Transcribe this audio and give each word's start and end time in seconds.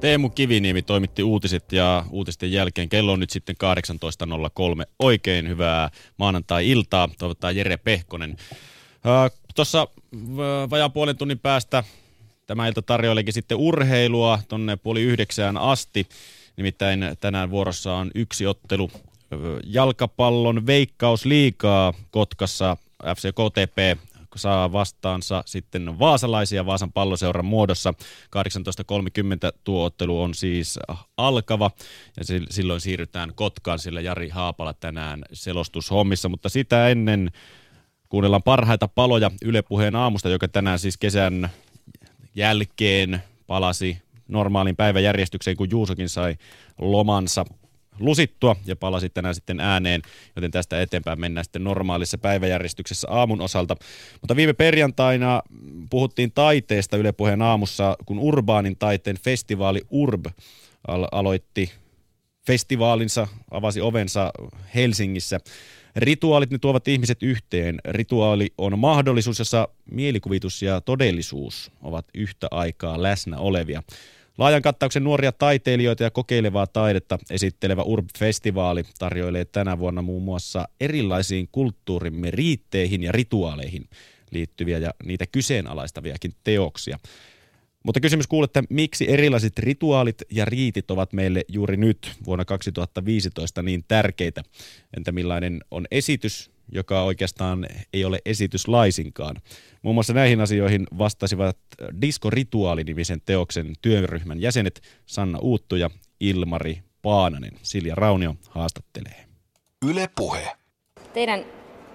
Teemu 0.00 0.30
Kiviniemi 0.30 0.82
toimitti 0.82 1.22
uutiset 1.22 1.72
ja 1.72 2.04
uutisten 2.10 2.52
jälkeen 2.52 2.88
kello 2.88 3.12
on 3.12 3.20
nyt 3.20 3.30
sitten 3.30 3.56
18.03. 4.80 4.86
Oikein 4.98 5.48
hyvää 5.48 5.90
maanantai-iltaa. 6.16 7.08
Toivottaa 7.18 7.50
Jere 7.50 7.76
Pehkonen. 7.76 8.36
Tuossa 9.54 9.88
vajaan 10.70 10.92
puolen 10.92 11.16
tunnin 11.16 11.38
päästä 11.38 11.84
tämä 12.46 12.68
ilta 12.68 12.82
tarjoileekin 12.82 13.34
sitten 13.34 13.58
urheilua 13.58 14.38
tonne 14.48 14.76
puoli 14.76 15.02
yhdeksään 15.02 15.58
asti. 15.58 16.06
Nimittäin 16.56 17.00
tänään 17.20 17.50
vuorossa 17.50 17.94
on 17.94 18.10
yksi 18.14 18.46
ottelu 18.46 18.90
jalkapallon 19.64 20.66
veikkaus 20.66 21.24
liikaa 21.24 21.94
Kotkassa 22.10 22.76
FC 23.16 23.28
KTP 23.32 24.00
saa 24.38 24.72
vastaansa. 24.72 25.42
Sitten 25.46 25.98
vaasalaisia 25.98 26.66
Vaasan 26.66 26.92
palloseuran 26.92 27.44
muodossa. 27.44 27.94
18.30 28.36 29.58
tuo 29.64 29.84
ottelu 29.84 30.22
on 30.22 30.34
siis 30.34 30.78
alkava. 31.16 31.70
Ja 32.16 32.24
silloin 32.50 32.80
siirrytään 32.80 33.32
Kotkaan, 33.34 33.78
sillä 33.78 34.00
Jari 34.00 34.28
Haapala 34.28 34.74
tänään 34.74 35.22
selostushommissa, 35.32 36.28
mutta 36.28 36.48
sitä 36.48 36.88
ennen 36.88 37.30
kuunnellaan 38.08 38.42
parhaita 38.42 38.88
paloja 38.88 39.30
Yle 39.44 39.62
Puheen 39.62 39.96
aamusta, 39.96 40.28
joka 40.28 40.48
tänään 40.48 40.78
siis 40.78 40.96
kesän 40.96 41.50
jälkeen 42.34 43.22
palasi 43.46 44.02
normaalin 44.28 44.76
päiväjärjestykseen, 44.76 45.56
kun 45.56 45.70
Juusokin 45.70 46.08
sai 46.08 46.36
lomansa 46.78 47.44
lusittua 47.98 48.56
ja 48.66 48.76
palasi 48.76 49.10
tänään 49.10 49.34
sitten 49.34 49.60
ääneen, 49.60 50.02
joten 50.36 50.50
tästä 50.50 50.82
eteenpäin 50.82 51.20
mennään 51.20 51.44
sitten 51.44 51.64
normaalissa 51.64 52.18
päiväjärjestyksessä 52.18 53.08
aamun 53.10 53.40
osalta. 53.40 53.76
Mutta 54.20 54.36
viime 54.36 54.52
perjantaina 54.52 55.42
puhuttiin 55.90 56.32
taiteesta 56.32 56.96
Yle 56.96 57.12
Puheen 57.12 57.42
aamussa, 57.42 57.96
kun 58.06 58.18
urbaanin 58.18 58.76
taiteen 58.76 59.18
festivaali 59.24 59.80
Urb 59.90 60.26
aloitti 61.12 61.72
festivaalinsa, 62.46 63.28
avasi 63.50 63.80
ovensa 63.80 64.30
Helsingissä. 64.74 65.40
Rituaalit 65.96 66.50
ne 66.50 66.58
tuovat 66.58 66.88
ihmiset 66.88 67.22
yhteen. 67.22 67.78
Rituaali 67.84 68.48
on 68.58 68.78
mahdollisuus, 68.78 69.38
jossa 69.38 69.68
mielikuvitus 69.90 70.62
ja 70.62 70.80
todellisuus 70.80 71.72
ovat 71.82 72.06
yhtä 72.14 72.48
aikaa 72.50 73.02
läsnä 73.02 73.38
olevia. 73.38 73.82
Laajan 74.38 74.62
kattauksen 74.62 75.04
nuoria 75.04 75.32
taiteilijoita 75.32 76.02
ja 76.02 76.10
kokeilevaa 76.10 76.66
taidetta 76.66 77.18
esittelevä 77.30 77.82
Urb-festivaali 77.82 78.84
tarjoilee 78.98 79.44
tänä 79.44 79.78
vuonna 79.78 80.02
muun 80.02 80.22
muassa 80.22 80.68
erilaisiin 80.80 81.48
kulttuurimme 81.52 82.30
riitteihin 82.30 83.02
ja 83.02 83.12
rituaaleihin 83.12 83.88
liittyviä 84.30 84.78
ja 84.78 84.90
niitä 85.04 85.26
kyseenalaistaviakin 85.26 86.34
teoksia. 86.44 86.98
Mutta 87.82 88.00
kysymys 88.00 88.26
kuuluu, 88.26 88.44
että 88.44 88.62
miksi 88.70 89.10
erilaiset 89.10 89.58
rituaalit 89.58 90.22
ja 90.30 90.44
riitit 90.44 90.90
ovat 90.90 91.12
meille 91.12 91.44
juuri 91.48 91.76
nyt 91.76 92.12
vuonna 92.24 92.44
2015 92.44 93.62
niin 93.62 93.84
tärkeitä? 93.88 94.42
Entä 94.96 95.12
millainen 95.12 95.60
on 95.70 95.86
esitys, 95.90 96.50
joka 96.72 97.02
oikeastaan 97.02 97.66
ei 97.92 98.04
ole 98.04 98.18
esitys 98.24 98.68
laisinkaan? 98.68 99.36
Muun 99.82 99.96
muassa 99.96 100.12
näihin 100.12 100.40
asioihin 100.40 100.86
vastasivat 100.98 101.56
Disco-rituaali-nimisen 102.02 103.20
teoksen 103.24 103.72
työryhmän 103.82 104.40
jäsenet 104.40 104.80
Sanna 105.06 105.38
Uuttu 105.38 105.76
ja 105.76 105.90
Ilmari 106.20 106.82
Paananen. 107.02 107.52
Silja 107.62 107.94
Raunio 107.94 108.34
haastattelee. 108.48 109.24
Yle 109.86 110.08
Puhe. 110.16 110.52
Teidän 111.12 111.44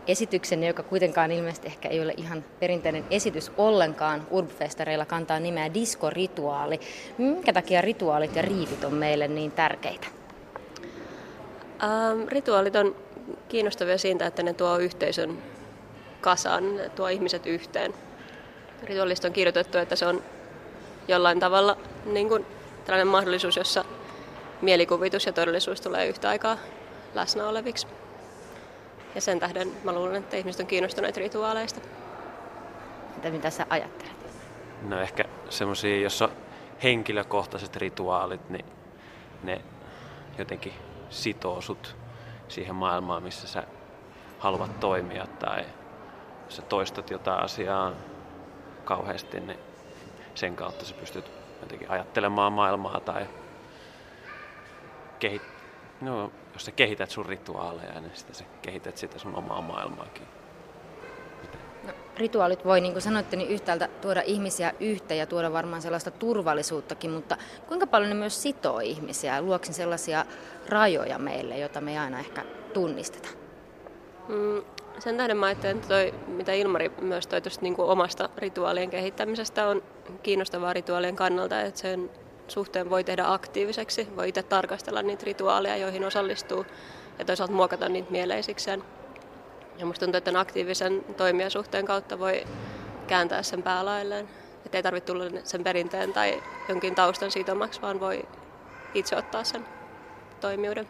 esityksenne, 0.08 0.68
joka 0.68 0.84
kuitenkaan 0.84 1.32
ilmeisesti 1.32 1.68
ehkä 1.68 1.90
ei 1.90 2.02
ole 2.02 2.14
ihan 2.18 2.46
perinteinen 2.60 3.04
esitys 3.12 3.52
ollenkaan, 3.58 4.28
Urbfestareilla 4.32 5.06
kantaa 5.06 5.40
nimeä 5.40 5.74
Disco-rituaali. 5.74 6.80
Minkä 7.18 7.54
takia 7.54 7.82
rituaalit 7.82 8.36
ja 8.36 8.42
riitit 8.42 8.84
on 8.84 8.94
meille 8.94 9.28
niin 9.28 9.52
tärkeitä? 9.52 10.08
Ähm, 11.84 12.28
rituaalit 12.28 12.76
on 12.76 12.96
kiinnostavia 13.50 13.98
siitä, 13.98 14.26
että 14.26 14.44
ne 14.44 14.54
tuo 14.54 14.78
yhteisön 14.78 15.38
kasaan, 16.22 16.64
tuo 16.96 17.08
ihmiset 17.08 17.46
yhteen. 17.46 17.94
Rituaalista 18.84 19.28
on 19.28 19.34
kirjoitettu, 19.34 19.78
että 19.78 19.96
se 19.96 20.06
on 20.06 20.24
jollain 21.08 21.40
tavalla 21.40 21.78
niin 22.06 22.30
kuin 22.30 22.46
tällainen 22.86 23.08
mahdollisuus, 23.08 23.58
jossa 23.58 23.86
mielikuvitus 24.62 25.26
ja 25.26 25.34
todellisuus 25.34 25.82
tulee 25.82 26.08
yhtä 26.08 26.30
aikaa 26.30 26.58
läsnä 27.14 27.48
oleviksi. 27.48 27.88
Ja 29.16 29.22
sen 29.22 29.40
tähden 29.40 29.72
mä 29.84 29.94
luulen, 29.94 30.16
että 30.16 30.38
ihmiset 30.38 30.62
on 30.62 30.68
kiinnostuneet 30.68 31.18
rituaaleista. 31.18 31.82
Mitä, 33.16 33.30
mitä 33.30 33.50
sä 33.50 33.66
ajattelet? 33.70 34.16
No 34.82 35.02
ehkä 35.02 35.26
semmoisia, 35.50 36.02
jossa 36.02 36.30
henkilökohtaiset 36.84 37.76
rituaalit, 37.76 38.50
niin 38.50 38.66
ne 39.44 39.62
jotenkin 40.38 40.74
sitoo 41.10 41.62
sut 41.62 41.96
siihen 42.48 42.76
maailmaan, 42.76 43.24
missä 43.24 43.48
sä 43.48 43.64
haluat 44.40 44.80
toimia 44.80 45.28
tai 45.40 45.66
sä 46.50 46.62
toistat 46.62 47.10
jotain 47.10 47.44
asiaa 47.44 47.92
kauheasti, 48.86 49.40
niin 49.40 49.60
sen 50.36 50.56
kautta 50.56 50.86
sä 50.86 50.96
pystyt 50.96 51.32
jotenkin 51.62 51.92
ajattelemaan 51.92 52.54
maailmaa 52.54 53.00
tai 53.00 53.28
kehit... 55.20 55.42
no, 56.02 56.32
jos 56.54 56.66
sä 56.66 56.72
kehität 56.72 57.10
sun 57.10 57.26
rituaaleja, 57.26 58.02
niin 58.02 58.12
sitä 58.14 58.34
sä 58.34 58.44
kehität 58.62 58.98
sitä 58.98 59.20
sun 59.20 59.36
omaa 59.36 59.62
maailmaakin. 59.62 60.28
Rituaalit 62.18 62.66
voi, 62.66 62.82
niin 62.82 62.92
kuin 62.92 63.02
sanoitte, 63.02 63.36
niin 63.36 63.50
yhtäältä 63.50 63.90
tuoda 64.02 64.22
ihmisiä 64.26 64.74
yhteen 64.80 65.18
ja 65.18 65.26
tuoda 65.26 65.54
varmaan 65.54 65.82
sellaista 65.82 66.12
turvallisuuttakin, 66.12 67.12
mutta 67.12 67.38
kuinka 67.68 67.88
paljon 67.88 68.10
ne 68.10 68.16
myös 68.16 68.42
sitoo 68.42 68.80
ihmisiä? 68.80 69.42
Luoksin 69.42 69.74
sellaisia 69.74 70.26
rajoja 70.70 71.20
meille, 71.20 71.58
joita 71.58 71.82
me 71.82 71.92
ei 71.92 71.98
aina 71.98 72.20
ehkä 72.20 72.46
tunnisteta? 72.74 73.30
Mm, 74.28 74.64
sen 75.00 75.18
tähden 75.18 75.38
mä 75.38 75.46
ajattelen, 75.46 75.76
että 75.76 75.88
toi, 75.88 76.14
mitä 76.28 76.54
Ilmari 76.54 76.92
myös 77.02 77.28
toi 77.28 77.42
tuosta 77.42 77.62
niin 77.62 77.76
omasta 77.78 78.30
rituaalien 78.38 78.90
kehittämisestä 78.90 79.68
on 79.68 79.84
kiinnostavaa 80.24 80.74
rituaalien 80.74 81.16
kannalta, 81.16 81.62
että 81.62 81.80
sen 81.80 82.10
suhteen 82.48 82.90
voi 82.90 83.04
tehdä 83.04 83.24
aktiiviseksi, 83.28 84.08
voi 84.16 84.30
itse 84.30 84.44
tarkastella 84.44 85.02
niitä 85.02 85.26
rituaaleja, 85.26 85.78
joihin 85.78 86.06
osallistuu 86.06 86.66
ja 87.20 87.26
toisaalta 87.26 87.54
muokata 87.54 87.90
niitä 87.90 88.12
mieleisikseen. 88.12 88.84
Ja 89.78 89.86
musta 89.86 90.06
tuntuu, 90.06 90.18
että 90.18 90.26
tämän 90.26 90.42
aktiivisen 90.42 91.06
toimijasuhteen 91.18 91.86
kautta 91.86 92.20
voi 92.20 92.44
kääntää 93.08 93.44
sen 93.44 93.64
päälailleen. 93.64 94.30
Että 94.66 94.78
ei 94.78 94.84
tarvitse 94.84 95.14
tulla 95.14 95.26
sen 95.44 95.64
perinteen 95.64 96.14
tai 96.14 96.44
jonkin 96.70 96.96
taustan 96.96 97.32
sitomaksi, 97.32 97.82
vaan 97.82 98.00
voi 98.00 98.26
itse 98.94 99.16
ottaa 99.16 99.44
sen 99.44 99.66
toimijuuden. 100.42 100.88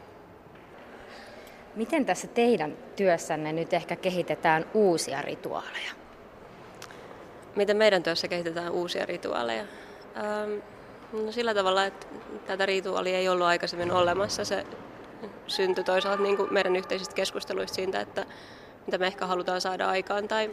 Miten 1.76 2.06
tässä 2.06 2.28
teidän 2.28 2.78
työssänne 2.96 3.54
nyt 3.54 3.74
ehkä 3.74 3.96
kehitetään 3.96 4.66
uusia 4.74 5.22
rituaaleja? 5.22 5.92
Miten 7.56 7.78
meidän 7.78 8.04
työssä 8.04 8.28
kehitetään 8.28 8.72
uusia 8.72 9.06
rituaaleja? 9.06 9.62
Ähm, 10.18 10.52
no 11.26 11.32
sillä 11.32 11.54
tavalla, 11.54 11.86
että 11.86 12.08
tätä 12.48 12.66
rituaalia 12.66 13.18
ei 13.18 13.30
ollut 13.30 13.48
aikaisemmin 13.48 13.92
olemassa. 13.92 14.46
Se 14.46 14.66
syntyi 15.48 15.84
toisaalta 15.84 16.24
niin 16.24 16.38
kuin 16.38 16.54
meidän 16.54 16.76
yhteisistä 16.76 17.16
keskusteluista 17.16 17.76
siitä, 17.76 18.02
että 18.02 18.26
mitä 18.86 18.98
me 18.98 19.08
ehkä 19.08 19.26
halutaan 19.26 19.62
saada 19.62 19.90
aikaan 19.90 20.28
tai 20.28 20.52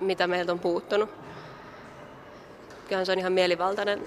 mitä 0.00 0.26
meiltä 0.26 0.52
on 0.52 0.58
puuttunut. 0.58 1.10
Kyllähän 2.84 3.06
se 3.06 3.12
on 3.12 3.18
ihan 3.18 3.32
mielivaltainen 3.32 4.02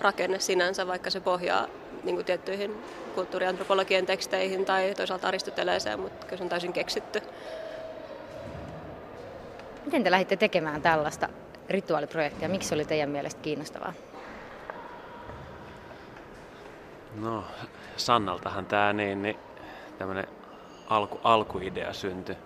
rakenne 0.00 0.38
sinänsä, 0.38 0.86
vaikka 0.86 1.10
se 1.10 1.20
pohjaa 1.20 1.66
niin 2.04 2.14
kuin 2.14 2.24
tiettyihin 2.24 2.82
kulttuuriantropologian 3.14 4.06
teksteihin 4.06 4.64
tai 4.64 4.94
toisaalta 4.96 5.28
Aristoteleeseen, 5.28 6.00
mutta 6.00 6.26
kyllä 6.26 6.36
se 6.36 6.42
on 6.42 6.48
täysin 6.48 6.72
keksitty. 6.72 7.22
Miten 9.84 10.04
te 10.04 10.10
lähditte 10.10 10.36
tekemään 10.36 10.82
tällaista 10.82 11.28
rituaaliprojektia? 11.68 12.48
Miksi 12.48 12.68
se 12.68 12.74
oli 12.74 12.84
teidän 12.84 13.10
mielestä 13.10 13.40
kiinnostavaa? 13.40 13.92
No, 17.14 17.44
Sannaltahan 17.96 18.66
tämä 18.66 18.92
niin, 18.92 19.22
niin 19.22 19.36
tämmöinen 19.98 20.35
alku, 20.86 21.20
alkuidea 21.24 21.92
syntyi. 21.92 22.36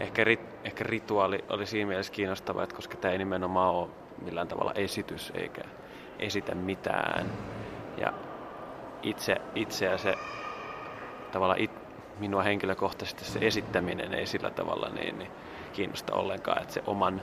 Ehkä, 0.00 0.24
rit, 0.24 0.40
ehkä 0.64 0.84
rituaali 0.84 1.44
oli 1.48 1.66
siinä 1.66 1.88
mielessä 1.88 2.12
kiinnostava, 2.12 2.62
että 2.62 2.76
koska 2.76 2.96
tämä 2.96 3.12
ei 3.12 3.18
nimenomaan 3.18 3.74
ole 3.74 3.88
millään 4.22 4.48
tavalla 4.48 4.72
esitys 4.74 5.32
eikä 5.34 5.62
esitä 6.18 6.54
mitään. 6.54 7.32
Ja 7.96 8.12
itse, 9.02 9.36
itseä 9.54 9.98
se 9.98 10.14
tavallaan 11.32 11.60
it, 11.60 11.70
minua 12.18 12.42
henkilökohtaisesti 12.42 13.24
se 13.24 13.38
esittäminen 13.42 14.14
ei 14.14 14.26
sillä 14.26 14.50
tavalla 14.50 14.88
niin, 14.88 15.18
niin 15.18 15.30
kiinnosta 15.72 16.14
ollenkaan, 16.14 16.62
että 16.62 16.74
se 16.74 16.82
oman, 16.86 17.22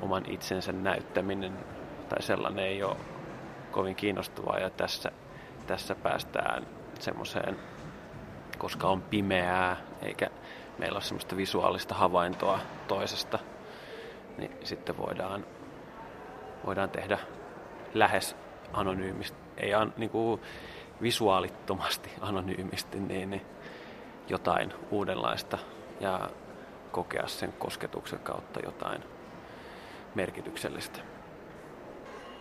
oman 0.00 0.22
itsensä 0.26 0.72
näyttäminen 0.72 1.52
tai 2.08 2.22
sellainen 2.22 2.64
ei 2.64 2.82
ole 2.82 2.96
kovin 3.70 3.96
kiinnostavaa 3.96 4.58
ja 4.58 4.70
tässä, 4.70 5.12
tässä 5.66 5.94
päästään 5.94 6.66
semmoiseen, 6.98 7.58
koska 8.58 8.88
on 8.88 9.02
pimeää 9.02 9.76
eikä 10.02 10.30
meillä 10.78 10.96
ole 10.96 11.04
semmoista 11.04 11.36
visuaalista 11.36 11.94
havaintoa 11.94 12.58
toisesta, 12.88 13.38
niin 14.38 14.50
sitten 14.64 14.96
voidaan 14.98 15.44
voidaan 16.66 16.90
tehdä 16.90 17.18
lähes 17.94 18.36
anonyymisti, 18.72 19.38
ei 19.56 19.74
an, 19.74 19.94
niin 19.96 20.10
kuin 20.10 20.40
visuaalittomasti 21.02 22.10
anonyymisti, 22.20 23.00
niin, 23.00 23.30
niin 23.30 23.46
jotain 24.28 24.72
uudenlaista 24.90 25.58
ja 26.00 26.30
kokea 26.92 27.26
sen 27.26 27.52
kosketuksen 27.52 28.18
kautta 28.18 28.60
jotain 28.60 29.02
merkityksellistä. 30.14 31.15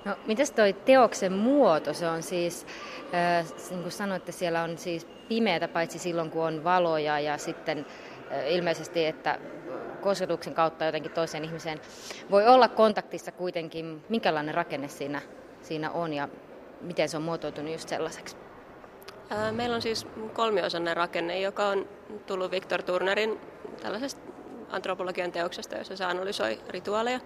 No, 0.05 0.15
mitäs 0.25 0.51
toi 0.51 0.73
teoksen 0.73 1.33
muoto? 1.33 1.93
Se 1.93 2.07
on 2.07 2.23
siis, 2.23 2.65
äh, 3.13 3.45
niin 3.69 3.81
kuin 3.81 3.91
sanoitte, 3.91 4.31
siellä 4.31 4.63
on 4.63 4.77
siis 4.77 5.07
pimeätä 5.29 5.67
paitsi 5.67 5.99
silloin, 5.99 6.31
kun 6.31 6.43
on 6.43 6.63
valoja 6.63 7.19
ja 7.19 7.37
sitten 7.37 7.85
äh, 8.31 8.51
ilmeisesti, 8.51 9.05
että 9.05 9.39
kosketuksen 10.01 10.53
kautta 10.53 10.85
jotenkin 10.85 11.11
toiseen 11.11 11.45
ihmiseen 11.45 11.81
voi 12.31 12.47
olla 12.47 12.67
kontaktissa 12.67 13.31
kuitenkin. 13.31 14.03
Minkälainen 14.09 14.55
rakenne 14.55 14.87
siinä, 14.87 15.21
siinä 15.61 15.91
on 15.91 16.13
ja 16.13 16.29
miten 16.81 17.09
se 17.09 17.17
on 17.17 17.23
muotoutunut 17.23 17.71
just 17.71 17.89
sellaiseksi? 17.89 18.37
Meillä 19.51 19.75
on 19.75 19.81
siis 19.81 20.07
kolmiosainen 20.33 20.97
rakenne, 20.97 21.39
joka 21.39 21.67
on 21.67 21.87
tullut 22.25 22.51
Victor 22.51 22.83
Turnerin 22.83 23.39
tällaisesta 23.81 24.21
antropologian 24.69 25.31
teoksesta, 25.31 25.77
jossa 25.77 25.95
se 25.95 26.05
analysoi 26.05 26.59
rituaaleja. 26.69 27.19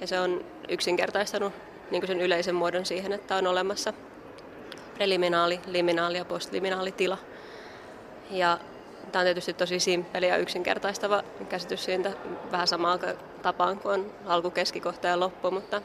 Ja 0.00 0.06
se 0.06 0.20
on 0.20 0.44
yksinkertaistanut 0.68 1.52
niin 1.90 2.06
sen 2.06 2.20
yleisen 2.20 2.54
muodon 2.54 2.86
siihen, 2.86 3.12
että 3.12 3.36
on 3.36 3.46
olemassa 3.46 3.92
preliminaali, 4.94 5.60
liminaali 5.66 6.18
ja 6.18 6.24
postliminaali 6.24 6.92
tila. 6.92 7.18
Ja 8.30 8.58
tämä 9.12 9.20
on 9.20 9.26
tietysti 9.26 9.54
tosi 9.54 9.80
simppeli 9.80 10.28
ja 10.28 10.36
yksinkertaistava 10.36 11.22
käsitys 11.48 11.84
siitä 11.84 12.12
vähän 12.52 12.66
samaan 12.66 12.98
tapaan 13.42 13.78
kuin 13.78 14.00
on 14.00 14.12
alku, 14.26 14.50
keskikohta 14.50 15.08
ja 15.08 15.20
loppu, 15.20 15.50
mutta 15.50 15.82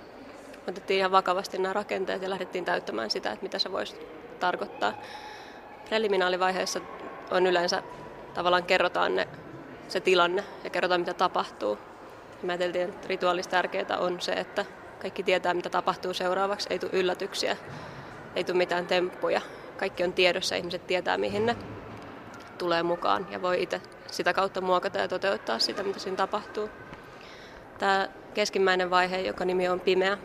otettiin 0.67 0.97
ihan 0.97 1.11
vakavasti 1.11 1.57
nämä 1.57 1.73
rakenteet 1.73 2.21
ja 2.21 2.29
lähdettiin 2.29 2.65
täyttämään 2.65 3.09
sitä, 3.09 3.31
että 3.31 3.43
mitä 3.43 3.59
se 3.59 3.71
voisi 3.71 3.95
tarkoittaa. 4.39 4.93
Preliminaalivaiheessa 5.89 6.81
on 7.31 7.47
yleensä 7.47 7.83
tavallaan 8.33 8.63
kerrotaan 8.63 9.15
ne, 9.15 9.27
se 9.87 9.99
tilanne 9.99 10.43
ja 10.63 10.69
kerrotaan 10.69 11.01
mitä 11.01 11.13
tapahtuu. 11.13 11.77
Mä 12.43 12.51
ajattelin, 12.51 12.89
että 12.89 13.07
rituaalista 13.07 13.51
tärkeää 13.51 13.97
on 13.99 14.21
se, 14.21 14.31
että 14.31 14.65
kaikki 14.99 15.23
tietää 15.23 15.53
mitä 15.53 15.69
tapahtuu 15.69 16.13
seuraavaksi, 16.13 16.67
ei 16.71 16.79
tule 16.79 16.91
yllätyksiä, 16.93 17.57
ei 18.35 18.43
tule 18.43 18.57
mitään 18.57 18.87
temppuja. 18.87 19.41
Kaikki 19.77 20.03
on 20.03 20.13
tiedossa, 20.13 20.55
ihmiset 20.55 20.87
tietää 20.87 21.17
mihin 21.17 21.45
ne 21.45 21.55
tulee 22.57 22.83
mukaan 22.83 23.27
ja 23.31 23.41
voi 23.41 23.63
itse 23.63 23.81
sitä 24.11 24.33
kautta 24.33 24.61
muokata 24.61 24.97
ja 24.97 25.07
toteuttaa 25.07 25.59
sitä, 25.59 25.83
mitä 25.83 25.99
siinä 25.99 26.17
tapahtuu. 26.17 26.69
Tämä 27.77 28.09
keskimmäinen 28.33 28.89
vaihe, 28.89 29.21
joka 29.21 29.45
nimi 29.45 29.67
on 29.69 29.79
Pimeä, 29.79 30.17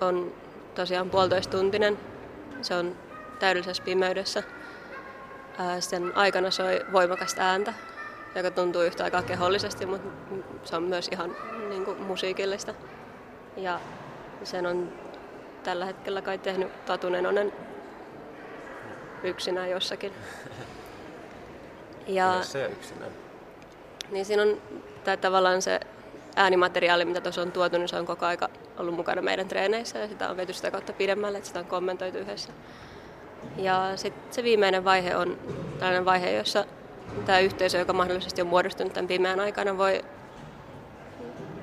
on 0.00 0.32
tosiaan 0.74 1.10
puolitoistuntinen. 1.10 1.98
Se 2.62 2.74
on 2.74 2.96
täydellisessä 3.38 3.82
pimeydessä. 3.82 4.42
Sen 5.80 6.16
aikana 6.16 6.50
soi 6.50 6.80
voimakasta 6.92 7.42
ääntä, 7.42 7.74
joka 8.34 8.50
tuntuu 8.50 8.82
yhtä 8.82 9.04
aikaa 9.04 9.22
kehollisesti, 9.22 9.86
mutta 9.86 10.08
se 10.64 10.76
on 10.76 10.82
myös 10.82 11.08
ihan 11.08 11.36
niin 11.68 11.84
kuin, 11.84 12.02
musiikillista. 12.02 12.74
Ja 13.56 13.80
sen 14.44 14.66
on 14.66 14.92
tällä 15.62 15.84
hetkellä 15.84 16.22
kai 16.22 16.38
tehnyt 16.38 16.84
Tatu 16.86 17.08
Nenonen 17.08 17.52
yksinään 19.22 19.70
jossakin. 19.70 20.12
Ja, 22.06 22.42
se 22.42 22.66
yksinään? 22.66 23.12
Niin 24.10 24.24
siinä 24.24 24.42
on 24.42 24.62
tämä 25.04 25.16
tavallaan 25.16 25.62
se 25.62 25.80
äänimateriaali, 26.36 27.04
mitä 27.04 27.20
tuossa 27.20 27.42
on 27.42 27.52
tuotu, 27.52 27.78
niin 27.78 27.88
se 27.88 27.96
on 27.96 28.06
koko 28.06 28.26
aika 28.26 28.48
ollut 28.78 28.94
mukana 28.94 29.22
meidän 29.22 29.48
treeneissä 29.48 29.98
ja 29.98 30.08
sitä 30.08 30.28
on 30.28 30.36
viety 30.36 30.52
sitä 30.52 30.70
kautta 30.70 30.92
pidemmälle, 30.92 31.38
että 31.38 31.48
sitä 31.48 31.60
on 31.60 31.66
kommentoitu 31.66 32.18
yhdessä. 32.18 32.52
Ja 33.56 33.92
sitten 33.96 34.32
se 34.32 34.42
viimeinen 34.42 34.84
vaihe 34.84 35.16
on 35.16 35.38
tällainen 35.78 36.04
vaihe, 36.04 36.30
jossa 36.30 36.64
tämä 37.26 37.38
yhteisö, 37.38 37.78
joka 37.78 37.92
mahdollisesti 37.92 38.40
on 38.40 38.46
muodostunut 38.46 38.92
tämän 38.92 39.08
pimeän 39.08 39.40
aikana, 39.40 39.78
voi 39.78 40.04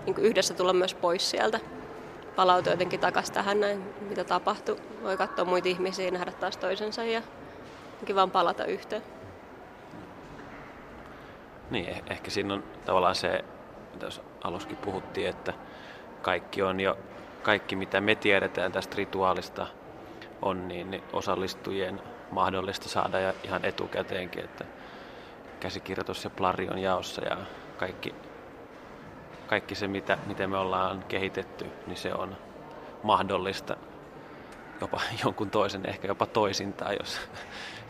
niin 0.06 0.18
yhdessä 0.18 0.54
tulla 0.54 0.74
myös 0.74 0.94
pois 0.94 1.30
sieltä. 1.30 1.60
Palautua 2.40 2.74
jotenkin 2.74 3.00
takaisin 3.00 3.34
tähän 3.34 3.60
näin, 3.60 3.84
mitä 4.10 4.24
tapahtui. 4.24 4.78
Voi 5.04 5.18
katsoa 5.18 5.46
muita 5.46 5.70
ihmisiä, 5.70 6.12
nähdä 6.12 6.32
taas 6.32 6.58
toisensa 6.58 7.04
ja 7.04 7.22
vaan 8.16 8.32
palata 8.32 8.66
yhteen. 8.66 9.04
Niin, 11.70 11.96
eh- 11.96 12.04
ehkä 12.10 12.32
siinä 12.32 12.54
on 12.54 12.64
tavallaan 12.86 13.16
se, 13.16 13.46
mitä 13.94 14.08
aluskin 14.44 14.78
puhuttiin, 14.78 15.30
että 15.30 15.54
kaikki 16.22 16.62
on 16.62 16.80
jo, 16.80 16.98
kaikki 17.44 17.76
mitä 17.76 18.02
me 18.02 18.16
tiedetään 18.16 18.72
tästä 18.72 18.96
rituaalista 18.96 19.68
on, 20.42 20.68
niin, 20.68 20.92
niin 20.92 21.04
osallistujien 21.14 22.02
mahdollista 22.32 22.90
saada 22.90 23.20
ja 23.20 23.34
ihan 23.44 23.66
etukäteenkin, 23.66 24.44
että 24.44 24.66
käsikirjoitus 25.60 26.24
ja 26.24 26.30
plari 26.30 26.70
on 26.70 26.80
jaossa 26.80 27.26
ja 27.26 27.38
kaikki, 27.78 28.16
kaikki 29.50 29.76
se, 29.76 29.88
mitä, 29.88 30.18
miten 30.26 30.50
me 30.50 30.58
ollaan 30.58 31.04
kehitetty, 31.08 31.66
niin 31.88 31.98
se 31.98 32.14
on 32.14 32.38
mahdollista 33.04 33.78
jopa 34.82 35.02
jonkun 35.24 35.50
toisen, 35.50 35.90
ehkä 35.90 36.08
jopa 36.08 36.26
toisintaan, 36.26 36.96
jos, 37.00 37.20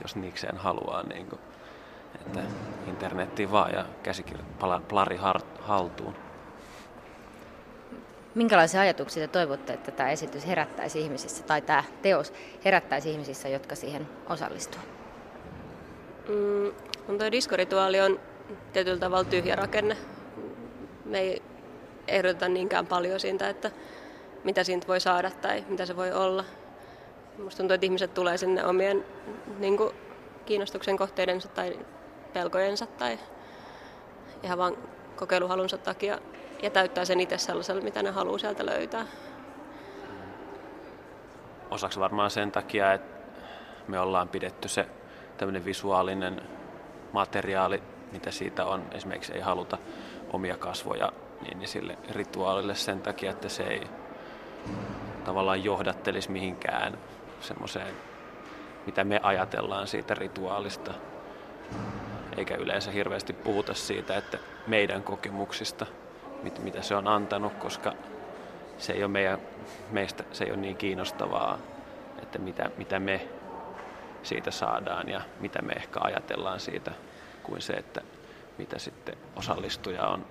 jos 0.02 0.16
niikseen 0.16 0.58
haluaa. 0.58 1.04
Niin 1.04 1.26
kuin, 1.26 1.40
että 2.16 2.40
internettiin 2.88 3.52
vaan 3.52 3.74
ja 3.74 3.86
käsikirjoitus, 4.04 4.56
plari 4.88 5.20
haltuun. 5.62 6.16
Minkälaisia 8.36 8.82
ajatuksia 8.82 9.28
te 9.28 9.34
toivotte, 9.34 9.74
että 9.74 9.92
tämä 9.92 10.10
esitys 10.10 10.48
herättäisi 10.48 11.02
ihmisissä, 11.02 11.44
tai 11.44 11.62
tämä 11.62 11.84
teos 12.02 12.34
herättäisi 12.66 13.12
ihmisissä, 13.12 13.50
jotka 13.50 13.76
siihen 13.76 14.10
osallistuvat? 14.30 14.86
Mm, 16.28 17.18
tuo 17.18 17.32
diskorituaali 17.32 18.02
on 18.02 18.20
tietyllä 18.74 19.00
tavalla 19.00 19.24
tyhjä 19.24 19.56
rakenne. 19.56 19.98
Me 21.10 21.20
ei 21.20 21.42
ehdoteta 22.08 22.50
niinkään 22.50 22.88
paljon 22.88 23.20
siitä, 23.20 23.50
että 23.50 23.72
mitä 24.44 24.64
siitä 24.64 24.88
voi 24.88 25.00
saada 25.00 25.32
tai 25.32 25.66
mitä 25.68 25.86
se 25.86 25.96
voi 25.96 26.12
olla. 26.12 26.44
Minusta 27.38 27.58
tuntuu, 27.58 27.76
että 27.76 27.86
ihmiset 27.86 28.14
tulee 28.14 28.38
sinne 28.38 28.66
omien 28.66 29.06
niin 29.60 29.78
kuin, 29.78 29.94
kiinnostuksen 30.46 30.98
kohteidensa 30.98 31.48
tai 31.48 31.80
pelkojensa 32.34 32.86
tai 32.86 33.20
ihan 34.44 34.58
vain 34.58 34.78
kokeiluhalunsa 35.16 35.78
takia 35.78 36.20
ja 36.62 36.70
täyttää 36.70 37.06
sen 37.06 37.20
itse 37.20 37.38
sellaisella, 37.38 37.82
mitä 37.82 38.04
ne 38.04 38.12
haluaa 38.12 38.38
sieltä 38.38 38.66
löytää. 38.66 39.06
Osaksi 41.72 42.00
varmaan 42.00 42.32
sen 42.32 42.52
takia, 42.52 42.94
että 42.94 43.20
me 43.88 44.00
ollaan 44.00 44.30
pidetty 44.30 44.68
se 44.68 44.86
tämmöinen 45.38 45.66
visuaalinen 45.66 46.42
materiaali, 47.12 47.84
mitä 48.12 48.32
siitä 48.32 48.66
on. 48.66 48.86
Esimerkiksi 48.92 49.34
ei 49.34 49.42
haluta 49.42 49.78
omia 50.34 50.58
kasvoja 50.58 51.12
niin, 51.42 51.60
niin 51.60 51.68
sille 51.68 51.98
rituaalille 52.10 52.76
sen 52.76 53.02
takia, 53.02 53.32
että 53.32 53.50
se 53.50 53.64
ei 53.64 53.82
tavallaan 55.26 55.64
johdattelisi 55.64 56.32
mihinkään 56.32 56.98
semmoiseen, 57.40 57.94
mitä 58.86 59.04
me 59.04 59.20
ajatellaan 59.24 59.88
siitä 59.88 60.16
rituaalista. 60.16 60.94
Eikä 62.38 62.56
yleensä 62.56 62.92
hirveästi 62.92 63.34
puhuta 63.34 63.74
siitä, 63.74 64.18
että 64.18 64.38
meidän 64.68 65.04
kokemuksista– 65.04 65.86
mit, 66.44 66.60
mitä 66.64 66.82
se 66.82 66.96
on 66.96 67.08
antanut, 67.08 67.54
koska 67.54 67.94
se 68.78 68.94
ei 68.94 69.04
ole 69.04 69.12
meidän, 69.12 69.40
meistä 69.92 70.24
se 70.32 70.44
ei 70.44 70.52
ole 70.52 70.60
niin 70.60 70.78
kiinnostavaa, 70.78 71.58
että 72.22 72.40
mitä, 72.40 72.72
mitä 72.78 73.00
me 73.00 73.28
siitä 74.24 74.52
saadaan 74.52 75.10
ja 75.10 75.22
mitä 75.40 75.62
me 75.62 75.74
ehkä 75.74 76.00
ajatellaan 76.04 76.60
siitä, 76.60 76.92
kuin 77.44 77.62
se, 77.62 77.74
että 77.74 78.02
mitä 78.60 78.80
sitten 78.80 79.18
osallistuja 79.36 80.08
on 80.08 80.26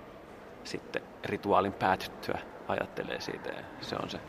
sitten 0.65 1.03
rituaalin 1.25 1.73
päätyttyä 1.73 2.39
ajattelee 2.69 3.21
siitä. 3.21 3.49
Ja 3.49 3.65
se 3.81 3.97
on 4.03 4.11
se, 4.11 4.21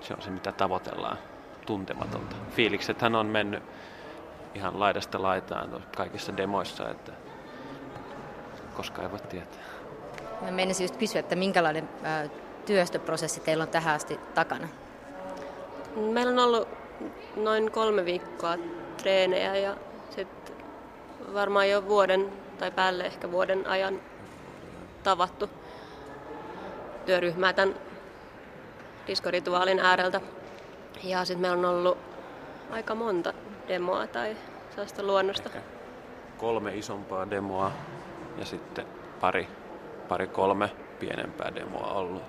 se 0.00 0.14
on 0.14 0.22
se, 0.22 0.30
mitä 0.30 0.52
tavoitellaan, 0.52 1.18
tuntematonta. 1.66 2.36
Fiiliksethän 2.50 3.14
on 3.14 3.26
mennyt 3.26 3.62
ihan 4.54 4.80
laidasta 4.80 5.22
laitaan 5.22 5.84
kaikissa 5.96 6.36
demoissa, 6.36 6.90
että 6.90 7.12
koska 8.76 9.02
ei 9.02 9.10
voi 9.10 9.20
tietää. 9.20 9.64
Mä 10.40 10.50
menisin 10.50 10.84
just 10.84 10.96
kysyä, 10.96 11.20
että 11.20 11.36
minkälainen 11.36 11.88
työstöprosessi 12.66 13.40
teillä 13.40 13.62
on 13.62 13.68
tähän 13.68 13.94
asti 13.94 14.20
takana? 14.34 14.68
Meillä 15.96 16.32
on 16.32 16.38
ollut 16.38 16.68
noin 17.36 17.70
kolme 17.70 18.04
viikkoa 18.04 18.56
treenejä 18.96 19.56
ja 19.56 19.76
varmaan 21.34 21.70
jo 21.70 21.88
vuoden 21.88 22.32
tai 22.58 22.70
päälle 22.70 23.04
ehkä 23.04 23.30
vuoden 23.30 23.66
ajan 23.66 24.00
tavattu 25.02 25.50
työryhmää 27.06 27.52
tämän 27.52 27.74
diskorituaalin 29.06 29.80
ääreltä. 29.80 30.20
Ja 31.02 31.24
sitten 31.24 31.40
meillä 31.40 31.68
on 31.68 31.74
ollut 31.76 31.98
aika 32.70 32.94
monta 32.94 33.32
demoa 33.68 34.06
tai 34.06 34.36
sellaista 34.70 35.02
luonnosta. 35.02 35.48
Ehkä 35.48 35.60
kolme 36.38 36.76
isompaa 36.76 37.30
demoa 37.30 37.72
ja 38.38 38.44
sitten 38.44 38.86
pari 39.20 39.48
pari-kolme 40.08 40.70
pienempää 40.98 41.54
demoa 41.54 41.92
ollut. 41.92 42.22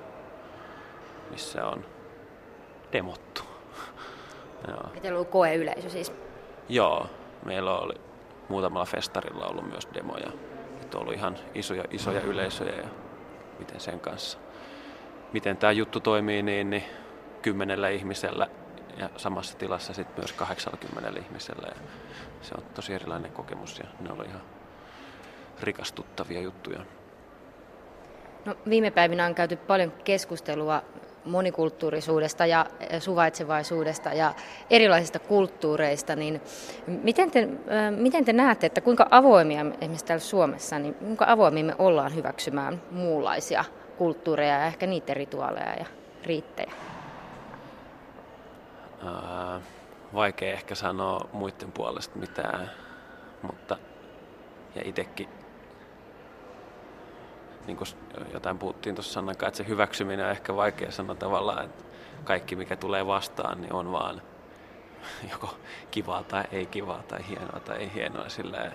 missä 1.32 1.66
on 1.66 1.86
demottu. 2.92 3.42
Joo. 4.68 5.02
Teillä 5.02 5.20
on 5.20 5.26
koeyleisö 5.26 5.90
siis? 5.90 6.14
Joo, 6.70 7.10
meillä 7.46 7.78
oli 7.78 7.94
muutamalla 8.50 8.86
festarilla 8.86 9.46
ollut 9.46 9.70
myös 9.70 9.88
demoja. 9.94 10.32
Että 10.82 10.98
on 10.98 11.02
ollut 11.02 11.16
ihan 11.16 11.38
isoja, 11.56 11.84
isoja 11.92 12.22
yleisöjä 12.22 12.76
ja 12.76 12.90
miten 13.60 13.80
sen 13.80 14.00
kanssa. 14.00 14.38
Miten 15.34 15.58
tämä 15.58 15.72
juttu 15.72 16.00
toimii, 16.00 16.44
niin, 16.44 16.70
niin 16.70 16.84
kymmenellä 17.42 17.90
ihmisellä 17.90 18.48
ja 18.98 19.10
samassa 19.18 19.58
tilassa 19.58 19.94
sitten 19.94 20.24
myös 20.24 20.34
80 20.34 21.20
ihmisellä. 21.20 21.68
Ja 21.68 21.82
se 22.42 22.56
on 22.58 22.64
tosi 22.74 22.94
erilainen 22.94 23.32
kokemus 23.32 23.80
ja 23.80 23.86
ne 24.00 24.12
oli 24.12 24.26
ihan 24.26 24.42
rikastuttavia 25.62 26.42
juttuja. 26.42 26.80
No, 28.46 28.56
viime 28.70 28.92
päivinä 28.92 29.26
on 29.26 29.36
käyty 29.36 29.56
paljon 29.56 29.92
keskustelua 29.92 30.82
monikulttuurisuudesta 31.26 32.46
ja 32.46 32.66
suvaitsevaisuudesta 33.00 34.14
ja 34.14 34.34
erilaisista 34.70 35.20
kulttuureista, 35.20 36.16
niin 36.16 36.42
miten 36.88 37.32
te, 37.32 37.48
miten 37.98 38.26
te 38.26 38.34
näette, 38.34 38.68
että 38.68 38.82
kuinka 38.82 39.08
avoimia 39.12 39.66
esimerkiksi 39.82 40.06
täällä 40.06 40.24
Suomessa, 40.24 40.80
niin 40.80 40.94
kuinka 40.94 41.26
avoimia 41.28 41.64
me 41.64 41.76
ollaan 41.80 42.16
hyväksymään 42.16 42.82
muunlaisia 42.92 43.66
kulttuureja 43.98 44.60
ja 44.60 44.66
ehkä 44.66 44.88
niiden 44.88 45.16
rituaaleja 45.16 45.74
ja 45.74 45.86
riittejä? 46.24 46.72
Vaikea 50.14 50.54
ehkä 50.54 50.76
sanoa 50.76 51.30
muiden 51.34 51.72
puolesta 51.72 52.20
mitään, 52.20 52.72
mutta 53.42 53.78
ja 54.76 54.82
itsekin 54.86 55.30
niin 57.68 57.78
kuin 57.78 57.88
jotain 58.34 58.58
puhuttiin 58.58 58.96
tuossa 58.96 59.14
sanankaan, 59.14 59.48
että 59.48 59.58
se 59.58 59.68
hyväksyminen 59.68 60.26
on 60.26 60.32
ehkä 60.32 60.56
vaikea 60.56 60.92
sanoa 60.92 61.16
tavallaan, 61.16 61.66
että 61.66 61.84
kaikki 62.24 62.56
mikä 62.56 62.76
tulee 62.76 63.08
vastaan, 63.08 63.62
niin 63.62 63.74
on 63.74 63.92
vaan 63.92 64.22
joko 65.32 65.58
kivaa 65.92 66.24
tai 66.24 66.44
ei 66.52 66.66
kivaa 66.66 67.04
tai 67.04 67.28
hienoa 67.30 67.60
tai 67.60 67.78
ei 67.78 67.92
hienoa 67.94 68.30
sillä 68.30 68.72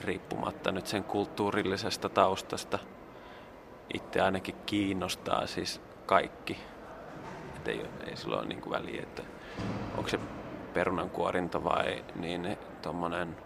riippumatta 0.00 0.72
nyt 0.72 0.86
sen 0.86 1.04
kulttuurillisesta 1.04 2.08
taustasta. 2.08 2.78
Itse 3.94 4.20
ainakin 4.20 4.54
kiinnostaa 4.66 5.46
siis 5.46 5.80
kaikki. 6.06 6.58
Et 7.56 7.68
ei, 7.68 7.86
ei 8.06 8.16
sillä 8.16 8.36
ole 8.36 8.46
niin 8.46 8.70
väliä, 8.70 9.02
että 9.02 9.22
onko 9.96 10.08
se 10.08 10.18
perunankuorinta 10.74 11.64
vai 11.64 12.04
niin 12.14 12.58
tuommoinen 12.82 13.36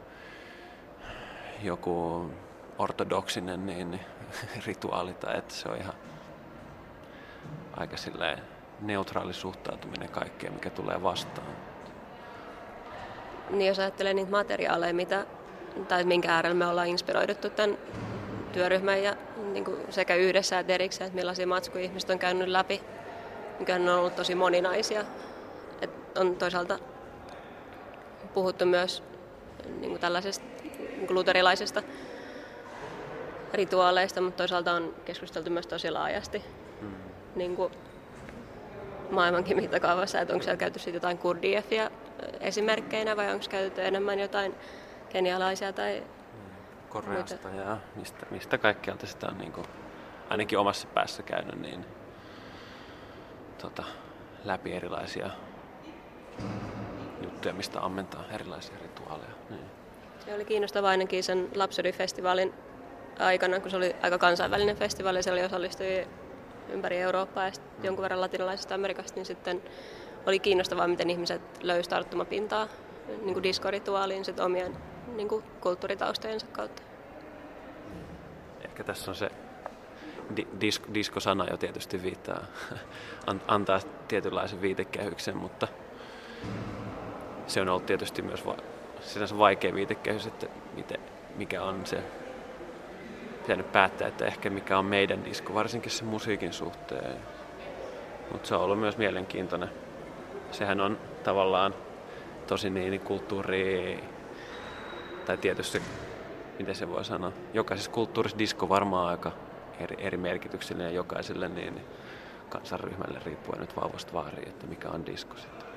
joku 1.63 2.31
ortodoksinen 2.79 3.67
niin, 3.67 4.01
rituaali 4.67 5.15
tai 5.15 5.39
että 5.39 5.55
se 5.55 5.69
on 5.69 5.77
ihan 5.77 5.95
aika 7.77 7.97
silleen 7.97 8.39
neutraali 8.81 9.33
suhtautuminen 9.33 10.09
kaikkeen, 10.09 10.53
mikä 10.53 10.71
tulee 10.71 11.03
vastaan. 11.03 11.47
Niin 13.51 13.69
jos 13.69 13.79
ajattelee 13.79 14.15
niitä 14.15 14.31
materiaaleja, 14.31 14.95
mitä, 14.95 15.27
tai 15.89 16.05
minkä 16.05 16.35
äärellä 16.35 16.55
me 16.55 16.67
ollaan 16.67 16.89
inspiroiduttu 16.89 17.51
tämän 17.51 17.79
työryhmän 18.53 19.03
ja 19.03 19.17
niin 19.53 19.65
kuin 19.65 19.77
sekä 19.91 20.15
yhdessä 20.15 20.59
että 20.59 20.73
erikseen, 20.73 21.07
että 21.07 21.17
millaisia 21.17 21.47
matskuja 21.47 21.85
ihmiset 21.85 22.11
on 22.11 22.19
käynyt 22.19 22.49
läpi, 22.49 22.81
mikä 23.59 23.75
on 23.75 23.89
ollut 23.89 24.17
tosi 24.17 24.35
moninaisia. 24.35 25.05
Et 25.81 26.19
on 26.19 26.37
toisaalta 26.37 26.79
puhuttu 28.35 28.67
myös 28.67 29.03
niin 29.81 29.91
kuin 29.91 30.01
tällaisesta 30.01 30.45
niin 30.79 31.07
kuin 31.07 31.15
luterilaisesta 31.15 31.83
rituaaleista, 33.57 34.21
mutta 34.21 34.37
toisaalta 34.37 34.73
on 34.73 34.95
keskusteltu 35.05 35.51
myös 35.51 35.67
tosi 35.67 35.91
laajasti 35.91 36.45
mm. 36.81 36.95
niin 37.35 37.57
kuin 37.57 37.73
maailmankin 39.11 39.57
mittakaavassa, 39.57 40.21
että 40.21 40.35
onko 40.35 40.43
siellä 40.43 40.57
käyty 40.57 40.79
siitä 40.79 40.97
jotain 40.97 41.19
kurdiefiä 41.19 41.91
esimerkkeinä 42.41 43.17
vai 43.17 43.33
onko 43.33 43.45
käytetty 43.51 43.83
enemmän 43.85 44.19
jotain 44.19 44.55
kenialaisia 45.09 45.73
tai 45.73 46.03
Koreasta 46.89 47.49
muita. 47.49 47.63
ja 47.63 47.77
mistä, 47.97 48.27
mistä 48.31 48.59
kaikkialta 48.59 49.07
sitä 49.07 49.27
on 49.27 49.39
niin 49.39 49.53
kuin, 49.53 49.67
ainakin 50.31 50.59
omassa 50.59 50.89
päässä 50.95 51.23
käynyt 51.23 51.61
niin, 51.61 51.85
tota, 53.59 53.85
läpi 54.45 54.73
erilaisia 54.73 55.31
juttuja, 57.23 57.55
mistä 57.55 57.81
ammentaa 57.81 58.25
erilaisia 58.31 58.75
rituaaleja. 58.83 59.35
Niin. 59.51 59.65
Se 60.25 60.35
oli 60.35 60.45
kiinnostavaa 60.45 60.91
ainakin 60.91 61.25
sen 61.25 61.49
Lapsody-festivaalin 61.55 62.55
aikana, 63.19 63.61
kun 63.61 63.71
se 63.71 63.77
oli 63.77 63.97
aika 64.03 64.19
kansainvälinen 64.19 64.77
festivaali, 64.77 65.23
siellä 65.23 65.45
osallistui 65.45 66.07
ympäri 66.69 66.97
Eurooppaa 66.97 67.45
ja 67.45 67.53
jonkun 67.83 68.03
verran 68.03 68.21
latinalaisesta 68.21 68.75
Amerikasta, 68.75 69.15
niin 69.15 69.27
sitten 69.27 69.63
oli 70.27 70.39
kiinnostavaa, 70.39 70.89
miten 70.89 71.11
ihmiset 71.11 71.43
löysivät 71.63 71.91
tarttumapintaa 71.91 72.69
niin 73.23 73.33
kuin 73.33 73.43
diskorituaaliin 73.43 74.25
sit 74.25 74.41
omien 74.41 74.77
niin 75.17 75.29
kuin 75.29 75.45
kulttuuritaustojensa 75.61 76.47
kautta. 76.47 76.83
Ehkä 78.65 78.85
tässä 78.85 79.11
on 79.11 79.15
se 79.15 79.31
di- 80.37 80.49
disk- 80.61 80.95
diskosana 80.95 81.47
jo 81.51 81.57
tietysti 81.57 82.03
viittaa, 82.03 82.45
antaa 83.47 83.81
tietynlaisen 84.09 84.63
viitekehyksen, 84.63 85.37
mutta 85.37 85.69
se 87.47 87.61
on 87.61 87.69
ollut 87.69 87.87
tietysti 87.87 88.23
myös 88.23 88.47
va- 88.47 88.57
sinänsä 89.01 89.39
vaikea 89.39 89.75
viitekehys, 89.75 90.27
että 90.27 90.47
miten, 90.75 91.01
mikä 91.37 91.63
on 91.63 91.87
se 91.87 92.03
pitänyt 93.45 93.73
päättää, 93.73 94.09
että 94.09 94.27
ehkä 94.27 94.51
mikä 94.51 94.79
on 94.79 94.85
meidän 94.85 95.25
disko, 95.25 95.55
varsinkin 95.55 95.91
se 95.91 96.05
musiikin 96.05 96.53
suhteen. 96.53 97.17
Mutta 98.33 98.49
se 98.49 98.55
on 98.55 98.61
ollut 98.63 98.81
myös 98.81 98.99
mielenkiintoinen. 98.99 99.71
Sehän 100.51 100.81
on 100.81 100.99
tavallaan 101.25 101.75
tosi 102.47 102.71
niin 102.71 103.01
kulttuuri, 103.01 104.05
tai 105.27 105.39
tietysti, 105.39 105.83
miten 106.59 106.75
se 106.75 106.89
voi 106.89 107.05
sanoa, 107.05 107.33
jokaisessa 107.55 107.91
kulttuurissa 107.91 108.39
disko 108.39 108.69
varmaan 108.69 109.09
aika 109.09 109.33
eri, 109.81 109.97
eri 109.99 110.17
merkityksellinen 110.17 110.95
jokaiselle 110.95 111.49
niin 111.49 111.81
kansanryhmälle 112.49 113.21
riippuen 113.25 113.61
nyt 113.61 113.77
vauvasta 113.77 114.13
vaariin, 114.13 114.49
että 114.49 114.67
mikä 114.67 114.89
on 114.89 115.07
disko 115.07 115.37
sitten. 115.37 115.69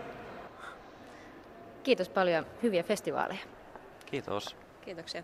Kiitos 1.84 2.10
paljon. 2.10 2.46
Hyviä 2.64 2.84
festivaaleja. 2.84 3.40
Kiitos. 4.06 4.56
Kiitoksia. 4.82 5.24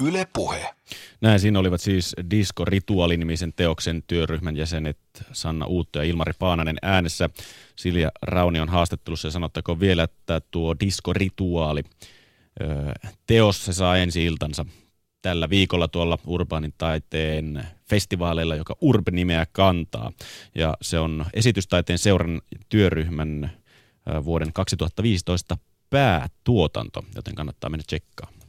Yle 0.00 0.26
Puhe. 0.32 0.74
Näin 1.20 1.40
siinä 1.40 1.58
olivat 1.58 1.80
siis 1.80 2.16
Disco 2.30 2.64
Rituaali-nimisen 2.64 3.52
teoksen 3.56 4.02
työryhmän 4.06 4.56
jäsenet 4.56 4.98
Sanna 5.32 5.66
Uutto 5.66 5.98
ja 5.98 6.04
Ilmari 6.04 6.32
Paananen 6.38 6.76
äänessä. 6.82 7.30
Silja 7.76 8.12
Rauni 8.22 8.60
on 8.60 8.68
haastattelussa 8.68 9.28
ja 9.28 9.32
sanottakoon 9.32 9.80
vielä, 9.80 10.02
että 10.02 10.40
tuo 10.50 10.76
Disco 10.80 11.12
Rituaali 11.12 11.82
teos 13.26 13.64
se 13.64 13.72
saa 13.72 13.96
ensi 13.96 14.24
iltansa 14.24 14.66
tällä 15.22 15.50
viikolla 15.50 15.88
tuolla 15.88 16.18
urbaanin 16.26 16.74
taiteen 16.78 17.64
festivaaleilla, 17.90 18.56
joka 18.56 18.76
Urb-nimeä 18.80 19.46
kantaa. 19.52 20.12
Ja 20.54 20.76
se 20.82 20.98
on 20.98 21.26
esitystaiteen 21.34 21.98
seuran 21.98 22.42
työryhmän 22.68 23.50
vuoden 24.24 24.52
2015 24.52 25.58
päätuotanto, 25.90 27.04
joten 27.14 27.34
kannattaa 27.34 27.70
mennä 27.70 27.84
tsekkaamaan. 27.86 28.39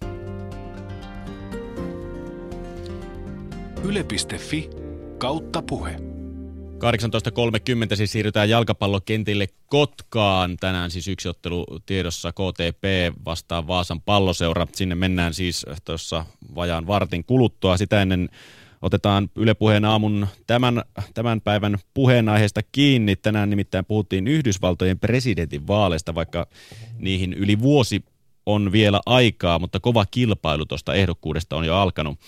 Yle.fi 3.84 4.70
kautta 5.18 5.62
puhe. 5.62 5.92
18.30 5.92 5.96
siis 7.96 8.12
siirrytään 8.12 8.50
jalkapallokentille 8.50 9.48
Kotkaan. 9.68 10.58
Tänään 10.60 10.92
siis 10.92 11.08
yksi 11.08 11.30
ottelu 11.30 11.66
tiedossa 11.86 12.32
KTP 12.32 12.84
vastaan 13.26 13.68
Vaasan 13.68 14.02
palloseura. 14.02 14.68
Sinne 14.72 14.96
mennään 14.96 15.34
siis 15.34 15.66
tuossa 15.86 16.26
vajaan 16.56 16.88
vartin 16.88 17.24
kuluttua. 17.24 17.78
Sitä 17.78 18.02
ennen 18.02 18.30
otetaan 18.82 19.30
Yle 19.36 19.54
Puheen 19.54 19.86
aamun 19.86 20.28
tämän, 20.48 20.82
tämän 21.14 21.42
päivän 21.42 21.78
puheenaiheesta 21.94 22.62
kiinni. 22.72 23.16
Tänään 23.16 23.50
nimittäin 23.50 23.86
puhuttiin 23.86 24.28
Yhdysvaltojen 24.28 25.00
presidentin 25.00 25.68
vaaleista, 25.68 26.16
vaikka 26.16 26.48
niihin 26.98 27.34
yli 27.34 27.60
vuosi 27.60 28.04
on 28.46 28.72
vielä 28.72 29.00
aikaa, 29.06 29.60
mutta 29.60 29.80
kova 29.80 30.06
kilpailu 30.12 30.66
tuosta 30.66 30.94
ehdokkuudesta 30.94 31.56
on 31.56 31.66
jo 31.66 31.76
alkanut. 31.76 32.20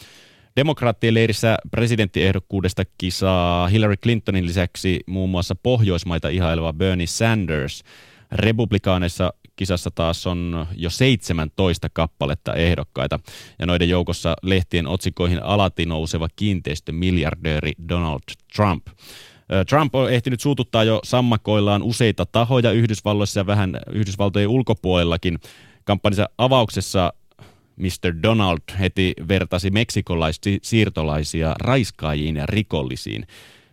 Demokraattien 0.56 1.14
leirissä 1.14 1.58
presidenttiehdokkuudesta 1.72 2.84
kisaa 2.98 3.68
Hillary 3.68 3.98
Clintonin 3.98 4.46
lisäksi 4.46 5.00
muun 5.08 5.30
muassa 5.30 5.56
Pohjoismaita 5.56 6.30
ihaileva 6.30 6.74
Bernie 6.74 7.08
Sanders. 7.08 7.84
Republikaaneissa 8.32 9.34
kisassa 9.56 9.92
taas 9.92 10.28
on 10.28 10.68
jo 10.76 10.90
17 10.90 11.90
kappaletta 11.94 12.54
ehdokkaita 12.54 13.20
ja 13.60 13.66
noiden 13.66 13.90
joukossa 13.90 14.36
lehtien 14.42 14.88
otsikoihin 14.88 15.44
alati 15.44 15.86
nouseva 15.86 16.28
kiinteistömiljardööri 16.36 17.72
Donald 17.90 18.22
Trump. 18.56 18.88
Trump 19.70 19.96
on 19.96 20.12
ehtinyt 20.12 20.42
suututtaa 20.42 20.84
jo 20.84 21.00
sammakoillaan 21.04 21.84
useita 21.84 22.26
tahoja 22.26 22.72
Yhdysvalloissa 22.72 23.40
ja 23.40 23.48
vähän 23.48 23.80
Yhdysvaltojen 23.92 24.50
ulkopuolellakin. 24.50 25.40
Kampanjansa 25.84 26.30
avauksessa 26.38 27.14
Mr. 27.78 28.24
Donald 28.24 28.60
heti 28.80 29.14
vertasi 29.28 29.72
meksikolaisia 29.72 30.58
siirtolaisia 30.62 31.56
raiskaajiin 31.60 32.36
ja 32.36 32.46
rikollisiin. 32.46 33.28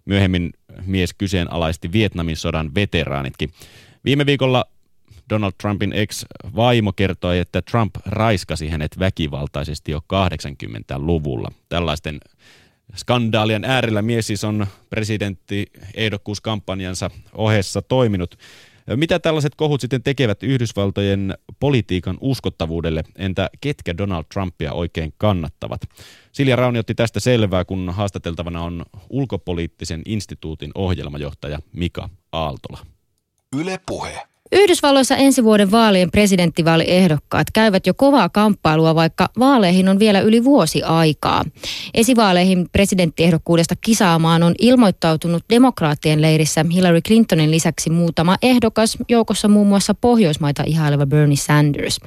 Myöhemmin 0.04 0.52
mies 0.86 1.14
kyseenalaisti 1.14 1.92
Vietnamin 1.92 2.36
sodan 2.36 2.74
veteraanitkin. 2.74 3.50
Viime 4.04 4.26
viikolla 4.26 4.64
Donald 5.30 5.52
Trumpin 5.60 5.92
ex-vaimo 5.92 6.92
kertoi, 6.92 7.38
että 7.38 7.62
Trump 7.62 7.94
raiskasi 8.06 8.68
hänet 8.68 8.98
väkivaltaisesti 8.98 9.92
jo 9.92 10.00
80-luvulla. 10.14 11.48
Tällaisten 11.68 12.20
skandaalien 12.96 13.64
äärellä 13.64 14.02
mies 14.02 14.26
siis 14.26 14.44
on 14.44 14.66
presidentti 14.90 15.66
ehdokkuuskampanjansa 15.94 17.10
ohessa 17.32 17.82
toiminut. 17.82 18.38
Mitä 18.96 19.18
tällaiset 19.18 19.54
kohut 19.54 19.80
sitten 19.80 20.02
tekevät 20.02 20.42
Yhdysvaltojen 20.42 21.34
politiikan 21.60 22.18
uskottavuudelle? 22.20 23.02
Entä 23.16 23.50
ketkä 23.60 23.98
Donald 23.98 24.24
Trumpia 24.32 24.72
oikein 24.72 25.14
kannattavat? 25.18 25.80
Silja 26.32 26.56
Rauni 26.56 26.78
otti 26.78 26.94
tästä 26.94 27.20
selvää, 27.20 27.64
kun 27.64 27.90
haastateltavana 27.94 28.62
on 28.62 28.84
ulkopoliittisen 29.10 30.02
instituutin 30.06 30.70
ohjelmajohtaja 30.74 31.58
Mika 31.72 32.08
Aaltola. 32.32 32.86
Yle 33.56 33.80
Puhe. 33.86 34.29
Yhdysvalloissa 34.52 35.16
ensi 35.16 35.44
vuoden 35.44 35.70
vaalien 35.70 36.10
presidenttivaaliehdokkaat 36.10 37.46
käyvät 37.52 37.86
jo 37.86 37.94
kovaa 37.94 38.28
kamppailua, 38.28 38.94
vaikka 38.94 39.28
vaaleihin 39.38 39.88
on 39.88 39.98
vielä 39.98 40.20
yli 40.20 40.44
vuosi 40.44 40.82
aikaa. 40.82 41.44
Esivaaleihin 41.94 42.68
presidenttiehdokkuudesta 42.72 43.74
kisaamaan 43.80 44.42
on 44.42 44.54
ilmoittautunut 44.58 45.44
demokraattien 45.50 46.22
leirissä 46.22 46.64
Hillary 46.72 47.00
Clintonin 47.00 47.50
lisäksi 47.50 47.90
muutama 47.90 48.36
ehdokas, 48.42 48.98
joukossa 49.08 49.48
muun 49.48 49.66
muassa 49.66 49.94
Pohjoismaita 49.94 50.62
ihaileva 50.66 51.06
Bernie 51.06 51.36
Sanders. 51.36 52.00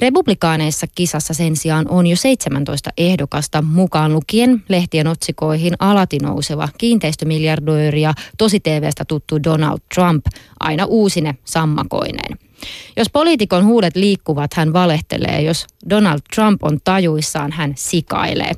Republikaaneissa 0.00 0.86
kisassa 0.94 1.34
sen 1.34 1.56
sijaan 1.56 1.88
on 1.88 2.06
jo 2.06 2.16
17 2.16 2.90
ehdokasta, 2.98 3.62
mukaan 3.62 4.12
lukien 4.12 4.62
lehtien 4.68 5.06
otsikoihin 5.06 5.74
alati 5.78 6.18
nouseva 6.18 6.68
kiinteistömiljardööri 6.78 8.02
ja 8.02 8.14
tosi 8.38 8.60
TVstä 8.60 9.04
tuttu 9.04 9.42
Donald 9.44 9.78
Trump, 9.94 10.26
aina 10.60 10.84
uusine 10.84 11.34
samma 11.44 11.84
tupakoineen. 11.88 12.47
Jos 12.96 13.10
poliitikon 13.10 13.64
huudet 13.64 13.96
liikkuvat, 13.96 14.54
hän 14.54 14.72
valehtelee. 14.72 15.42
Jos 15.42 15.66
Donald 15.90 16.20
Trump 16.34 16.62
on 16.64 16.78
tajuissaan, 16.84 17.52
hän 17.52 17.72
sikailee. 17.76 18.52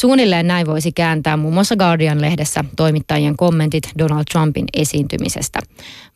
Suunnilleen 0.00 0.46
näin 0.46 0.66
voisi 0.66 0.92
kääntää 0.92 1.36
muun 1.36 1.54
muassa 1.54 1.76
Guardian-lehdessä 1.76 2.64
toimittajien 2.76 3.36
kommentit 3.36 3.84
Donald 3.98 4.24
Trumpin 4.32 4.64
esiintymisestä. 4.74 5.58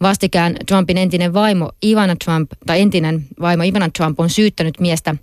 Vastikään 0.02 0.56
Trumpin 0.68 0.98
entinen 0.98 1.34
vaimo 1.34 1.70
Ivana 1.84 2.16
Trump, 2.24 2.50
tai 2.66 2.80
entinen 2.80 3.24
vaimo 3.40 3.62
Ivana 3.62 3.88
Trump 3.88 4.20
on 4.20 4.30
syyttänyt 4.30 4.80
miestä 4.80 5.16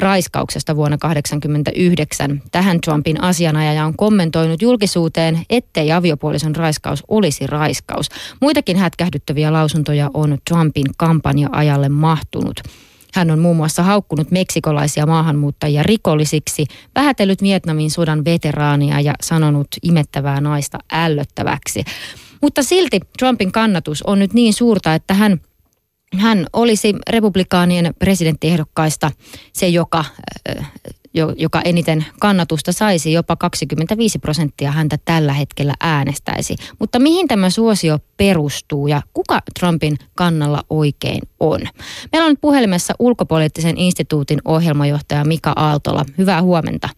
raiskauksesta 0.00 0.76
vuonna 0.76 0.98
1989. 0.98 2.42
Tähän 2.52 2.80
Trumpin 2.80 3.22
asianajaja 3.22 3.84
on 3.84 3.96
kommentoinut 3.96 4.62
julkisuuteen, 4.62 5.40
ettei 5.50 5.92
aviopuolison 5.92 6.56
raiskaus 6.56 7.02
olisi 7.08 7.46
raiskaus. 7.46 8.08
Muitakin 8.40 8.76
hätkähdyttäviä 8.76 9.52
lausuntoja 9.52 10.10
on 10.14 10.38
Trumpin 10.48 10.86
kampanja-ajalle 11.56 11.88
mahtunut. 11.88 12.60
Hän 13.14 13.30
on 13.30 13.38
muun 13.38 13.56
muassa 13.56 13.82
haukkunut 13.82 14.30
meksikolaisia 14.30 15.06
maahanmuuttajia 15.06 15.82
rikollisiksi, 15.82 16.66
vähätellyt 16.94 17.42
Vietnamin 17.42 17.90
sodan 17.90 18.24
veteraania 18.24 19.00
ja 19.00 19.14
sanonut 19.22 19.68
imettävää 19.82 20.40
naista 20.40 20.78
ällöttäväksi. 20.92 21.84
Mutta 22.42 22.62
silti 22.62 23.00
Trumpin 23.18 23.52
kannatus 23.52 24.02
on 24.02 24.18
nyt 24.18 24.34
niin 24.34 24.54
suurta, 24.54 24.94
että 24.94 25.14
hän 25.14 25.40
hän 26.18 26.46
olisi 26.52 26.94
republikaanien 27.10 27.94
presidenttiehdokkaista 27.98 29.10
se, 29.52 29.68
joka 29.68 30.04
joka 31.36 31.60
eniten 31.64 32.04
kannatusta 32.20 32.72
saisi, 32.72 33.12
jopa 33.12 33.36
25 33.36 34.18
prosenttia 34.18 34.70
häntä 34.70 34.96
tällä 35.04 35.32
hetkellä 35.32 35.74
äänestäisi. 35.80 36.56
Mutta 36.78 36.98
mihin 36.98 37.28
tämä 37.28 37.50
suosio 37.50 37.98
perustuu 38.16 38.86
ja 38.86 39.00
kuka 39.14 39.38
Trumpin 39.60 39.96
kannalla 40.14 40.60
oikein 40.70 41.20
on? 41.40 41.60
Meillä 42.12 42.26
on 42.26 42.32
nyt 42.32 42.40
puhelimessa 42.40 42.94
ulkopoliittisen 42.98 43.78
instituutin 43.78 44.38
ohjelmajohtaja 44.44 45.24
Mika 45.24 45.52
Aaltola. 45.56 46.04
Hyvää 46.18 46.42
huomenta. 46.42 46.88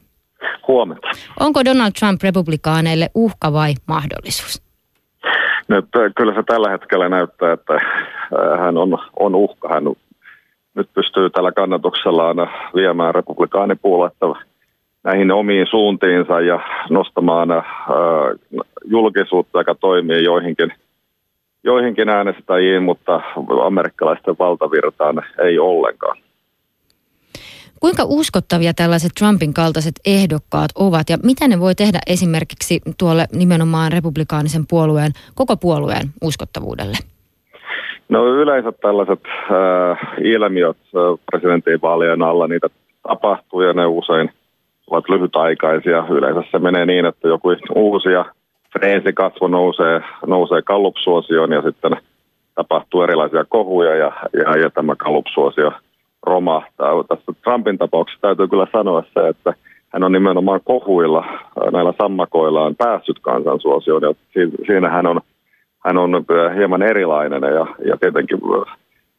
Huomenta. 0.68 1.08
Onko 1.40 1.64
Donald 1.64 1.92
Trump 1.98 2.22
republikaaneille 2.22 3.10
uhka 3.14 3.52
vai 3.52 3.74
mahdollisuus? 3.86 4.62
Nyt, 5.68 5.84
kyllä 6.16 6.34
se 6.34 6.42
tällä 6.46 6.70
hetkellä 6.70 7.08
näyttää, 7.08 7.52
että 7.52 7.78
hän 8.58 8.76
on, 8.76 8.98
on 9.18 9.34
uhka. 9.34 9.68
Hän 9.68 9.84
nyt 10.78 10.88
pystyy 10.94 11.30
tällä 11.30 11.52
kannatuksellaan 11.52 12.36
viemään 12.74 13.14
republikaanipuoletta 13.14 14.26
näihin 15.04 15.32
omiin 15.32 15.66
suuntiinsa 15.70 16.40
ja 16.40 16.60
nostamaan 16.90 17.50
äh, 17.50 17.64
julkisuutta, 18.84 19.58
joka 19.58 19.74
toimii 19.74 20.24
joihinkin, 20.24 20.72
joihinkin 21.64 22.08
äänestäjiin, 22.08 22.82
mutta 22.82 23.20
amerikkalaisten 23.64 24.36
valtavirtaan 24.38 25.22
ei 25.44 25.58
ollenkaan. 25.58 26.18
Kuinka 27.80 28.02
uskottavia 28.06 28.74
tällaiset 28.74 29.12
Trumpin 29.18 29.54
kaltaiset 29.54 29.94
ehdokkaat 30.06 30.70
ovat 30.74 31.10
ja 31.10 31.18
mitä 31.22 31.48
ne 31.48 31.60
voi 31.60 31.74
tehdä 31.74 31.98
esimerkiksi 32.06 32.80
tuolle 32.98 33.26
nimenomaan 33.32 33.92
republikaanisen 33.92 34.66
puolueen, 34.66 35.12
koko 35.34 35.56
puolueen 35.56 36.08
uskottavuudelle? 36.22 37.17
No 38.08 38.26
yleensä 38.26 38.72
tällaiset 38.72 39.20
äh, 39.26 39.98
ilmiöt 40.20 40.76
äh, 40.76 41.18
presidentinvaalien 41.30 42.22
alla, 42.22 42.46
niitä 42.46 42.68
tapahtuu 43.08 43.62
ja 43.62 43.72
ne 43.72 43.86
usein 43.86 44.30
ovat 44.90 45.08
lyhytaikaisia. 45.08 46.04
Yleensä 46.10 46.42
se 46.50 46.58
menee 46.58 46.86
niin, 46.86 47.06
että 47.06 47.28
joku 47.28 47.48
uusi 47.74 48.08
ja 48.08 48.24
freesi 48.72 49.12
kasvo 49.12 49.48
nousee, 49.48 50.00
nousee 50.26 50.62
kallupsuosioon 50.62 51.52
ja 51.52 51.62
sitten 51.62 51.96
tapahtuu 52.54 53.02
erilaisia 53.02 53.44
kohuja 53.44 53.94
ja, 53.96 54.12
ja, 54.32 54.58
ja 54.58 54.70
tämä 54.70 54.96
kallupsuosio 54.96 55.72
romahtaa. 56.26 57.04
Tässä 57.04 57.32
Trumpin 57.44 57.78
tapauksessa 57.78 58.20
täytyy 58.20 58.48
kyllä 58.48 58.66
sanoa 58.72 59.02
se, 59.14 59.28
että 59.28 59.54
hän 59.88 60.04
on 60.04 60.12
nimenomaan 60.12 60.60
kohuilla 60.64 61.24
äh, 61.28 61.72
näillä 61.72 61.92
sammakoillaan 62.02 62.76
päässyt 62.76 63.18
kansansuosioon 63.22 64.02
ja 64.02 64.14
siinä 64.66 64.88
hän 64.88 65.06
on 65.06 65.20
hän 65.88 65.98
on 65.98 66.24
hieman 66.56 66.82
erilainen 66.82 67.42
ja, 67.42 67.66
ja 67.84 67.96
tietenkin 67.96 68.40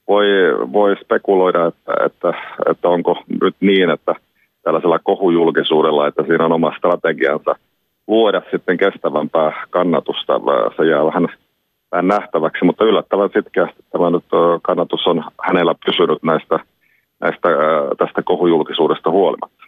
voi, 0.08 0.25
voi 0.73 0.95
spekuloida, 1.03 1.65
että, 1.65 1.93
että, 2.05 2.34
että 2.69 2.89
onko 2.89 3.23
nyt 3.41 3.55
niin, 3.60 3.89
että 3.89 4.15
tällaisella 4.63 4.99
kohujulkisuudella, 4.99 6.08
että 6.08 6.23
siinä 6.23 6.45
on 6.45 6.51
oma 6.51 6.73
strategiansa 6.77 7.55
luoda 8.08 8.41
sitten 8.51 8.77
kestävämpää 8.77 9.65
kannatusta. 9.69 10.41
Se 10.77 10.86
jää 10.86 11.05
vähän, 11.05 11.27
vähän 11.91 12.08
nähtäväksi, 12.08 12.65
mutta 12.65 12.86
yllättävän 12.86 13.29
sitkeästi 13.34 13.84
tämä 13.91 14.10
nyt 14.10 14.25
kannatus 14.62 15.08
on 15.08 15.23
hänellä 15.47 15.75
pysynyt 15.86 16.23
näistä, 16.23 16.60
näistä, 17.19 17.49
tästä 17.97 18.21
kohujulkisuudesta 18.21 19.12
huolimatta. 19.12 19.63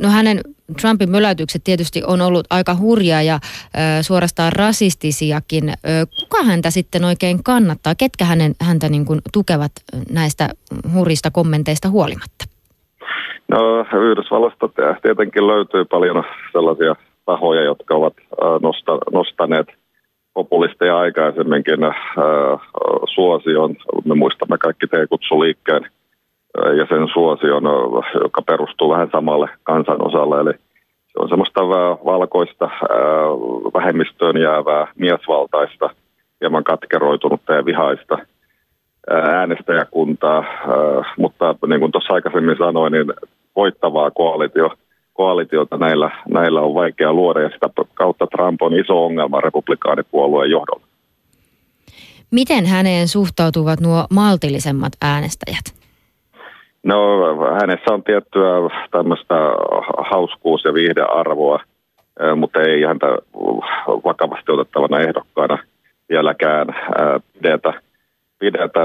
No 0.00 0.08
hänen 0.08 0.40
Trumpin 0.80 1.10
möläytykset 1.10 1.64
tietysti 1.64 2.02
on 2.06 2.20
ollut 2.20 2.46
aika 2.50 2.74
hurjaa 2.74 3.22
ja 3.22 3.34
ö, 3.34 4.02
suorastaan 4.02 4.52
rasistisiakin. 4.52 5.68
Ö, 5.68 5.74
kuka 6.20 6.42
häntä 6.44 6.70
sitten 6.70 7.04
oikein 7.04 7.42
kannattaa? 7.44 7.94
Ketkä 7.94 8.24
hänen, 8.24 8.54
häntä 8.60 8.88
niin 8.88 9.04
kuin 9.04 9.20
tukevat 9.32 9.72
näistä 10.10 10.48
hurjista 10.94 11.30
kommenteista 11.30 11.88
huolimatta? 11.88 12.44
No 13.48 13.86
Yhdysvallasta 14.10 14.68
tietenkin 15.02 15.46
löytyy 15.46 15.84
paljon 15.84 16.24
sellaisia 16.52 16.96
tahoja, 17.24 17.62
jotka 17.62 17.94
ovat 17.94 18.14
nosta, 18.62 18.98
nostaneet 19.12 19.66
populisteja 20.34 20.98
aikaisemminkin 20.98 21.84
äh, 21.84 21.92
suosion. 23.14 23.76
Me 24.04 24.14
muistamme 24.14 24.58
kaikki 24.58 24.86
T-kutsuliikkeen 24.86 25.90
ja 26.78 26.86
sen 26.88 27.08
suosion, 27.12 27.64
joka 28.22 28.42
perustuu 28.42 28.90
vähän 28.90 29.08
samalle 29.12 29.48
kansanosalle. 29.62 30.40
Eli 30.40 30.52
se 31.06 31.18
on 31.18 31.28
semmoista 31.28 31.60
valkoista 32.04 32.70
vähemmistöön 33.74 34.36
jäävää 34.36 34.86
miesvaltaista, 34.98 35.90
hieman 36.40 36.64
katkeroitunutta 36.64 37.52
ja 37.52 37.64
vihaista 37.64 38.18
äänestäjäkuntaa, 39.10 40.44
mutta 41.18 41.54
niin 41.66 41.80
kuin 41.80 41.92
tuossa 41.92 42.14
aikaisemmin 42.14 42.56
sanoin, 42.58 42.92
niin 42.92 43.12
voittavaa 43.56 44.10
koalitio, 44.10 44.70
koalitiota 45.12 45.76
näillä, 45.76 46.10
näillä 46.28 46.60
on 46.60 46.74
vaikea 46.74 47.12
luoda 47.12 47.40
ja 47.40 47.50
sitä 47.50 47.68
kautta 47.94 48.26
Trump 48.26 48.62
on 48.62 48.78
iso 48.80 49.04
ongelma 49.04 49.40
republikaanipuolueen 49.40 50.50
johdolla. 50.50 50.86
Miten 52.30 52.66
häneen 52.66 53.08
suhtautuvat 53.08 53.80
nuo 53.80 54.04
maltillisemmat 54.10 54.92
äänestäjät? 55.02 55.85
No 56.86 56.98
hänessä 57.60 57.94
on 57.94 58.02
tiettyä 58.02 58.50
tämmöistä 58.90 59.34
hauskuus- 60.10 60.64
ja 60.64 60.74
viihdearvoa, 60.74 61.60
mutta 62.36 62.60
ei 62.62 62.82
häntä 62.82 63.06
vakavasti 64.04 64.52
otettavana 64.52 64.98
ehdokkaana 65.00 65.58
vieläkään 66.08 66.66
pidetä. 67.32 67.72
pidetä 68.38 68.80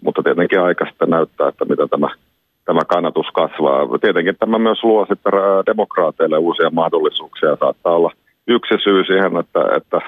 mutta 0.00 0.22
tietenkin 0.22 0.60
aika 0.60 0.86
sitten 0.86 1.10
näyttää, 1.10 1.48
että 1.48 1.64
mitä 1.64 1.86
tämä, 1.88 2.08
tämä 2.64 2.80
kannatus 2.86 3.26
kasvaa. 3.32 3.98
Tietenkin 4.00 4.36
tämä 4.38 4.58
myös 4.58 4.84
luo 4.84 5.06
sitten 5.06 5.32
demokraateille 5.66 6.38
uusia 6.38 6.70
mahdollisuuksia. 6.70 7.56
Saattaa 7.56 7.96
olla 7.96 8.10
yksi 8.46 8.74
syy 8.84 9.04
siihen, 9.04 9.36
että, 9.36 9.60
että 9.76 10.00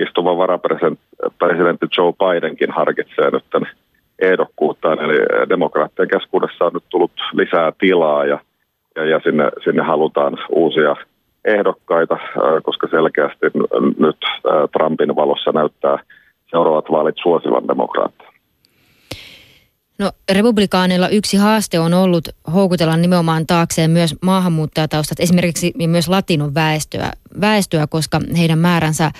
istuva 0.00 0.36
varapresidentti 0.36 1.86
Joe 1.98 2.12
Bidenkin 2.12 2.70
harkitsee 2.70 3.30
nyt 3.30 3.44
tämän 3.50 3.70
ehdokkuuttaan. 4.18 5.00
Eli 5.00 5.48
demokraattien 5.48 6.08
keskuudessa 6.08 6.64
on 6.64 6.72
nyt 6.74 6.84
tullut 6.88 7.12
lisää 7.32 7.72
tilaa 7.78 8.24
ja, 8.24 8.38
ja, 8.96 9.04
ja 9.04 9.20
sinne, 9.24 9.50
sinne 9.64 9.82
halutaan 9.82 10.38
uusia 10.50 10.96
ehdokkaita, 11.44 12.16
koska 12.62 12.88
selkeästi 12.90 13.46
nyt 13.98 14.16
Trumpin 14.72 15.16
valossa 15.16 15.52
näyttää 15.52 15.98
seuraavat 16.50 16.90
vaalit 16.90 17.16
suosivan 17.22 17.68
demokraattia. 17.68 18.33
No 19.98 20.10
republikaanilla 20.32 21.08
yksi 21.08 21.36
haaste 21.36 21.80
on 21.80 21.94
ollut 21.94 22.28
houkutella 22.54 22.96
nimenomaan 22.96 23.46
taakseen 23.46 23.90
myös 23.90 24.14
maahanmuuttajataustat, 24.22 25.20
esimerkiksi 25.20 25.72
myös 25.86 26.08
latinon 26.08 26.54
väestöä, 26.54 27.10
väestöä 27.40 27.86
koska 27.90 28.20
heidän 28.38 28.58
määränsä 28.58 29.10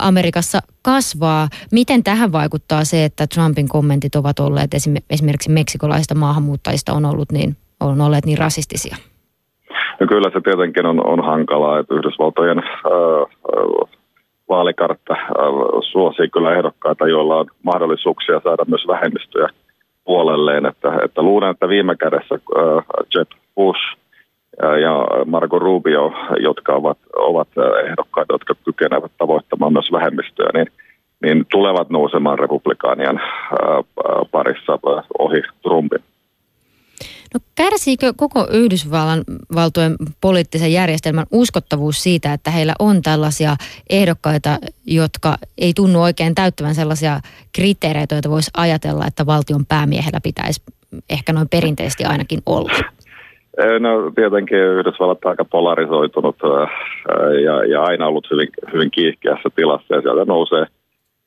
Amerikassa 0.00 0.58
kasvaa. 0.82 1.48
Miten 1.72 2.04
tähän 2.04 2.32
vaikuttaa 2.32 2.84
se, 2.84 3.04
että 3.04 3.26
Trumpin 3.26 3.68
kommentit 3.68 4.14
ovat 4.14 4.38
olleet 4.38 4.70
esimerkiksi 5.10 5.50
meksikolaista 5.50 6.14
maahanmuuttajista 6.14 6.92
on 6.92 7.04
ollut 7.04 7.32
niin, 7.32 7.56
on 7.80 8.00
olleet 8.00 8.26
niin 8.26 8.38
rasistisia? 8.38 8.96
No 10.00 10.06
kyllä 10.06 10.30
se 10.30 10.40
tietenkin 10.40 10.86
on, 10.86 11.06
on 11.06 11.24
hankalaa, 11.24 11.78
että 11.78 11.94
Yhdysvaltojen 11.94 12.58
ää, 12.58 12.64
vaalikartta 14.48 15.14
ää, 15.14 15.24
suosii 15.92 16.28
kyllä 16.28 16.54
ehdokkaita, 16.56 17.08
joilla 17.08 17.36
on 17.36 17.46
mahdollisuuksia 17.62 18.40
saada 18.44 18.64
myös 18.68 18.86
vähemmistöjä 18.86 19.48
puolelleen. 20.08 20.66
Että, 20.66 20.88
että 21.04 21.22
luulen, 21.22 21.50
että 21.50 21.68
viime 21.68 21.96
kädessä 21.96 22.34
ää, 22.34 22.82
Jeb 23.14 23.30
Bush 23.56 23.82
ää, 24.62 24.78
ja 24.78 24.94
Marco 25.26 25.58
Rubio, 25.58 26.12
jotka 26.40 26.72
ovat, 26.72 26.98
ovat 27.16 27.48
ehdokkaita, 27.84 28.34
jotka 28.34 28.54
kykenevät 28.64 29.12
tavoittamaan 29.18 29.72
myös 29.72 29.92
vähemmistöjä, 29.92 30.50
niin, 30.54 30.68
niin 31.22 31.46
tulevat 31.50 31.90
nousemaan 31.90 32.38
republikaanien 32.38 33.18
ää, 33.18 33.82
parissa 34.30 34.78
ohi 35.18 35.42
Trumpin. 35.62 36.04
No 37.34 37.40
kärsiikö 37.54 38.12
koko 38.16 38.46
Yhdysvallan 38.52 39.22
valtojen 39.54 39.96
poliittisen 40.20 40.72
järjestelmän 40.72 41.26
uskottavuus 41.32 42.02
siitä, 42.02 42.32
että 42.32 42.50
heillä 42.50 42.74
on 42.78 43.02
tällaisia 43.02 43.56
ehdokkaita, 43.90 44.58
jotka 44.86 45.36
ei 45.58 45.72
tunnu 45.76 46.02
oikein 46.02 46.34
täyttävän 46.34 46.74
sellaisia 46.74 47.20
kriteereitä, 47.56 48.14
joita 48.14 48.30
voisi 48.30 48.50
ajatella, 48.56 49.06
että 49.06 49.26
valtion 49.26 49.66
päämiehellä 49.66 50.20
pitäisi 50.22 50.62
ehkä 51.10 51.32
noin 51.32 51.48
perinteisesti 51.48 52.04
ainakin 52.04 52.40
olla? 52.46 52.72
No 53.80 54.10
tietenkin 54.14 54.58
Yhdysvallat 54.58 55.24
on 55.24 55.30
aika 55.30 55.44
polarisoitunut 55.44 56.36
ja, 57.44 57.64
ja 57.64 57.82
aina 57.82 58.06
ollut 58.06 58.30
hyvin, 58.30 58.48
hyvin 58.72 58.90
kiihkeässä 58.90 59.48
tilassa 59.56 59.94
ja 59.94 60.00
sieltä 60.00 60.24
nousee, 60.24 60.66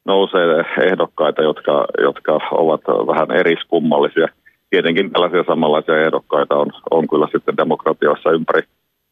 nousee 0.06 0.66
ehdokkaita, 0.92 1.42
jotka, 1.42 1.86
jotka 2.02 2.40
ovat 2.52 2.82
vähän 3.08 3.32
eriskummallisia– 3.32 4.28
tietenkin 4.72 5.12
tällaisia 5.12 5.44
samanlaisia 5.48 6.06
ehdokkaita 6.06 6.56
on, 6.56 6.68
on 6.92 7.08
kyllä 7.08 7.28
sitten 7.32 7.58
demokratioissa 7.58 8.32
ympäri, 8.32 8.62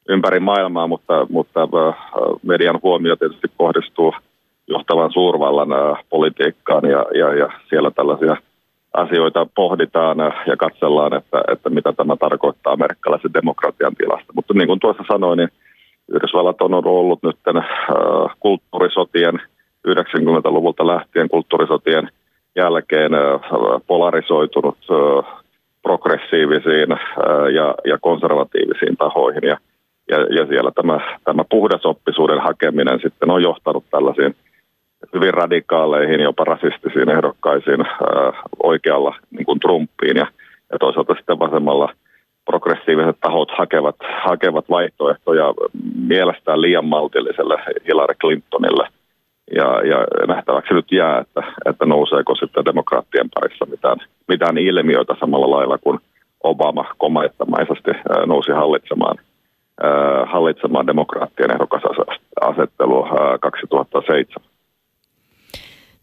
ympäri 0.09 0.39
maailmaa, 0.39 0.87
mutta, 0.87 1.27
mutta 1.29 1.61
äh, 1.61 1.95
median 2.43 2.79
huomio 2.83 3.15
tietysti 3.15 3.47
kohdistuu 3.57 4.13
johtavan 4.67 5.11
suurvallan 5.11 5.73
äh, 5.73 6.03
politiikkaan 6.09 6.85
ja, 6.89 7.05
ja, 7.19 7.33
ja 7.33 7.49
siellä 7.69 7.91
tällaisia 7.91 8.37
asioita 8.93 9.47
pohditaan 9.55 10.19
äh, 10.19 10.33
ja 10.47 10.57
katsellaan, 10.57 11.13
että, 11.13 11.41
että 11.51 11.69
mitä 11.69 11.93
tämä 11.93 12.15
tarkoittaa 12.15 12.73
amerikkalaisen 12.73 13.33
demokratian 13.33 13.95
tilasta. 13.95 14.33
Mutta 14.35 14.53
niin 14.53 14.67
kuin 14.67 14.79
tuossa 14.79 15.03
sanoin, 15.11 15.37
niin 15.37 15.49
Yhdysvallat 16.11 16.61
on 16.61 16.73
ollut 16.73 17.23
nyt 17.23 17.37
kulttuurisotien 18.39 19.41
90-luvulta 19.87 20.87
lähtien 20.87 21.29
kulttuurisotien 21.29 22.09
jälkeen 22.55 23.11
polarisoitunut 23.87 24.77
progressiivisiin 25.81 26.89
ja, 27.53 27.75
ja 27.85 27.97
konservatiivisiin 28.01 28.97
tahoihin. 28.97 29.43
Ja, 29.43 29.57
ja, 30.11 30.17
ja 30.17 30.47
siellä 30.47 30.71
tämä, 30.75 30.99
tämä 31.23 31.43
puhdasoppisuuden 31.49 32.41
hakeminen 32.41 32.99
sitten 33.03 33.31
on 33.31 33.43
johtanut 33.43 33.83
tällaisiin 33.91 34.35
hyvin 35.13 35.33
radikaaleihin, 35.33 36.19
jopa 36.19 36.43
rasistisiin 36.43 37.09
ehdokkaisiin 37.09 37.85
oikealla 38.63 39.15
niin 39.31 39.45
kuin 39.45 39.59
Trumpiin 39.59 40.17
ja, 40.17 40.27
ja 40.71 40.79
toisaalta 40.79 41.13
sitten 41.13 41.39
vasemmalla 41.39 41.93
progressiiviset 42.45 43.17
tahot 43.21 43.51
hakevat, 43.57 43.95
hakevat 44.23 44.69
vaihtoehtoja 44.69 45.53
mielestään 46.07 46.61
liian 46.61 46.85
maltilliselle 46.85 47.57
Hillary 47.87 48.15
Clintonille– 48.21 48.87
ja, 49.55 49.81
ja 49.89 49.97
nähtäväksi 50.27 50.73
nyt 50.73 50.91
jää, 50.91 51.19
että, 51.19 51.41
että 51.65 51.85
nouseeko 51.85 52.35
sitten 52.35 52.65
demokraattien 52.65 53.29
parissa 53.35 53.65
mitään, 53.65 53.97
mitään 54.27 54.57
ilmiöitä 54.57 55.15
samalla 55.19 55.49
lailla 55.57 55.77
kuin 55.77 55.99
Obama 56.43 56.85
komaettamaisesti 56.97 57.91
nousi 58.25 58.51
hallitsemaan, 58.51 59.17
hallitsemaan 60.25 60.87
demokraattien 60.87 61.51
ehdokasasettelua 61.51 63.37
2007. 63.41 64.49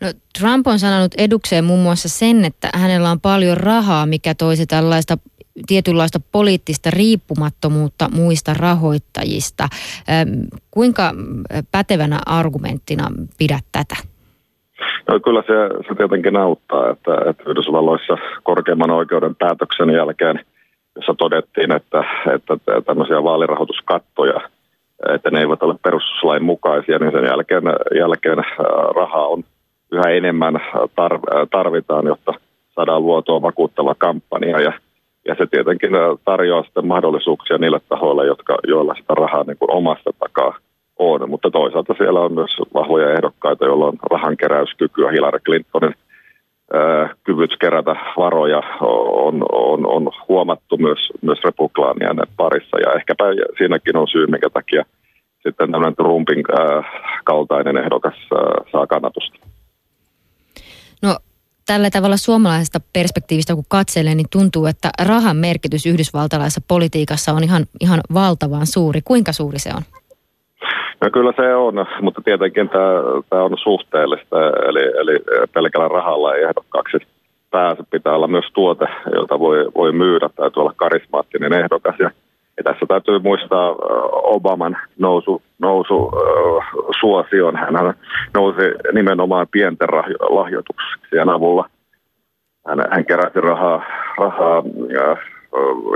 No, 0.01 0.09
Trump 0.39 0.67
on 0.67 0.79
sanonut 0.79 1.15
edukseen 1.19 1.65
muun 1.65 1.81
muassa 1.81 2.09
sen, 2.09 2.45
että 2.45 2.69
hänellä 2.75 3.11
on 3.11 3.21
paljon 3.21 3.57
rahaa, 3.57 4.07
mikä 4.07 4.35
toisi 4.35 4.67
tällaista 4.67 5.19
tietynlaista 5.66 6.19
poliittista 6.33 6.90
riippumattomuutta 6.90 8.09
muista 8.14 8.55
rahoittajista. 8.55 9.69
Kuinka 10.71 11.12
pätevänä 11.73 12.19
argumenttina 12.27 13.09
pidät 13.38 13.64
tätä? 13.73 13.97
No, 15.09 15.21
kyllä 15.21 15.42
se, 15.42 15.85
se 15.88 15.95
tietenkin 15.95 16.37
auttaa, 16.37 16.90
että, 16.90 17.31
että 17.31 17.42
Yhdysvalloissa 17.51 18.19
korkeimman 18.42 18.90
oikeuden 18.90 19.37
päätöksen 19.37 19.90
jälkeen, 19.90 20.45
jossa 20.97 21.14
todettiin, 21.14 21.73
että, 21.73 22.05
että 22.35 22.57
tämmöisiä 22.87 23.23
vaalirahoituskattoja, 23.23 24.40
että 25.14 25.31
ne 25.31 25.40
eivät 25.40 25.62
ole 25.62 25.75
perustuslain 25.83 26.45
mukaisia, 26.45 26.99
niin 26.99 27.12
sen 27.12 27.25
jälkeen, 27.25 27.62
jälkeen 27.99 28.38
rahaa 28.97 29.27
on 29.27 29.45
yhä 29.92 30.11
enemmän 30.11 30.55
tarvitaan, 31.51 32.07
jotta 32.07 32.33
saadaan 32.75 33.03
luotua 33.03 33.42
vakuuttava 33.42 33.95
kampanja. 33.95 34.61
Ja 34.61 34.73
ja 35.29 35.35
se 35.39 35.47
tietenkin 35.47 35.91
tarjoaa 36.25 36.62
sitten 36.62 36.87
mahdollisuuksia 36.87 37.59
niille 37.59 37.81
tahoille, 37.89 38.27
jotka, 38.27 38.59
joilla 38.67 38.95
sitä 38.95 39.15
rahaa 39.15 39.45
niin 39.47 39.59
kuin 39.59 39.71
omasta 39.71 40.11
takaa 40.19 40.59
on. 40.99 41.31
Mutta 41.31 41.51
toisaalta 41.51 41.95
siellä 41.99 42.21
on 42.21 42.33
myös 42.33 42.57
vahvoja 42.75 43.12
ehdokkaita, 43.12 43.65
joilla 43.65 43.87
on 43.87 43.99
rahankeräyskykyä. 44.11 45.11
Hillary 45.11 45.39
Clintonin 45.39 45.95
ää, 46.73 47.15
kyvyt 47.25 47.57
kerätä 47.61 47.97
varoja 48.17 48.62
on, 48.81 49.43
on, 49.53 49.87
on 49.87 50.11
huomattu 50.29 50.77
myös, 50.77 51.12
myös 51.23 51.39
republikaanien 51.45 52.17
parissa. 52.37 52.77
Ja 52.79 52.93
ehkäpä 52.93 53.25
siinäkin 53.59 53.97
on 53.97 54.09
syy, 54.09 54.27
minkä 54.27 54.51
takia 54.51 54.83
sitten 55.43 55.71
tämmöinen 55.71 55.97
Trumpin 55.97 56.45
ää, 56.59 56.83
kaltainen 57.25 57.77
ehdokas 57.77 58.15
ää, 58.35 58.71
saa 58.73 58.87
kannatusta. 58.87 59.56
Tällä 61.67 61.91
tavalla 61.91 62.17
suomalaisesta 62.17 62.79
perspektiivistä 62.93 63.55
kun 63.55 63.65
katselee, 63.69 64.15
niin 64.15 64.27
tuntuu, 64.33 64.67
että 64.67 64.91
rahan 65.07 65.37
merkitys 65.37 65.87
yhdysvaltalaisessa 65.87 66.61
politiikassa 66.69 67.33
on 67.33 67.45
ihan, 67.45 67.65
ihan 67.81 68.01
valtavan 68.15 68.67
suuri. 68.67 69.01
Kuinka 69.05 69.33
suuri 69.33 69.59
se 69.59 69.71
on? 69.77 69.83
No 71.01 71.11
kyllä 71.13 71.33
se 71.37 71.55
on, 71.55 71.75
mutta 72.03 72.21
tietenkin 72.25 72.69
tämä, 72.69 72.91
tämä 73.31 73.43
on 73.43 73.57
suhteellista, 73.63 74.37
eli, 74.69 74.85
eli 75.01 75.19
pelkällä 75.55 75.89
rahalla 75.89 76.35
ei 76.35 76.43
ehdokkaaksi 76.43 76.97
pääse. 77.51 77.83
Pitää 77.91 78.15
olla 78.15 78.29
myös 78.29 78.45
tuote, 78.55 78.87
jota 79.15 79.39
voi, 79.39 79.59
voi 79.75 79.93
myydä, 79.93 80.29
täytyy 80.37 80.61
olla 80.61 80.73
karismaattinen 80.77 81.53
ehdokas. 81.53 81.95
Ja, 81.99 82.11
ja 82.57 82.62
tässä 82.64 82.87
täytyy 82.88 83.19
muistaa 83.19 83.75
Obaman 84.12 84.77
nousu, 84.99 85.42
nousu 85.59 86.12
suosion. 87.01 87.57
Hän 87.57 87.95
nousi 88.35 88.62
nimenomaan 88.92 89.47
pienten 89.51 89.88
lahjoituksien 90.31 91.29
avulla. 91.29 91.69
Hän, 92.66 92.79
hän 92.90 93.05
keräsi 93.05 93.40
rahaa, 93.40 93.85
rahaa 94.19 94.62
ja, 94.88 95.16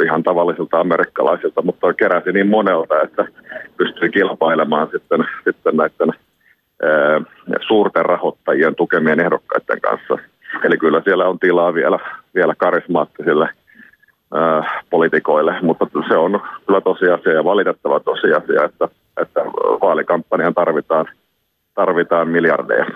ihan 0.04 0.22
tavallisilta 0.22 0.80
amerikkalaisilta, 0.80 1.62
mutta 1.62 1.94
keräsi 1.94 2.32
niin 2.32 2.48
monelta, 2.48 3.02
että 3.02 3.24
pystyi 3.76 4.10
kilpailemaan 4.10 4.88
sitten, 4.92 5.24
sitten 5.44 5.76
näiden 5.76 6.12
suurten 7.68 8.04
rahoittajien 8.04 8.74
tukemien 8.74 9.20
ehdokkaiden 9.20 9.80
kanssa. 9.80 10.18
Eli 10.64 10.78
kyllä 10.78 11.00
siellä 11.04 11.28
on 11.28 11.38
tilaa 11.38 11.74
vielä, 11.74 11.98
vielä 12.34 12.54
karismaattisille 12.58 13.48
ää, 14.34 14.82
politikoille, 14.90 15.54
mutta 15.62 15.86
se 16.08 16.16
on 16.16 16.40
kyllä 16.66 16.80
tosiasia 16.80 17.32
ja 17.32 17.44
valitettava 17.44 18.00
tosiasia, 18.00 18.64
että, 18.64 18.88
että 19.22 19.40
vaalikampanjan 19.82 20.54
tarvitaan, 20.54 21.06
tarvitaan 21.74 22.28
miljardeja. 22.28 22.86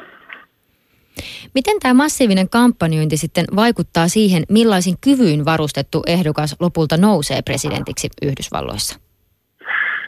Miten 1.54 1.80
tämä 1.80 1.94
massiivinen 1.94 2.48
kampanjointi 2.48 3.16
sitten 3.16 3.44
vaikuttaa 3.56 4.08
siihen, 4.08 4.42
millaisin 4.48 4.94
kyvyin 5.04 5.44
varustettu 5.44 6.02
ehdokas 6.06 6.56
lopulta 6.60 6.96
nousee 6.96 7.42
presidentiksi 7.44 8.08
Yhdysvalloissa? 8.22 9.00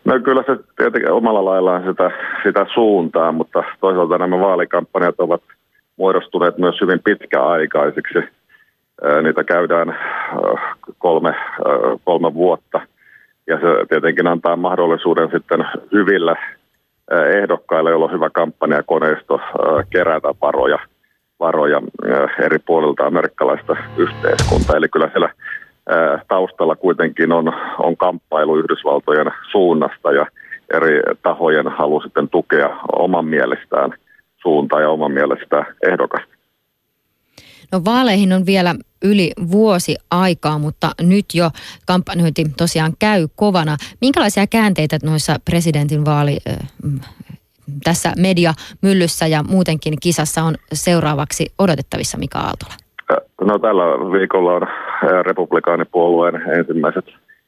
No 0.05 0.21
kyllä 0.25 0.43
se 0.47 0.63
tietenkin 0.77 1.13
omalla 1.13 1.45
laillaan 1.45 1.85
sitä, 1.89 2.11
sitä 2.43 2.67
suuntaa, 2.75 3.33
mutta 3.33 3.65
toisaalta 3.81 4.19
nämä 4.19 4.41
vaalikampanjat 4.41 5.15
ovat 5.19 5.43
muodostuneet 5.97 6.59
myös 6.59 6.81
hyvin 6.81 7.01
pitkäaikaisiksi. 7.05 8.19
Niitä 9.23 9.45
käydään 9.45 9.99
kolme, 10.99 11.35
kolme 12.05 12.35
vuotta 12.35 12.81
ja 13.47 13.57
se 13.57 13.87
tietenkin 13.89 14.27
antaa 14.27 14.57
mahdollisuuden 14.57 15.31
sitten 15.31 15.65
hyvillä 15.93 16.37
ehdokkaille, 17.35 17.91
joilla 17.91 18.07
on 18.07 18.13
hyvä 18.13 18.31
kampanjakoneisto, 18.31 19.41
kerätä 19.91 20.29
varoja, 20.43 20.79
varoja 21.41 21.83
eri 22.43 22.59
puolilta 22.59 23.07
amerikkalaista 23.07 23.77
yhteiskuntaa. 23.97 24.77
Eli 24.77 24.89
kyllä 24.89 25.09
siellä 25.13 25.31
taustalla 26.29 26.77
kuitenkin 26.77 27.33
on, 27.33 27.53
on 27.79 27.97
kamppailu 27.97 28.59
Yhdysvaltojen 28.59 29.31
suunnasta 29.51 30.13
ja 30.13 30.27
eri 30.75 31.01
tahojen 31.23 31.69
halu 31.69 32.01
sitten 32.01 32.29
tukea 32.29 32.77
oman 32.93 33.25
mielestään 33.25 33.91
suuntaa 34.37 34.81
ja 34.81 34.91
oman 34.91 35.13
mielestään 35.13 35.67
ehdokasta. 35.83 36.36
No 37.73 37.85
vaaleihin 37.85 38.33
on 38.33 38.47
vielä 38.47 38.75
yli 39.05 39.33
vuosi 39.51 39.97
aikaa, 40.11 40.59
mutta 40.59 40.91
nyt 41.03 41.27
jo 41.35 41.51
kampanjointi 41.87 42.45
tosiaan 42.57 42.93
käy 42.99 43.29
kovana. 43.37 43.77
Minkälaisia 44.01 44.47
käänteitä 44.47 44.99
noissa 45.03 45.37
presidentin 45.51 46.05
vaali 46.05 46.39
tässä 47.85 48.13
mediamyllyssä 48.19 49.27
ja 49.27 49.43
muutenkin 49.43 49.95
kisassa 50.03 50.43
on 50.43 50.55
seuraavaksi 50.73 51.47
odotettavissa 51.59 52.19
Mika 52.19 52.39
Aaltola? 52.39 52.75
No 53.41 53.59
tällä 53.59 53.83
viikolla 54.13 54.53
on 54.53 54.67
republikaanipuolueen 55.23 56.35
ensimmäiset 56.59 57.05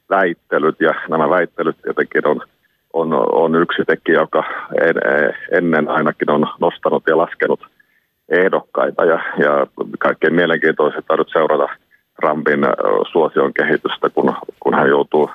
väittelyt 0.09 0.75
ja 0.79 0.93
nämä 1.09 1.29
väittelyt 1.29 1.81
tietenkin 1.81 2.27
on, 2.27 2.41
on, 2.93 3.13
on 3.13 3.55
yksi 3.55 3.85
tekijä, 3.87 4.19
joka 4.19 4.43
en, 4.81 4.95
ennen 5.57 5.89
ainakin 5.89 6.31
on 6.31 6.45
nostanut 6.59 7.03
ja 7.07 7.17
laskenut 7.17 7.59
ehdokkaita 8.29 9.05
ja, 9.05 9.19
ja 9.37 9.67
kaikkein 9.99 10.33
mielenkiintoisinta 10.33 11.13
on 11.13 11.19
nyt 11.19 11.29
seurata 11.31 11.67
Trumpin 12.21 12.59
suosion 13.11 13.53
kehitystä, 13.53 14.09
kun, 14.09 14.35
kun 14.59 14.73
hän 14.73 14.89
joutuu 14.89 15.29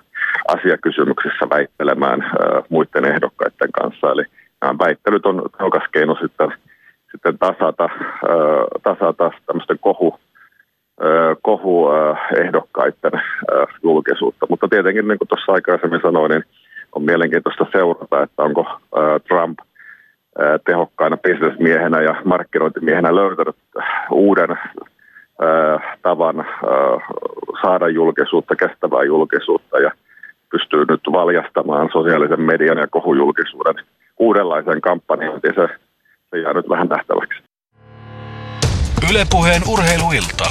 asiakysymyksissä 0.49 1.47
väittelemään 1.51 2.23
äh, 2.23 2.63
muiden 2.69 3.05
ehdokkaiden 3.05 3.73
kanssa. 3.73 4.13
Eli 4.13 4.25
nämä 4.61 4.79
väittelyt 4.79 5.27
on 5.27 5.43
tehokas 5.59 5.85
keino 5.93 6.17
sitten, 6.21 6.53
sitten 7.13 7.39
tasata, 7.39 7.85
äh, 7.85 8.83
tasata 8.83 9.31
tämmöisten 9.47 9.79
kohu, 9.81 10.19
kohu 11.43 11.89
ehdokkaiden 12.41 13.23
julkisuutta. 13.83 14.47
Mutta 14.49 14.69
tietenkin, 14.69 15.09
niin 15.09 15.19
kuin 15.19 15.29
tuossa 15.29 15.53
aikaisemmin 15.53 16.01
sanoin, 16.03 16.31
niin 16.31 16.45
on 16.93 17.03
mielenkiintoista 17.03 17.67
seurata, 17.73 18.23
että 18.23 18.43
onko 18.43 18.67
Trump 19.29 19.59
tehokkaana 20.67 21.17
bisnesmiehenä 21.17 22.03
ja 22.03 22.15
markkinointimiehenä 22.25 23.15
löytänyt 23.15 23.57
uuden 24.11 24.59
tavan 26.03 26.47
saada 27.63 27.89
julkisuutta, 27.89 28.57
kestävää 28.57 29.05
julkisuutta 29.05 29.79
ja 29.79 29.91
pystyy 30.51 30.85
nyt 30.89 31.01
valjastamaan 31.13 31.89
sosiaalisen 31.93 32.41
median 32.41 32.79
ja 32.79 32.87
kohujulkisuuden 32.87 33.75
uudenlaisen 34.19 34.81
kampanjan, 34.81 35.41
ja 35.43 35.53
se, 35.55 35.75
se 36.31 36.41
jää 36.41 36.53
nyt 36.53 36.69
vähän 36.69 36.89
nähtäväksi. 36.89 37.43
Ylepuheen 39.11 39.63
urheiluilta. 39.69 40.49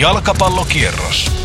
Jalkapallokierros. 0.00 1.41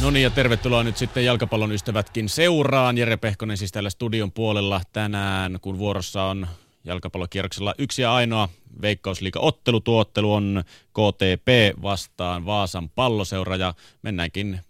No 0.00 0.10
niin, 0.10 0.22
ja 0.22 0.30
tervetuloa 0.30 0.82
nyt 0.82 0.96
sitten 0.96 1.24
jalkapallon 1.24 1.72
ystävätkin 1.72 2.28
seuraan. 2.28 2.98
Jere 2.98 3.16
Pehkonen 3.16 3.56
siis 3.56 3.72
täällä 3.72 3.90
studion 3.90 4.32
puolella 4.32 4.80
tänään, 4.92 5.58
kun 5.60 5.78
vuorossa 5.78 6.22
on 6.22 6.46
jalkapallokierroksella 6.84 7.74
yksi 7.78 8.02
ja 8.02 8.14
ainoa 8.14 8.48
Veikkausliiga 8.82 9.40
ottelu. 9.40 9.80
Tuo 9.80 10.00
ottelu 10.00 10.34
on 10.34 10.64
KTP 10.90 11.82
vastaan 11.82 12.46
Vaasan 12.46 12.88
palloseura 12.88 13.56
ja 13.56 13.74
mennäänkin 14.02 14.60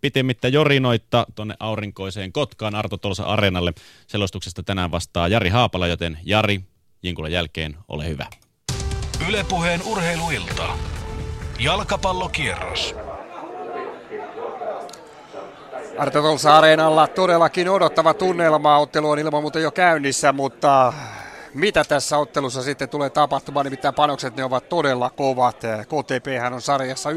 pitemmittä 0.00 0.48
jorinoitta 0.48 1.26
tuonne 1.34 1.54
aurinkoiseen 1.60 2.32
Kotkaan 2.32 2.74
Arto 2.74 2.96
Tolsa 2.96 3.24
Areenalle. 3.24 3.72
Selostuksesta 4.06 4.62
tänään 4.62 4.90
vastaa 4.90 5.28
Jari 5.28 5.48
Haapala, 5.48 5.86
joten 5.86 6.18
Jari, 6.22 6.60
Jinkulan 7.02 7.32
jälkeen, 7.32 7.76
ole 7.88 8.08
hyvä. 8.08 8.26
Ylepuheen 9.28 9.82
urheiluilta. 9.82 10.68
Jalkapallokierros. 11.60 12.94
Arto 15.98 16.22
Tolsa 16.22 16.56
Areenalla 16.56 17.06
todellakin 17.06 17.68
odottava 17.68 18.14
tunnelma. 18.14 18.78
Ottelu 18.78 19.10
on 19.10 19.18
ilman 19.18 19.42
muuta 19.42 19.58
jo 19.58 19.70
käynnissä, 19.70 20.32
mutta 20.32 20.92
mitä 21.54 21.84
tässä 21.84 22.18
ottelussa 22.18 22.62
sitten 22.62 22.88
tulee 22.88 23.10
tapahtumaan, 23.10 23.66
nimittäin 23.66 23.94
panokset 23.94 24.36
ne 24.36 24.44
ovat 24.44 24.68
todella 24.68 25.10
kovat. 25.10 25.56
KTP 25.82 26.26
on 26.54 26.62
sarjassa 26.62 27.10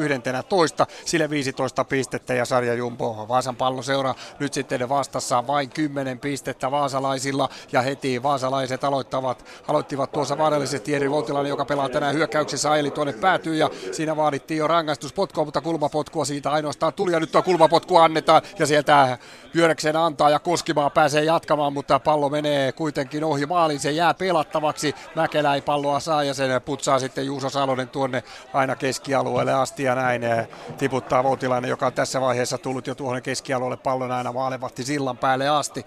toista, 0.50 0.88
sille 1.06 1.30
15 1.30 1.84
pistettä 1.84 2.34
ja 2.34 2.46
sarja 2.46 2.74
Jumbo 2.74 3.26
Vaasan 3.28 3.56
palloseura 3.56 4.16
nyt 4.40 4.54
sitten 4.54 4.90
vastassa 4.90 5.48
vain 5.48 5.70
10 5.70 6.20
pistettä 6.20 6.72
vaasalaisilla. 6.72 7.50
Ja 7.72 7.82
heti 7.82 8.24
vaasalaiset 8.24 8.84
aloittavat, 8.84 9.46
aloittivat 9.68 10.12
tuossa 10.12 10.38
vaarallisesti 10.38 10.92
Jeri 10.92 11.12
Voutilainen, 11.12 11.50
joka 11.50 11.66
pelaa 11.66 11.90
tänään 11.90 12.16
hyökkäyksessä 12.16 12.76
eli 12.76 12.92
tuonne 12.92 13.14
päätyy. 13.14 13.56
Ja 13.56 13.70
siinä 13.92 14.16
vaadittiin 14.16 14.58
jo 14.58 14.68
rangaistuspotkua, 14.68 15.46
mutta 15.46 15.62
kulmapotkua 15.62 16.26
siitä 16.26 16.52
ainoastaan 16.52 16.94
tuli. 16.94 17.12
Ja 17.12 17.20
nyt 17.20 17.32
tuo 17.32 17.42
kulmapotku 17.42 17.98
annetaan 17.98 18.42
ja 18.60 18.66
sieltä 18.66 19.18
Pyörekseen 19.54 19.96
antaa 19.96 20.30
ja 20.30 20.40
Koskimaa 20.40 20.90
pääsee 20.90 21.24
jatkamaan, 21.24 21.74
mutta 21.74 22.00
pallo 22.00 22.30
menee 22.30 22.72
kuitenkin 22.72 23.24
ohi 23.24 23.46
maalin, 23.46 23.80
se 23.80 23.92
jää 23.92 24.14
pelattavaksi. 24.28 24.96
Mäkelä 25.16 25.56
ei 25.56 25.62
palloa 25.62 26.00
saa 26.00 26.24
ja 26.24 26.34
sen 26.34 26.62
putsaa 26.62 27.00
sitten 27.00 27.26
Juuso 27.26 27.50
Salonen 27.50 27.90
tuonne 27.90 28.24
aina 28.54 28.76
keskialueelle 28.76 29.54
asti 29.54 29.84
ja 29.84 29.96
näin 29.96 30.24
eh, 30.24 30.48
tiputtaa 30.78 31.24
Voutilainen, 31.24 31.70
joka 31.70 31.86
on 31.86 31.94
tässä 31.94 32.22
vaiheessa 32.22 32.58
tullut 32.58 32.88
jo 32.88 32.96
tuohon 32.96 33.22
keskialueelle 33.22 33.78
pallon 33.78 34.12
aina 34.12 34.32
maalevahti 34.32 34.84
sillan 34.84 35.18
päälle 35.18 35.50
asti. 35.50 35.86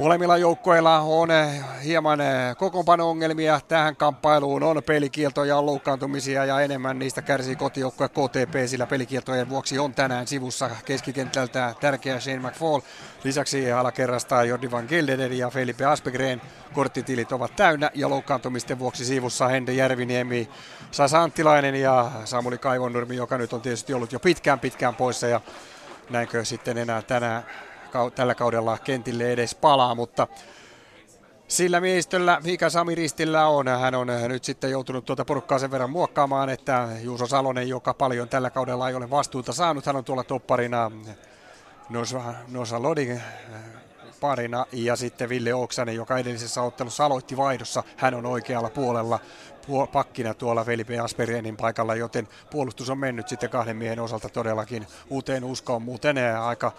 Molemmilla 0.00 0.36
joukkoilla 0.36 1.00
on 1.00 1.30
eh, 1.30 1.62
hieman 1.84 2.20
eh, 2.20 2.56
kokoonpano-ongelmia 2.56 3.60
tähän 3.68 3.96
kamppailuun. 3.96 4.62
On 4.62 4.82
pelikieltoja, 4.86 5.56
on 5.56 5.66
loukkaantumisia 5.66 6.44
ja 6.44 6.60
enemmän 6.60 6.98
niistä 6.98 7.22
kärsii 7.22 7.56
kotijoukkoja 7.56 8.08
KTP, 8.08 8.66
sillä 8.66 8.86
pelikieltojen 8.86 9.48
vuoksi 9.48 9.78
on 9.78 9.94
tänään 9.94 10.26
sivussa 10.26 10.70
keskikentältä 10.84 11.74
tärkeä 11.80 12.20
Shane 12.20 12.38
McFall. 12.38 12.80
Lisäksi 13.24 13.72
alakerrasta 13.72 14.44
Jordi 14.44 14.70
Van 14.70 14.86
Gelderen 14.88 15.38
ja 15.38 15.50
Felipe 15.50 15.84
Aspegren 15.84 16.42
korttitilit 16.72 17.32
ovat 17.32 17.56
täynnä 17.56 17.90
ja 17.94 18.10
loukkaantumisten 18.10 18.78
vuoksi 18.78 19.04
sivussa 19.04 19.48
Hende 19.48 19.72
Järviniemi, 19.72 20.48
Sasa 20.90 21.22
Anttilainen 21.22 21.74
ja 21.74 22.10
Samuli 22.24 22.58
Kaivonnurmi, 22.58 23.16
joka 23.16 23.38
nyt 23.38 23.52
on 23.52 23.60
tietysti 23.60 23.94
ollut 23.94 24.12
jo 24.12 24.20
pitkään 24.20 24.60
pitkään 24.60 24.94
poissa 24.94 25.26
ja 25.26 25.40
näinkö 26.10 26.44
sitten 26.44 26.78
enää 26.78 27.02
tänään 27.02 27.44
tällä 28.14 28.34
kaudella 28.34 28.78
kentille 28.78 29.32
edes 29.32 29.54
palaa, 29.54 29.94
mutta 29.94 30.26
sillä 31.48 31.80
miehistöllä, 31.80 32.40
mikä 32.44 32.70
Sami 32.70 32.94
Ristillä 32.94 33.46
on, 33.46 33.68
hän 33.68 33.94
on 33.94 34.06
nyt 34.28 34.44
sitten 34.44 34.70
joutunut 34.70 35.04
tuota 35.04 35.24
porukkaa 35.24 35.58
sen 35.58 35.70
verran 35.70 35.90
muokkaamaan, 35.90 36.48
että 36.48 36.88
Juuso 37.02 37.26
Salonen, 37.26 37.68
joka 37.68 37.94
paljon 37.94 38.28
tällä 38.28 38.50
kaudella 38.50 38.88
ei 38.88 38.94
ole 38.94 39.10
vastuuta 39.10 39.52
saanut, 39.52 39.86
hän 39.86 39.96
on 39.96 40.04
tuolla 40.04 40.24
topparina 40.24 40.90
Nosa, 41.90 42.34
Nosa 42.48 42.82
Lodin 42.82 43.12
äh, 43.12 43.22
parina 44.20 44.66
ja 44.72 44.96
sitten 44.96 45.28
Ville 45.28 45.54
Oksanen, 45.54 45.94
joka 45.94 46.18
edellisessä 46.18 46.62
ottelussa 46.62 47.04
aloitti 47.04 47.36
vaihdossa. 47.36 47.82
Hän 47.96 48.14
on 48.14 48.26
oikealla 48.26 48.70
puolella 48.70 49.18
pakkina 49.92 50.34
tuolla 50.34 50.64
Felipe 50.64 50.98
Asperienin 50.98 51.56
paikalla, 51.56 51.94
joten 51.94 52.28
puolustus 52.50 52.90
on 52.90 52.98
mennyt 52.98 53.28
sitten 53.28 53.50
kahden 53.50 53.76
miehen 53.76 54.00
osalta 54.00 54.28
todellakin 54.28 54.86
uuteen 55.10 55.44
uskoon. 55.44 55.82
Muuten 55.82 56.18
äh, 56.18 56.46
aika 56.46 56.72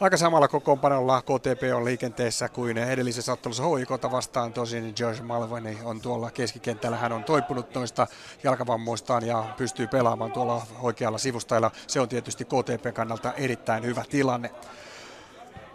aika 0.00 0.16
samalla 0.16 0.48
kokoonpanolla 0.48 1.22
KTP 1.22 1.62
on 1.74 1.84
liikenteessä 1.84 2.48
kuin 2.48 2.78
edellisessä 2.78 3.32
ottelussa 3.32 3.76
HIKota 3.78 4.10
vastaan. 4.10 4.52
Tosin 4.52 4.92
George 4.96 5.22
Malvani 5.22 5.78
on 5.84 6.00
tuolla 6.00 6.30
keskikentällä. 6.30 6.96
Hän 6.96 7.12
on 7.12 7.24
toipunut 7.24 7.74
noista 7.74 8.06
jalkavammoistaan 8.44 9.26
ja 9.26 9.44
pystyy 9.56 9.86
pelaamaan 9.86 10.32
tuolla 10.32 10.66
oikealla 10.80 11.18
sivustailla. 11.18 11.70
Se 11.86 12.00
on 12.00 12.08
tietysti 12.08 12.44
KTP 12.44 12.94
kannalta 12.94 13.32
erittäin 13.32 13.84
hyvä 13.84 14.04
tilanne. 14.10 14.50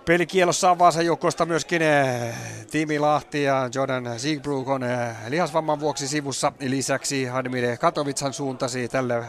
Pelikielossa 0.06 0.72
on 0.72 0.80
Vaasan 0.80 1.06
joukkoista 1.06 1.46
myöskin 1.46 1.82
eh, 1.82 2.36
Timi 2.72 3.00
Lahti 3.00 3.44
ja 3.44 3.70
Jordan 3.76 4.20
Siegbrook 4.20 4.68
on 4.68 4.84
eh, 4.84 5.16
lihasvamman 5.28 5.80
vuoksi 5.80 6.08
sivussa. 6.08 6.52
Lisäksi 6.60 7.26
Hadmir 7.26 7.78
Katovitsan 7.78 8.34
suuntasi 8.34 8.88
tälle 8.88 9.24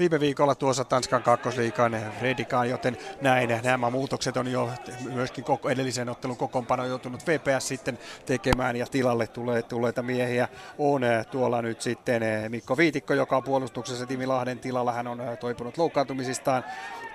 viime 0.00 0.20
viikolla 0.20 0.54
tuossa 0.54 0.84
Tanskan 0.84 1.22
kakkosliikan 1.22 2.00
Redikaan, 2.20 2.70
joten 2.70 2.96
näin 3.20 3.60
nämä 3.62 3.90
muutokset 3.90 4.36
on 4.36 4.48
jo 4.48 4.70
myöskin 5.12 5.44
koko 5.44 5.68
edellisen 5.68 6.08
ottelun 6.08 6.36
kokoonpano 6.36 6.86
joutunut 6.86 7.26
VPS 7.26 7.68
sitten 7.68 7.98
tekemään 8.26 8.76
ja 8.76 8.86
tilalle 8.86 9.26
tulee 9.26 9.62
tulleita 9.62 10.02
miehiä 10.02 10.48
on 10.78 11.02
tuolla 11.30 11.62
nyt 11.62 11.80
sitten 11.80 12.22
Mikko 12.48 12.76
Viitikko, 12.76 13.14
joka 13.14 13.36
on 13.36 13.42
puolustuksessa 13.42 14.06
Timi 14.06 14.26
Lahden 14.26 14.58
tilalla. 14.58 14.92
Hän 14.92 15.06
on 15.06 15.22
toipunut 15.40 15.78
loukkaantumisistaan. 15.78 16.64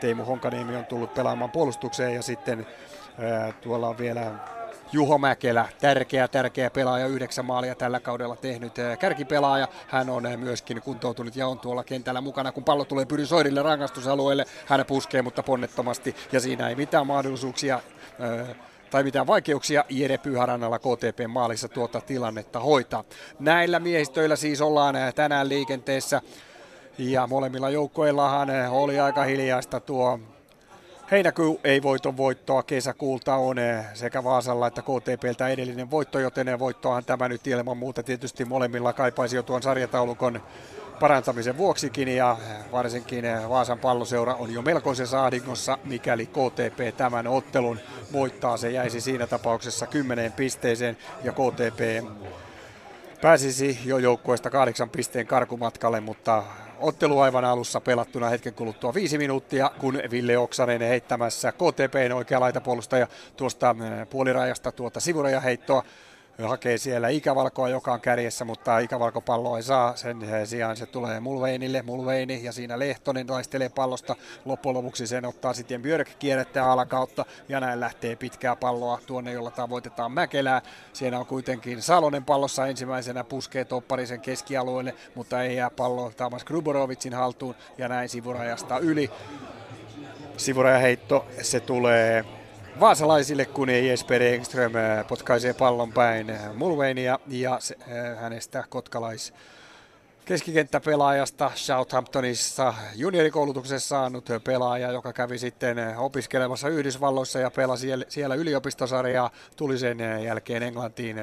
Teemu 0.02 0.24
Honkaniemi 0.24 0.76
on 0.76 0.86
tullut 0.86 1.14
pelaamaan 1.14 1.52
puolustukseen 1.52 2.16
ja 2.16 2.22
sitten 2.22 2.68
tuolla 3.62 3.88
on 3.88 3.98
vielä 3.98 4.32
Juho 4.92 5.18
Mäkelä, 5.18 5.66
tärkeä, 5.82 6.28
tärkeä 6.28 6.70
pelaaja, 6.70 7.08
yhdeksän 7.08 7.46
maalia 7.46 7.76
tällä 7.76 8.00
kaudella 8.00 8.36
tehnyt 8.36 8.80
eh, 8.80 8.98
kärkipelaaja. 8.98 9.68
Hän 9.88 10.10
on 10.10 10.26
eh, 10.26 10.38
myöskin 10.38 10.82
kuntoutunut 10.82 11.36
ja 11.36 11.48
on 11.48 11.60
tuolla 11.60 11.84
kentällä 11.84 12.22
mukana, 12.22 12.52
kun 12.52 12.64
pallo 12.64 12.86
tulee 12.86 13.06
Pyry 13.06 13.26
Soirille 13.26 13.62
rangaistusalueelle. 13.62 14.46
Hän 14.66 14.86
puskee, 14.86 15.22
mutta 15.22 15.44
ponnettomasti 15.44 16.16
ja 16.32 16.40
siinä 16.40 16.70
ei 16.70 16.76
mitään 16.76 17.08
mahdollisuuksia 17.08 17.80
eh, 18.20 18.56
tai 18.90 19.04
mitään 19.04 19.28
vaikeuksia 19.28 19.86
Jere 19.90 20.18
Pyhärannalla 20.18 20.80
KTP 20.80 21.28
maalissa 21.28 21.68
tuota 21.68 22.02
tilannetta 22.02 22.60
hoitaa. 22.60 23.04
Näillä 23.40 23.80
miehistöillä 23.80 24.36
siis 24.36 24.62
ollaan 24.62 24.96
tänään 25.16 25.50
liikenteessä 25.50 26.22
ja 26.98 27.28
molemmilla 27.28 27.70
joukkoillahan 27.70 28.50
oli 28.70 29.00
aika 29.00 29.24
hiljaista 29.24 29.80
tuo 29.80 30.20
Heinäkuu 31.12 31.60
ei 31.64 31.84
voiton 31.84 32.18
voittoa 32.18 32.64
kesäkuulta 32.64 33.36
on 33.36 33.60
eh, 33.60 33.86
sekä 33.94 34.24
Vaasalla 34.24 34.68
että 34.68 34.82
KTPltä 34.82 35.48
edellinen 35.48 35.92
voitto, 35.92 36.20
joten 36.20 36.60
voittoahan 36.60 37.06
tämä 37.06 37.30
nyt 37.30 37.48
ilman 37.48 37.78
muuta 37.78 38.04
tietysti 38.04 38.46
molemmilla 38.46 38.94
kaipaisi 38.94 39.36
jo 39.36 39.44
tuon 39.44 39.64
sarjataulukon 39.64 40.42
parantamisen 41.00 41.58
vuoksikin 41.58 42.08
ja 42.08 42.38
varsinkin 42.72 43.26
eh, 43.26 43.50
Vaasan 43.50 43.80
palloseura 43.80 44.36
on 44.36 44.54
jo 44.54 44.62
melkoisessa 44.62 45.26
ahdingossa, 45.26 45.78
mikäli 45.84 46.26
KTP 46.26 46.98
tämän 46.98 47.28
ottelun 47.28 47.80
voittaa. 48.14 48.58
Se 48.58 48.72
jäisi 48.72 49.02
siinä 49.02 49.28
tapauksessa 49.28 49.88
kymmeneen 49.88 50.32
pisteeseen 50.32 50.98
ja 51.24 51.32
KTP 51.32 52.10
pääsisi 53.22 53.80
jo 53.86 53.98
joukkueesta 53.98 54.50
kahdeksan 54.50 54.90
pisteen 54.90 55.28
karkumatkalle, 55.28 56.00
mutta 56.00 56.44
ottelu 56.80 57.20
aivan 57.20 57.46
alussa 57.46 57.82
pelattuna 57.82 58.30
hetken 58.30 58.54
kuluttua. 58.54 58.94
Viisi 58.94 59.18
minuuttia, 59.18 59.72
kun 59.80 60.00
Ville 60.12 60.38
Oksanen 60.38 60.82
heittämässä 60.82 61.52
KTPn 61.52 62.14
oikea 62.14 62.40
laitapuolustaja 62.40 63.08
tuosta 63.38 63.76
eh, 64.02 64.10
puolirajasta 64.10 64.72
tuota 64.72 65.00
sivurajaheittoa 65.00 65.84
hakee 66.44 66.78
siellä 66.78 67.10
ikävalkoa, 67.10 67.70
joka 67.70 67.94
on 67.94 68.02
kärjessä, 68.02 68.46
mutta 68.46 68.80
ikävalkopallo 68.80 69.58
ei 69.58 69.64
saa. 69.64 69.96
Sen 69.96 70.18
sijaan 70.46 70.78
se 70.78 70.86
tulee 70.86 71.20
Mulveinille, 71.20 71.82
Mulveini 71.82 72.44
ja 72.44 72.52
siinä 72.52 72.80
Lehtonen 72.80 73.28
taistelee 73.28 73.70
pallosta. 73.70 74.16
Loppujen 74.46 74.78
lopuksi 74.78 75.08
sen 75.08 75.26
ottaa 75.26 75.54
sitten 75.54 75.82
Björk 75.82 76.10
kierrättää 76.20 76.72
alakautta 76.72 77.26
ja 77.50 77.60
näin 77.60 77.80
lähtee 77.80 78.16
pitkää 78.16 78.56
palloa 78.56 79.00
tuonne, 79.06 79.32
jolla 79.32 79.52
tavoitetaan 79.52 80.12
Mäkelää. 80.12 80.62
Siinä 80.94 81.20
on 81.20 81.26
kuitenkin 81.26 81.82
Salonen 81.82 82.26
pallossa 82.26 82.68
ensimmäisenä 82.68 83.24
puskee 83.24 83.66
topparisen 83.66 84.22
keskialueelle, 84.22 84.94
mutta 85.16 85.44
ei 85.44 85.56
jää 85.56 85.70
pallo 85.70 86.12
Tamas 86.18 86.44
Gruborovicin 86.44 87.14
haltuun 87.14 87.56
ja 87.78 87.88
näin 87.88 88.10
sivurajasta 88.10 88.80
yli. 88.80 89.12
Sivurajaheitto, 90.38 91.26
se 91.42 91.60
tulee 91.60 92.26
vaasalaisille, 92.80 93.46
kun 93.46 93.70
Jesper 93.70 94.24
Engström 94.24 94.76
äh, 94.76 95.08
potkaisee 95.08 95.54
pallon 95.54 95.94
päin 95.94 96.38
Mulveinia 96.54 97.20
ja 97.28 97.54
äh, 97.54 98.22
hänestä 98.22 98.64
kotkalais 98.70 99.34
keskikenttäpelaajasta 100.26 101.52
Southamptonissa. 101.56 102.74
Juniorikoulutuksessa 102.96 103.88
saanut 103.88 104.30
pelaaja, 104.44 104.92
joka 104.92 105.14
kävi 105.14 105.38
sitten 105.38 105.78
opiskelemassa 105.98 106.70
Yhdysvalloissa 106.70 107.40
ja 107.40 107.52
pelasi 107.52 107.88
siellä 108.08 108.36
yliopistosarjaa, 108.36 109.32
tuli 109.56 109.78
sen 109.78 110.00
jälkeen 110.24 110.64
Englantiin 110.64 111.18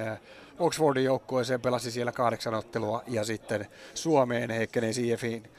Oxfordin 0.58 1.04
joukkueeseen, 1.04 1.60
pelasi 1.60 1.90
siellä 1.90 2.12
kahdeksan 2.12 2.54
ottelua 2.54 3.02
ja 3.08 3.24
sitten 3.24 3.66
Suomeen 3.94 4.50
Heikkenen 4.50 4.92
CFin 4.92 5.50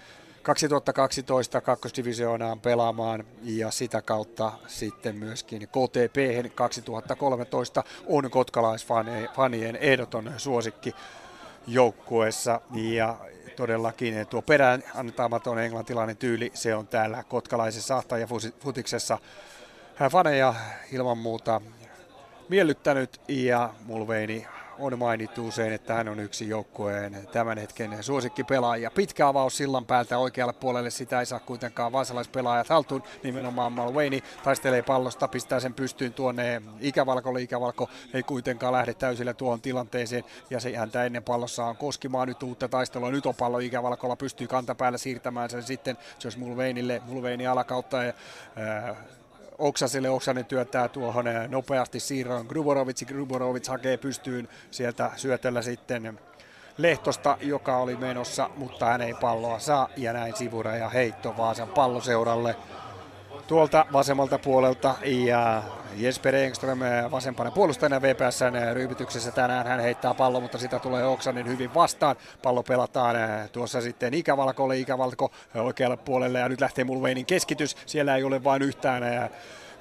2012 0.44 1.62
kakkosdivisioonaan 1.62 2.60
pelaamaan 2.60 3.24
ja 3.44 3.72
sitä 3.72 4.02
kautta 4.02 4.52
sitten 4.68 5.16
myöskin 5.16 5.62
KTP 5.62 6.56
2013 6.56 7.84
on 8.08 8.32
kotkalaisfanien 8.32 9.76
ehdoton 9.76 10.34
suosikki 10.38 10.96
joukkueessa. 11.68 12.62
Ja 12.74 13.18
todellakin 13.56 14.28
tuo 14.28 14.42
perään 14.42 14.84
antamaton 14.96 15.60
englantilainen 15.60 16.18
tyyli, 16.18 16.52
se 16.54 16.76
on 16.76 16.88
täällä 16.88 17.24
kotkalaisessa 17.24 18.04
ja 18.20 18.28
futiksessa 18.60 19.18
faneja 20.12 20.56
ilman 20.92 21.18
muuta 21.18 21.62
miellyttänyt. 22.50 23.22
Ja 23.28 23.74
Mulveini 23.86 24.48
on 24.84 25.00
mainittu 25.00 25.48
usein, 25.48 25.74
että 25.74 25.94
hän 25.94 26.08
on 26.08 26.20
yksi 26.20 26.50
joukkueen 26.50 27.28
tämän 27.32 27.58
hetken 27.58 28.04
suosikkipelaaja. 28.04 28.92
Pitkä 28.92 29.28
avaus 29.28 29.58
sillan 29.58 29.86
päältä 29.86 30.18
oikealle 30.18 30.54
puolelle, 30.54 30.90
sitä 30.90 31.20
ei 31.20 31.26
saa 31.26 31.40
kuitenkaan 31.40 31.92
vaasalaispelaajat 31.92 32.70
haltuun. 32.70 33.04
Nimenomaan 33.24 33.72
Malweini 33.72 34.24
taistelee 34.44 34.82
pallosta, 34.82 35.28
pistää 35.28 35.60
sen 35.60 35.74
pystyyn 35.74 36.14
tuonne 36.14 36.62
ikävalkolle. 36.80 37.42
Ikävalko 37.42 37.90
ei 38.14 38.24
kuitenkaan 38.24 38.74
lähde 38.74 38.94
täysillä 38.94 39.34
tuohon 39.34 39.62
tilanteeseen 39.62 40.24
ja 40.50 40.60
se 40.60 40.76
häntä 40.76 41.06
ennen 41.06 41.24
pallossa 41.24 41.66
on 41.66 41.78
Koskimaan 41.78 42.28
nyt 42.28 42.44
uutta 42.44 42.68
taistelua. 42.68 43.12
Nyt 43.12 43.26
on 43.26 43.36
pallo 43.36 43.60
ikävalkolla, 43.60 44.16
pystyy 44.16 44.48
kantapäällä 44.48 44.98
siirtämään 44.98 45.50
sen 45.50 45.64
sitten 45.64 45.98
jos 46.24 46.38
Mulveinille, 46.38 47.02
Mulveini 47.06 47.48
alakautta 47.48 48.04
ja, 48.04 48.14
ää, 48.56 48.96
Oksaselle. 49.64 50.10
Oksanen 50.10 50.46
työntää 50.46 50.88
tuohon 50.88 51.28
eh, 51.28 51.50
nopeasti 51.50 52.00
siirron 52.00 52.46
Gruborovic. 52.46 53.06
Gruborovic 53.06 53.68
hakee 53.68 53.98
pystyyn 53.98 54.48
sieltä 54.72 55.12
syötellä 55.16 55.62
sitten 55.62 56.20
Lehtosta, 56.78 57.38
joka 57.42 57.78
oli 57.78 57.96
menossa, 57.96 58.50
mutta 58.56 58.86
hän 58.86 59.02
ei 59.02 59.14
palloa 59.14 59.60
saa. 59.60 59.90
Ja 59.98 60.14
näin 60.14 60.36
sivura 60.36 60.76
ja 60.76 60.90
heitto 60.90 61.34
Vaasan 61.38 61.68
palloseuralle 61.68 62.56
tuolta 63.48 63.86
vasemmalta 63.94 64.40
puolelta 64.40 64.96
ja 65.04 65.64
Jesper 65.98 66.36
Engström 66.36 66.80
vasempana 67.12 67.52
puolustajana 67.52 68.02
VPSn 68.02 68.74
ryypityksessä 68.74 69.32
tänään. 69.32 69.68
Hän 69.68 69.80
heittää 69.80 70.14
pallo, 70.14 70.40
mutta 70.40 70.58
sitä 70.58 70.80
tulee 70.80 71.06
Oksanen 71.06 71.48
hyvin 71.48 71.74
vastaan. 71.74 72.16
Pallo 72.44 72.64
pelataan 72.64 73.16
tuossa 73.52 73.82
sitten 73.82 74.14
Ikävalkolle, 74.14 74.78
Ikävalko 74.78 75.32
oikealle 75.56 75.98
puolelle 75.98 76.40
ja 76.40 76.50
nyt 76.50 76.62
lähtee 76.62 76.84
Mulveinin 76.84 77.26
keskitys. 77.26 77.78
Siellä 77.86 78.16
ei 78.16 78.24
ole 78.24 78.44
vain 78.44 78.62
yhtään 78.62 79.04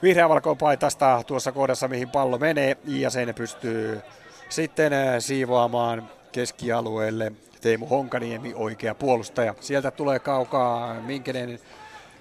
vihreävalkopaitasta 0.03 1.22
tuossa 1.27 1.53
kohdassa, 1.53 1.88
mihin 1.88 2.11
pallo 2.11 2.38
menee 2.38 2.77
ja 2.85 3.11
sen 3.11 3.35
pystyy 3.35 4.01
sitten 4.48 4.92
siivoamaan 5.18 6.09
keskialueelle 6.33 7.33
Teemu 7.61 7.87
Honkaniemi, 7.87 8.53
oikea 8.55 8.94
puolustaja. 8.94 9.55
Sieltä 9.61 9.90
tulee 9.90 10.18
kaukaa 10.18 10.94
Minkenen 10.94 11.59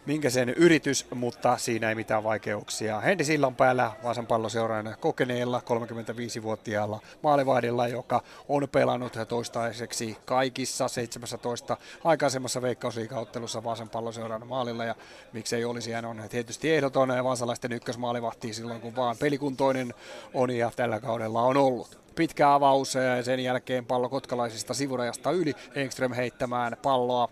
minkä 0.05 0.29
sen 0.29 0.49
yritys, 0.49 1.05
mutta 1.15 1.57
siinä 1.57 1.89
ei 1.89 1.95
mitään 1.95 2.23
vaikeuksia. 2.23 2.99
Hendi 2.99 3.23
Sillan 3.23 3.55
päällä 3.55 3.91
Vaasan 4.03 4.27
palloseuran 4.27 4.95
kokeneella 4.99 5.61
35-vuotiaalla 5.65 6.99
maalivahdilla, 7.23 7.87
joka 7.87 8.21
on 8.49 8.67
pelannut 8.71 9.17
toistaiseksi 9.27 10.17
kaikissa 10.25 10.87
17 10.87 11.77
aikaisemmassa 12.03 12.61
veikkausliikauttelussa 12.61 13.63
Vaasan 13.63 13.89
palloseuran 13.89 14.47
maalilla 14.47 14.85
ja 14.85 14.95
miksei 15.33 15.65
olisi, 15.65 15.91
hän 15.91 16.05
on 16.05 16.23
tietysti 16.29 16.71
ehdoton 16.71 17.23
vaasalaisten 17.23 17.71
ykkösmaalivahti 17.71 18.53
silloin 18.53 18.81
kun 18.81 18.95
vaan 18.95 19.17
pelikuntoinen 19.17 19.93
on 20.33 20.51
ja 20.51 20.71
tällä 20.75 20.99
kaudella 20.99 21.41
on 21.41 21.57
ollut 21.57 21.99
pitkä 22.15 22.53
avaus 22.53 22.95
ja 22.95 23.23
sen 23.23 23.39
jälkeen 23.39 23.85
pallo 23.85 24.09
kotkalaisista 24.09 24.73
sivurajasta 24.73 25.31
yli. 25.31 25.53
Engström 25.75 26.13
heittämään 26.13 26.77
palloa 26.81 27.29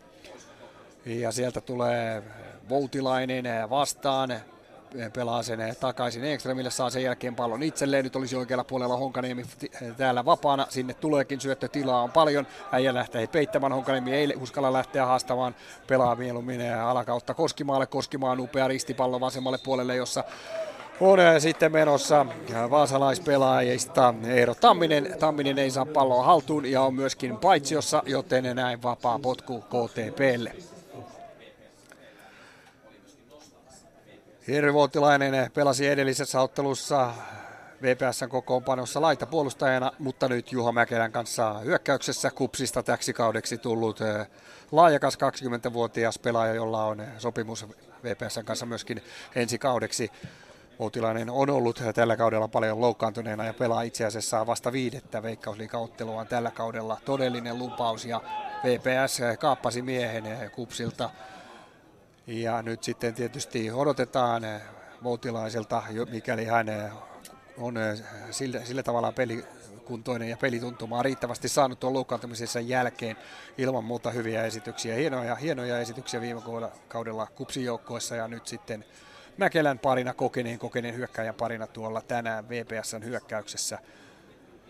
ja 1.05 1.31
sieltä 1.31 1.61
tulee 1.61 2.23
Voutilainen 2.69 3.69
vastaan, 3.69 4.29
pelaa 5.13 5.43
sen 5.43 5.75
takaisin 5.79 6.23
Ekströmille, 6.23 6.69
saa 6.69 6.89
sen 6.89 7.03
jälkeen 7.03 7.35
pallon 7.35 7.63
itselleen. 7.63 8.03
Nyt 8.03 8.15
olisi 8.15 8.35
oikealla 8.35 8.63
puolella 8.63 8.97
Honkaniemi 8.97 9.45
täällä 9.97 10.25
vapaana. 10.25 10.67
Sinne 10.69 10.93
tuleekin 10.93 11.41
syöttötilaa 11.41 12.01
on 12.01 12.11
paljon. 12.11 12.47
Äijä 12.71 12.93
lähtee 12.93 13.27
peittämään. 13.27 13.73
Honkaniemi 13.73 14.13
ei 14.13 14.33
uskalla 14.39 14.73
lähteä 14.73 15.05
haastamaan. 15.05 15.55
Pelaa 15.87 16.15
mieluummin 16.15 16.75
alakautta 16.75 17.33
Koskimaalle. 17.33 17.87
Koskimaan 17.87 18.39
upea 18.39 18.67
ristipallo 18.67 19.19
vasemmalle 19.19 19.57
puolelle, 19.63 19.95
jossa 19.95 20.23
on 21.01 21.19
sitten 21.39 21.71
menossa 21.71 22.25
vaasalaispelaajista 22.69 24.13
Eero 24.27 24.55
Tamminen. 24.55 25.15
Tamminen 25.19 25.59
ei 25.59 25.71
saa 25.71 25.85
palloa 25.85 26.23
haltuun 26.23 26.65
ja 26.65 26.81
on 26.81 26.93
myöskin 26.93 27.37
paitsiossa, 27.37 28.03
joten 28.05 28.55
näin 28.55 28.83
vapaa 28.83 29.19
potku 29.19 29.61
KTPlle. 29.61 30.78
Hirvi 34.49 34.73
Vuotilainen 34.73 35.51
pelasi 35.53 35.87
edellisessä 35.87 36.41
ottelussa 36.41 37.13
VPSn 37.81 38.29
kokoonpanossa 38.29 39.01
laitapuolustajana, 39.01 39.91
mutta 39.99 40.27
nyt 40.27 40.51
Juha 40.51 40.71
Mäkelän 40.71 41.11
kanssa 41.11 41.53
hyökkäyksessä 41.53 42.31
kupsista 42.31 42.83
täksi 42.83 43.13
kaudeksi 43.13 43.57
tullut 43.57 44.01
eh, 44.01 44.27
laajakas 44.71 45.15
20-vuotias 45.15 46.19
pelaaja, 46.19 46.53
jolla 46.53 46.85
on 46.85 47.03
sopimus 47.17 47.65
VPSn 48.03 48.45
kanssa 48.45 48.65
myöskin 48.65 49.03
ensi 49.35 49.57
kaudeksi. 49.57 50.11
Outilainen 50.79 51.29
on 51.29 51.49
ollut 51.49 51.83
tällä 51.93 52.17
kaudella 52.17 52.47
paljon 52.47 52.81
loukkaantuneena 52.81 53.45
ja 53.45 53.53
pelaa 53.53 53.81
itse 53.81 54.05
asiassa 54.05 54.47
vasta 54.47 54.71
viidettä 54.71 55.23
veikkausliikaotteluaan 55.23 56.27
tällä 56.27 56.51
kaudella. 56.51 56.97
Todellinen 57.05 57.59
lupaus 57.59 58.05
ja 58.05 58.21
VPS 58.63 59.21
kaappasi 59.39 59.81
miehen 59.81 60.51
kupsilta. 60.51 61.09
Ja 62.29 62.61
nyt 62.61 62.83
sitten 62.83 63.13
tietysti 63.13 63.71
odotetaan 63.71 64.43
Voutilaiselta, 65.03 65.83
mikäli 66.11 66.45
hän 66.45 66.91
on 67.57 67.75
sillä, 68.31 68.65
sillä 68.65 68.83
tavalla 68.83 69.11
pelikuntoinen 69.11 70.29
ja 70.29 70.37
pelituntuma 70.37 71.03
riittävästi 71.03 71.49
saanut 71.49 71.79
tuon 71.79 71.93
loukkaantumisensa 71.93 72.59
jälkeen 72.59 73.17
ilman 73.57 73.83
muuta 73.83 74.11
hyviä 74.11 74.43
esityksiä. 74.43 74.95
Hienoja, 74.95 75.35
hienoja 75.35 75.79
esityksiä 75.79 76.21
viime 76.21 76.41
kaudella 76.87 77.27
kupsin 77.35 77.65
joukkoissa 77.65 78.15
ja 78.15 78.27
nyt 78.27 78.47
sitten 78.47 78.85
Mäkelän 79.37 79.79
parina, 79.79 80.13
kokeneen 80.13 80.59
kokeneen 80.59 80.95
hyökkäjän 80.95 81.35
parina 81.35 81.67
tuolla 81.67 82.01
tänään 82.01 82.49
VPSn 82.49 83.03
hyökkäyksessä. 83.03 83.79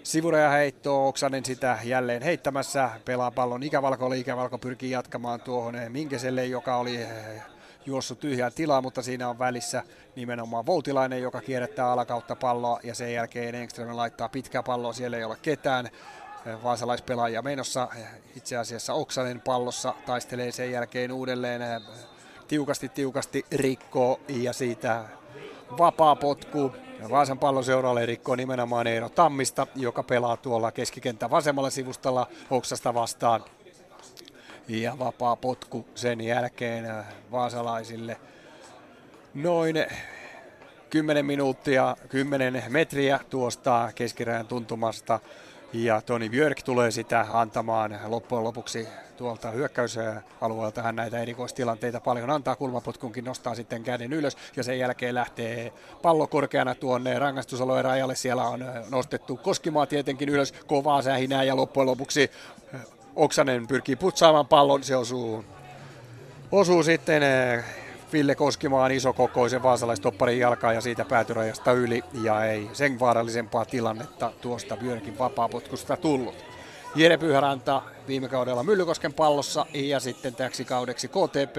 Sivureja 0.03 0.49
heitto, 0.49 1.07
Oksanen 1.07 1.45
sitä 1.45 1.79
jälleen 1.83 2.21
heittämässä, 2.21 2.89
pelaa 3.05 3.31
pallon 3.31 3.63
Ikävalko, 3.63 4.05
oli 4.05 4.19
Ikävalko 4.19 4.57
pyrkii 4.57 4.91
jatkamaan 4.91 5.41
tuohon 5.41 5.75
Minkeselle, 5.89 6.45
joka 6.45 6.75
oli 6.77 6.95
eh, 6.95 7.09
juossut 7.85 8.19
tyhjään 8.19 8.53
tilaa, 8.53 8.81
mutta 8.81 9.01
siinä 9.01 9.29
on 9.29 9.39
välissä 9.39 9.83
nimenomaan 10.15 10.65
Voutilainen, 10.65 11.21
joka 11.21 11.41
kierrättää 11.41 11.91
alakautta 11.91 12.35
palloa 12.35 12.79
ja 12.83 12.95
sen 12.95 13.13
jälkeen 13.13 13.55
Engström 13.55 13.95
laittaa 13.95 14.29
pitkää 14.29 14.63
palloa, 14.63 14.93
siellä 14.93 15.17
ei 15.17 15.23
ole 15.23 15.37
ketään. 15.41 15.85
Eh, 15.85 16.63
vaasalaispelaajia 16.63 17.41
menossa, 17.41 17.87
eh, 17.95 18.07
itse 18.35 18.57
asiassa 18.57 18.93
Oksanen 18.93 19.41
pallossa 19.41 19.93
taistelee 20.05 20.51
sen 20.51 20.71
jälkeen 20.71 21.11
uudelleen 21.11 21.61
tiukasti 22.47 22.89
tiukasti 22.89 23.45
rikkoo 23.51 24.19
ja 24.27 24.53
siitä 24.53 25.03
vapaa 25.77 26.15
potku. 26.15 26.71
Vaasan 27.09 27.39
palloseuraalle 27.39 28.05
rikkoo 28.05 28.35
nimenomaan 28.35 28.87
Eero 28.87 29.09
Tammista, 29.09 29.67
joka 29.75 30.03
pelaa 30.03 30.37
tuolla 30.37 30.71
keskikentän 30.71 31.29
vasemmalla 31.29 31.69
sivustalla 31.69 32.27
Oksasta 32.49 32.93
vastaan. 32.93 33.43
Ja 34.67 34.99
vapaa 34.99 35.35
potku 35.35 35.85
sen 35.95 36.21
jälkeen 36.21 36.85
äh, 36.85 37.05
vaasalaisille. 37.31 38.17
Noin 39.33 39.85
10 40.89 41.25
minuuttia, 41.25 41.97
10 42.09 42.63
metriä 42.69 43.19
tuosta 43.29 43.91
keskirajan 43.95 44.47
tuntumasta. 44.47 45.19
Ja 45.73 46.01
Toni 46.01 46.29
Björk 46.29 46.63
tulee 46.63 46.91
sitä 46.91 47.25
antamaan 47.33 47.99
loppujen 48.07 48.43
lopuksi 48.43 48.87
tuolta 49.17 49.51
hyökkäysalueelta 49.51 50.81
hän 50.81 50.95
näitä 50.95 51.19
erikoistilanteita 51.19 51.99
paljon 51.99 52.29
antaa. 52.29 52.55
Kulmapotkunkin 52.55 53.25
nostaa 53.25 53.55
sitten 53.55 53.83
käden 53.83 54.13
ylös 54.13 54.37
ja 54.55 54.63
sen 54.63 54.79
jälkeen 54.79 55.15
lähtee 55.15 55.73
pallo 56.01 56.27
korkeana 56.27 56.75
tuonne 56.75 57.19
rangaistusalueen 57.19 57.85
rajalle. 57.85 58.15
Siellä 58.15 58.47
on 58.47 58.65
nostettu 58.89 59.37
Koskimaa 59.37 59.85
tietenkin 59.85 60.29
ylös, 60.29 60.51
kovaa 60.51 61.01
sähinää 61.01 61.43
ja 61.43 61.55
loppujen 61.55 61.87
lopuksi 61.87 62.31
Oksanen 63.15 63.67
pyrkii 63.67 63.95
putsaamaan 63.95 64.47
pallon. 64.47 64.83
Se 64.83 64.95
osuu, 64.95 65.45
osuu 66.51 66.83
sitten 66.83 67.23
Ville 68.13 68.35
Koskimaan 68.35 68.91
isokokoisen 68.91 69.63
vaasalaistopparin 69.63 70.39
jalkaa 70.39 70.73
ja 70.73 70.81
siitä 70.81 71.05
päätyrajasta 71.05 71.71
yli 71.71 72.03
ja 72.23 72.45
ei 72.45 72.69
sen 72.73 72.99
vaarallisempaa 72.99 73.65
tilannetta 73.65 74.31
tuosta 74.41 74.77
Björkin 74.77 75.17
vapaapotkusta 75.19 75.97
tullut. 75.97 76.35
Jere 76.95 77.17
Pyhäranta 77.17 77.81
viime 78.07 78.27
kaudella 78.27 78.63
Myllykosken 78.63 79.13
pallossa 79.13 79.65
ja 79.73 79.99
sitten 79.99 80.35
täksi 80.35 80.65
kaudeksi 80.65 81.07
KTP 81.07 81.57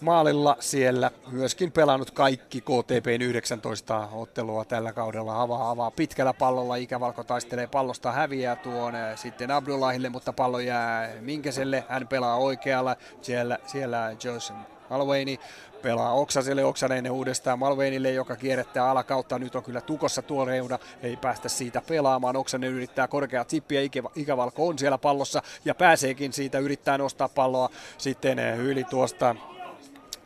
maalilla 0.00 0.56
siellä 0.60 1.10
myöskin 1.30 1.72
pelannut 1.72 2.10
kaikki 2.10 2.60
KTP 2.60 3.06
19 3.20 4.08
ottelua 4.12 4.64
tällä 4.64 4.92
kaudella 4.92 5.42
avaa, 5.42 5.70
avaa 5.70 5.90
pitkällä 5.90 6.34
pallolla. 6.34 6.76
Ikävalko 6.76 7.24
taistelee 7.24 7.66
pallosta 7.66 8.12
häviää 8.12 8.56
tuon 8.56 8.96
eh, 8.96 9.18
sitten 9.18 9.50
Abdullahille, 9.50 10.08
mutta 10.08 10.32
pallo 10.32 10.58
jää 10.58 11.08
Minkeselle. 11.20 11.84
Hän 11.88 12.08
pelaa 12.08 12.36
oikealla. 12.36 12.96
Siellä, 13.22 13.58
siellä 13.66 14.16
Josh 14.24 14.52
Malveini 14.90 15.40
pelaa 15.82 16.12
Oksaselle, 16.12 16.64
Oksanen 16.64 17.10
uudestaan 17.10 17.58
Malveinille, 17.58 18.10
joka 18.10 18.36
kierrättää 18.36 18.90
alakautta. 18.90 19.38
Nyt 19.38 19.54
on 19.54 19.62
kyllä 19.62 19.80
tukossa 19.80 20.22
tuo 20.22 20.44
reuna, 20.44 20.78
ei 21.02 21.16
päästä 21.16 21.48
siitä 21.48 21.82
pelaamaan. 21.88 22.36
Oksanen 22.36 22.70
yrittää 22.70 23.08
korkeaa 23.08 23.44
tippiä, 23.44 23.80
Ikävalko 24.16 24.68
on 24.68 24.78
siellä 24.78 24.98
pallossa 24.98 25.42
ja 25.64 25.74
pääseekin 25.74 26.32
siitä, 26.32 26.58
yrittää 26.58 26.98
nostaa 26.98 27.28
palloa 27.28 27.70
sitten 27.98 28.38
eh, 28.38 28.58
yli 28.58 28.84
tuosta 28.84 29.36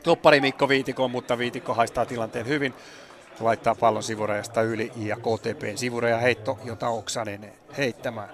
toppari 0.02 0.40
Mikko 0.40 0.68
Viitikon, 0.68 1.10
mutta 1.10 1.38
Viitikko 1.38 1.74
haistaa 1.74 2.06
tilanteen 2.06 2.46
hyvin 2.46 2.74
laittaa 3.40 3.74
pallon 3.74 4.02
sivurajasta 4.02 4.62
yli 4.62 4.92
ja 4.96 5.16
KTPn 5.16 5.78
sivureja 5.78 6.18
heitto, 6.18 6.58
jota 6.64 6.88
Oksanen 6.88 7.52
heittämään. 7.76 8.28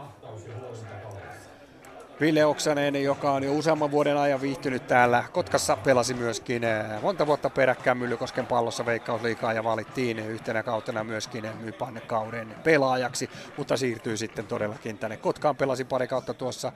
Ville 2.21 2.45
Oksanen, 2.45 3.03
joka 3.03 3.33
on 3.33 3.43
jo 3.43 3.53
useamman 3.53 3.91
vuoden 3.91 4.17
ajan 4.17 4.41
viihtynyt 4.41 4.87
täällä 4.87 5.25
Kotkassa, 5.33 5.77
pelasi 5.77 6.15
myöskin 6.15 6.65
eh, 6.65 6.85
monta 7.03 7.27
vuotta 7.27 7.51
peräkkään 7.51 7.97
Myllykosken 7.99 8.47
pallossa 8.47 8.87
Veikkausliikaa 8.87 9.53
ja 9.53 9.65
valittiin 9.65 10.19
yhtenä 10.19 10.63
kautena 10.63 11.05
myöskin 11.05 11.49
Mypan 11.61 12.01
kauden 12.07 12.55
pelaajaksi, 12.65 13.31
mutta 13.57 13.77
siirtyy 13.77 14.17
sitten 14.17 14.47
todellakin 14.47 14.99
tänne 14.99 15.17
Kotkaan. 15.17 15.57
Pelasi 15.57 15.85
pari 15.85 16.09
kautta 16.09 16.35
tuossa 16.35 16.73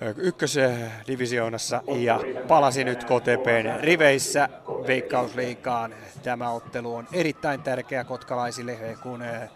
eh, 0.00 0.14
ykkösdivisioonassa 0.16 1.82
ja 1.96 2.20
palasi 2.48 2.84
nyt 2.84 3.04
KTPn 3.04 3.80
riveissä 3.80 4.48
Veikkausliikaan. 4.86 5.94
Tämä 6.22 6.50
ottelu 6.50 6.94
on 6.94 7.08
erittäin 7.12 7.62
tärkeä 7.62 8.04
kotkalaisille, 8.04 8.78
kun 9.02 9.22
eh, 9.22 9.50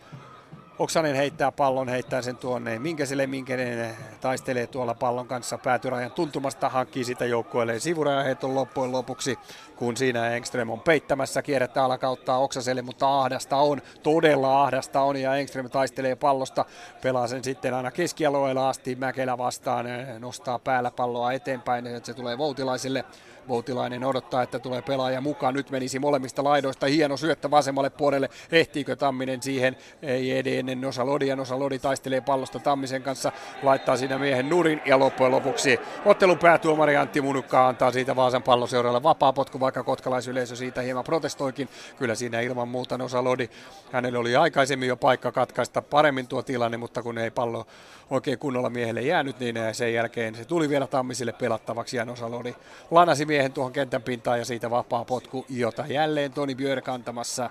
Oksanen 0.78 1.16
heittää 1.16 1.52
pallon, 1.52 1.88
heittää 1.88 2.22
sen 2.22 2.36
tuonne. 2.36 2.78
Minkäselle, 2.78 3.26
Minkänen 3.26 3.96
taistelee 4.20 4.66
tuolla 4.66 4.94
pallon 4.94 5.26
kanssa? 5.26 5.58
Päätyrajan 5.58 6.12
tuntumasta, 6.12 6.68
hankkii 6.68 7.04
sitä 7.04 7.24
joukkueelleen 7.24 7.80
sivurajaheiton 7.80 8.54
loppujen 8.54 8.92
lopuksi, 8.92 9.38
kun 9.76 9.96
siinä 9.96 10.30
Engström 10.30 10.70
on 10.70 10.80
peittämässä, 10.80 11.42
kierrättää 11.42 11.84
alakauttaa 11.84 12.38
Oksaselle, 12.38 12.82
mutta 12.82 13.20
ahdasta 13.20 13.56
on, 13.56 13.82
todella 14.02 14.62
ahdasta 14.64 15.00
on, 15.00 15.16
ja 15.16 15.36
Engström 15.36 15.70
taistelee 15.70 16.16
pallosta, 16.16 16.64
pelaa 17.02 17.26
sen 17.26 17.44
sitten 17.44 17.74
aina 17.74 17.90
keskialueella 17.90 18.68
asti, 18.68 18.94
Mäkelä 18.94 19.38
vastaan, 19.38 19.86
nostaa 20.18 20.58
päällä 20.58 20.90
palloa 20.90 21.32
eteenpäin, 21.32 21.86
että 21.86 22.06
se 22.06 22.14
tulee 22.14 22.38
Voutilaiselle, 22.38 23.04
Voutilainen 23.48 24.04
odottaa, 24.04 24.42
että 24.42 24.58
tulee 24.58 24.82
pelaaja 24.82 25.20
mukaan. 25.20 25.54
Nyt 25.54 25.70
menisi 25.70 25.98
molemmista 25.98 26.44
laidoista. 26.44 26.86
Hieno 26.86 27.16
syöttö 27.16 27.50
vasemmalle 27.50 27.90
puolelle. 27.90 28.28
Ehtiikö 28.52 28.96
Tamminen 28.96 29.42
siihen? 29.42 29.76
Ei 30.02 30.58
ennen 30.58 30.80
Nosa 30.80 31.06
Lodi. 31.06 31.26
Ja 31.26 31.36
Nosa 31.36 31.58
Lodi 31.58 31.78
taistelee 31.78 32.20
pallosta 32.20 32.58
Tammisen 32.58 33.02
kanssa. 33.02 33.32
Laittaa 33.62 33.96
siinä 33.96 34.18
miehen 34.18 34.48
nurin. 34.48 34.82
Ja 34.84 34.98
loppujen 34.98 35.32
lopuksi 35.32 35.80
ottelun 36.04 36.38
päätuomari 36.38 36.96
Antti 36.96 37.20
Munukka 37.20 37.68
antaa 37.68 37.92
siitä 37.92 38.16
Vaasan 38.16 38.42
palloseuralle 38.42 39.02
vapaa 39.02 39.32
potku, 39.32 39.60
vaikka 39.60 39.82
kotkalaisyleisö 39.82 40.56
siitä 40.56 40.80
hieman 40.80 41.04
protestoikin. 41.04 41.68
Kyllä 41.98 42.14
siinä 42.14 42.40
ilman 42.40 42.68
muuta 42.68 42.98
Nosa 42.98 43.24
Lodi. 43.24 43.48
Hänellä 43.92 44.18
oli 44.18 44.36
aikaisemmin 44.36 44.88
jo 44.88 44.96
paikka 44.96 45.32
katkaista 45.32 45.82
paremmin 45.82 46.26
tuo 46.26 46.42
tilanne, 46.42 46.76
mutta 46.76 47.02
kun 47.02 47.18
ei 47.18 47.30
pallo 47.30 47.66
oikein 48.10 48.38
kunnolla 48.38 48.70
miehelle 48.70 49.02
jäänyt, 49.02 49.40
niin 49.40 49.56
sen 49.72 49.94
jälkeen 49.94 50.34
se 50.34 50.44
tuli 50.44 50.68
vielä 50.68 50.86
Tammisille 50.86 51.32
pelattavaksi 51.32 51.96
ja 51.96 52.04
Nosa 52.04 52.30
Lodi 52.30 52.54
lanasi 52.90 53.26
miehen 53.26 53.52
tuohon 53.52 53.72
kentän 53.72 54.02
pintaan 54.02 54.38
ja 54.38 54.44
siitä 54.44 54.70
vapaa 54.70 55.04
potku, 55.04 55.46
jota 55.48 55.84
jälleen 55.88 56.32
Toni 56.32 56.54
Björk 56.54 56.88
antamassa 56.88 57.50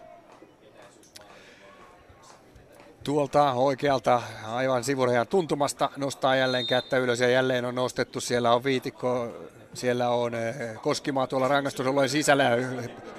tuolta 3.06 3.54
oikealta 3.54 4.22
aivan 4.48 4.84
sivurajan 4.84 5.28
tuntumasta 5.28 5.90
nostaa 5.98 6.36
jälleen 6.36 6.68
kättä 6.68 6.98
ylös 6.98 7.20
ja 7.20 7.30
jälleen 7.30 7.66
on 7.66 7.76
nostettu. 7.76 8.22
Siellä 8.22 8.54
on 8.54 8.64
viitikko, 8.64 9.28
siellä 9.74 10.10
on 10.10 10.36
eh, 10.36 10.56
Koskimaa 10.82 11.28
tuolla 11.28 11.48
rangaistusalueen 11.48 12.10
sisällä 12.10 12.44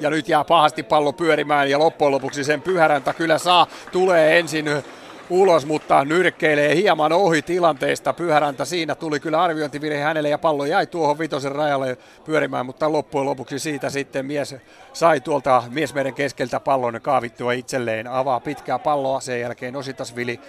ja 0.01 0.11
nyt 0.11 0.29
jää 0.29 0.45
pahasti 0.45 0.83
pallo 0.83 1.13
pyörimään 1.13 1.71
ja 1.71 1.79
loppujen 1.79 2.13
lopuksi 2.13 2.45
sen 2.45 2.63
pyhäräntä 2.63 3.13
kyllä 3.13 3.39
saa. 3.39 3.67
Tulee 3.93 4.39
ensin 4.39 4.67
ulos, 5.31 5.67
mutta 5.67 6.05
nyrkkeilee 6.05 6.77
hieman 6.77 7.13
ohi 7.13 7.43
tilanteesta. 7.43 8.13
Pyhäräntä 8.13 8.65
siinä 8.65 8.95
tuli 8.95 9.21
kyllä 9.21 9.43
arviointivirhe 9.43 10.01
hänelle 10.01 10.29
ja 10.29 10.39
pallo 10.39 10.65
jäi 10.65 10.87
tuohon 10.87 11.19
vitosen 11.19 11.53
rajalle 11.53 11.99
pyörimään, 12.25 12.67
mutta 12.67 12.93
loppujen 12.93 13.27
lopuksi 13.27 13.59
siitä 13.59 13.91
sitten 13.91 14.27
mies 14.27 14.55
sai 14.93 15.21
tuolta 15.21 15.63
miesmeiden 15.69 16.15
keskeltä 16.15 16.61
pallon 16.61 17.01
kaavittua 17.03 17.53
itselleen. 17.53 18.07
Avaa 18.07 18.41
pitkää 18.41 18.79
palloa, 18.79 19.21
sen 19.21 19.41
jälkeen 19.41 19.77
Ositasvili 19.77 20.41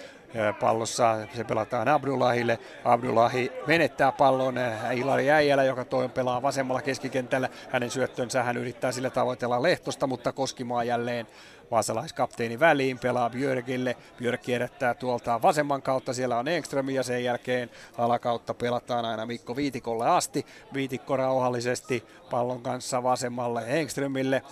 pallossa. 0.60 1.16
Se 1.36 1.44
pelataan 1.44 1.88
Abdullahille. 1.88 2.58
Abdullahi 2.84 3.52
menettää 3.66 4.12
pallon 4.12 4.54
Ilari 4.94 5.30
Äijälä, 5.30 5.64
joka 5.64 5.84
toi 5.84 6.08
pelaa 6.08 6.42
vasemmalla 6.42 6.82
keskikentällä. 6.82 7.48
Hänen 7.70 7.90
syöttönsä 7.90 8.42
hän 8.42 8.56
yrittää 8.56 8.92
sillä 8.92 9.10
tavoitella 9.10 9.62
Lehtosta, 9.62 10.06
mutta 10.06 10.32
Koskimaa 10.32 10.84
jälleen 10.84 11.26
vaasalaiskapteeni 11.70 12.60
väliin, 12.60 12.98
pelaa 12.98 13.30
Björkille. 13.30 13.96
Björk 14.18 14.42
kierrättää 14.42 14.94
tuolta 14.94 15.42
vasemman 15.42 15.82
kautta, 15.82 16.12
siellä 16.12 16.38
on 16.38 16.48
Engström 16.48 16.88
ja 16.88 17.02
sen 17.02 17.24
jälkeen 17.24 17.70
alakautta 17.98 18.54
pelataan 18.54 19.04
aina 19.04 19.26
Mikko 19.26 19.56
Viitikolle 19.56 20.08
asti. 20.08 20.46
Viitikko 20.74 21.16
rauhallisesti 21.16 22.04
pallon 22.30 22.62
kanssa 22.62 23.02
vasemmalle 23.02 23.62
Engströmille. 23.66 24.42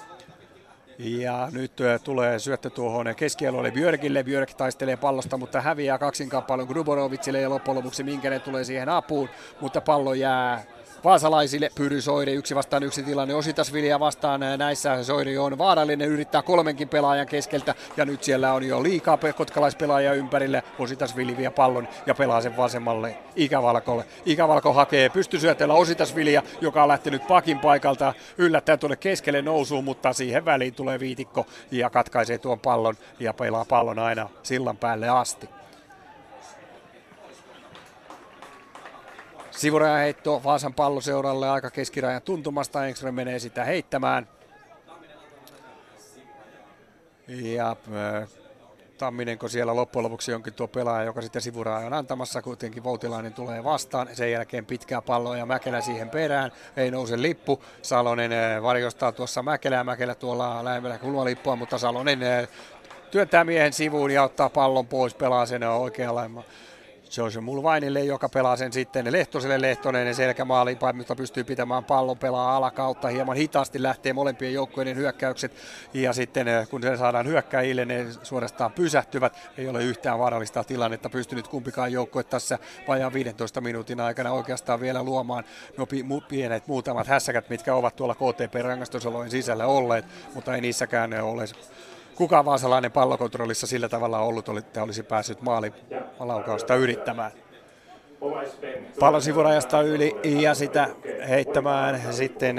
Ja 0.98 1.48
nyt 1.52 1.72
tulee 2.04 2.38
syöttö 2.38 2.70
tuohon 2.70 3.14
keskialueelle 3.16 3.70
Björkille. 3.70 4.24
Björk 4.24 4.54
taistelee 4.54 4.96
pallosta, 4.96 5.36
mutta 5.36 5.60
häviää 5.60 5.98
kaksinkamppailun 5.98 6.66
Gruborovicille 6.68 7.40
ja 7.40 7.50
loppujen 7.50 7.76
lopuksi 7.76 8.02
Minkänen 8.02 8.40
tulee 8.40 8.64
siihen 8.64 8.88
apuun, 8.88 9.28
mutta 9.60 9.80
pallo 9.80 10.14
jää 10.14 10.64
vaasalaisille. 11.06 11.70
Pyry 11.74 12.00
Soiri 12.00 12.32
yksi 12.32 12.54
vastaan 12.54 12.82
yksi 12.82 13.02
tilanne 13.02 13.34
Ositasvilja 13.34 14.00
vastaan 14.00 14.40
näissä. 14.56 15.04
Soiri 15.04 15.38
on 15.38 15.58
vaarallinen, 15.58 16.08
yrittää 16.08 16.42
kolmenkin 16.42 16.88
pelaajan 16.88 17.26
keskeltä 17.26 17.74
ja 17.96 18.04
nyt 18.04 18.22
siellä 18.22 18.52
on 18.52 18.64
jo 18.68 18.82
liikaa 18.82 19.18
kotkalaispelaajia 19.36 20.12
ympärille. 20.12 20.62
Ositasvili 20.78 21.36
vie 21.36 21.50
pallon 21.50 21.88
ja 22.06 22.14
pelaa 22.14 22.40
sen 22.40 22.56
vasemmalle 22.56 23.18
Ikävalkolle. 23.36 24.04
Ikävalko 24.24 24.72
hakee 24.72 25.08
pystysyötellä 25.08 25.74
Ositasvilja, 25.74 26.42
joka 26.60 26.82
on 26.82 26.88
lähtenyt 26.88 27.26
pakin 27.26 27.58
paikalta 27.58 28.14
yllättäen 28.38 28.78
tuonne 28.78 28.96
keskelle 28.96 29.42
nousuun, 29.42 29.84
mutta 29.84 30.12
siihen 30.12 30.44
väliin 30.44 30.74
tulee 30.74 31.00
viitikko 31.00 31.46
ja 31.70 31.90
katkaisee 31.90 32.38
tuon 32.38 32.60
pallon 32.60 32.94
ja 33.20 33.32
pelaa 33.32 33.64
pallon 33.64 33.98
aina 33.98 34.28
sillan 34.42 34.76
päälle 34.76 35.08
asti. 35.08 35.55
Heitto 39.98 40.40
Vaasan 40.44 40.74
palloseuralle 40.74 41.48
aika 41.48 41.70
keskirajan 41.70 42.22
tuntumasta. 42.22 42.86
Engström 42.86 43.14
menee 43.14 43.38
sitä 43.38 43.64
heittämään. 43.64 44.28
Ja 47.28 47.70
äh, 47.70 48.28
Tamminenko 48.98 49.48
siellä 49.48 49.76
loppujen 49.76 50.04
lopuksi 50.04 50.34
onkin 50.34 50.54
tuo 50.54 50.68
pelaaja, 50.68 51.04
joka 51.04 51.22
sitten 51.22 51.42
sivuraja 51.42 51.86
on 51.86 51.92
antamassa, 51.92 52.42
kuitenkin 52.42 52.84
Voutilainen 52.84 53.34
tulee 53.34 53.64
vastaan, 53.64 54.08
sen 54.12 54.32
jälkeen 54.32 54.66
pitkää 54.66 55.02
palloa 55.02 55.36
ja 55.36 55.46
Mäkelä 55.46 55.80
siihen 55.80 56.10
perään, 56.10 56.52
ei 56.76 56.90
nouse 56.90 57.22
lippu, 57.22 57.62
Salonen 57.82 58.32
äh, 58.32 58.62
varjostaa 58.62 59.12
tuossa 59.12 59.42
Mäkelää, 59.42 59.84
Mäkelä 59.84 60.14
tuolla 60.14 60.64
lähempänä 60.64 60.98
lippua, 61.24 61.56
mutta 61.56 61.78
Salonen 61.78 62.22
äh, 62.22 62.48
työntää 63.10 63.44
miehen 63.44 63.72
sivuun 63.72 64.10
ja 64.10 64.22
ottaa 64.22 64.48
pallon 64.48 64.86
pois, 64.86 65.14
pelaa 65.14 65.46
sen 65.46 65.62
oikealla 65.62 66.30
Joshua 67.16 67.42
Mulvainille, 67.42 68.04
joka 68.04 68.28
pelaa 68.28 68.56
sen 68.56 68.72
sitten 68.72 69.12
Lehtoselle 69.12 69.60
Lehtonen 69.60 70.14
selkämaaliin, 70.14 70.78
mutta 70.94 71.14
pystyy 71.14 71.44
pitämään 71.44 71.84
pallon, 71.84 72.18
pelaa 72.18 72.56
alakautta, 72.56 73.08
hieman 73.08 73.36
hitaasti 73.36 73.82
lähtee 73.82 74.12
molempien 74.12 74.52
joukkueiden 74.52 74.96
hyökkäykset 74.96 75.52
ja 75.94 76.12
sitten 76.12 76.48
eh, 76.48 76.68
kun 76.68 76.82
se 76.82 76.96
saadaan 76.96 77.26
hyökkäjille, 77.26 77.84
ne 77.84 78.06
suorastaan 78.22 78.72
pysähtyvät, 78.72 79.50
ei 79.58 79.68
ole 79.68 79.84
yhtään 79.84 80.18
vaarallista 80.18 80.64
tilannetta 80.64 81.10
pystynyt 81.10 81.48
kumpikaan 81.48 81.92
joukkue 81.92 82.24
tässä 82.24 82.58
vajaan 82.88 83.12
15 83.12 83.60
minuutin 83.60 84.00
aikana 84.00 84.32
oikeastaan 84.32 84.80
vielä 84.80 85.02
luomaan. 85.02 85.44
No, 85.76 85.86
pienet 86.28 86.66
muutamat 86.66 87.06
hässäkät, 87.06 87.50
mitkä 87.50 87.74
ovat 87.74 87.96
tuolla 87.96 88.14
KTP-rangaistusolojen 88.14 89.30
sisällä 89.30 89.66
olleet, 89.66 90.04
mutta 90.34 90.54
ei 90.54 90.60
niissäkään 90.60 91.20
ole 91.22 91.44
kuka 92.16 92.44
vaasalainen 92.44 92.92
pallokontrollissa 92.92 93.66
sillä 93.66 93.88
tavalla 93.88 94.18
ollut, 94.18 94.48
että 94.58 94.82
olisi 94.82 95.02
päässyt 95.02 95.42
maalilaukausta 95.42 96.74
yrittämään. 96.74 97.30
Pallon 99.00 99.22
sivurajasta 99.22 99.82
yli 99.82 100.16
ja 100.24 100.54
sitä 100.54 100.88
heittämään 101.28 102.00
sitten 102.14 102.56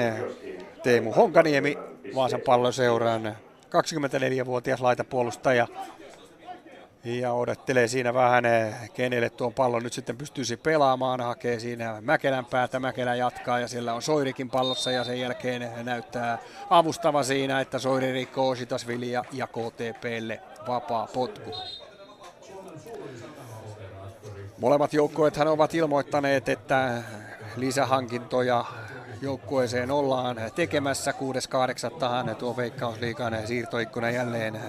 Teemu 0.84 1.12
Honkaniemi 1.12 1.78
Vaasan 2.16 2.42
palloseuran 2.46 3.38
24-vuotias 3.66 4.82
laitapuolustaja 4.82 5.68
ja 7.04 7.34
odottelee 7.34 7.88
siinä 7.88 8.14
vähän, 8.14 8.46
eh, 8.46 8.92
kenelle 8.94 9.30
tuon 9.30 9.54
pallon 9.54 9.84
nyt 9.84 9.94
sitten 9.94 10.18
pystyisi 10.18 10.58
pelaamaan. 10.58 11.22
Hakee 11.22 11.60
siinä 11.60 12.02
Mäkelän 12.02 12.46
päätä, 12.46 12.80
Mäkelä 12.80 13.16
jatkaa 13.16 13.60
ja 13.60 13.68
siellä 13.68 13.94
on 13.94 14.02
Soirikin 14.02 14.50
pallossa 14.50 14.92
ja 14.92 15.04
sen 15.04 15.20
jälkeen 15.20 15.70
näyttää 15.84 16.38
avustava 16.70 17.24
siinä, 17.24 17.62
että 17.62 17.80
Soiri 17.80 18.12
rikkoo 18.12 18.50
Ositasvili 18.50 19.12
ja, 19.12 19.24
ja 19.32 19.48
KTPlle 19.48 20.40
vapaa 20.68 21.08
potku. 21.14 21.52
Molemmat 24.58 24.94
joukkueethan 24.94 25.48
ovat 25.48 25.74
ilmoittaneet, 25.74 26.50
että 26.50 27.04
lisähankintoja 27.56 28.66
joukkueeseen 29.22 29.92
ollaan 29.92 30.38
tekemässä 30.56 31.14
6.8. 32.30 32.36
tuo 32.36 32.58
Veikkausliikan 32.58 33.48
siirtoikkuna 33.48 34.10
jälleen 34.10 34.60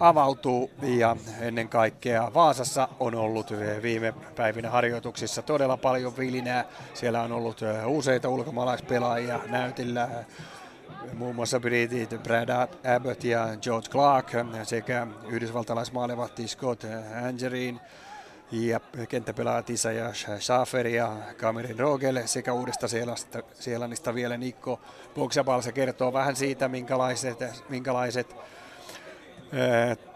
avautuu 0.00 0.70
ja 0.82 1.16
ennen 1.40 1.68
kaikkea 1.68 2.30
Vaasassa 2.34 2.88
on 3.00 3.14
ollut 3.14 3.52
viime 3.82 4.14
päivinä 4.36 4.70
harjoituksissa 4.70 5.42
todella 5.42 5.76
paljon 5.76 6.16
vilinää. 6.16 6.64
Siellä 6.94 7.22
on 7.22 7.32
ollut 7.32 7.60
useita 7.86 8.28
ulkomaalaispelaajia 8.28 9.40
näytillä, 9.46 10.08
muun 11.14 11.34
muassa 11.34 11.60
Britit 11.60 12.22
Brad 12.22 12.68
Abbott 12.96 13.24
ja 13.24 13.48
George 13.62 13.88
Clark 13.88 14.30
sekä 14.62 15.06
yhdysvaltalaismaalevahti 15.28 16.48
Scott 16.48 16.84
Angerin 17.28 17.80
ja 18.52 18.80
kenttäpelaajat 19.08 19.70
Isaiah 19.70 20.14
Schaffer 20.38 20.86
ja 20.86 21.16
Cameron 21.36 21.78
Rogel 21.78 22.22
sekä 22.26 22.52
uudesta 22.52 22.86
Seelannista 23.54 24.14
vielä 24.14 24.36
Nikko 24.36 24.80
Boksabal. 25.14 25.60
Se 25.60 25.72
kertoo 25.72 26.12
vähän 26.12 26.36
siitä, 26.36 26.68
minkälaiset, 26.68 27.38
minkälaiset 27.68 28.36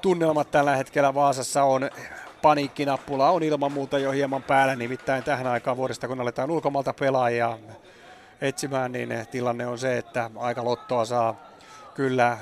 tunnelmat 0.01 0.51
tällä 0.51 0.77
hetkellä 0.77 1.15
Vaasassa 1.15 1.65
on. 1.65 1.91
Paniikkinappula 2.43 3.31
on 3.31 3.43
ilman 3.43 3.73
muuta 3.73 3.99
jo 3.99 4.11
hieman 4.11 4.43
päällä, 4.43 4.77
nimittäin 4.77 5.25
tähän 5.25 5.47
aikaan 5.47 5.77
vuodesta, 5.77 6.09
kun 6.09 6.21
aletaan 6.21 6.51
ulkomalta 6.51 6.95
pelaajia 7.01 7.59
etsimään, 8.41 8.93
niin 8.93 9.27
tilanne 9.31 9.67
on 9.67 9.79
se, 9.79 9.99
että 9.99 10.31
aika 10.37 10.65
lottoa 10.65 11.05
saa 11.05 11.37
kyllä 11.95 12.39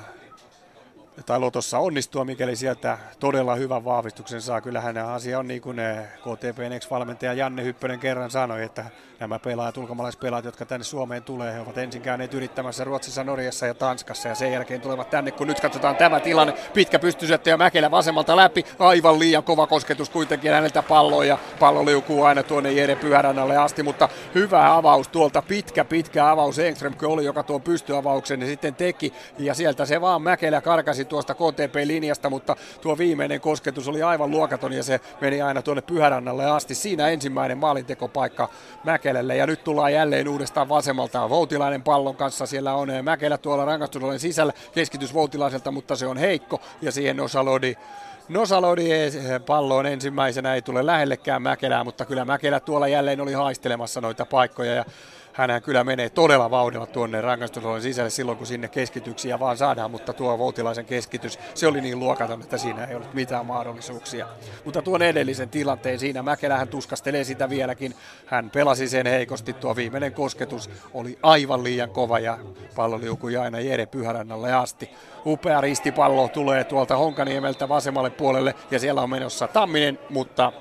tai 1.26 1.40
Lotossa 1.40 1.78
onnistua, 1.78 2.24
mikäli 2.24 2.56
sieltä 2.56 2.98
todella 3.20 3.54
hyvän 3.54 3.84
vahvistuksen 3.84 4.42
saa. 4.42 4.60
Kyllähän 4.60 4.98
asia 4.98 5.38
on 5.38 5.48
niin 5.48 5.62
kuin 5.62 5.76
KTPn 6.20 6.72
ex-valmentaja 6.72 7.32
Janne 7.32 7.64
Hyppönen 7.64 7.98
kerran 7.98 8.30
sanoi, 8.30 8.62
että 8.62 8.84
nämä 9.22 9.38
pelaajat, 9.38 9.76
ulkomaalaispelaajat, 9.76 10.44
jotka 10.44 10.64
tänne 10.64 10.84
Suomeen 10.84 11.22
tulee, 11.22 11.52
he 11.52 11.60
ovat 11.60 11.78
ensin 11.78 12.02
käyneet 12.02 12.34
yrittämässä 12.34 12.84
Ruotsissa, 12.84 13.24
Norjassa 13.24 13.66
ja 13.66 13.74
Tanskassa 13.74 14.28
ja 14.28 14.34
sen 14.34 14.52
jälkeen 14.52 14.80
tulevat 14.80 15.10
tänne, 15.10 15.30
kun 15.30 15.46
nyt 15.46 15.60
katsotaan 15.60 15.96
tämä 15.96 16.20
tilanne. 16.20 16.54
Pitkä 16.74 16.98
pystysyöttö 16.98 17.50
ja 17.50 17.56
Mäkelä 17.56 17.90
vasemmalta 17.90 18.36
läpi, 18.36 18.64
aivan 18.78 19.18
liian 19.18 19.42
kova 19.42 19.66
kosketus 19.66 20.10
kuitenkin 20.10 20.52
häneltä 20.52 20.82
palloon 20.82 21.28
ja 21.28 21.38
pallo 21.60 21.84
liukuu 21.84 22.24
aina 22.24 22.42
tuonne 22.42 22.72
Jere 22.72 22.96
Pyhärännalle 22.96 23.56
asti, 23.56 23.82
mutta 23.82 24.08
hyvä 24.34 24.76
avaus 24.76 25.08
tuolta, 25.08 25.42
pitkä 25.42 25.84
pitkä 25.84 26.30
avaus 26.30 26.58
Engström 26.58 26.94
oli, 27.02 27.24
joka 27.24 27.42
tuon 27.42 27.62
pystyavauksen 27.62 28.38
niin 28.38 28.50
sitten 28.50 28.74
teki 28.74 29.12
ja 29.38 29.54
sieltä 29.54 29.86
se 29.86 30.00
vaan 30.00 30.22
Mäkelä 30.22 30.60
karkasi 30.60 31.04
tuosta 31.04 31.34
KTP-linjasta, 31.34 32.30
mutta 32.30 32.56
tuo 32.80 32.98
viimeinen 32.98 33.40
kosketus 33.40 33.88
oli 33.88 34.02
aivan 34.02 34.30
luokaton 34.30 34.72
ja 34.72 34.82
se 34.82 35.00
meni 35.20 35.42
aina 35.42 35.62
tuonne 35.62 35.82
Pyhärannalle 35.82 36.50
asti. 36.50 36.74
Siinä 36.74 37.08
ensimmäinen 37.08 37.58
maalintekopaikka 37.58 38.48
Mäkelä 38.84 39.11
Mäkelälle 39.12 39.36
ja 39.36 39.46
nyt 39.46 39.64
tullaan 39.64 39.92
jälleen 39.92 40.28
uudestaan 40.28 40.68
vasemmalta 40.68 41.28
Voutilainen 41.30 41.82
pallon 41.82 42.16
kanssa. 42.16 42.46
Siellä 42.46 42.74
on 42.74 42.90
eh, 42.90 43.02
Mäkelä 43.02 43.38
tuolla 43.38 43.64
rangaistusolen 43.64 44.18
sisällä, 44.18 44.52
keskitys 44.74 45.14
Voutilaiselta, 45.14 45.70
mutta 45.70 45.96
se 45.96 46.06
on 46.06 46.16
heikko. 46.16 46.60
Ja 46.82 46.92
siihen 46.92 47.20
Osalodi 47.20 47.74
Nosalodi 48.28 48.92
eh, 48.92 49.12
palloon 49.46 49.86
ensimmäisenä 49.86 50.54
ei 50.54 50.62
tule 50.62 50.86
lähellekään 50.86 51.42
Mäkelää, 51.42 51.84
mutta 51.84 52.04
kyllä 52.04 52.24
Mäkelä 52.24 52.60
tuolla 52.60 52.88
jälleen 52.88 53.20
oli 53.20 53.32
haistelemassa 53.32 54.00
noita 54.00 54.26
paikkoja. 54.26 54.74
Ja 54.74 54.84
hänhän 55.32 55.62
kyllä 55.62 55.84
menee 55.84 56.10
todella 56.10 56.50
vauhdilla 56.50 56.86
tuonne 56.86 57.20
rangaistusalueen 57.20 57.82
sisälle 57.82 58.10
silloin, 58.10 58.38
kun 58.38 58.46
sinne 58.46 58.68
keskityksiä 58.68 59.40
vaan 59.40 59.56
saadaan, 59.56 59.90
mutta 59.90 60.12
tuo 60.12 60.38
Voutilaisen 60.38 60.84
keskitys, 60.84 61.38
se 61.54 61.66
oli 61.66 61.80
niin 61.80 61.98
luokaton, 61.98 62.42
että 62.42 62.58
siinä 62.58 62.84
ei 62.84 62.94
ollut 62.94 63.14
mitään 63.14 63.46
mahdollisuuksia. 63.46 64.28
Mutta 64.64 64.82
tuon 64.82 65.02
edellisen 65.02 65.48
tilanteen 65.48 65.98
siinä 65.98 66.22
Mäkelähän 66.22 66.68
tuskastelee 66.68 67.24
sitä 67.24 67.50
vieläkin. 67.50 67.94
Hän 68.26 68.50
pelasi 68.50 68.88
sen 68.88 69.06
heikosti, 69.06 69.52
tuo 69.52 69.76
viimeinen 69.76 70.12
kosketus 70.12 70.70
oli 70.94 71.18
aivan 71.22 71.64
liian 71.64 71.90
kova 71.90 72.18
ja 72.18 72.38
pallo 72.76 73.00
liukui 73.00 73.36
aina 73.36 73.60
Jere 73.60 73.86
Pyhärannalle 73.86 74.52
asti. 74.52 74.90
Upea 75.26 75.60
ristipallo 75.60 76.28
tulee 76.28 76.64
tuolta 76.64 76.96
Honkaniemeltä 76.96 77.68
vasemmalle 77.68 78.10
puolelle 78.10 78.54
ja 78.70 78.78
siellä 78.78 79.02
on 79.02 79.10
menossa 79.10 79.48
Tamminen, 79.48 79.98
mutta 80.10 80.52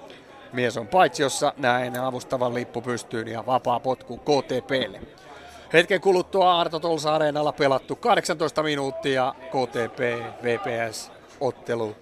Mies 0.53 0.77
on 0.77 0.87
paitsiossa, 0.87 1.53
näin 1.57 1.99
avustavan 1.99 2.53
lippu 2.53 2.81
pystyyn 2.81 3.27
ja 3.27 3.45
vapaa 3.45 3.79
potku 3.79 4.17
KTPlle. 4.17 5.01
Hetken 5.73 6.01
kuluttua 6.01 6.59
Arto 6.59 6.79
Tolsa 6.79 7.15
Areenalla 7.15 7.51
pelattu 7.51 7.95
18 7.95 8.63
minuuttia 8.63 9.35
KTP 9.47 9.99
VPS 10.43 11.11
ottelu 11.39 11.95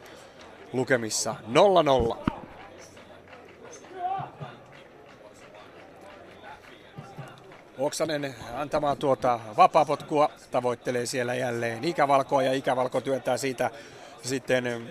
lukemissa 0.73 1.35
0-0. 2.15 2.29
Oksanen 7.77 8.35
antamaan 8.55 8.97
tuota 8.97 9.39
vapaapotkua, 9.57 10.29
tavoittelee 10.51 11.05
siellä 11.05 11.33
jälleen 11.33 11.83
ikävalkoa 11.83 12.43
ja 12.43 12.53
ikävalko 12.53 13.01
työntää 13.01 13.37
siitä 13.37 13.71
sitten 14.21 14.89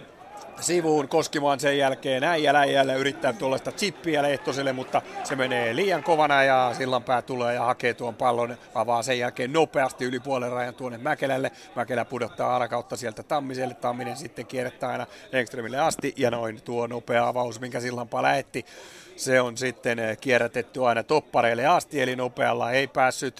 sivuun 0.60 1.08
Koskimaan 1.08 1.60
sen 1.60 1.78
jälkeen 1.78 2.24
äijä 2.24 2.52
äijälle 2.58 2.94
yrittää 2.94 3.32
tuollaista 3.32 3.72
chippiä 3.72 4.22
Lehtoselle, 4.22 4.72
mutta 4.72 5.02
se 5.24 5.36
menee 5.36 5.76
liian 5.76 6.02
kovana 6.02 6.42
ja 6.42 6.70
sillanpää 6.78 7.22
tulee 7.22 7.54
ja 7.54 7.62
hakee 7.62 7.94
tuon 7.94 8.14
pallon, 8.14 8.56
avaa 8.74 9.02
sen 9.02 9.18
jälkeen 9.18 9.52
nopeasti 9.52 10.04
yli 10.04 10.20
puolen 10.20 10.52
rajan 10.52 10.74
tuonne 10.74 10.98
Mäkelälle. 10.98 11.52
Mäkelä 11.76 12.04
pudottaa 12.04 12.56
alakautta 12.56 12.96
sieltä 12.96 13.22
Tammiselle, 13.22 13.74
Tamminen 13.74 14.16
sitten 14.16 14.46
kierrättää 14.46 14.90
aina 14.90 15.06
Engströmille 15.32 15.78
asti 15.78 16.14
ja 16.16 16.30
noin 16.30 16.62
tuo 16.62 16.86
nopea 16.86 17.28
avaus, 17.28 17.60
minkä 17.60 17.80
sillanpää 17.80 18.22
lähetti. 18.22 18.66
Se 19.16 19.40
on 19.40 19.56
sitten 19.56 19.98
kierrätetty 20.20 20.86
aina 20.86 21.02
toppareille 21.02 21.66
asti, 21.66 22.02
eli 22.02 22.16
nopealla 22.16 22.70
ei 22.70 22.86
päässyt 22.86 23.38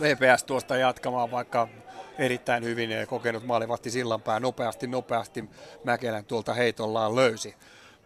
VPS 0.00 0.44
tuosta 0.44 0.76
jatkamaan, 0.76 1.30
vaikka 1.30 1.68
erittäin 2.18 2.64
hyvin 2.64 2.90
kokenut 3.06 3.46
maalivahti 3.46 3.90
Sillanpää 3.90 4.40
nopeasti, 4.40 4.86
nopeasti 4.86 5.44
Mäkelän 5.84 6.24
tuolta 6.24 6.54
heitollaan 6.54 7.16
löysi. 7.16 7.54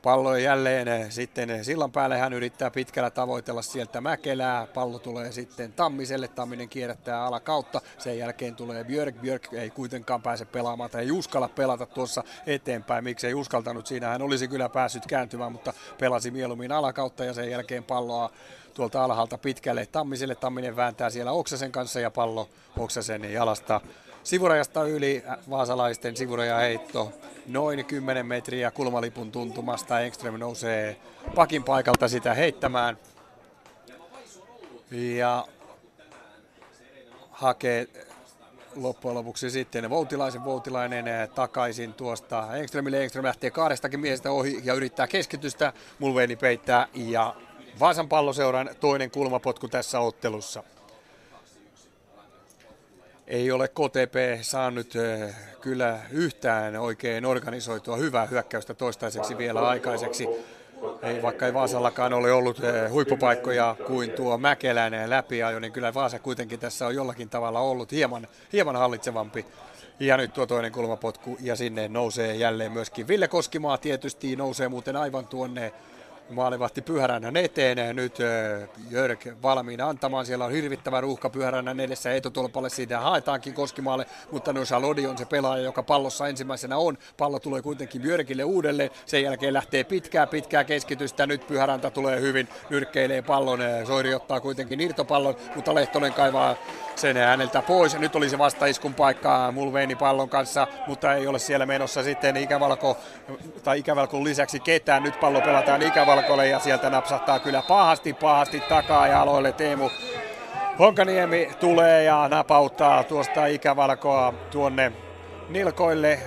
Pallo 0.02 0.36
jälleen 0.36 1.12
sitten 1.12 1.64
sillan 1.64 1.92
päälle 1.92 2.18
hän 2.18 2.32
yrittää 2.32 2.70
pitkällä 2.70 3.10
tavoitella 3.10 3.62
sieltä 3.62 4.00
Mäkelää. 4.00 4.66
Pallo 4.66 4.98
tulee 4.98 5.32
sitten 5.32 5.72
Tammiselle. 5.72 6.28
Tamminen 6.28 6.68
kierrättää 6.68 7.24
alakautta. 7.24 7.80
Sen 7.98 8.18
jälkeen 8.18 8.56
tulee 8.56 8.84
Björk. 8.84 9.16
Björk 9.20 9.52
ei 9.52 9.70
kuitenkaan 9.70 10.22
pääse 10.22 10.44
pelaamaan 10.44 10.90
tai 10.90 11.02
ei 11.02 11.10
uskalla 11.10 11.48
pelata 11.48 11.86
tuossa 11.86 12.24
eteenpäin. 12.46 13.04
Miksi 13.04 13.26
ei 13.26 13.34
uskaltanut? 13.34 13.86
Siinä 13.86 14.08
hän 14.08 14.22
olisi 14.22 14.48
kyllä 14.48 14.68
päässyt 14.68 15.06
kääntymään, 15.06 15.52
mutta 15.52 15.72
pelasi 15.98 16.30
mieluummin 16.30 16.72
alakautta 16.72 17.24
ja 17.24 17.32
sen 17.32 17.50
jälkeen 17.50 17.84
palloa 17.84 18.30
tuolta 18.74 19.04
alhaalta 19.04 19.38
pitkälle 19.38 19.86
Tammiselle. 19.86 20.34
Tamminen 20.34 20.76
vääntää 20.76 21.10
siellä 21.10 21.32
Oksasen 21.32 21.72
kanssa 21.72 22.00
ja 22.00 22.10
pallo 22.10 22.48
Oksasen 22.78 23.32
jalasta 23.32 23.80
sivurajasta 24.22 24.84
yli 24.84 25.24
vaasalaisten 25.50 26.16
sivuraja 26.16 26.56
heitto 26.56 27.12
noin 27.46 27.84
10 27.84 28.26
metriä 28.26 28.70
kulmalipun 28.70 29.32
tuntumasta. 29.32 30.00
Engström 30.00 30.38
nousee 30.38 30.96
pakin 31.34 31.64
paikalta 31.64 32.08
sitä 32.08 32.34
heittämään. 32.34 32.98
Ja 34.90 35.46
hakee 37.30 37.88
loppujen 38.74 39.14
lopuksi 39.14 39.50
sitten 39.50 39.90
Voutilaisen 39.90 40.44
Voutilainen 40.44 41.04
takaisin 41.34 41.94
tuosta 41.94 42.56
Engströmille. 42.56 43.02
Engström 43.02 43.24
lähtee 43.24 43.50
kahdestakin 43.50 44.00
miehestä 44.00 44.30
ohi 44.30 44.60
ja 44.64 44.74
yrittää 44.74 45.06
keskitystä. 45.06 45.72
Mulveini 45.98 46.36
peittää 46.36 46.88
ja 46.94 47.34
Vaasan 47.80 48.08
palloseuran 48.08 48.70
toinen 48.80 49.10
kulmapotku 49.10 49.68
tässä 49.68 50.00
ottelussa. 50.00 50.62
Ei 53.26 53.50
ole 53.50 53.68
KTP 53.68 54.42
saanut 54.42 54.94
kyllä 55.60 56.00
yhtään 56.10 56.76
oikein 56.76 57.26
organisoitua 57.26 57.96
hyvää 57.96 58.26
hyökkäystä 58.26 58.74
toistaiseksi 58.74 59.38
vielä 59.38 59.68
aikaiseksi. 59.68 60.28
Ei, 61.02 61.22
vaikka 61.22 61.46
ei 61.46 61.54
Vaasallakaan 61.54 62.12
ole 62.12 62.32
ollut 62.32 62.60
huippupaikkoja 62.90 63.76
kuin 63.86 64.10
tuo 64.10 64.38
Mäkelän 64.38 65.10
läpiajo, 65.10 65.58
niin 65.58 65.72
kyllä 65.72 65.94
Vaasa 65.94 66.18
kuitenkin 66.18 66.60
tässä 66.60 66.86
on 66.86 66.94
jollakin 66.94 67.28
tavalla 67.28 67.60
ollut 67.60 67.92
hieman, 67.92 68.28
hieman 68.52 68.76
hallitsevampi. 68.76 69.46
Ja 70.00 70.16
nyt 70.16 70.32
tuo 70.32 70.46
toinen 70.46 70.72
kulmapotku 70.72 71.36
ja 71.40 71.56
sinne 71.56 71.88
nousee 71.88 72.34
jälleen 72.34 72.72
myöskin 72.72 73.08
Ville 73.08 73.28
Koskimaa 73.28 73.78
tietysti 73.78 74.36
nousee 74.36 74.68
muuten 74.68 74.96
aivan 74.96 75.26
tuonne 75.26 75.72
maalivahti 76.30 76.82
Pyhärännän 76.82 77.36
eteen. 77.36 77.96
Nyt 77.96 78.18
Jörg 78.90 79.26
valmiina 79.42 79.88
antamaan. 79.88 80.26
Siellä 80.26 80.44
on 80.44 80.52
hirvittävä 80.52 81.00
ruuhka 81.00 81.30
Pyhärännän 81.30 81.80
edessä 81.80 82.14
etutolpalle. 82.14 82.70
Siitä 82.70 83.00
haetaankin 83.00 83.54
Koskimaalle, 83.54 84.06
mutta 84.30 84.52
no 84.52 84.64
Salodi 84.64 85.06
on 85.06 85.18
se 85.18 85.24
pelaaja, 85.24 85.62
joka 85.62 85.82
pallossa 85.82 86.28
ensimmäisenä 86.28 86.76
on. 86.76 86.98
Pallo 87.16 87.38
tulee 87.38 87.62
kuitenkin 87.62 88.04
Jörgille 88.04 88.44
uudelleen. 88.44 88.90
Sen 89.06 89.22
jälkeen 89.22 89.54
lähtee 89.54 89.84
pitkää, 89.84 90.26
pitkää 90.26 90.64
keskitystä. 90.64 91.26
Nyt 91.26 91.46
Pyhäräntä 91.46 91.90
tulee 91.90 92.20
hyvin, 92.20 92.48
nyrkkeilee 92.70 93.22
pallon. 93.22 93.60
Soiri 93.86 94.14
ottaa 94.14 94.40
kuitenkin 94.40 94.80
irtopallon, 94.80 95.36
mutta 95.56 95.74
Lehtonen 95.74 96.12
kaivaa 96.12 96.56
sen 96.96 97.16
häneltä 97.16 97.62
pois. 97.62 97.98
Nyt 97.98 98.16
oli 98.16 98.28
se 98.28 98.38
vastaiskun 98.38 98.94
paikka 98.94 99.52
Mulveini 99.52 99.94
pallon 99.94 100.28
kanssa, 100.28 100.66
mutta 100.86 101.14
ei 101.14 101.26
ole 101.26 101.38
siellä 101.38 101.66
menossa 101.66 102.02
sitten 102.02 102.36
ikävalko, 102.36 102.96
tai 103.64 103.78
ikävalkon 103.78 104.24
lisäksi 104.24 104.60
ketään. 104.60 105.02
Nyt 105.02 105.20
pallo 105.20 105.40
pelataan 105.40 105.82
ikävalkolle 106.22 106.48
ja 106.48 106.58
sieltä 106.58 106.90
napsahtaa 106.90 107.38
kyllä 107.38 107.62
pahasti, 107.62 108.12
pahasti 108.14 108.60
takaa 108.60 109.06
ja 109.06 109.22
aloille 109.22 109.52
Teemu 109.52 109.90
Honkaniemi 110.78 111.50
tulee 111.60 112.04
ja 112.04 112.28
napauttaa 112.28 113.04
tuosta 113.04 113.46
ikävalkoa 113.46 114.34
tuonne 114.50 114.92
nilkoille. 115.48 116.18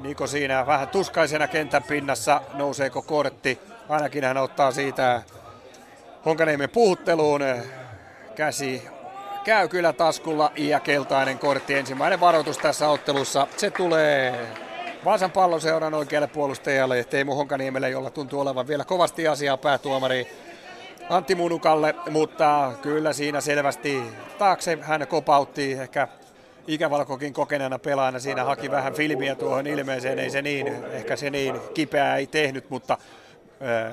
Niko 0.00 0.26
siinä 0.26 0.66
vähän 0.66 0.88
tuskaisena 0.88 1.48
kentän 1.48 1.82
pinnassa, 1.82 2.40
nouseeko 2.54 3.02
kortti. 3.02 3.58
Ainakin 3.88 4.24
hän 4.24 4.36
ottaa 4.36 4.72
siitä 4.72 5.22
Honkaniemen 6.24 6.70
puhutteluun. 6.70 7.40
Käsi 8.34 8.88
käy 9.44 9.68
kyllä 9.68 9.92
taskulla 9.92 10.52
ja 10.56 10.80
keltainen 10.80 11.38
kortti. 11.38 11.74
Ensimmäinen 11.74 12.20
varoitus 12.20 12.58
tässä 12.58 12.88
ottelussa. 12.88 13.46
Se 13.56 13.70
tulee 13.70 14.48
Vaasan 15.04 15.30
palloseuran 15.30 15.94
oikealle 15.94 16.26
puolustajalle 16.26 17.04
Teemu 17.04 17.34
Honkaniemelle, 17.34 17.90
jolla 17.90 18.10
tuntuu 18.10 18.40
olevan 18.40 18.68
vielä 18.68 18.84
kovasti 18.84 19.28
asiaa 19.28 19.56
päätuomari 19.56 20.26
Antti 21.08 21.34
Munukalle, 21.34 21.94
mutta 22.10 22.72
kyllä 22.82 23.12
siinä 23.12 23.40
selvästi 23.40 24.02
taakse 24.38 24.78
hän 24.80 25.06
kopautti. 25.08 25.72
Ehkä 25.72 26.08
ikävalkokin 26.66 27.32
kokeneena 27.32 27.78
pelaajana 27.78 28.18
siinä 28.18 28.44
haki 28.44 28.70
vähän 28.70 28.94
filmiä 28.94 29.34
tuohon 29.34 29.66
ilmeeseen, 29.66 30.18
ei 30.18 30.30
se 30.30 30.42
niin, 30.42 30.84
ehkä 30.92 31.16
se 31.16 31.30
niin 31.30 31.60
kipeää 31.74 32.16
ei 32.16 32.26
tehnyt, 32.26 32.70
mutta 32.70 32.98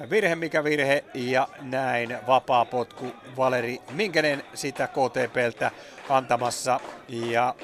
virhe 0.10 0.36
mikä 0.36 0.64
virhe 0.64 1.03
ja 1.14 1.47
näin 1.62 2.18
vapaa 2.28 2.66
potku 2.66 3.05
Valeri 3.38 3.82
Minkänen 3.91 4.43
sitä 4.53 4.88
KTPltä 4.88 5.72
antamassa. 6.10 6.80
Ja 7.08 7.55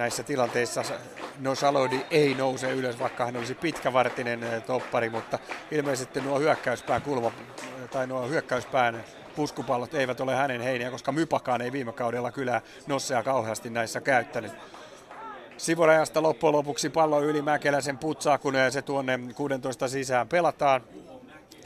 näissä 0.00 0.22
tilanteissa 0.22 0.82
No 1.38 1.54
Salodi 1.54 2.00
ei 2.10 2.34
nouse 2.34 2.70
ylös, 2.70 2.98
vaikka 2.98 3.24
hän 3.24 3.36
olisi 3.36 3.54
pitkävartinen 3.54 4.62
toppari, 4.66 5.10
mutta 5.10 5.38
ilmeisesti 5.70 6.20
nuo 6.20 6.38
hyökkäyspään 6.38 7.02
kulma, 7.02 7.32
tai 7.90 8.06
nuo 8.06 8.28
hyökkäyspään 8.28 9.04
puskupallot 9.36 9.94
eivät 9.94 10.20
ole 10.20 10.34
hänen 10.34 10.60
heiniä, 10.60 10.90
koska 10.90 11.12
Mypakaan 11.12 11.62
ei 11.62 11.72
viime 11.72 11.92
kaudella 11.92 12.32
kyllä 12.32 12.62
Nossea 12.86 13.22
kauheasti 13.22 13.70
näissä 13.70 14.00
käyttänyt. 14.00 14.52
Sivurajasta 15.56 16.22
loppujen 16.22 16.56
lopuksi 16.56 16.90
pallo 16.90 17.22
yli 17.22 17.42
Mäkeläisen 17.42 17.98
putsaa, 17.98 18.38
kun 18.38 18.54
se 18.70 18.82
tuonne 18.82 19.20
16 19.36 19.88
sisään 19.88 20.28
pelataan. 20.28 20.82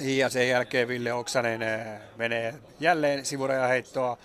Ja 0.00 0.28
sen 0.28 0.48
jälkeen 0.48 0.88
Ville 0.88 1.12
Oksanen 1.12 1.62
eh, 1.62 1.86
menee 2.16 2.54
jälleen 2.80 3.24
sivurajaheittoa 3.24 4.18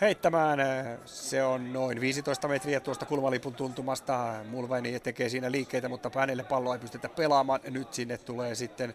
heittämään. 0.00 0.58
Se 1.04 1.44
on 1.44 1.72
noin 1.72 2.00
15 2.00 2.48
metriä 2.48 2.80
tuosta 2.80 3.06
kulmalipun 3.06 3.54
tuntumasta. 3.54 4.34
Mulvaini 4.50 5.00
tekee 5.00 5.28
siinä 5.28 5.50
liikkeitä, 5.50 5.88
mutta 5.88 6.10
hänelle 6.14 6.42
palloa 6.42 6.74
ei 6.74 6.80
pystytä 6.80 7.08
pelaamaan. 7.08 7.60
Nyt 7.70 7.94
sinne 7.94 8.18
tulee 8.18 8.54
sitten 8.54 8.94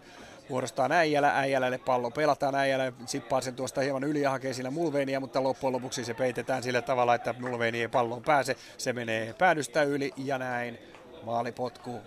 vuorostaan 0.49 0.91
Äijälä. 0.91 1.39
Äijälälle 1.39 1.77
pallo 1.77 2.11
pelataan. 2.11 2.55
Äijälä 2.55 2.91
sippaa 3.05 3.41
sen 3.41 3.55
tuosta 3.55 3.81
hieman 3.81 4.03
yli 4.03 4.21
ja 4.21 4.29
hakee 4.29 4.53
sillä 4.53 4.71
Mulveenia, 4.71 5.19
mutta 5.19 5.43
loppujen 5.43 5.73
lopuksi 5.73 6.05
se 6.05 6.13
peitetään 6.13 6.63
sillä 6.63 6.81
tavalla, 6.81 7.15
että 7.15 7.35
Mulveini 7.39 7.81
ei 7.81 7.87
palloon 7.87 8.23
pääse. 8.23 8.55
Se 8.77 8.93
menee 8.93 9.33
päädystä 9.33 9.83
yli 9.83 10.11
ja 10.17 10.37
näin 10.37 10.77
maalipotku 11.23 11.99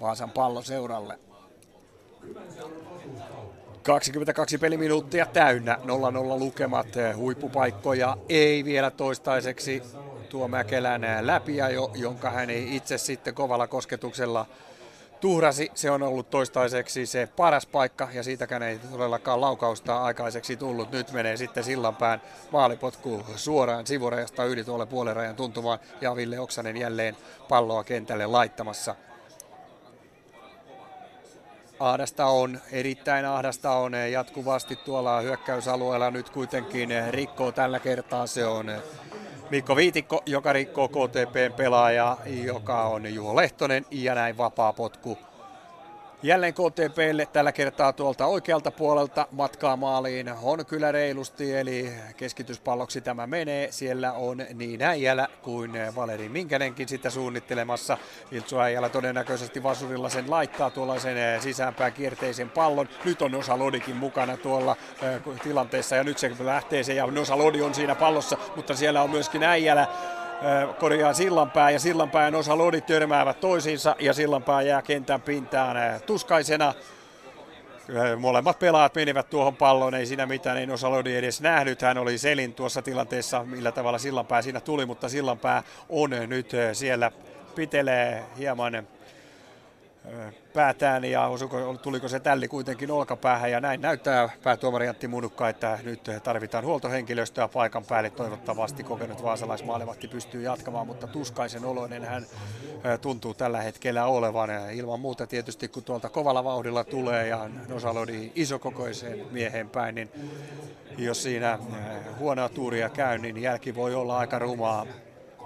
Vaasan 0.00 0.30
palloseuralle. 0.30 1.18
22 3.90 4.58
peliminuuttia 4.58 5.26
täynnä, 5.26 5.78
0-0 5.84 5.86
lukemat, 6.38 6.86
huippupaikkoja 7.16 8.16
ei 8.28 8.64
vielä 8.64 8.90
toistaiseksi 8.90 9.82
tuo 10.28 10.48
Mäkelän 10.48 11.02
läpiajo, 11.20 11.90
jonka 11.94 12.30
hän 12.30 12.50
ei 12.50 12.76
itse 12.76 12.98
sitten 12.98 13.34
kovalla 13.34 13.66
kosketuksella 13.66 14.46
tuhrasi. 15.20 15.70
Se 15.74 15.90
on 15.90 16.02
ollut 16.02 16.30
toistaiseksi 16.30 17.06
se 17.06 17.28
paras 17.36 17.66
paikka 17.66 18.08
ja 18.12 18.22
siitäkään 18.22 18.62
ei 18.62 18.78
todellakaan 18.78 19.40
laukausta 19.40 20.02
aikaiseksi 20.02 20.56
tullut. 20.56 20.92
Nyt 20.92 21.12
menee 21.12 21.36
sitten 21.36 21.64
sillanpään 21.64 22.22
maalipotku 22.52 23.22
suoraan 23.36 23.86
sivurajasta 23.86 24.44
yli 24.44 24.64
tuolle 24.64 24.86
puolen 24.86 25.16
rajan 25.16 25.36
tuntumaan 25.36 25.78
ja 26.00 26.16
Ville 26.16 26.40
Oksanen 26.40 26.76
jälleen 26.76 27.16
palloa 27.48 27.84
kentälle 27.84 28.26
laittamassa. 28.26 28.94
Ahdasta 31.80 32.26
on, 32.26 32.60
erittäin 32.72 33.24
ahdasta 33.26 33.70
on 33.70 33.92
jatkuvasti 34.12 34.76
tuolla 34.76 35.20
hyökkäysalueella 35.20 36.10
nyt 36.10 36.30
kuitenkin 36.30 36.88
rikkoo 37.10 37.52
tällä 37.52 37.78
kertaa 37.78 38.26
se 38.26 38.46
on 38.46 38.66
Mikko 39.50 39.76
Viitikko, 39.76 40.22
joka 40.26 40.52
rikkoo 40.52 40.88
KTPn 40.88 41.52
pelaaja, 41.56 42.16
joka 42.44 42.82
on 42.82 43.14
Juho 43.14 43.36
Lehtonen 43.36 43.86
ja 43.90 44.14
näin 44.14 44.36
vapaa 44.36 44.72
potku 44.72 45.18
Jälleen 46.22 46.54
KTPlle 46.54 47.26
tällä 47.26 47.52
kertaa 47.52 47.92
tuolta 47.92 48.26
oikealta 48.26 48.70
puolelta 48.70 49.26
matkaa 49.32 49.76
maaliin 49.76 50.32
on 50.42 50.66
kyllä 50.66 50.92
reilusti, 50.92 51.56
eli 51.56 51.92
keskityspalloksi 52.16 53.00
tämä 53.00 53.26
menee. 53.26 53.72
Siellä 53.72 54.12
on 54.12 54.46
niin 54.54 54.82
Äijälä 54.82 55.28
kuin 55.42 55.72
Valeri 55.96 56.28
Minkänenkin 56.28 56.88
sitä 56.88 57.10
suunnittelemassa. 57.10 57.98
Iltsu 58.32 58.58
Äijälä 58.58 58.88
todennäköisesti 58.88 59.62
vasurilla 59.62 60.08
sen 60.08 60.30
laittaa 60.30 60.70
tuollaisen 60.70 61.42
sisäänpäin 61.42 61.92
kierteisen 61.92 62.50
pallon. 62.50 62.88
Nyt 63.04 63.22
on 63.22 63.32
Nosa 63.32 63.58
Lodikin 63.58 63.96
mukana 63.96 64.36
tuolla 64.36 64.76
tilanteessa 65.42 65.96
ja 65.96 66.04
nyt 66.04 66.18
se 66.18 66.30
lähtee 66.40 66.82
se 66.82 66.94
ja 66.94 67.06
Nosa 67.06 67.38
Lodi 67.38 67.62
on 67.62 67.74
siinä 67.74 67.94
pallossa, 67.94 68.36
mutta 68.56 68.76
siellä 68.76 69.02
on 69.02 69.10
myöskin 69.10 69.42
Äijälä 69.42 69.88
korjaa 70.78 71.12
Sillanpää 71.12 71.70
ja 71.70 71.78
Sillanpään 71.78 72.34
osa 72.34 72.58
lodit 72.58 72.86
törmäävät 72.86 73.40
toisiinsa 73.40 73.96
ja 73.98 74.14
Sillanpää 74.14 74.62
jää 74.62 74.82
kentän 74.82 75.22
pintaan 75.22 75.76
tuskaisena. 76.06 76.74
Molemmat 78.18 78.58
pelaajat 78.58 78.94
menivät 78.94 79.30
tuohon 79.30 79.56
palloon, 79.56 79.94
ei 79.94 80.06
siinä 80.06 80.26
mitään, 80.26 80.56
ei 80.56 80.70
osa 80.70 80.90
Lodi 80.90 81.16
edes 81.16 81.40
nähnyt. 81.40 81.82
Hän 81.82 81.98
oli 81.98 82.18
selin 82.18 82.54
tuossa 82.54 82.82
tilanteessa, 82.82 83.44
millä 83.44 83.72
tavalla 83.72 83.98
Sillanpää 83.98 84.42
siinä 84.42 84.60
tuli, 84.60 84.86
mutta 84.86 85.08
Sillanpää 85.08 85.62
on 85.88 86.10
nyt 86.26 86.52
siellä, 86.72 87.12
pitelee 87.54 88.24
hieman 88.38 88.86
päätään 90.52 91.04
ja 91.04 91.26
osuko, 91.26 91.74
tuliko 91.82 92.08
se 92.08 92.20
tälli 92.20 92.48
kuitenkin 92.48 92.90
olkapäähän 92.90 93.50
ja 93.50 93.60
näin 93.60 93.80
näyttää 93.80 94.28
päätuomari 94.42 94.88
Antti 94.88 95.08
Munukka, 95.08 95.48
että 95.48 95.78
nyt 95.82 96.10
tarvitaan 96.22 96.64
huoltohenkilöstöä 96.64 97.48
paikan 97.48 97.84
päälle. 97.84 98.10
Toivottavasti 98.10 98.84
kokenut 98.84 99.22
vaasalaismaalevahti 99.22 100.08
pystyy 100.08 100.42
jatkamaan, 100.42 100.86
mutta 100.86 101.06
tuskaisen 101.06 101.64
oloinen 101.64 102.04
hän 102.04 102.26
tuntuu 103.00 103.34
tällä 103.34 103.60
hetkellä 103.60 104.04
olevan. 104.04 104.50
Ilman 104.72 105.00
muuta 105.00 105.26
tietysti 105.26 105.68
kun 105.68 105.84
tuolta 105.84 106.08
kovalla 106.08 106.44
vauhdilla 106.44 106.84
tulee 106.84 107.26
ja 107.28 107.50
Nosalodi 107.68 108.32
isokokoiseen 108.34 109.26
miehen 109.30 109.70
päin, 109.70 109.94
niin 109.94 110.10
jos 110.98 111.22
siinä 111.22 111.58
huonoa 112.18 112.48
tuuria 112.48 112.88
käy, 112.88 113.18
niin 113.18 113.42
jälki 113.42 113.74
voi 113.74 113.94
olla 113.94 114.18
aika 114.18 114.38
rumaa 114.38 114.86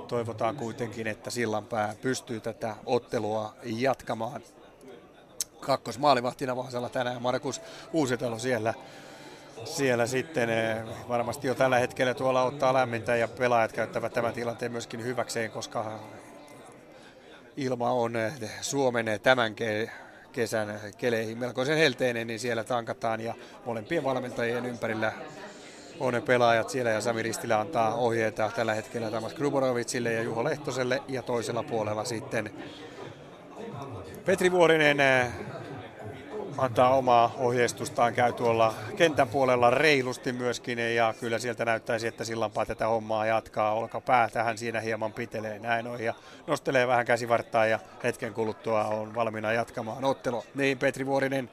toivotaan 0.08 0.56
kuitenkin, 0.56 1.06
että 1.06 1.30
Sillanpää 1.30 1.94
pystyy 2.02 2.40
tätä 2.40 2.76
ottelua 2.86 3.54
jatkamaan. 3.64 4.42
Kakkosmaalivahtina 5.64 6.56
Vaasalla 6.56 6.88
tänään. 6.88 7.22
Markus 7.22 7.60
Uusitalo 7.92 8.38
siellä 8.38 8.74
siellä 9.64 10.06
sitten 10.06 10.50
eh, 10.50 10.76
varmasti 11.08 11.46
jo 11.46 11.54
tällä 11.54 11.78
hetkellä 11.78 12.14
tuolla 12.14 12.42
ottaa 12.42 12.74
lämmintä 12.74 13.16
ja 13.16 13.28
pelaajat 13.28 13.72
käyttävät 13.72 14.12
tämän 14.12 14.32
tilanteen 14.32 14.72
myöskin 14.72 15.04
hyväkseen, 15.04 15.50
koska 15.50 15.98
ilma 17.56 17.90
on 17.90 18.16
eh, 18.16 18.32
Suomen 18.60 19.06
tämän 19.22 19.54
kesän 20.32 20.80
keleihin 20.98 21.38
melkoisen 21.38 21.78
helteinen, 21.78 22.26
niin 22.26 22.40
siellä 22.40 22.64
tankataan 22.64 23.20
ja 23.20 23.34
molempien 23.64 24.04
valmentajien 24.04 24.66
ympärillä 24.66 25.12
on 26.00 26.22
pelaajat 26.26 26.70
siellä 26.70 26.90
ja 26.90 27.00
Sami 27.00 27.22
Ristilä 27.22 27.60
antaa 27.60 27.94
ohjeita 27.94 28.50
tällä 28.56 28.74
hetkellä 28.74 29.10
Tamas 29.10 29.34
Gruborovicille 29.34 30.12
ja 30.12 30.22
Juho 30.22 30.44
Lehtoselle 30.44 31.02
ja 31.08 31.22
toisella 31.22 31.62
puolella 31.62 32.04
sitten 32.04 32.50
Petri 34.24 34.52
Vuorinen 34.52 35.00
eh, 35.00 35.32
antaa 36.58 36.96
omaa 36.96 37.32
ohjeistustaan, 37.38 38.14
käy 38.14 38.32
tuolla 38.32 38.74
kentän 38.96 39.28
puolella 39.28 39.70
reilusti 39.70 40.32
myöskin 40.32 40.94
ja 40.94 41.14
kyllä 41.20 41.38
sieltä 41.38 41.64
näyttäisi, 41.64 42.06
että 42.06 42.24
sillanpaa 42.24 42.66
tätä 42.66 42.86
hommaa 42.86 43.26
jatkaa. 43.26 43.72
Olkapää 43.72 44.28
tähän 44.30 44.58
siinä 44.58 44.80
hieman 44.80 45.12
pitelee 45.12 45.58
näin 45.58 45.86
on 45.86 46.00
ja 46.00 46.14
nostelee 46.46 46.86
vähän 46.86 47.06
käsivarttaa 47.06 47.66
ja 47.66 47.78
hetken 48.04 48.34
kuluttua 48.34 48.84
on 48.84 49.14
valmiina 49.14 49.52
jatkamaan 49.52 50.04
ottelu. 50.04 50.44
Niin 50.54 50.78
Petri 50.78 51.06
Vuorinen 51.06 51.50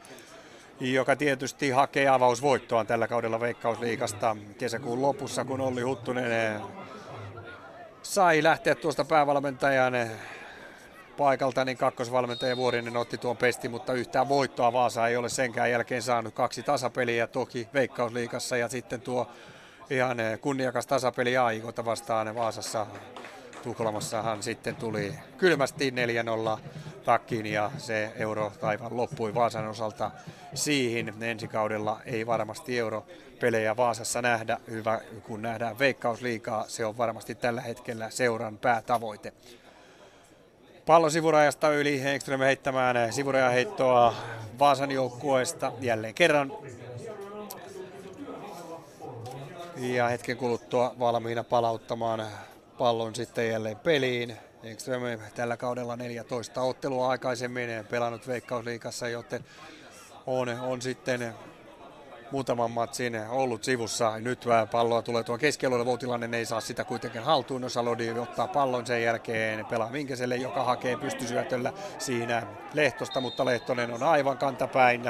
joka 0.79 1.15
tietysti 1.15 1.69
hakee 1.69 2.07
avausvoittoa 2.07 2.85
tällä 2.85 3.07
kaudella 3.07 3.39
Veikkausliikasta 3.39 4.37
kesäkuun 4.57 5.01
lopussa, 5.01 5.45
kun 5.45 5.61
Olli 5.61 5.81
Huttunen 5.81 6.31
eh, 6.31 6.61
sai 8.03 8.43
lähteä 8.43 8.75
tuosta 8.75 9.05
päävalmentajan 9.05 9.95
eh, 9.95 10.11
paikalta, 11.21 11.65
niin 11.65 11.77
kakkosvalmentaja 11.77 12.57
Vuorinen 12.57 12.97
otti 12.97 13.17
tuon 13.17 13.37
pesti, 13.37 13.69
mutta 13.69 13.93
yhtään 13.93 14.29
voittoa 14.29 14.73
Vaasa 14.73 15.07
ei 15.07 15.17
ole 15.17 15.29
senkään 15.29 15.71
jälkeen 15.71 16.01
saanut. 16.01 16.33
Kaksi 16.33 16.63
tasapeliä 16.63 17.27
toki 17.27 17.67
Veikkausliikassa 17.73 18.57
ja 18.57 18.67
sitten 18.67 19.01
tuo 19.01 19.29
ihan 19.89 20.19
eh, 20.19 20.39
kunniakas 20.39 20.87
tasapeli 20.87 21.37
Aikota 21.37 21.85
vastaan 21.85 22.35
Vaasassa. 22.35 22.87
Tuklamassahan 23.63 24.43
sitten 24.43 24.75
tuli 24.75 25.13
kylmästi 25.37 25.93
4-0 26.57 26.59
takkiin 27.05 27.45
ja 27.45 27.71
se 27.77 28.11
euro 28.15 28.51
taivaan 28.61 28.97
loppui 28.97 29.35
Vaasan 29.35 29.67
osalta 29.67 30.11
siihen. 30.53 31.13
Ensi 31.23 31.47
kaudella 31.47 31.99
ei 32.05 32.27
varmasti 32.27 32.79
europelejä 32.79 33.77
Vaasassa 33.77 34.21
nähdä. 34.21 34.57
Hyvä, 34.69 35.01
kun 35.23 35.41
nähdään 35.41 35.79
veikkausliikaa, 35.79 36.65
se 36.67 36.85
on 36.85 36.97
varmasti 36.97 37.35
tällä 37.35 37.61
hetkellä 37.61 38.09
seuran 38.09 38.57
päätavoite. 38.57 39.33
Pallo 40.91 41.09
sivurajasta 41.09 41.69
yli 41.69 42.01
Engström 42.07 42.39
heittämään 42.39 43.13
sivurajaheittoa 43.13 44.15
Vaasan 44.59 44.91
joukkueesta 44.91 45.71
jälleen 45.79 46.13
kerran. 46.13 46.53
Ja 49.77 50.07
hetken 50.07 50.37
kuluttua 50.37 50.95
valmiina 50.99 51.43
palauttamaan 51.43 52.25
pallon 52.77 53.15
sitten 53.15 53.49
jälleen 53.49 53.79
peliin. 53.79 54.37
Engström 54.63 55.01
tällä 55.35 55.57
kaudella 55.57 55.95
14 55.95 56.61
ottelua 56.61 57.09
aikaisemmin 57.09 57.69
pelannut 57.89 58.27
Veikkausliikassa, 58.27 59.07
joten 59.07 59.45
on, 60.27 60.49
on 60.49 60.81
sitten 60.81 61.33
muutaman 62.31 62.71
matsin 62.71 63.29
ollut 63.29 63.63
sivussa. 63.63 64.19
Nyt 64.19 64.47
vähän 64.47 64.69
palloa 64.69 65.01
tulee 65.01 65.23
tuon 65.23 65.39
keskialueelle. 65.39 65.85
Voutilainen 65.85 66.33
ei 66.33 66.45
saa 66.45 66.61
sitä 66.61 66.83
kuitenkin 66.83 67.23
haltuun. 67.23 67.69
Salodi 67.69 68.11
ottaa 68.11 68.47
pallon 68.47 68.85
sen 68.85 69.03
jälkeen. 69.03 69.65
Pelaa 69.65 69.89
Minkeselle, 69.89 70.35
joka 70.35 70.63
hakee 70.63 70.97
pystysyötöllä 70.97 71.73
siinä 71.97 72.43
Lehtosta, 72.73 73.21
mutta 73.21 73.45
Lehtonen 73.45 73.93
on 73.93 74.03
aivan 74.03 74.37
kantapäin 74.37 75.01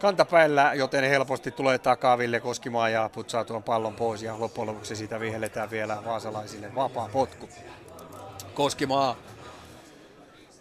kantapäillä, 0.00 0.74
joten 0.74 1.04
helposti 1.04 1.50
tulee 1.50 1.78
takaa 1.78 2.18
Ville 2.18 2.40
Koskimaa 2.40 2.88
ja 2.88 3.10
putsaa 3.14 3.44
tuon 3.44 3.62
pallon 3.62 3.94
pois 3.94 4.22
ja 4.22 4.40
loppujen 4.40 4.66
lopuksi 4.66 4.96
siitä 4.96 5.20
vihelletään 5.20 5.70
vielä 5.70 5.98
vaasalaisille 6.04 6.74
vapaa 6.74 7.08
potku. 7.12 7.48
Koskimaa 8.54 9.16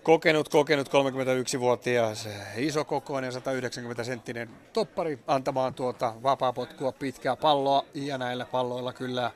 kokenut, 0.03 0.49
kokenut 0.49 0.87
31-vuotias 0.87 2.29
isokokoinen 2.57 3.31
190 3.31 4.03
senttinen 4.03 4.49
toppari 4.73 5.19
antamaan 5.27 5.73
tuota 5.73 6.13
vapaapotkua 6.23 6.91
pitkää 6.91 7.35
palloa. 7.35 7.85
Ja 7.93 8.17
näillä 8.17 8.45
palloilla 8.45 8.93
kyllä 8.93 9.31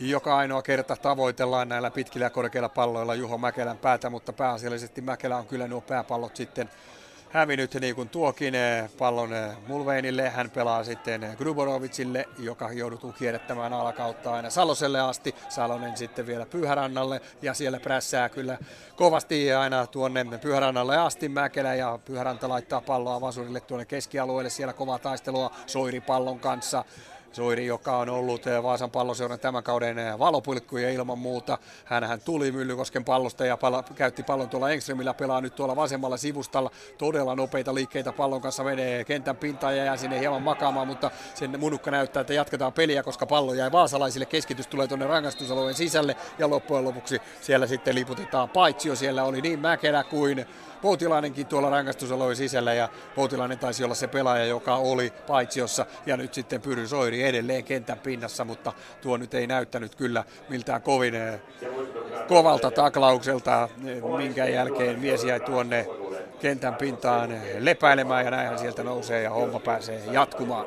joka 0.00 0.36
ainoa 0.36 0.62
kerta 0.62 0.96
tavoitellaan 0.96 1.68
näillä 1.68 1.90
pitkillä 1.90 2.26
ja 2.26 2.30
korkeilla 2.30 2.68
palloilla 2.68 3.14
Juho 3.14 3.38
Mäkelän 3.38 3.78
päätä, 3.78 4.10
mutta 4.10 4.32
pääasiallisesti 4.32 5.00
Mäkelä 5.00 5.36
on 5.36 5.46
kyllä 5.46 5.68
nuo 5.68 5.80
pääpallot 5.80 6.36
sitten 6.36 6.70
hävinnyt 7.30 7.74
niin 7.74 7.94
kuin 7.94 8.08
tuokin 8.08 8.54
eh, 8.54 8.90
pallon 8.98 9.32
eh, 9.32 9.56
Mulveinille. 9.66 10.30
Hän 10.30 10.50
pelaa 10.50 10.84
sitten 10.84 11.24
eh, 11.24 11.36
Gruborovicille, 11.36 12.28
joka 12.38 12.72
joudutuu 12.72 13.12
kierrättämään 13.12 13.72
alakautta 13.72 14.34
aina 14.34 14.50
Saloselle 14.50 15.00
asti. 15.00 15.34
Salonen 15.48 15.96
sitten 15.96 16.26
vielä 16.26 16.46
Pyhärannalle 16.46 17.20
ja 17.42 17.54
siellä 17.54 17.80
prässää 17.80 18.28
kyllä 18.28 18.58
kovasti 18.96 19.52
aina 19.52 19.86
tuonne 19.86 20.26
Pyhärannalle 20.40 20.96
asti 20.96 21.28
Mäkelä 21.28 21.74
ja 21.74 21.98
Pyhäranta 22.04 22.48
laittaa 22.48 22.80
palloa 22.80 23.20
Vasurille 23.20 23.60
tuonne 23.60 23.84
keskialueelle. 23.84 24.50
Siellä 24.50 24.72
kovaa 24.72 24.98
taistelua 24.98 25.50
Soiri 25.66 26.00
pallon 26.00 26.40
kanssa. 26.40 26.84
Soiri, 27.32 27.66
joka 27.66 27.96
on 27.96 28.08
ollut 28.08 28.46
eh, 28.46 28.62
Vaasan 28.62 28.90
palloseuran 28.90 29.40
tämän 29.40 29.62
kauden 29.62 29.98
eh, 29.98 30.18
valopilkkuja 30.18 30.90
ilman 30.90 31.18
muuta. 31.18 31.58
Hänhän 31.84 32.20
tuli 32.20 32.52
Myllykosken 32.52 33.04
pallosta 33.04 33.46
ja 33.46 33.56
pala, 33.56 33.84
käytti 33.94 34.22
pallon 34.22 34.48
tuolla 34.48 34.70
Engströmillä, 34.70 35.14
pelaa 35.14 35.40
nyt 35.40 35.54
tuolla 35.54 35.76
vasemmalla 35.76 36.16
sivustalla. 36.16 36.70
Todella 36.98 37.34
nopeita 37.34 37.74
liikkeitä 37.74 38.12
pallon 38.12 38.40
kanssa 38.40 38.64
menee 38.64 39.04
kentän 39.04 39.36
pintaan 39.36 39.76
ja 39.76 39.84
jää 39.84 39.96
sinne 39.96 40.20
hieman 40.20 40.42
makaamaan, 40.42 40.86
mutta 40.86 41.10
sen 41.34 41.60
munukka 41.60 41.90
näyttää, 41.90 42.20
että 42.20 42.34
jatketaan 42.34 42.72
peliä, 42.72 43.02
koska 43.02 43.26
pallo 43.26 43.54
jäi 43.54 43.72
vaasalaisille. 43.72 44.26
Keskitys 44.26 44.66
tulee 44.66 44.86
tuonne 44.86 45.06
rangaistusalueen 45.06 45.74
sisälle 45.74 46.16
ja 46.38 46.50
loppujen 46.50 46.84
lopuksi 46.84 47.20
siellä 47.40 47.66
sitten 47.66 47.94
liputetaan 47.94 48.48
paitsio. 48.48 48.94
Siellä 48.94 49.24
oli 49.24 49.40
niin 49.40 49.60
Mäkelä 49.60 50.04
kuin 50.04 50.46
Voutilainenkin 50.82 51.46
tuolla 51.46 51.70
rangaistusalueen 51.70 52.36
sisällä 52.36 52.74
ja 52.74 52.88
Voutilainen 53.16 53.58
taisi 53.58 53.84
olla 53.84 53.94
se 53.94 54.06
pelaaja, 54.06 54.44
joka 54.44 54.76
oli 54.76 55.12
paitsiossa 55.26 55.86
ja 56.06 56.16
nyt 56.16 56.34
sitten 56.34 56.60
Pyry 56.60 56.86
Soiri 56.86 57.22
edelleen 57.22 57.64
kentän 57.64 57.98
pinnassa, 57.98 58.44
mutta 58.44 58.72
tuo 59.00 59.16
nyt 59.16 59.34
ei 59.34 59.46
näyttänyt 59.46 59.94
kyllä 59.94 60.24
miltään 60.48 60.82
kovin 60.82 61.14
eh, 61.14 61.40
kovalta 62.28 62.70
taklaukselta, 62.70 63.68
eh, 63.86 64.02
minkä 64.16 64.44
jälkeen 64.44 65.00
mies 65.00 65.24
jäi 65.24 65.40
tuonne 65.40 65.86
kentän 66.40 66.74
pintaan 66.74 67.30
lepäilemään 67.58 68.24
ja 68.24 68.30
näinhän 68.30 68.58
sieltä 68.58 68.82
nousee 68.82 69.22
ja 69.22 69.30
homma 69.30 69.60
pääsee 69.60 70.02
jatkumaan. 70.12 70.66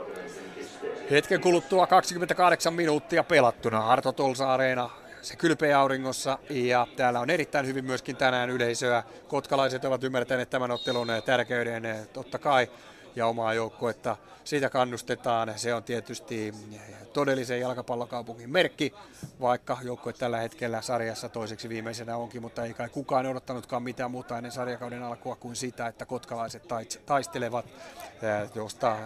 Hetken 1.11 1.41
kuluttua 1.41 1.87
28 1.87 2.73
minuuttia 2.73 3.23
pelattuna. 3.23 3.87
Arto 3.87 4.11
Tolsa 4.11 4.53
Areena 4.53 4.89
se 5.21 5.35
kylpeä 5.35 5.79
auringossa 5.79 6.39
ja 6.49 6.87
täällä 6.95 7.19
on 7.19 7.29
erittäin 7.29 7.67
hyvin 7.67 7.85
myöskin 7.85 8.15
tänään 8.15 8.49
yleisöä. 8.49 9.03
Kotkalaiset 9.27 9.85
ovat 9.85 10.03
ymmärtäneet 10.03 10.49
tämän 10.49 10.71
ottelun 10.71 11.07
tärkeyden 11.25 11.83
totta 12.13 12.39
kai 12.39 12.67
ja 13.15 13.27
omaa 13.27 13.53
joukkuetta. 13.53 14.17
Siitä 14.43 14.69
kannustetaan. 14.69 15.53
Se 15.55 15.73
on 15.73 15.83
tietysti 15.83 16.53
todellisen 17.13 17.59
jalkapallokaupungin 17.59 18.49
merkki, 18.49 18.93
vaikka 19.41 19.77
joukkue 19.83 20.13
tällä 20.13 20.37
hetkellä 20.37 20.81
sarjassa 20.81 21.29
toiseksi 21.29 21.69
viimeisenä 21.69 22.17
onkin, 22.17 22.41
mutta 22.41 22.65
ei 22.65 22.73
kai 22.73 22.89
kukaan 22.89 23.25
odottanutkaan 23.25 23.83
mitään 23.83 24.11
muuta 24.11 24.37
ennen 24.37 24.51
sarjakauden 24.51 25.03
alkua 25.03 25.35
kuin 25.35 25.55
sitä, 25.55 25.87
että 25.87 26.05
kotkalaiset 26.05 26.63
taistelevat, 27.05 27.65
josta 28.55 28.97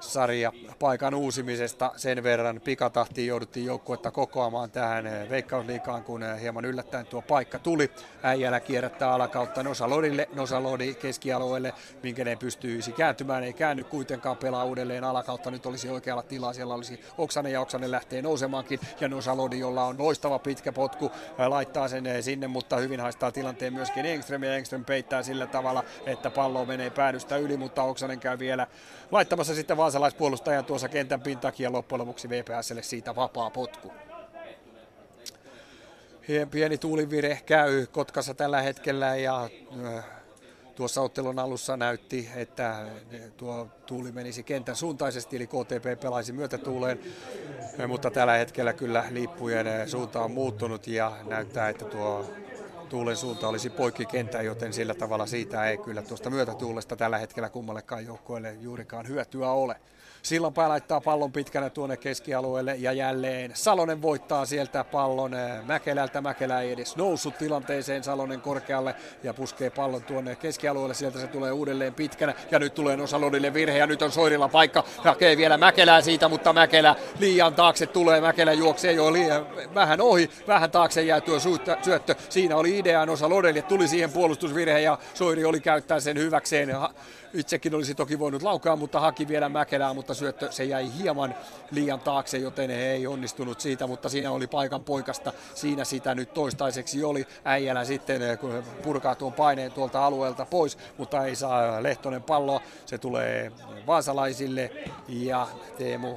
sarja 0.00 0.52
paikan 0.78 1.14
uusimisesta. 1.14 1.92
Sen 1.96 2.22
verran 2.22 2.60
pikatahtiin 2.60 3.26
jouduttiin 3.26 3.66
joukkuetta 3.66 4.10
kokoamaan 4.10 4.70
tähän 4.70 5.06
eh, 5.06 5.30
veikkausliikaan, 5.30 6.04
kun 6.04 6.22
eh, 6.22 6.40
hieman 6.40 6.64
yllättäen 6.64 7.06
tuo 7.06 7.22
paikka 7.22 7.58
tuli. 7.58 7.90
Äijälä 8.22 8.60
kierrättää 8.60 9.12
alakautta 9.12 9.62
Nosalodille, 9.62 10.28
Nosalodi 10.34 10.94
keskialueelle, 10.94 11.74
minkä 12.02 12.24
ne 12.24 12.36
pystyisi 12.36 12.92
kääntymään, 12.92 13.44
ei 13.44 13.52
käänny 13.52 13.84
kuitenkaan 13.84 14.36
pelaa 14.36 14.64
uudelleen 14.64 15.04
alakautta, 15.04 15.50
nyt 15.50 15.66
olisi 15.66 15.88
oikealla 15.88 16.22
tilaa, 16.22 16.52
siellä 16.52 16.74
olisi 16.74 17.00
Oksanen 17.18 17.52
ja 17.52 17.60
Oksanen 17.60 17.90
lähtee 17.90 18.22
nousemaankin. 18.22 18.80
Ja 19.00 19.08
Nosalodi, 19.08 19.58
jolla 19.58 19.84
on 19.84 19.98
loistava 19.98 20.38
pitkä 20.38 20.72
potku, 20.72 21.12
eh, 21.38 21.46
laittaa 21.46 21.88
sen 21.88 22.22
sinne, 22.22 22.46
mutta 22.46 22.76
hyvin 22.76 23.00
haistaa 23.00 23.32
tilanteen 23.32 23.72
myöskin 23.72 24.06
Engström. 24.06 24.42
Ja 24.42 24.56
Engström 24.56 24.84
peittää 24.84 25.22
sillä 25.22 25.46
tavalla, 25.46 25.84
että 26.06 26.30
pallo 26.30 26.64
menee 26.64 26.90
päädystä 26.90 27.36
yli, 27.36 27.56
mutta 27.56 27.82
Oksanen 27.82 28.20
käy 28.20 28.38
vielä 28.38 28.66
laittamassa 29.10 29.54
sitten 29.54 29.76
vaasalaispuolustajan 29.86 30.64
tuossa 30.64 30.88
kentän 30.88 31.20
pintakin 31.20 31.64
ja 31.64 31.72
loppujen 31.72 32.00
lopuksi 32.00 32.28
VPSlle 32.28 32.82
siitä 32.82 33.16
vapaa 33.16 33.50
potku. 33.50 33.92
Pieni 36.50 36.78
tuulivire 36.78 37.40
käy 37.46 37.86
Kotkassa 37.86 38.34
tällä 38.34 38.62
hetkellä 38.62 39.16
ja 39.16 39.48
äh, 39.96 40.04
tuossa 40.74 41.02
ottelun 41.02 41.38
alussa 41.38 41.76
näytti, 41.76 42.28
että 42.36 42.86
tuo 43.36 43.68
tuuli 43.86 44.12
menisi 44.12 44.42
kentän 44.42 44.76
suuntaisesti, 44.76 45.36
eli 45.36 45.46
KTP 45.46 46.00
pelaisi 46.00 46.32
myötätuuleen, 46.32 47.00
mutta 47.88 48.10
tällä 48.10 48.32
hetkellä 48.32 48.72
kyllä 48.72 49.04
liippujen 49.10 49.90
suunta 49.90 50.22
on 50.22 50.30
muuttunut 50.30 50.86
ja 50.86 51.12
näyttää, 51.28 51.68
että 51.68 51.84
tuo 51.84 52.24
tuulen 52.88 53.16
suunta 53.16 53.48
olisi 53.48 53.70
poikkikenttä, 53.70 54.42
joten 54.42 54.72
sillä 54.72 54.94
tavalla 54.94 55.26
siitä 55.26 55.66
ei 55.66 55.78
kyllä 55.78 56.02
tuosta 56.02 56.30
myötätuulesta 56.30 56.96
tällä 56.96 57.18
hetkellä 57.18 57.48
kummallekaan 57.48 58.06
joukkueelle 58.06 58.52
juurikaan 58.60 59.08
hyötyä 59.08 59.50
ole. 59.50 59.76
Sillanpää 60.26 60.68
laittaa 60.68 61.00
pallon 61.00 61.32
pitkänä 61.32 61.70
tuonne 61.70 61.96
keskialueelle 61.96 62.74
ja 62.78 62.92
jälleen 62.92 63.50
Salonen 63.54 64.02
voittaa 64.02 64.46
sieltä 64.46 64.84
pallon 64.84 65.34
eh, 65.34 65.64
Mäkelältä. 65.64 66.20
Mäkelä 66.20 66.60
ei 66.60 66.72
edes 66.72 66.96
noussut 66.96 67.38
tilanteeseen 67.38 68.04
Salonen 68.04 68.40
korkealle 68.40 68.94
ja 69.22 69.34
puskee 69.34 69.70
pallon 69.70 70.02
tuonne 70.02 70.36
keskialueelle. 70.36 70.94
Sieltä 70.94 71.20
se 71.20 71.26
tulee 71.26 71.52
uudelleen 71.52 71.94
pitkänä 71.94 72.34
ja 72.50 72.58
nyt 72.58 72.74
tulee 72.74 72.96
Nosalodille 72.96 73.54
virhe 73.54 73.78
ja 73.78 73.86
nyt 73.86 74.02
on 74.02 74.12
Soirilla 74.12 74.48
paikka. 74.48 74.84
Hakee 74.98 75.36
vielä 75.36 75.58
Mäkelää 75.58 76.00
siitä, 76.00 76.28
mutta 76.28 76.52
Mäkelä 76.52 76.94
liian 77.18 77.54
taakse 77.54 77.86
tulee. 77.86 78.20
Mäkelä 78.20 78.52
juoksee 78.52 78.92
jo 78.92 79.12
liian 79.12 79.46
vähän 79.74 80.00
ohi. 80.00 80.30
Vähän 80.46 80.70
taakse 80.70 81.02
jää 81.02 81.20
tuo 81.20 81.38
syöttö. 81.82 82.14
Siinä 82.28 82.56
oli 82.56 82.78
idea 82.78 83.06
Nosalodelle. 83.06 83.62
Tuli 83.62 83.88
siihen 83.88 84.12
puolustusvirhe 84.12 84.80
ja 84.80 84.98
Soiri 85.14 85.44
oli 85.44 85.60
käyttää 85.60 86.00
sen 86.00 86.18
hyväkseen 86.18 86.76
Itsekin 87.36 87.74
olisi 87.74 87.94
toki 87.94 88.18
voinut 88.18 88.42
laukaa, 88.42 88.76
mutta 88.76 89.00
haki 89.00 89.28
vielä 89.28 89.48
Mäkelää, 89.48 89.94
mutta 89.94 90.14
syöttö 90.14 90.52
se 90.52 90.64
jäi 90.64 90.90
hieman 90.98 91.34
liian 91.70 92.00
taakse, 92.00 92.38
joten 92.38 92.70
he 92.70 92.92
ei 92.92 93.06
onnistunut 93.06 93.60
siitä, 93.60 93.86
mutta 93.86 94.08
siinä 94.08 94.30
oli 94.30 94.46
paikan 94.46 94.84
poikasta. 94.84 95.32
Siinä 95.54 95.84
sitä 95.84 96.14
nyt 96.14 96.34
toistaiseksi 96.34 97.04
oli. 97.04 97.26
Äijälä 97.44 97.84
sitten 97.84 98.22
eh, 98.22 98.38
kun 98.38 98.62
purkaa 98.82 99.14
tuon 99.14 99.32
paineen 99.32 99.72
tuolta 99.72 100.06
alueelta 100.06 100.46
pois, 100.46 100.78
mutta 100.98 101.26
ei 101.26 101.36
saa 101.36 101.82
Lehtonen 101.82 102.22
palloa. 102.22 102.60
Se 102.86 102.98
tulee 102.98 103.52
vaasalaisille 103.86 104.70
ja 105.08 105.46
Teemu 105.78 106.16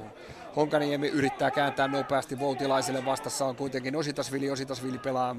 Honkaniemi 0.56 1.08
yrittää 1.08 1.50
kääntää 1.50 1.88
nopeasti 1.88 2.38
Voutilaiselle. 2.38 3.04
Vastassa 3.04 3.46
on 3.46 3.56
kuitenkin 3.56 3.96
Ositasvili. 3.96 4.50
Ositasvili 4.50 4.98
pelaa 4.98 5.36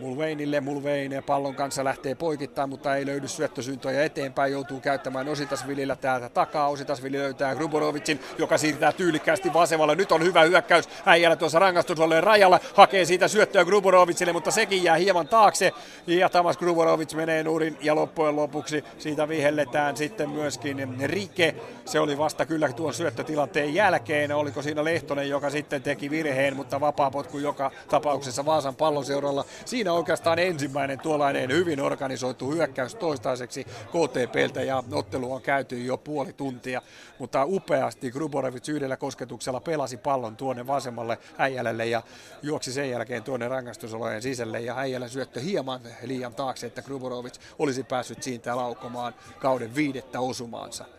Mulveinille. 0.00 0.60
Mulvein 0.60 1.22
pallon 1.26 1.54
kanssa 1.54 1.84
lähtee 1.84 2.14
poikittain, 2.14 2.68
mutta 2.68 2.96
ei 2.96 3.06
löydy 3.06 3.28
syöttösyntoja 3.28 4.04
eteenpäin. 4.04 4.52
Joutuu 4.52 4.80
käyttämään 4.80 5.28
Ositasvilillä 5.28 5.96
täältä 5.96 6.28
takaa. 6.28 6.68
Ositasvili 6.68 7.18
löytää 7.18 7.54
Gruborovicin, 7.54 8.20
joka 8.38 8.58
siirtää 8.58 8.92
tyylikkäästi 8.92 9.52
vasemmalle. 9.52 9.94
Nyt 9.94 10.12
on 10.12 10.22
hyvä 10.22 10.42
hyökkäys. 10.42 10.88
Äijällä 11.06 11.36
tuossa 11.36 11.58
rangaistusolleen 11.58 12.22
rajalla. 12.22 12.60
Hakee 12.74 13.04
siitä 13.04 13.28
syöttöä 13.28 13.64
Gruborovicille, 13.64 14.32
mutta 14.32 14.50
sekin 14.50 14.84
jää 14.84 14.96
hieman 14.96 15.28
taakse. 15.28 15.72
Ja 16.06 16.28
Tamas 16.28 16.58
Gruborovic 16.58 17.14
menee 17.14 17.42
nurin 17.42 17.78
ja 17.80 17.94
loppujen 17.94 18.36
lopuksi 18.36 18.84
siitä 18.98 19.28
vihelletään 19.28 19.96
sitten 19.96 20.30
myöskin 20.30 20.96
Rike. 21.04 21.54
Se 21.84 22.00
oli 22.00 22.18
vasta 22.18 22.46
kyllä 22.46 22.72
tuon 22.72 22.94
syöttötilanteen 22.94 23.74
jälkeen. 23.74 24.32
Oliko 24.32 24.62
siinä 24.62 24.84
Lehtonen, 24.84 25.28
joka 25.28 25.50
sitten 25.50 25.82
teki 25.82 26.10
virheen, 26.10 26.56
mutta 26.56 26.80
vapaa 26.80 27.10
potku 27.10 27.38
joka 27.38 27.70
tapauksessa 27.88 28.46
Vaasan 28.46 28.76
pallonseuralla. 28.76 29.44
Siinä 29.64 29.85
siinä 29.86 29.98
oikeastaan 29.98 30.38
ensimmäinen 30.38 31.00
tuollainen 31.00 31.50
hyvin 31.50 31.80
organisoitu 31.80 32.50
hyökkäys 32.50 32.94
toistaiseksi 32.94 33.64
KTPltä 33.64 34.62
ja 34.62 34.82
ottelu 34.92 35.32
on 35.32 35.42
käyty 35.42 35.84
jo 35.84 35.96
puoli 35.96 36.32
tuntia, 36.32 36.82
mutta 37.18 37.44
upeasti 37.44 38.10
Gruborovic 38.10 38.68
yhdellä 38.68 38.96
kosketuksella 38.96 39.60
pelasi 39.60 39.96
pallon 39.96 40.36
tuonne 40.36 40.66
vasemmalle 40.66 41.18
äijälle 41.38 41.86
ja 41.86 42.02
juoksi 42.42 42.72
sen 42.72 42.90
jälkeen 42.90 43.22
tuonne 43.22 43.48
rangaistusolojen 43.48 44.22
sisälle 44.22 44.60
ja 44.60 44.78
äijällä 44.78 45.08
syöttö 45.08 45.40
hieman 45.40 45.80
liian 46.02 46.34
taakse, 46.34 46.66
että 46.66 46.82
Gruborovic 46.82 47.34
olisi 47.58 47.82
päässyt 47.82 48.22
siitä 48.22 48.56
laukomaan 48.56 49.14
kauden 49.38 49.74
viidettä 49.74 50.20
osumaansa. 50.20 50.95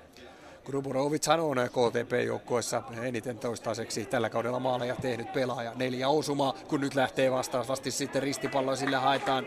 Gruborovic 0.67 1.27
on 1.27 1.57
KTP-joukkueessa 1.57 2.83
eniten 3.01 3.37
toistaiseksi 3.37 4.05
tällä 4.05 4.29
kaudella 4.29 4.59
maaleja 4.59 4.95
tehnyt 5.01 5.33
pelaaja. 5.33 5.71
Neljä 5.75 6.09
osumaa, 6.09 6.53
kun 6.67 6.81
nyt 6.81 6.95
lähtee 6.95 7.31
vastaavasti 7.31 7.91
sitten 7.91 8.23
ristipallo 8.23 8.75
sillä 8.75 8.99
haetaan 8.99 9.45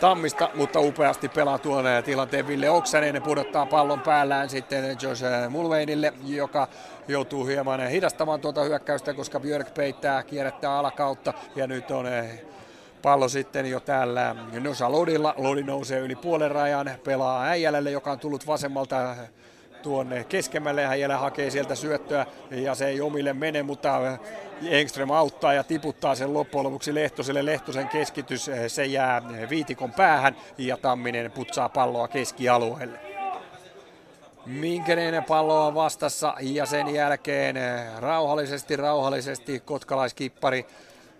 Tammista, 0.00 0.50
mutta 0.54 0.80
upeasti 0.80 1.28
pelaa 1.28 1.58
tuon 1.58 1.84
tilanteen 2.04 2.46
Ville 2.46 2.70
Oksanen 2.70 3.22
pudottaa 3.22 3.66
pallon 3.66 4.00
päällään 4.00 4.48
sitten 4.48 4.96
Josh 5.02 5.24
Mulveinille, 5.50 6.12
joka 6.26 6.68
joutuu 7.08 7.46
hieman 7.46 7.88
hidastamaan 7.88 8.40
tuota 8.40 8.62
hyökkäystä, 8.62 9.14
koska 9.14 9.40
Björk 9.40 9.74
peittää, 9.74 10.22
kierrättää 10.22 10.78
alakautta 10.78 11.34
ja 11.56 11.66
nyt 11.66 11.90
on 11.90 12.06
eh, 12.06 12.42
pallo 13.02 13.28
sitten 13.28 13.66
jo 13.66 13.80
täällä 13.80 14.36
Nosa 14.60 14.92
Lodilla. 14.92 15.34
Lodi 15.36 15.62
nousee 15.62 16.00
yli 16.00 16.14
puolen 16.14 16.50
rajan, 16.50 16.90
pelaa 17.04 17.44
Äijälälle, 17.44 17.90
joka 17.90 18.12
on 18.12 18.18
tullut 18.18 18.46
vasemmalta 18.46 19.16
tuonne 19.86 20.24
keskemmälle 20.24 20.82
ja 20.82 20.88
Häjelä 20.88 21.16
hakee 21.16 21.50
sieltä 21.50 21.74
syöttöä 21.74 22.26
ja 22.50 22.74
se 22.74 22.86
ei 22.86 23.00
omille 23.00 23.32
mene, 23.32 23.62
mutta 23.62 24.18
Engström 24.68 25.10
auttaa 25.10 25.52
ja 25.52 25.64
tiputtaa 25.64 26.14
sen 26.14 26.34
loppujen 26.34 26.64
lopuksi 26.64 26.94
Lehtoselle. 26.94 27.44
Lehtosen 27.44 27.88
keskitys, 27.88 28.50
se 28.68 28.86
jää 28.86 29.22
viitikon 29.50 29.92
päähän 29.92 30.36
ja 30.58 30.76
Tamminen 30.76 31.32
putsaa 31.32 31.68
palloa 31.68 32.08
keskialueelle. 32.08 32.98
Minkäinen 34.46 35.24
pallo 35.24 35.66
on 35.66 35.74
vastassa 35.74 36.34
ja 36.40 36.66
sen 36.66 36.94
jälkeen 36.94 37.56
rauhallisesti, 37.98 38.76
rauhallisesti 38.76 39.60
kotkalaiskippari 39.60 40.66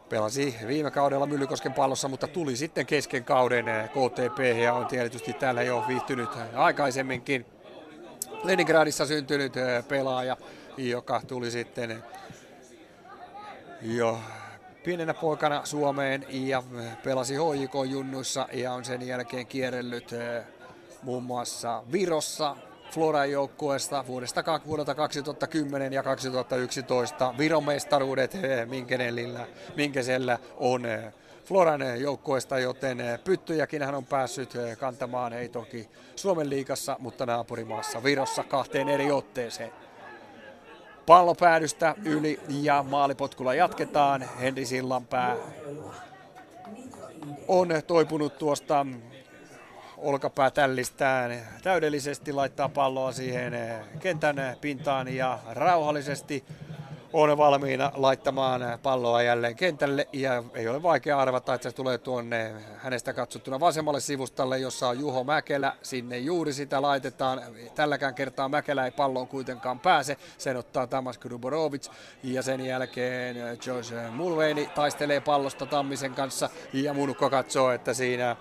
pelasi 0.09 0.57
viime 0.67 0.91
kaudella 0.91 1.27
Myllykosken 1.27 1.73
pallossa, 1.73 2.09
mutta 2.09 2.29
tuli 2.29 2.57
sitten 2.57 2.87
kesken 2.87 3.25
kauden 3.25 3.67
KTP 3.89 4.59
ja 4.62 4.73
on 4.73 4.87
tietysti 4.87 5.33
täällä 5.33 5.62
jo 5.62 5.85
viihtynyt 5.89 6.31
aikaisemminkin. 6.55 7.56
Leningradissa 8.45 9.07
syntynyt 9.07 9.53
pelaaja, 9.89 10.37
joka 10.76 11.22
tuli 11.26 11.51
sitten 11.51 12.05
jo 13.82 14.18
pienenä 14.84 15.14
poikana 15.14 15.64
Suomeen 15.64 16.26
ja 16.28 16.62
pelasi 17.05 17.34
HJK-junnuissa 17.34 18.49
ja 18.53 18.72
on 18.72 18.84
sen 18.84 19.07
jälkeen 19.07 19.47
kierrellyt 19.47 20.11
muun 21.03 21.22
muassa 21.22 21.82
Virossa, 21.93 22.57
Floran 22.91 23.30
joukkueesta 23.30 24.05
vuodesta 24.07 24.61
vuodelta 24.66 24.95
2010 24.95 25.93
ja 25.93 26.03
2011 26.03 27.34
Viron 27.39 27.64
mestaruudet 27.64 28.37
Minkesellä 29.76 30.39
on 30.57 30.82
Floran 31.47 32.01
joukkueesta, 32.01 32.59
joten 32.59 32.99
pyttyjäkin 33.24 33.82
hän 33.82 33.94
on 33.94 34.05
päässyt 34.05 34.53
kantamaan, 34.78 35.32
ei 35.32 35.49
toki 35.49 35.88
Suomen 36.16 36.51
liigassa, 36.51 36.97
mutta 36.99 37.26
naapurimaassa 37.26 38.03
Virossa 38.03 38.44
kahteen 38.44 38.88
eri 38.88 39.12
otteeseen. 39.12 39.72
Pallopäädystä 41.07 41.94
yli 42.05 42.40
ja 42.49 42.82
maalipotkulla 42.82 43.55
jatketaan. 43.55 44.24
Henri 44.40 44.66
Sillanpää 44.66 45.36
on 47.49 47.68
toipunut 47.86 48.38
tuosta 48.38 48.86
olkapäätällistään 49.97 51.47
täydellisesti, 51.62 52.32
laittaa 52.32 52.68
palloa 52.68 53.12
siihen 53.12 53.53
kentän 54.01 54.36
pintaan 54.61 55.14
ja 55.14 55.38
rauhallisesti 55.51 56.44
on 57.13 57.39
valmiina 57.39 57.93
laittamaan 57.95 58.79
palloa 58.83 59.23
jälleen 59.23 59.57
kentälle 59.57 60.09
ja 60.13 60.43
ei 60.55 60.69
ole 60.69 60.83
vaikea 60.83 61.19
arvata, 61.19 61.55
että 61.55 61.71
se 61.71 61.77
tulee 61.77 61.99
tuonne 61.99 62.53
hänestä 62.77 63.13
katsottuna 63.13 63.61
vasemmalle 63.61 64.01
sivustalle, 64.01 64.59
jossa 64.59 64.89
on 64.89 65.01
Juho 65.01 65.25
Mäkelä. 65.25 65.73
Sinne 65.83 66.19
juuri 66.19 66.53
sitä 66.53 66.83
laitetaan. 66.83 67.43
Tälläkään 67.75 68.15
kertaa 68.15 68.49
Mäkelä 68.49 68.85
ei 68.85 68.91
palloon 68.91 69.29
kuitenkaan 69.29 69.81
pääse. 69.81 70.17
Sen 70.39 70.57
ottaa 70.57 70.87
Tamas 70.87 71.19
Gruborovic 71.19 71.89
ja 72.23 72.43
sen 72.43 72.67
jälkeen 72.67 73.37
Josh 73.67 73.95
Mulveini 74.11 74.71
taistelee 74.75 75.21
pallosta 75.21 75.67
Tammisen 75.67 76.15
kanssa 76.15 76.51
ja 76.73 76.95
Munukko 76.95 77.31
katsoo, 77.31 77.71
että 77.71 77.95
siinä 77.95 78.37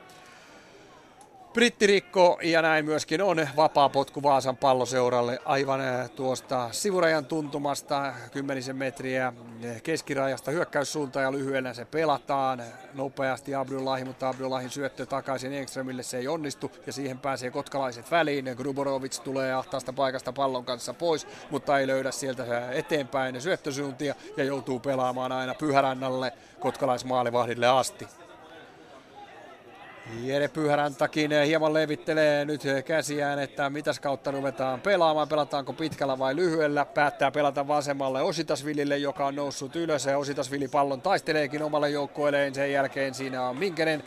brittirikko 1.55 2.39
ja 2.43 2.61
näin 2.61 2.85
myöskin 2.85 3.21
on 3.21 3.47
vapaa 3.55 3.89
potku 3.89 4.23
Vaasan 4.23 4.57
palloseuralle 4.57 5.39
aivan 5.45 5.81
äh, 5.81 6.09
tuosta 6.09 6.69
sivurajan 6.71 7.25
tuntumasta 7.25 8.13
kymmenisen 8.31 8.75
metriä 8.75 9.27
äh, 9.27 9.81
keskirajasta 9.81 10.51
hyökkäyssuuntaan 10.51 11.23
ja 11.23 11.31
lyhyenä 11.31 11.73
se 11.73 11.85
pelataan 11.85 12.63
nopeasti 12.93 13.55
Abdullahi, 13.55 14.05
mutta 14.05 14.29
Abdullahin 14.29 14.69
syöttö 14.69 15.05
takaisin 15.05 15.53
Engströmille 15.53 16.03
se 16.03 16.17
ei 16.17 16.27
onnistu 16.27 16.71
ja 16.85 16.93
siihen 16.93 17.19
pääsee 17.19 17.51
kotkalaiset 17.51 18.11
väliin. 18.11 18.55
Gruborovic 18.57 19.19
tulee 19.19 19.53
ahtaasta 19.53 19.93
paikasta 19.93 20.33
pallon 20.33 20.65
kanssa 20.65 20.93
pois, 20.93 21.27
mutta 21.49 21.79
ei 21.79 21.87
löydä 21.87 22.11
sieltä 22.11 22.43
äh, 22.43 22.71
eteenpäin 22.71 23.41
syöttösuuntia 23.41 24.15
ja 24.37 24.43
joutuu 24.43 24.79
pelaamaan 24.79 25.31
aina 25.31 25.53
Pyhärannalle 25.53 26.33
kotkalaismaalivahdille 26.59 27.67
asti. 27.67 28.07
Jere 30.13 30.47
Pyhäräntäkin 30.47 31.31
hieman 31.45 31.73
levittelee 31.73 32.45
nyt 32.45 32.61
käsiään, 32.85 33.39
että 33.39 33.69
mitäs 33.69 33.99
kautta 33.99 34.31
ruvetaan 34.31 34.81
pelaamaan, 34.81 35.27
pelataanko 35.27 35.73
pitkällä 35.73 36.19
vai 36.19 36.35
lyhyellä. 36.35 36.85
Päättää 36.85 37.31
pelata 37.31 37.67
vasemmalle 37.67 38.21
Ositasvillille, 38.21 38.97
joka 38.97 39.25
on 39.25 39.35
noussut 39.35 39.75
ylös 39.75 40.05
ja 40.05 40.17
Ositasvilli 40.17 40.67
pallon 40.67 41.01
taisteleekin 41.01 41.63
omalle 41.63 41.89
joukkueelleen. 41.89 42.55
Sen 42.55 42.71
jälkeen 42.71 43.13
siinä 43.13 43.43
on 43.43 43.57
Minkenen 43.57 44.03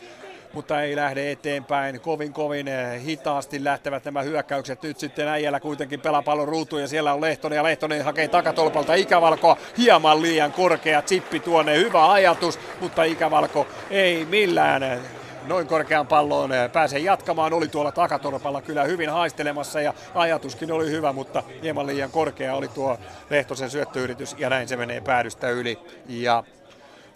mutta 0.53 0.81
ei 0.81 0.95
lähde 0.95 1.31
eteenpäin. 1.31 2.01
Kovin 2.01 2.33
kovin 2.33 2.67
hitaasti 3.05 3.63
lähtevät 3.63 4.05
nämä 4.05 4.21
hyökkäykset. 4.21 4.83
Nyt 4.83 4.99
sitten 4.99 5.27
äijällä 5.27 5.59
kuitenkin 5.59 6.01
pelaa 6.01 6.21
pallon 6.21 6.47
ruutuun 6.47 6.81
ja 6.81 6.87
siellä 6.87 7.13
on 7.13 7.21
Lehtonen 7.21 7.55
ja 7.57 7.63
Lehtonen 7.63 8.03
hakee 8.03 8.27
takatolpalta 8.27 8.93
Ikävalkoa. 8.93 9.57
Hieman 9.77 10.21
liian 10.21 10.51
korkea 10.51 11.01
chippi 11.01 11.39
tuonne, 11.39 11.77
hyvä 11.77 12.11
ajatus, 12.11 12.59
mutta 12.81 13.03
Ikävalko 13.03 13.67
ei 13.89 14.25
millään 14.25 15.01
noin 15.49 15.67
korkean 15.67 16.07
palloon 16.07 16.51
eh, 16.51 16.71
pääsee 16.71 16.99
jatkamaan. 16.99 17.53
Oli 17.53 17.67
tuolla 17.67 17.91
takatorpalla 17.91 18.61
kyllä 18.61 18.83
hyvin 18.83 19.09
haistelemassa 19.09 19.81
ja 19.81 19.93
ajatuskin 20.15 20.71
oli 20.71 20.91
hyvä, 20.91 21.13
mutta 21.13 21.43
hieman 21.61 21.87
liian 21.87 22.11
korkea 22.11 22.55
oli 22.55 22.67
tuo 22.67 22.97
Lehtosen 23.29 23.69
syöttöyritys 23.69 24.35
ja 24.37 24.49
näin 24.49 24.67
se 24.67 24.77
menee 24.77 25.01
päädystä 25.01 25.49
yli. 25.49 25.79
Ja 26.07 26.43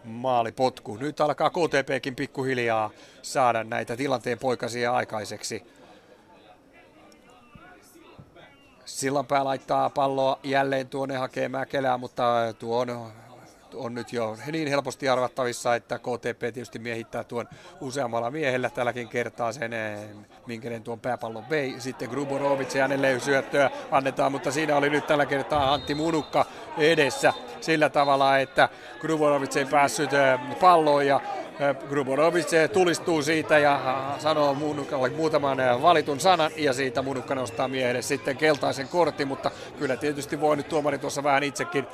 maalipotku. 0.03 0.97
Nyt 0.97 1.21
alkaa 1.21 1.49
KTPkin 1.49 2.15
pikkuhiljaa 2.15 2.89
saada 3.21 3.63
näitä 3.63 3.97
tilanteen 3.97 4.39
poikasia 4.39 4.93
aikaiseksi. 4.93 5.63
Sillanpää 8.85 9.43
laittaa 9.43 9.89
palloa 9.89 10.39
jälleen 10.43 10.87
tuonne 10.87 11.15
hakee 11.15 11.49
Mäkelää, 11.49 11.97
mutta 11.97 12.53
tuo 12.59 12.85
on 13.75 13.93
nyt 13.93 14.13
jo 14.13 14.37
niin 14.51 14.67
helposti 14.67 15.09
arvattavissa, 15.09 15.75
että 15.75 15.99
KTP 15.99 16.39
tietysti 16.39 16.79
miehittää 16.79 17.23
tuon 17.23 17.47
useammalla 17.81 18.31
miehellä 18.31 18.69
tälläkin 18.69 19.07
kertaa 19.07 19.51
sen, 19.51 19.73
eh, 19.73 19.99
minkä 20.47 20.79
tuon 20.79 20.99
pääpallon 20.99 21.49
vei. 21.49 21.75
Sitten 21.79 22.09
Gruborovic 22.09 22.75
ja 22.75 22.81
hänelle 22.81 23.19
syöttöä 23.19 23.71
annetaan, 23.91 24.31
mutta 24.31 24.51
siinä 24.51 24.77
oli 24.77 24.89
nyt 24.89 25.07
tällä 25.07 25.25
kertaa 25.25 25.73
Antti 25.73 25.95
Munukka 25.95 26.45
edessä 26.77 27.33
sillä 27.61 27.89
tavalla, 27.89 28.37
että 28.37 28.69
Gruborovic 28.99 29.55
ei 29.55 29.65
päässyt 29.65 30.13
eh, 30.13 30.59
palloon 30.59 31.07
ja 31.07 31.21
eh, 31.59 31.89
Gruborovic 31.89 32.71
tulistuu 32.73 33.21
siitä 33.21 33.57
ja 33.57 33.79
sanoo 34.19 34.53
Munukalle 34.53 35.09
muutaman 35.09 35.81
valitun 35.81 36.19
sanan 36.19 36.51
ja 36.57 36.73
siitä 36.73 37.01
Munukka 37.01 37.35
nostaa 37.35 37.67
miehelle 37.67 38.01
sitten 38.01 38.37
keltaisen 38.37 38.87
kortin, 38.87 39.27
mutta 39.27 39.51
kyllä 39.79 39.97
tietysti 39.97 40.41
voi 40.41 40.57
nyt 40.57 40.69
tuomari 40.69 40.97
tuossa 40.97 41.23
vähän 41.23 41.43
itsekin 41.43 41.87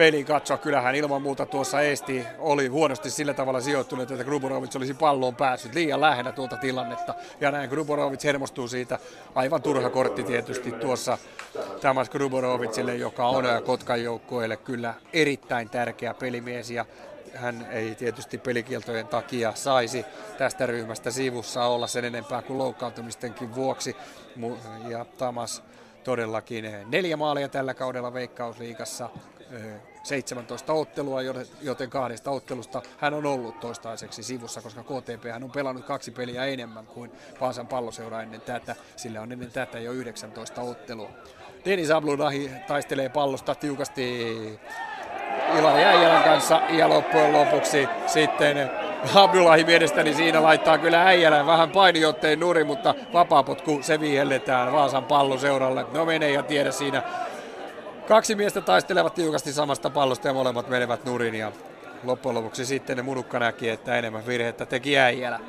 pelin 0.00 0.26
katsoa. 0.26 0.56
Kyllähän 0.56 0.94
ilman 0.94 1.22
muuta 1.22 1.46
tuossa 1.46 1.80
Esti 1.80 2.26
oli 2.38 2.66
huonosti 2.66 3.10
sillä 3.10 3.34
tavalla 3.34 3.60
sijoittunut, 3.60 4.10
että 4.10 4.24
Gruborovic 4.24 4.76
olisi 4.76 4.94
palloon 4.94 5.36
päässyt 5.36 5.74
liian 5.74 6.00
lähellä 6.00 6.32
tuota 6.32 6.56
tilannetta. 6.56 7.14
Ja 7.40 7.50
näin 7.50 7.70
Gruborovic 7.70 8.24
hermostuu 8.24 8.68
siitä. 8.68 8.98
Aivan 9.34 9.62
turha 9.62 9.90
kortti 9.90 10.22
tietysti 10.22 10.72
tuossa 10.72 11.18
Tamas 11.80 12.10
Gruborovicille, 12.10 12.96
joka 12.96 13.28
on 13.28 13.44
Kotkan 13.66 14.02
joukkueelle 14.02 14.56
kyllä 14.56 14.94
erittäin 15.12 15.70
tärkeä 15.70 16.14
pelimies. 16.14 16.70
Ja 16.70 16.84
hän 17.34 17.66
ei 17.70 17.94
tietysti 17.94 18.38
pelikieltojen 18.38 19.06
takia 19.06 19.52
saisi 19.54 20.04
tästä 20.38 20.66
ryhmästä 20.66 21.10
sivussa 21.10 21.64
olla 21.64 21.86
sen 21.86 22.04
enempää 22.04 22.42
kuin 22.42 22.58
loukkaantumistenkin 22.58 23.54
vuoksi. 23.54 23.96
Ja 24.88 25.04
Tamas 25.04 25.62
todellakin 26.04 26.70
neljä 26.86 27.16
maalia 27.16 27.48
tällä 27.48 27.74
kaudella 27.74 28.14
Veikkausliigassa, 28.14 29.08
17 30.02 30.72
ottelua, 30.72 31.20
joten 31.62 31.90
kahdesta 31.90 32.30
ottelusta 32.30 32.82
hän 32.98 33.14
on 33.14 33.26
ollut 33.26 33.60
toistaiseksi 33.60 34.22
sivussa, 34.22 34.60
koska 34.60 34.82
KTP 34.82 35.24
hän 35.32 35.44
on 35.44 35.50
pelannut 35.50 35.84
kaksi 35.84 36.10
peliä 36.10 36.44
enemmän 36.44 36.86
kuin 36.86 37.10
Vaasan 37.40 37.66
palloseura 37.66 38.22
ennen 38.22 38.40
tätä. 38.40 38.76
Sillä 38.96 39.20
on 39.20 39.32
ennen 39.32 39.52
tätä 39.52 39.78
jo 39.78 39.92
19 39.92 40.60
ottelua. 40.60 41.10
Denis 41.64 41.90
Abludahi 41.90 42.50
taistelee 42.68 43.08
pallosta 43.08 43.54
tiukasti 43.54 44.26
Ilari 45.58 45.84
Äijälän 45.84 46.22
kanssa 46.22 46.60
ja 46.68 46.88
loppujen 46.88 47.32
lopuksi 47.32 47.88
sitten 48.06 48.70
Abdullahi 49.14 49.64
mielestäni 49.64 50.14
siinä 50.14 50.42
laittaa 50.42 50.78
kyllä 50.78 51.02
äijälän 51.02 51.46
vähän 51.46 51.70
painiotteen 51.70 52.40
nuri, 52.40 52.64
mutta 52.64 52.94
vapaapotku 53.12 53.78
se 53.82 54.00
vihelletään 54.00 54.72
Vaasan 54.72 55.04
palloseuralle. 55.04 55.86
No 55.92 56.04
menee 56.04 56.30
ja 56.30 56.42
tiedä 56.42 56.70
siinä 56.70 57.02
Kaksi 58.10 58.34
miestä 58.34 58.60
taistelevat 58.60 59.14
tiukasti 59.14 59.52
samasta 59.52 59.90
pallosta 59.90 60.28
ja 60.28 60.34
molemmat 60.34 60.68
menevät 60.68 61.04
nurin 61.04 61.34
ja 61.34 61.52
loppujen 62.04 62.34
lopuksi 62.34 62.66
sitten 62.66 62.96
ne 62.96 63.02
munukka 63.02 63.38
näki, 63.38 63.68
että 63.68 63.96
enemmän 63.96 64.26
virhettä 64.26 64.66
teki 64.66 64.98
äijälä. 64.98 65.40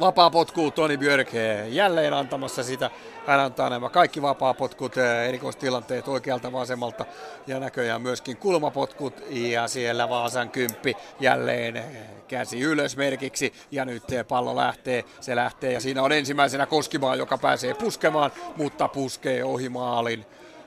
Vapaa 0.00 0.30
potkuu 0.30 0.70
Toni 0.70 0.98
Björk 0.98 1.28
jälleen 1.68 2.14
antamassa 2.14 2.62
sitä. 2.62 2.90
Hän 3.26 3.40
antaa 3.40 3.70
nämä 3.70 3.88
kaikki 3.88 4.22
vapaa 4.22 4.54
potkut, 4.54 4.96
eh, 4.96 5.28
erikoistilanteet 5.28 6.08
oikealta 6.08 6.52
vasemmalta 6.52 7.04
ja 7.46 7.60
näköjään 7.60 8.02
myöskin 8.02 8.36
kulmapotkut. 8.36 9.22
Ja 9.30 9.68
siellä 9.68 10.08
Vaasan 10.08 10.50
kymppi 10.50 10.96
jälleen 11.20 11.76
eh, 11.76 11.84
käsi 12.28 12.60
ylös 12.60 12.96
merkiksi 12.96 13.52
ja 13.70 13.84
nyt 13.84 14.12
eh, 14.12 14.26
pallo 14.26 14.56
lähtee. 14.56 15.04
Se 15.20 15.36
lähtee 15.36 15.72
ja 15.72 15.80
siinä 15.80 16.02
on 16.02 16.12
ensimmäisenä 16.12 16.66
Koskimaa, 16.66 17.16
joka 17.16 17.38
pääsee 17.38 17.74
puskemaan, 17.74 18.30
mutta 18.56 18.88
puskee 18.88 19.44
ohi 19.44 19.68
maalin 19.68 20.26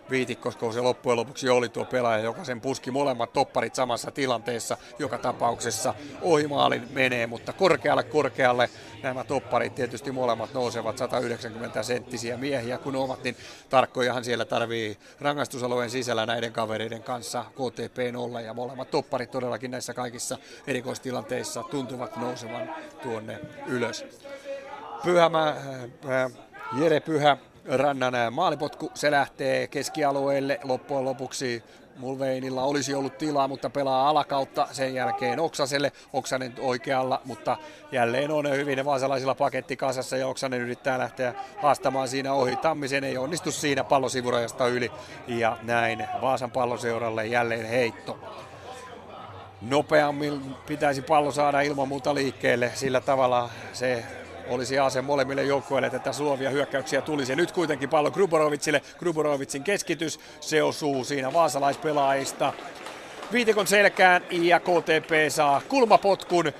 viitikkosko 0.09 0.71
se 0.71 0.81
loppujen 0.81 1.15
lopuksi 1.15 1.49
oli 1.49 1.69
tuo 1.69 1.85
pelaaja, 1.85 2.23
joka 2.23 2.43
sen 2.43 2.61
puski 2.61 2.91
molemmat 2.91 3.33
topparit 3.33 3.75
samassa 3.75 4.11
tilanteessa. 4.11 4.77
Joka 4.99 5.17
tapauksessa 5.17 5.93
ohimaalin 6.21 6.87
menee, 6.91 7.27
mutta 7.27 7.53
korkealle 7.53 8.03
korkealle 8.03 8.69
nämä 9.03 9.23
topparit 9.23 9.75
tietysti 9.75 10.11
molemmat 10.11 10.53
nousevat 10.53 10.97
190 10.97 11.83
senttisiä 11.83 12.37
miehiä 12.37 12.77
kun 12.77 12.95
ovat, 12.95 13.23
niin 13.23 13.35
tarkkojahan 13.69 14.23
siellä 14.23 14.45
tarvii 14.45 14.97
rangaistusalueen 15.21 15.89
sisällä 15.89 16.25
näiden 16.25 16.51
kavereiden 16.51 17.03
kanssa 17.03 17.45
KTP 17.51 18.17
olla 18.17 18.41
ja 18.41 18.53
molemmat 18.53 18.91
topparit 18.91 19.31
todellakin 19.31 19.71
näissä 19.71 19.93
kaikissa 19.93 20.37
erikoistilanteissa 20.67 21.63
tuntuvat 21.63 22.17
nousevan 22.17 22.75
tuonne 23.03 23.39
ylös. 23.67 24.05
Pyhämä, 25.03 25.47
äh, 25.47 26.23
äh, 26.23 26.31
Jere 26.79 26.99
Pyhä 26.99 27.37
rannan 27.67 28.33
maalipotku, 28.33 28.91
se 28.93 29.11
lähtee 29.11 29.67
keskialueelle 29.67 30.59
loppujen 30.63 31.05
lopuksi 31.05 31.63
Mulveinilla 31.97 32.63
olisi 32.63 32.93
ollut 32.93 33.17
tilaa, 33.17 33.47
mutta 33.47 33.69
pelaa 33.69 34.09
alakautta 34.09 34.67
sen 34.71 34.93
jälkeen 34.93 35.39
Oksaselle. 35.39 35.91
Oksanen 36.13 36.53
oikealla, 36.59 37.21
mutta 37.25 37.57
jälleen 37.91 38.31
on 38.31 38.51
hyvin 38.51 38.85
vaasalaisilla 38.85 39.35
paketti 39.35 39.77
kasassa 39.77 40.17
ja 40.17 40.27
Oksanen 40.27 40.61
yrittää 40.61 40.99
lähteä 40.99 41.33
haastamaan 41.61 42.07
siinä 42.07 42.33
ohi. 42.33 42.55
Tammisen 42.55 43.03
ei 43.03 43.17
onnistu 43.17 43.51
siinä 43.51 43.83
pallosivurajasta 43.83 44.67
yli 44.67 44.91
ja 45.27 45.57
näin 45.63 46.07
Vaasan 46.21 46.51
palloseuralle 46.51 47.25
jälleen 47.25 47.65
heitto. 47.65 48.19
Nopeammin 49.61 50.55
pitäisi 50.67 51.01
pallo 51.01 51.31
saada 51.31 51.61
ilman 51.61 51.87
muuta 51.87 52.15
liikkeelle, 52.15 52.71
sillä 52.73 53.01
tavalla 53.01 53.49
se 53.73 54.05
olisi 54.49 54.79
ase 54.79 55.01
molemmille 55.01 55.43
joukkueille, 55.43 55.87
että 55.93 56.11
Slovia 56.11 56.49
hyökkäyksiä 56.49 57.01
tulisi. 57.01 57.31
Ja 57.31 57.35
nyt 57.35 57.51
kuitenkin 57.51 57.89
pallo 57.89 58.11
Gruborovicille. 58.11 58.81
Gruborovicin 58.99 59.63
keskitys, 59.63 60.19
se 60.39 60.63
osuu 60.63 61.03
siinä 61.03 61.33
vaasalaispelaajista. 61.33 62.53
Viitikon 63.31 63.67
selkään 63.67 64.21
ja 64.31 64.59
KTP 64.59 65.11
saa 65.29 65.61
kulmapotkun. 65.69 66.51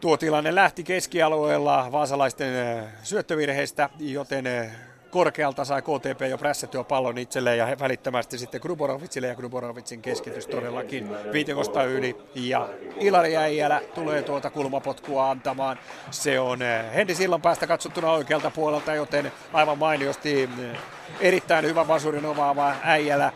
Tuo 0.00 0.16
tilanne 0.16 0.54
lähti 0.54 0.84
keskialueella 0.84 1.88
vaasalaisten 1.92 2.84
syöttövirheestä, 3.02 3.88
joten 3.98 4.72
korkealta 5.14 5.64
sai 5.64 5.82
KTP 5.82 6.20
jo 6.30 6.38
prässätyä 6.38 6.84
pallon 6.84 7.18
itselleen 7.18 7.58
ja 7.58 7.76
välittömästi 7.80 8.38
sitten 8.38 8.60
Gruborovicille 8.60 9.26
ja 9.26 9.34
Gruborovicin 9.34 10.02
keskitys 10.02 10.46
todellakin 10.46 11.10
viitikosta 11.32 11.84
yli 11.84 12.16
ja 12.34 12.68
Ilari 12.96 13.36
Äijälä 13.36 13.80
tulee 13.94 14.22
tuota 14.22 14.50
kulmapotkua 14.50 15.30
antamaan. 15.30 15.78
Se 16.10 16.40
on 16.40 16.62
eh, 16.62 16.94
Hendi 16.94 17.14
sillan 17.14 17.42
päästä 17.42 17.66
katsottuna 17.66 18.12
oikealta 18.12 18.50
puolelta, 18.50 18.94
joten 18.94 19.32
aivan 19.52 19.78
mainiosti 19.78 20.42
eh, 20.42 20.78
erittäin 21.20 21.64
hyvä 21.64 21.88
vasurin 21.88 22.26
omaava 22.26 22.74
Äijälä 22.82 23.32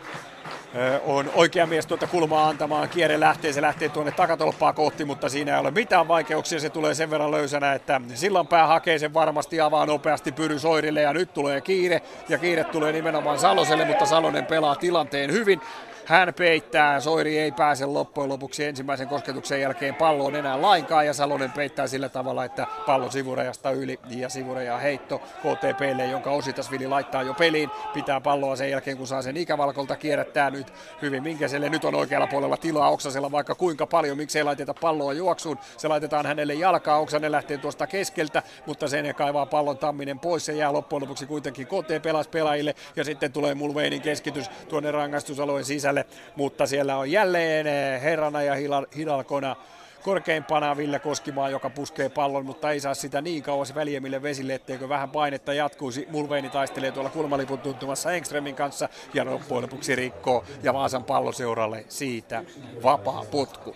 on 1.05 1.31
oikea 1.35 1.65
mies 1.65 1.85
tuota 1.85 2.07
kulmaa 2.07 2.49
antamaan. 2.49 2.89
Kierre 2.89 3.19
lähtee, 3.19 3.53
se 3.53 3.61
lähtee 3.61 3.89
tuonne 3.89 4.11
takatolppaa 4.11 4.73
kohti, 4.73 5.05
mutta 5.05 5.29
siinä 5.29 5.53
ei 5.53 5.59
ole 5.59 5.71
mitään 5.71 6.07
vaikeuksia. 6.07 6.59
Se 6.59 6.69
tulee 6.69 6.93
sen 6.93 7.09
verran 7.09 7.31
löysänä, 7.31 7.73
että 7.73 8.01
sillan 8.13 8.47
pää 8.47 8.67
hakee 8.67 8.99
sen 8.99 9.13
varmasti, 9.13 9.61
avaa 9.61 9.85
nopeasti 9.85 10.31
Pyry 10.31 10.59
Soirille 10.59 11.01
ja 11.01 11.13
nyt 11.13 11.33
tulee 11.33 11.61
kiire. 11.61 12.01
Ja 12.29 12.37
kiire 12.37 12.63
tulee 12.63 12.91
nimenomaan 12.91 13.39
Saloselle, 13.39 13.85
mutta 13.85 14.05
Salonen 14.05 14.45
pelaa 14.45 14.75
tilanteen 14.75 15.31
hyvin. 15.31 15.61
Hän 16.09 16.33
peittää, 16.33 16.99
Soiri 16.99 17.39
ei 17.39 17.51
pääse 17.51 17.85
loppujen 17.85 18.29
lopuksi 18.29 18.65
ensimmäisen 18.65 19.07
kosketuksen 19.07 19.61
jälkeen 19.61 19.95
palloon 19.95 20.35
enää 20.35 20.61
lainkaan 20.61 21.05
ja 21.05 21.13
Salonen 21.13 21.51
peittää 21.51 21.87
sillä 21.87 22.09
tavalla, 22.09 22.45
että 22.45 22.67
pallo 22.85 23.11
sivurajasta 23.11 23.71
yli 23.71 23.99
ja 24.09 24.29
sivureja 24.29 24.77
heitto 24.77 25.17
KTPlle, 25.19 26.05
jonka 26.05 26.31
Ositasvili 26.31 26.87
laittaa 26.87 27.23
jo 27.23 27.33
peliin. 27.33 27.69
Pitää 27.93 28.21
palloa 28.21 28.55
sen 28.55 28.69
jälkeen, 28.69 28.97
kun 28.97 29.07
saa 29.07 29.21
sen 29.21 29.37
ikävalkolta 29.37 29.95
kierrättää 29.95 30.49
nyt 30.49 30.73
hyvin 31.01 31.23
Minkäselle. 31.23 31.69
Nyt 31.69 31.85
on 31.85 31.95
oikealla 31.95 32.27
puolella 32.27 32.57
tilaa 32.57 32.89
Oksasella 32.89 33.31
vaikka 33.31 33.55
kuinka 33.55 33.87
paljon, 33.87 34.17
miksei 34.17 34.43
laiteta 34.43 34.73
palloa 34.81 35.13
juoksuun. 35.13 35.57
Se 35.77 35.87
laitetaan 35.87 36.25
hänelle 36.25 36.53
jalkaa, 36.53 36.99
Oksanen 36.99 37.31
lähtee 37.31 37.57
tuosta 37.57 37.87
keskeltä, 37.87 38.43
mutta 38.65 38.87
sen 38.87 39.15
kaivaa 39.15 39.45
pallon 39.45 39.77
Tamminen 39.77 40.19
pois. 40.19 40.45
Se 40.45 40.53
jää 40.53 40.73
loppujen 40.73 41.01
lopuksi 41.01 41.25
kuitenkin 41.25 41.67
KT 41.67 42.01
pelas 42.03 42.27
pelaajille 42.27 42.75
ja 42.95 43.03
sitten 43.03 43.31
tulee 43.31 43.55
Mulveinin 43.55 44.01
keskitys 44.01 44.49
tuonne 44.69 44.91
rangaistusalueen 44.91 45.65
sisälle 45.65 45.98
kentälle, 46.03 46.33
mutta 46.35 46.67
siellä 46.67 46.97
on 46.97 47.11
jälleen 47.11 47.67
eh, 47.67 48.01
Herrana 48.01 48.41
ja 48.41 48.55
Hidalkona 48.95 49.55
korkeimpana 50.03 50.77
Ville 50.77 50.99
Koskimaa, 50.99 51.49
joka 51.49 51.69
puskee 51.69 52.09
pallon, 52.09 52.45
mutta 52.45 52.71
ei 52.71 52.79
saa 52.79 52.93
sitä 52.93 53.21
niin 53.21 53.43
kauas 53.43 53.75
väljemmille 53.75 54.21
vesille, 54.21 54.53
etteikö 54.53 54.89
vähän 54.89 55.09
painetta 55.09 55.53
jatkuisi. 55.53 56.07
Mulveini 56.11 56.49
taistelee 56.49 56.91
tuolla 56.91 57.09
kulmalipun 57.09 57.59
tuntumassa 57.59 58.11
Engströmin 58.11 58.55
kanssa 58.55 58.89
ja 59.13 59.25
loppujen 59.25 59.61
lopuksi 59.61 59.95
rikkoo 59.95 60.43
ja 60.63 60.73
Vaasan 60.73 61.03
palloseuralle 61.03 61.85
siitä 61.87 62.43
vapaa 62.83 63.25
potku. 63.31 63.75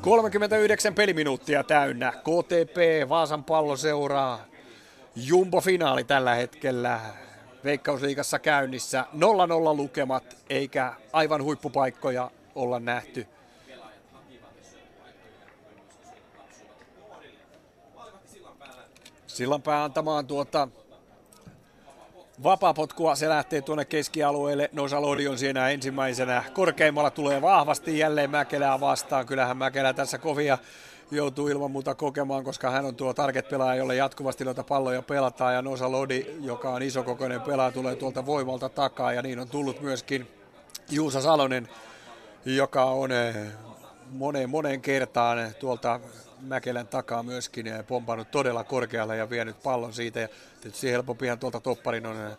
39 0.00 0.94
peliminuuttia 0.94 1.64
täynnä. 1.64 2.12
KTP 2.12 3.08
Vaasan 3.08 3.44
palloseuraa. 3.44 4.44
Jumbo-finaali 5.16 6.04
tällä 6.04 6.34
hetkellä. 6.34 7.00
Veikkausliigassa 7.64 8.38
käynnissä. 8.38 9.04
0-0 9.14 9.16
lukemat, 9.76 10.36
eikä 10.50 10.94
aivan 11.12 11.42
huippupaikkoja 11.42 12.30
olla 12.54 12.80
nähty. 12.80 13.26
Sillanpää 19.26 19.84
antamaan 19.84 20.26
tuota 20.26 20.68
vapapotkua. 22.42 23.14
Se 23.14 23.28
lähtee 23.28 23.62
tuonne 23.62 23.84
keskialueelle. 23.84 24.70
Nosalodi 24.72 25.28
on 25.28 25.38
siinä 25.38 25.68
ensimmäisenä. 25.68 26.44
Korkeimmalla 26.52 27.10
tulee 27.10 27.42
vahvasti 27.42 27.98
jälleen 27.98 28.30
Mäkelää 28.30 28.80
vastaan. 28.80 29.26
Kyllähän 29.26 29.56
Mäkelä 29.56 29.92
tässä 29.92 30.18
kovia 30.18 30.58
joutuu 31.10 31.48
ilman 31.48 31.70
muuta 31.70 31.94
kokemaan, 31.94 32.44
koska 32.44 32.70
hän 32.70 32.84
on 32.84 32.94
tuo 32.94 33.14
target-pelaaja, 33.14 33.78
jolle 33.78 33.96
jatkuvasti 33.96 34.44
noita 34.44 34.64
palloja 34.64 35.02
pelataan 35.02 35.54
ja 35.54 35.62
Nosa 35.62 35.92
Lodi, 35.92 36.26
joka 36.40 36.70
on 36.70 36.82
isokokoinen 36.82 37.40
pelaaja, 37.40 37.72
tulee 37.72 37.96
tuolta 37.96 38.26
voimalta 38.26 38.68
takaa 38.68 39.12
ja 39.12 39.22
niin 39.22 39.38
on 39.38 39.48
tullut 39.48 39.80
myöskin 39.80 40.28
Juusa 40.90 41.20
Salonen, 41.20 41.68
joka 42.44 42.84
on 42.84 43.12
eh, 43.12 43.36
moneen 44.10 44.50
moneen 44.50 44.80
kertaan 44.80 45.38
tuolta 45.60 46.00
Mäkelän 46.40 46.86
takaa 46.86 47.22
myöskin 47.22 47.66
eh, 47.66 47.86
pompannut 47.86 48.30
todella 48.30 48.64
korkealle 48.64 49.16
ja 49.16 49.30
vienyt 49.30 49.62
pallon 49.62 49.92
siitä. 49.92 50.20
Ja 50.20 50.28
tietysti 50.60 50.90
helpompihan 50.90 51.38
tuolta 51.38 51.60
topparin 51.60 52.06
on 52.06 52.16
eh, 52.16 52.36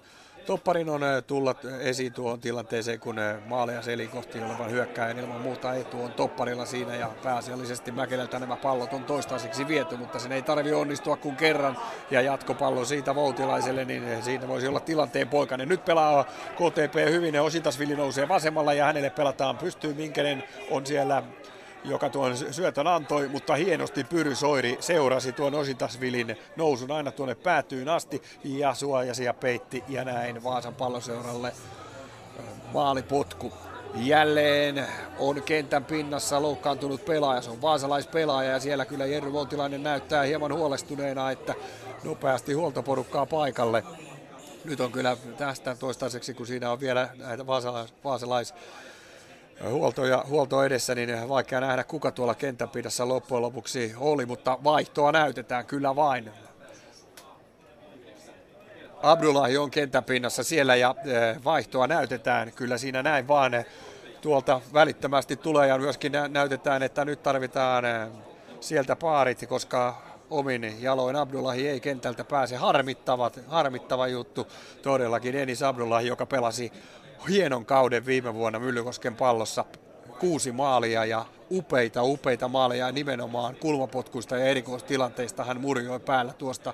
Topparin 0.50 0.90
on 0.90 1.04
äh, 1.04 1.24
tulla 1.28 1.56
esiin 1.80 2.14
tuohon 2.14 2.40
tilanteeseen, 2.40 3.00
kun 3.00 3.20
äh, 3.20 3.38
maaleja 3.46 3.82
seli 3.82 4.08
kohti 4.08 4.44
olevan 4.44 4.72
hyökkäjän 4.72 5.20
ilman 5.20 5.42
muuta 5.42 5.74
etu 5.74 6.04
on 6.04 6.12
Topparilla 6.12 6.66
siinä 6.66 6.96
ja 6.96 7.12
pääasiallisesti 7.24 7.92
Mäkelältä 7.92 8.40
nämä 8.40 8.56
pallot 8.56 8.94
on 8.94 9.04
toistaiseksi 9.04 9.68
viety, 9.68 9.98
mutta 9.98 10.20
sen 10.20 10.32
ei 10.32 10.42
tarvi 10.42 10.74
onnistua 10.74 11.18
kuin 11.18 11.36
kerran 11.36 11.78
ja 12.12 12.22
jatkopallo 12.22 12.86
siitä 12.86 13.16
Voutilaiselle, 13.16 13.86
niin 13.86 14.24
siinä 14.24 14.48
voisi 14.48 14.68
olla 14.68 14.80
tilanteen 14.80 15.28
poikainen. 15.28 15.70
Nyt 15.70 15.86
pelaa 15.86 16.24
KTP 16.54 16.96
hyvin 17.10 17.36
ja 17.36 17.44
Ositasvili 17.44 17.96
nousee 17.96 18.28
vasemmalla 18.28 18.74
ja 18.74 18.86
hänelle 18.86 19.10
pelataan 19.10 19.58
pystyy 19.58 19.94
Minkänen 19.94 20.44
on 20.72 20.86
siellä 20.86 21.24
joka 21.84 22.10
tuon 22.10 22.38
syötön 22.38 22.88
antoi, 22.88 23.28
mutta 23.28 23.56
hienosti 23.56 24.04
Pyry 24.04 24.36
Soiri 24.36 24.78
seurasi 24.80 25.32
tuon 25.32 25.56
Ositasvilin 25.56 26.38
nousun 26.56 26.92
aina 26.92 27.12
tuonne 27.12 27.36
päätyyn 27.36 27.90
asti 27.90 28.22
ja 28.44 28.74
suojasi 28.74 29.24
ja 29.24 29.34
peitti 29.34 29.84
ja 29.88 30.06
näin 30.06 30.44
Vaasan 30.44 30.76
palloseuralle 30.76 31.52
maalipotku. 32.74 33.54
Jälleen 33.96 34.88
on 35.20 35.44
kentän 35.44 35.86
pinnassa 35.86 36.42
loukkaantunut 36.42 37.06
pelaaja, 37.06 37.42
se 37.42 37.50
on 37.50 37.62
vaasalaispelaaja 37.62 38.52
ja 38.52 38.60
siellä 38.60 38.86
kyllä 38.86 39.06
Jerry 39.06 39.34
Voltilainen 39.34 39.84
näyttää 39.84 40.24
hieman 40.24 40.54
huolestuneena, 40.54 41.32
että 41.32 41.56
nopeasti 42.04 42.54
huoltoporukkaa 42.54 43.26
paikalle. 43.26 43.84
Nyt 44.66 44.80
on 44.80 44.92
kyllä 44.92 45.18
tästä 45.38 45.76
toistaiseksi, 45.76 46.34
kun 46.34 46.48
siinä 46.48 46.72
on 46.72 46.80
vielä 46.80 47.10
näitä 47.16 47.48
vaasalais, 47.48 47.94
vaasalais 48.04 48.54
huolto, 49.68 50.06
ja, 50.06 50.24
huolto 50.28 50.64
edessä, 50.64 50.96
niin 50.96 51.30
vaikea 51.30 51.60
nähdä 51.60 51.84
kuka 51.84 52.12
tuolla 52.12 52.36
kenttäpidassa 52.36 53.08
loppujen 53.08 53.42
lopuksi 53.42 53.94
oli, 53.98 54.26
mutta 54.26 54.58
vaihtoa 54.64 55.12
näytetään 55.12 55.66
kyllä 55.66 55.96
vain. 55.96 56.32
Abdullahi 59.04 59.58
on 59.58 59.72
kenttäpinnassa 59.72 60.44
siellä 60.44 60.76
ja 60.76 60.96
eh, 61.06 61.44
vaihtoa 61.44 61.88
näytetään 61.88 62.52
kyllä 62.52 62.78
siinä 62.78 63.04
näin 63.04 63.28
vaan 63.28 63.52
tuolta 64.22 64.62
välittömästi 64.74 65.36
tulee 65.36 65.68
ja 65.68 65.78
myöskin 65.78 66.12
näytetään, 66.30 66.84
että 66.84 67.06
nyt 67.06 67.24
tarvitaan 67.24 67.86
eh, 67.86 68.08
sieltä 68.60 68.96
paarit, 68.96 69.46
koska 69.50 70.02
omin 70.30 70.78
jaloin 70.80 71.16
Abdullahi 71.16 71.68
ei 71.68 71.80
kentältä 71.80 72.24
pääse. 72.24 72.56
Harmittavat, 72.56 73.40
harmittava 73.48 74.08
juttu 74.08 74.48
todellakin 74.82 75.36
Enis 75.36 75.64
Abdullahi, 75.64 76.08
joka 76.08 76.26
pelasi 76.26 76.72
hienon 77.28 77.66
kauden 77.66 78.06
viime 78.06 78.34
vuonna 78.34 78.60
Myllykosken 78.60 79.16
pallossa. 79.16 79.66
Kuusi 80.20 80.52
maalia 80.52 81.06
ja 81.06 81.26
upeita, 81.52 82.04
upeita 82.04 82.48
maaleja 82.48 82.92
nimenomaan 82.92 83.56
kulmapotkuista 83.56 84.38
ja 84.38 84.46
erikoistilanteista 84.46 85.44
hän 85.44 85.62
murjoi 85.62 86.00
päällä 86.00 86.34
tuosta 86.34 86.74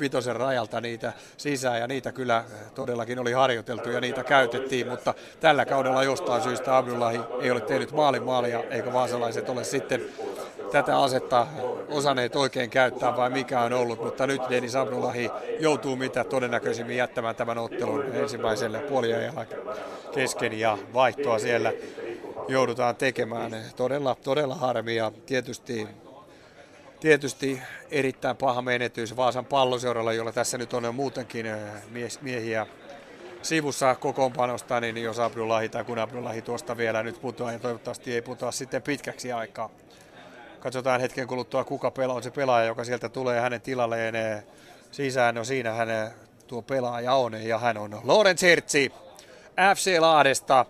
vitosen 0.00 0.36
rajalta 0.36 0.80
niitä 0.80 1.12
sisään. 1.36 1.80
Ja 1.80 1.86
niitä 1.86 2.12
kyllä 2.12 2.44
todellakin 2.74 3.18
oli 3.18 3.32
harjoiteltu 3.32 3.90
ja 3.90 4.00
niitä 4.00 4.24
käytettiin, 4.24 4.88
mutta 4.88 5.14
tällä 5.40 5.64
kaudella 5.64 6.04
jostain 6.04 6.42
syystä 6.42 6.76
Abdullahi 6.76 7.20
ei 7.40 7.50
ole 7.50 7.60
tehnyt 7.60 7.92
maalin 7.92 8.22
maalia 8.22 8.64
eikä 8.70 8.92
vaasalaiset 8.92 9.48
ole 9.48 9.64
sitten 9.64 10.02
tätä 10.72 10.98
asetta 10.98 11.46
osanneet 11.88 12.36
oikein 12.36 12.70
käyttää 12.70 13.16
vai 13.16 13.30
mikä 13.30 13.60
on 13.60 13.72
ollut, 13.72 14.04
mutta 14.04 14.26
nyt 14.26 14.42
Denis 14.50 14.76
Abdullahi 14.76 15.30
joutuu 15.60 15.96
mitä 15.96 16.24
todennäköisimmin 16.24 16.96
jättämään 16.96 17.36
tämän 17.36 17.58
ottelun 17.58 18.04
ensimmäiselle 18.12 18.78
puoliajalla 18.78 19.46
kesken 20.14 20.58
ja 20.58 20.78
vaihtoa 20.94 21.38
siellä 21.38 21.72
joudutaan 22.48 22.96
tekemään. 22.96 23.52
Todella, 23.76 24.14
todella 24.14 24.54
harmia. 24.54 25.12
Tietysti, 25.26 25.88
tietysti 27.00 27.62
erittäin 27.90 28.36
paha 28.36 28.62
menetys 28.62 29.16
Vaasan 29.16 29.46
palloseuralla, 29.46 30.12
jolla 30.12 30.32
tässä 30.32 30.58
nyt 30.58 30.72
on 30.72 30.94
muutenkin 30.94 31.46
eh, 31.46 31.58
miehiä 32.20 32.66
sivussa 33.42 33.94
kokoonpanosta, 33.94 34.80
niin 34.80 35.02
jos 35.02 35.18
Abdullahi 35.18 35.68
tai 35.68 35.84
kun 35.84 35.98
Abdullahi 35.98 36.42
tuosta 36.42 36.76
vielä 36.76 37.02
nyt 37.02 37.20
putoaa 37.20 37.52
ja 37.52 37.58
toivottavasti 37.58 38.14
ei 38.14 38.22
putoa 38.22 38.52
sitten 38.52 38.82
pitkäksi 38.82 39.32
aikaa. 39.32 39.70
Katsotaan 40.60 41.00
hetken 41.00 41.26
kuluttua, 41.26 41.64
kuka 41.64 41.90
pelaa, 41.90 42.16
on 42.16 42.22
se 42.22 42.30
pelaaja, 42.30 42.66
joka 42.66 42.84
sieltä 42.84 43.08
tulee 43.08 43.40
hänen 43.40 43.60
tilalleen 43.60 44.14
eh, 44.14 44.42
sisään. 44.90 45.34
No 45.34 45.44
siinä 45.44 45.72
hän 45.72 45.90
eh, 45.90 46.10
tuo 46.46 46.62
pelaaja 46.62 47.14
on 47.14 47.42
ja 47.42 47.58
hän 47.58 47.76
on 47.76 48.00
Lorenz 48.04 48.42
Hertzi 48.42 48.92
FC 49.74 49.96
Lahdesta. 49.98 50.66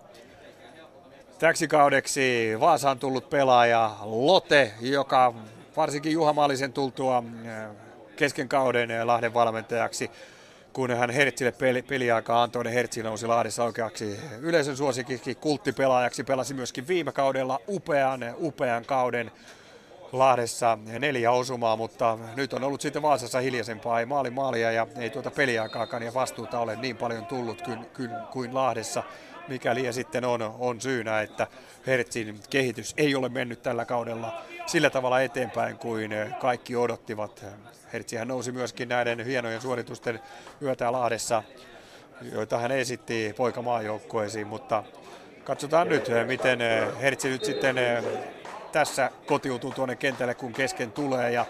Täksi 1.39 1.67
kaudeksi 1.67 2.55
Vaasaan 2.59 2.99
tullut 2.99 3.29
pelaaja 3.29 3.91
Lote, 4.01 4.73
joka 4.81 5.33
varsinkin 5.77 6.11
Juha 6.11 6.33
Maalisen 6.33 6.73
tultua 6.73 7.23
eh, 7.45 7.75
kesken 8.15 8.49
kauden 8.49 9.07
Lahden 9.07 9.33
valmentajaksi 9.33 10.11
kun 10.73 10.91
hän 10.91 11.09
Hertzille 11.09 11.51
peli, 11.51 11.81
peliaikaa 11.81 12.43
antoi, 12.43 12.63
niin 12.63 12.73
Hertzi 12.73 13.03
nousi 13.03 13.27
Lahdessa 13.27 13.63
oikeaksi 13.63 14.19
yleisön 14.41 14.77
suosikiksi 14.77 15.35
kulttipelaajaksi. 15.35 16.23
Pelasi 16.23 16.53
myöskin 16.53 16.87
viime 16.87 17.11
kaudella 17.11 17.59
upean, 17.67 18.19
upean 18.41 18.85
kauden 18.85 19.31
Lahdessa 20.11 20.77
neljä 20.99 21.31
osumaa, 21.31 21.75
mutta 21.75 22.17
nyt 22.35 22.53
on 22.53 22.63
ollut 22.63 22.81
sitten 22.81 23.01
Vaasassa 23.01 23.39
hiljaisempaa, 23.39 23.99
ei 23.99 24.05
maali 24.05 24.29
maalia 24.29 24.71
ja 24.71 24.87
ei 24.95 25.09
tuota 25.09 25.31
peliaikaakaan 25.31 26.03
ja 26.03 26.13
vastuuta 26.13 26.59
ole 26.59 26.75
niin 26.75 26.97
paljon 26.97 27.25
tullut 27.25 27.61
kuin, 27.61 27.85
kuin, 27.95 28.09
kuin 28.31 28.53
Lahdessa 28.53 29.03
mikäli 29.47 29.93
sitten 29.93 30.25
on, 30.25 30.55
on 30.59 30.81
syynä, 30.81 31.21
että 31.21 31.47
Hertzin 31.87 32.39
kehitys 32.49 32.93
ei 32.97 33.15
ole 33.15 33.29
mennyt 33.29 33.61
tällä 33.63 33.85
kaudella 33.85 34.41
sillä 34.65 34.89
tavalla 34.89 35.21
eteenpäin 35.21 35.77
kuin 35.77 36.11
kaikki 36.39 36.75
odottivat. 36.75 37.45
Hertsihän 37.93 38.27
nousi 38.27 38.51
myöskin 38.51 38.89
näiden 38.89 39.25
hienojen 39.25 39.61
suoritusten 39.61 40.19
myötä 40.59 40.91
Lahdessa, 40.91 41.43
joita 42.31 42.57
hän 42.57 42.71
esitti 42.71 43.33
poikamaajoukkueisiin, 43.37 44.47
mutta 44.47 44.83
katsotaan 45.43 45.89
nyt, 45.89 46.07
miten 46.27 46.59
Hertsi 47.01 47.29
nyt 47.29 47.43
sitten 47.45 47.75
tässä 48.71 49.11
kotiutuu 49.25 49.71
tuonne 49.71 49.95
kentälle, 49.95 50.35
kun 50.35 50.53
kesken 50.53 50.91
tulee 50.91 51.31
ja 51.31 51.45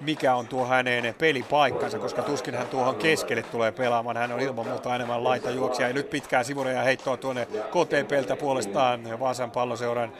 mikä 0.00 0.34
on 0.34 0.46
tuo 0.46 0.66
hänen 0.66 1.14
pelipaikkansa, 1.18 1.98
koska 1.98 2.22
tuskin 2.22 2.54
hän 2.54 2.68
tuohon 2.68 2.94
keskelle 2.94 3.42
tulee 3.42 3.72
pelaamaan. 3.72 4.16
Hän 4.16 4.32
on 4.32 4.40
ilman 4.40 4.68
muuta 4.68 4.94
enemmän 4.94 5.24
laita 5.24 5.50
juoksija 5.50 5.88
ja 5.88 5.94
nyt 5.94 6.10
pitkää 6.10 6.44
sivureja 6.44 6.82
heittoa 6.82 7.16
tuonne 7.16 7.46
KTPltä 7.46 8.36
puolestaan 8.36 9.20
Vaasan 9.20 9.50
palloseuran 9.50 10.12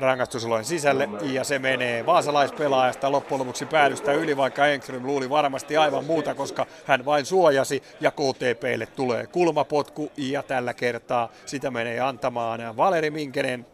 rangaistusolojen 0.00 0.64
sisälle 0.64 1.08
ja 1.22 1.44
se 1.44 1.58
menee 1.58 2.06
vaasalaispelaajasta 2.06 3.12
loppujen 3.12 3.40
lopuksi 3.40 3.66
päädystä 3.66 4.12
yli, 4.12 4.36
vaikka 4.36 4.66
Engström 4.66 5.06
luuli 5.06 5.30
varmasti 5.30 5.76
aivan 5.76 6.04
muuta, 6.04 6.34
koska 6.34 6.66
hän 6.84 7.04
vain 7.04 7.26
suojasi 7.26 7.82
ja 8.00 8.10
KTPlle 8.10 8.86
tulee 8.86 9.26
kulmapotku 9.26 10.12
ja 10.16 10.42
tällä 10.42 10.74
kertaa 10.74 11.28
sitä 11.46 11.70
menee 11.70 12.00
antamaan 12.00 12.76
Valeri 12.76 13.10
Minkenen. 13.10 13.66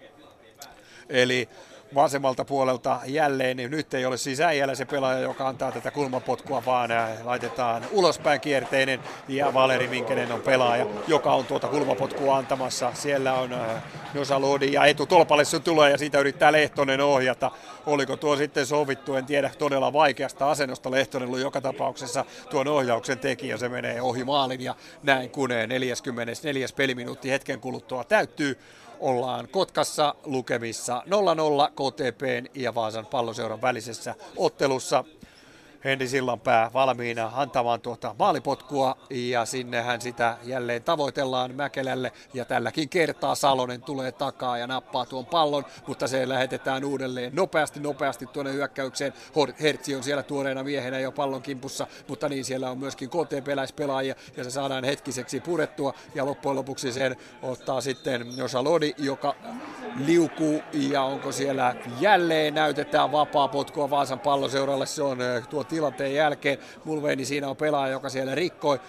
Eli 1.08 1.48
vasemmalta 1.94 2.44
puolelta 2.44 3.00
jälleen, 3.06 3.56
niin 3.56 3.70
nyt 3.70 3.94
ei 3.94 4.06
ole 4.06 4.16
siis 4.16 4.40
äijällä 4.40 4.74
se 4.74 4.84
pelaaja, 4.84 5.18
joka 5.18 5.48
antaa 5.48 5.72
tätä 5.72 5.90
kulmapotkua, 5.90 6.62
vaan 6.66 6.90
laitetaan 7.24 7.82
ulospäin 7.92 8.40
kierteinen 8.40 9.00
ja 9.28 9.54
Valeri 9.54 9.88
Minkenen 9.88 10.32
on 10.32 10.40
pelaaja, 10.40 10.86
joka 11.06 11.32
on 11.32 11.44
tuota 11.44 11.68
kulmapotkua 11.68 12.36
antamassa. 12.36 12.90
Siellä 12.94 13.34
on 13.34 13.50
Nosa 14.14 14.40
Lodi 14.40 14.72
ja 14.72 14.84
etu 14.84 15.06
tolpalle 15.06 15.44
se 15.44 15.60
tulee 15.60 15.90
ja 15.90 15.98
siitä 15.98 16.18
yrittää 16.18 16.52
Lehtonen 16.52 17.00
ohjata. 17.00 17.50
Oliko 17.86 18.16
tuo 18.16 18.36
sitten 18.36 18.66
sovittu, 18.66 19.14
en 19.14 19.26
tiedä, 19.26 19.50
todella 19.58 19.92
vaikeasta 19.92 20.50
asennosta 20.50 20.90
Lehtonen 20.90 21.28
ollut 21.28 21.40
joka 21.40 21.60
tapauksessa 21.60 22.24
tuon 22.50 22.68
ohjauksen 22.68 23.18
tekijä. 23.18 23.56
Se 23.56 23.68
menee 23.68 24.02
ohi 24.02 24.24
maalin 24.24 24.60
ja 24.60 24.74
näin 25.02 25.30
kun 25.30 25.48
44. 25.48 26.66
peliminuutti 26.76 27.30
hetken 27.30 27.60
kuluttua 27.60 28.04
täyttyy 28.04 28.58
ollaan 29.02 29.48
Kotkassa 29.48 30.14
lukemissa 30.24 31.02
0-0 31.06 31.10
KTPn 31.70 32.46
ja 32.54 32.74
Vaasan 32.74 33.06
palloseuran 33.06 33.62
välisessä 33.62 34.14
ottelussa. 34.36 35.04
Henri 35.84 36.08
Sillanpää 36.08 36.70
valmiina 36.74 37.32
antamaan 37.34 37.80
tuota 37.80 38.14
maalipotkua. 38.18 38.96
Ja 39.10 39.44
sinnehän 39.44 40.00
sitä 40.00 40.36
jälleen 40.42 40.82
tavoitellaan 40.82 41.54
Mäkelälle. 41.54 42.12
Ja 42.34 42.44
tälläkin 42.44 42.88
kertaa 42.88 43.34
Salonen 43.34 43.82
tulee 43.82 44.12
takaa 44.12 44.58
ja 44.58 44.66
nappaa 44.66 45.06
tuon 45.06 45.26
pallon, 45.26 45.64
mutta 45.86 46.06
se 46.06 46.28
lähetetään 46.28 46.84
uudelleen 46.84 47.34
nopeasti 47.34 47.80
nopeasti 47.80 48.26
tuonne 48.26 48.52
hyökkäykseen. 48.52 49.12
Hertsi 49.60 49.94
on 49.94 50.02
siellä 50.02 50.22
tuoreena 50.22 50.64
miehenä 50.64 50.98
jo 50.98 51.12
pallon 51.12 51.42
kimpussa, 51.42 51.86
mutta 52.08 52.28
niin 52.28 52.44
siellä 52.44 52.70
on 52.70 52.78
myöskin 52.78 53.10
KT-peläispelaajia 53.10 54.14
ja 54.36 54.44
se 54.44 54.50
saadaan 54.50 54.84
hetkiseksi 54.84 55.40
purettua. 55.40 55.94
Ja 56.14 56.26
loppujen 56.26 56.56
lopuksi 56.56 56.92
sen 56.92 57.16
ottaa 57.42 57.80
sitten 57.80 58.26
Josa 58.36 58.64
Lodi, 58.64 58.94
joka 58.98 59.34
liukuu. 60.06 60.62
Ja 60.72 61.02
onko 61.02 61.32
siellä 61.32 61.74
jälleen 62.00 62.54
näytetään 62.54 63.12
vapaa 63.12 63.48
potkua 63.48 63.90
Vaasan 63.90 64.20
palloseuralle. 64.20 64.86
Se 64.86 65.02
on 65.02 65.18
tuo 65.50 65.64
tilanteen 65.72 66.14
jälkeen. 66.14 66.58
Mulveini 66.84 67.24
siinä 67.24 67.48
on 67.48 67.56
pelaaja, 67.56 67.92
joka 67.92 68.08
siellä 68.08 68.34
rikkoi 68.34 68.80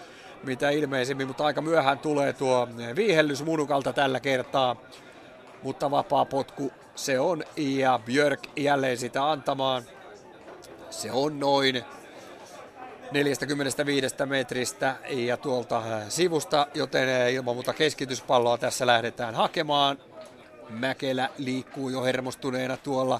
mitä 0.43 0.69
ilmeisemmin, 0.69 1.27
mutta 1.27 1.45
aika 1.45 1.61
myöhään 1.61 1.99
tulee 1.99 2.33
tuo 2.33 2.67
viihellys 2.95 3.43
Munukalta 3.43 3.93
tällä 3.93 4.19
kertaa. 4.19 4.75
Mutta 5.63 5.91
vapaa 5.91 6.25
potku 6.25 6.71
se 6.95 7.19
on 7.19 7.43
ja 7.57 7.99
Björk 8.05 8.39
jälleen 8.55 8.97
sitä 8.97 9.31
antamaan. 9.31 9.83
Se 10.89 11.11
on 11.11 11.39
noin 11.39 11.83
45 13.11 14.15
metristä 14.25 14.95
ja 15.09 15.37
tuolta 15.37 15.83
sivusta, 16.09 16.67
joten 16.73 17.33
ilman 17.33 17.55
muuta 17.55 17.73
keskityspalloa 17.73 18.57
tässä 18.57 18.87
lähdetään 18.87 19.35
hakemaan. 19.35 19.97
Mäkelä 20.69 21.29
liikkuu 21.37 21.89
jo 21.89 22.03
hermostuneena 22.03 22.77
tuolla 22.77 23.19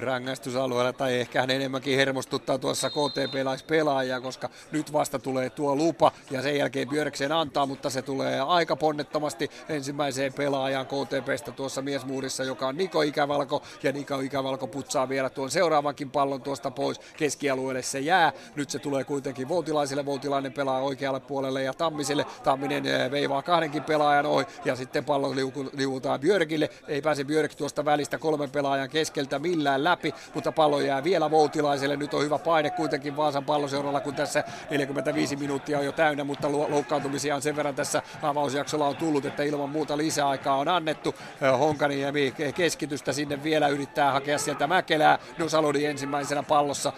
rangaistusalueella 0.00 0.92
tai 0.92 1.20
ehkä 1.20 1.40
hän 1.40 1.50
enemmänkin 1.50 1.96
hermostuttaa 1.96 2.58
tuossa 2.58 2.90
KT-pelaajia, 2.90 4.20
koska 4.20 4.50
nyt 4.72 4.92
vasta 4.92 5.18
tulee 5.18 5.50
tuo 5.50 5.76
lupa 5.76 6.12
ja 6.30 6.42
sen 6.42 6.56
jälkeen 6.56 6.88
Björksen 6.88 7.32
antaa, 7.32 7.66
mutta 7.66 7.90
se 7.90 8.02
tulee 8.02 8.40
aika 8.40 8.76
ponnettomasti 8.76 9.50
ensimmäiseen 9.68 10.32
pelaajaan 10.32 10.86
KTPstä 10.86 11.52
tuossa 11.52 11.82
miesmuurissa, 11.82 12.44
joka 12.44 12.66
on 12.66 12.76
Niko 12.76 13.02
Ikävalko 13.02 13.62
ja 13.82 13.92
Niko 13.92 14.20
Ikävalko 14.20 14.66
putsaa 14.66 15.08
vielä 15.08 15.30
tuon 15.30 15.50
seuraavankin 15.50 16.10
pallon 16.10 16.42
tuosta 16.42 16.70
pois 16.70 17.00
keskialueelle 17.16 17.82
se 17.82 18.00
jää. 18.00 18.32
Nyt 18.56 18.70
se 18.70 18.78
tulee 18.78 19.04
kuitenkin 19.04 19.48
Voutilaiselle, 19.48 20.06
Voutilainen 20.06 20.52
pelaa 20.52 20.80
oikealle 20.80 21.20
puolelle 21.20 21.62
ja 21.62 21.74
Tammiselle. 21.74 22.26
Tamminen 22.42 22.86
eh, 22.86 23.10
veivaa 23.10 23.42
kahdenkin 23.42 23.82
pelaajan 23.82 24.26
ohi 24.26 24.44
ja 24.64 24.76
sitten 24.76 25.04
pallo 25.04 25.34
liukutaan 25.72 26.20
Björkille. 26.20 26.70
Ei 26.88 27.02
pääse 27.02 27.24
Björk 27.24 27.54
tuosta 27.54 27.84
välistä 27.84 28.18
kolmen 28.18 28.50
pelaajan 28.50 28.90
keskeltä 28.90 29.40
millään 29.50 29.84
läpi, 29.84 30.14
mutta 30.34 30.52
pallo 30.52 30.80
jää 30.80 31.04
vielä 31.04 31.30
Voutilaiselle. 31.30 31.96
Nyt 31.96 32.14
on 32.14 32.22
hyvä 32.22 32.38
paine 32.38 32.70
kuitenkin 32.70 33.16
Vaasan 33.16 33.44
palloseuralla, 33.44 34.00
kun 34.00 34.14
tässä 34.14 34.44
45 34.70 35.36
minuuttia 35.36 35.78
on 35.78 35.84
jo 35.84 35.92
täynnä, 35.92 36.24
mutta 36.24 36.52
loukkaantumisia 36.52 37.34
on 37.34 37.42
sen 37.42 37.56
verran 37.56 37.74
tässä 37.74 38.02
avausjaksolla 38.22 38.86
on 38.86 38.96
tullut, 38.96 39.24
että 39.24 39.42
ilman 39.42 39.70
muuta 39.70 39.96
lisäaikaa 39.96 40.56
on 40.56 40.68
annettu. 40.68 41.14
Honkaniemi 41.58 42.34
keskitystä 42.54 43.12
sinne 43.12 43.42
vielä 43.42 43.68
yrittää 43.68 44.12
hakea 44.12 44.38
sieltä 44.38 44.66
Mäkelää. 44.66 45.18
No 45.38 45.48
Salodi 45.48 45.84
ensimmäisenä 45.84 46.42
pallossa 46.42 46.92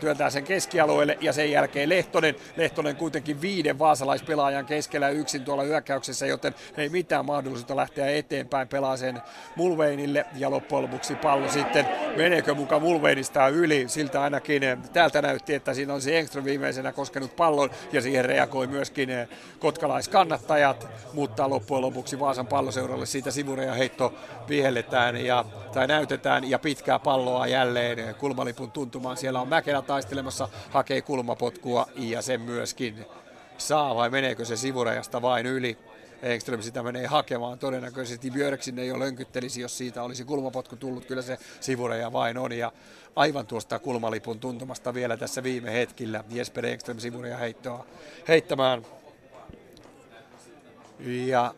työntää 0.00 0.30
sen 0.30 0.44
keskialueelle 0.44 1.18
ja 1.20 1.32
sen 1.32 1.50
jälkeen 1.50 1.88
Lehtonen. 1.88 2.34
Lehtonen 2.56 2.96
kuitenkin 2.96 3.40
viiden 3.40 3.78
vaasalaispelaajan 3.78 4.66
keskellä 4.66 5.08
yksin 5.08 5.44
tuolla 5.44 5.62
hyökkäyksessä, 5.62 6.26
joten 6.26 6.54
ei 6.76 6.88
mitään 6.88 7.24
mahdollisuutta 7.24 7.76
lähteä 7.76 8.10
eteenpäin 8.10 8.68
pelaa 8.68 8.96
sen 8.96 9.22
Mulveinille 9.56 10.26
ja 10.36 10.50
loppujen 10.50 10.82
lopuksi 10.82 11.14
pallo 11.14 11.48
sitten 11.48 11.88
meneekö 12.16 12.54
mukaan 12.54 12.82
Mulveinista 12.82 13.48
yli. 13.48 13.84
Siltä 13.88 14.22
ainakin 14.22 14.62
eh, 14.62 14.78
täältä 14.92 15.22
näytti, 15.22 15.54
että 15.54 15.74
siinä 15.74 15.94
on 15.94 16.02
se 16.02 16.18
Engström 16.18 16.44
viimeisenä 16.44 16.92
koskenut 16.92 17.36
pallon 17.36 17.70
ja 17.92 18.00
siihen 18.00 18.24
reagoi 18.24 18.66
myöskin 18.66 19.10
eh, 19.10 19.28
kotkalaiskannattajat, 19.58 20.88
mutta 21.12 21.50
loppujen 21.50 21.82
lopuksi 21.82 22.20
Vaasan 22.20 22.46
palloseuralle 22.46 23.06
siitä 23.06 23.30
sivureja 23.30 23.74
heitto 23.74 24.14
vihelletään 24.48 25.16
ja, 25.16 25.44
tai 25.72 25.86
näytetään 25.86 26.50
ja 26.50 26.58
pitkää 26.58 26.98
palloa 26.98 27.46
jälleen 27.46 27.98
eh, 27.98 28.14
kulmalipun 28.16 28.70
tuntumaan. 28.70 29.16
Siellä 29.16 29.40
on 29.40 29.48
Mäkelä 29.48 29.82
taistelemassa, 29.82 30.48
hakee 30.70 31.02
kulmapotkua 31.02 31.86
ja 31.96 32.22
sen 32.22 32.40
myöskin 32.40 33.06
saa 33.58 33.94
vai 33.94 34.10
meneekö 34.10 34.44
se 34.44 34.56
sivurajasta 34.56 35.22
vain 35.22 35.46
yli. 35.46 35.78
Engström 36.22 36.62
sitä 36.62 36.82
menee 36.82 37.06
hakemaan. 37.06 37.58
Todennäköisesti 37.58 38.30
Björk 38.30 38.62
sinne 38.62 38.86
jo 38.86 38.98
lönkyttelisi, 38.98 39.60
jos 39.60 39.78
siitä 39.78 40.02
olisi 40.02 40.24
kulmapotku 40.24 40.76
tullut. 40.76 41.04
Kyllä 41.04 41.22
se 41.22 41.38
sivureja 41.60 42.12
vain 42.12 42.38
on. 42.38 42.52
Ja 42.52 42.72
aivan 43.16 43.46
tuosta 43.46 43.78
kulmalipun 43.78 44.40
tuntumasta 44.40 44.94
vielä 44.94 45.16
tässä 45.16 45.42
viime 45.42 45.72
hetkillä 45.72 46.24
Jesper 46.30 46.66
Engström 46.66 46.98
sivureja 46.98 47.36
heittoa 47.36 47.86
heittämään. 48.28 48.86
Ja 51.26 51.54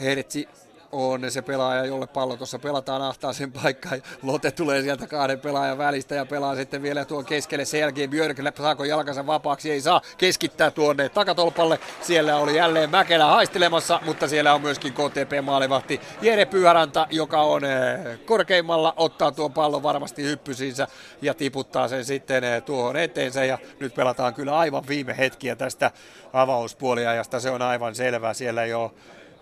Hertsi 0.00 0.48
on 0.94 1.30
se 1.30 1.42
pelaaja, 1.42 1.84
jolle 1.84 2.06
pallo 2.06 2.36
tuossa 2.36 2.58
pelataan 2.58 3.02
ahtaa 3.02 3.32
sen 3.32 3.52
paikkaan. 3.52 4.02
Lote 4.22 4.50
tulee 4.50 4.82
sieltä 4.82 5.06
kahden 5.06 5.40
pelaajan 5.40 5.78
välistä 5.78 6.14
ja 6.14 6.26
pelaa 6.26 6.56
sitten 6.56 6.82
vielä 6.82 7.04
tuon 7.04 7.24
keskelle. 7.24 7.64
Sen 7.64 7.80
jälkeen 7.80 8.10
Björk 8.10 8.38
saako 8.56 8.84
jalkansa 8.84 9.26
vapaaksi, 9.26 9.70
ei 9.70 9.80
saa 9.80 10.00
keskittää 10.18 10.70
tuonne 10.70 11.08
takatolpalle. 11.08 11.78
Siellä 12.02 12.36
oli 12.36 12.56
jälleen 12.56 12.90
Mäkelä 12.90 13.24
haistelemassa, 13.24 14.00
mutta 14.04 14.28
siellä 14.28 14.54
on 14.54 14.60
myöskin 14.60 14.92
KTP-maalivahti 14.92 16.00
Jere 16.22 16.44
Pyhäranta, 16.46 17.06
joka 17.10 17.42
on 17.42 17.64
eh, 17.64 18.18
korkeimmalla, 18.26 18.94
ottaa 18.96 19.32
tuon 19.32 19.52
pallon 19.52 19.82
varmasti 19.82 20.22
hyppysiinsä 20.22 20.88
ja 21.22 21.34
tiputtaa 21.34 21.88
sen 21.88 22.04
sitten 22.04 22.44
eh, 22.44 22.62
tuohon 22.62 22.96
eteensä. 22.96 23.44
Ja 23.44 23.58
nyt 23.80 23.94
pelataan 23.94 24.34
kyllä 24.34 24.58
aivan 24.58 24.84
viime 24.88 25.18
hetkiä 25.18 25.56
tästä 25.56 25.90
avauspuoliajasta, 26.32 27.40
se 27.40 27.50
on 27.50 27.62
aivan 27.62 27.94
selvää. 27.94 28.34
Siellä 28.34 28.64
jo 28.64 28.94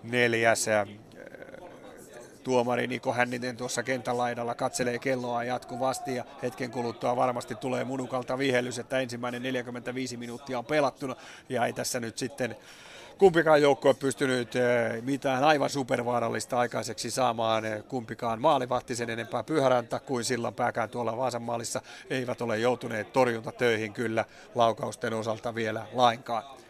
neljäs 0.03 0.69
eh, 0.69 0.87
tuomari 2.43 2.87
Niko 2.87 3.13
Hänninen 3.13 3.57
tuossa 3.57 3.83
kentän 3.83 4.19
laidalla 4.19 4.55
katselee 4.55 4.99
kelloa 4.99 5.45
jatkuvasti 5.45 6.15
ja 6.15 6.25
hetken 6.43 6.71
kuluttua 6.71 7.17
varmasti 7.17 7.55
tulee 7.55 7.85
Munukalta 7.85 8.39
vihellys, 8.39 8.79
että 8.79 8.99
ensimmäinen 8.99 9.43
45 9.43 10.17
minuuttia 10.17 10.59
on 10.59 10.65
pelattuna 10.65 11.17
ja 11.49 11.67
ei 11.67 11.73
tässä 11.73 12.01
nyt 12.01 12.19
sitten 12.19 12.57
kumpikaan 13.19 13.63
joukko 13.63 13.89
ei 13.89 13.95
pystynyt 13.95 14.57
eh, 14.57 15.03
mitään 15.03 15.45
aivan 15.45 15.71
supervaarallista 15.71 16.59
aikaiseksi 16.59 17.11
saamaan. 17.11 17.65
Eh, 17.65 17.85
kumpikaan 17.89 18.41
maalivahti 18.41 18.97
sen 18.97 19.11
enempää 19.11 19.43
Pyhäräntä 19.43 19.99
kuin 19.99 20.25
sillan 20.25 20.55
pääkään 20.55 20.89
tuolla 20.89 21.17
Vaasan 21.17 21.43
maalissa 21.43 21.81
eivät 22.11 22.41
ole 22.41 22.59
joutuneet 22.59 23.13
torjuntatöihin 23.13 23.93
kyllä 23.93 24.25
laukausten 24.55 25.15
osalta 25.15 25.55
vielä 25.55 25.87
lainkaan. 25.93 26.62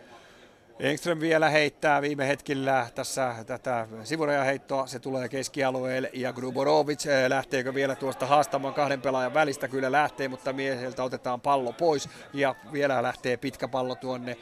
Engström 0.82 1.20
vielä 1.20 1.48
heittää 1.48 2.02
viime 2.02 2.28
hetkillä 2.28 2.86
tässä 2.94 3.34
tätä 3.46 3.86
sivurajaheittoa. 4.04 4.86
Se 4.86 4.98
tulee 4.98 5.28
keskialueelle 5.28 6.10
ja 6.12 6.32
Gruborovic 6.32 7.06
eh, 7.06 7.28
lähteekö 7.28 7.74
vielä 7.74 7.94
tuosta 7.94 8.26
haastamaan 8.26 8.74
kahden 8.74 9.02
pelaajan 9.02 9.34
välistä? 9.34 9.68
Kyllä 9.68 9.92
lähtee, 9.92 10.28
mutta 10.28 10.52
mieheltä 10.52 11.04
otetaan 11.04 11.40
pallo 11.40 11.72
pois 11.72 12.08
ja 12.34 12.54
vielä 12.72 13.02
lähtee 13.02 13.36
pitkä 13.36 13.68
pallo 13.68 13.94
tuonne 13.94 14.36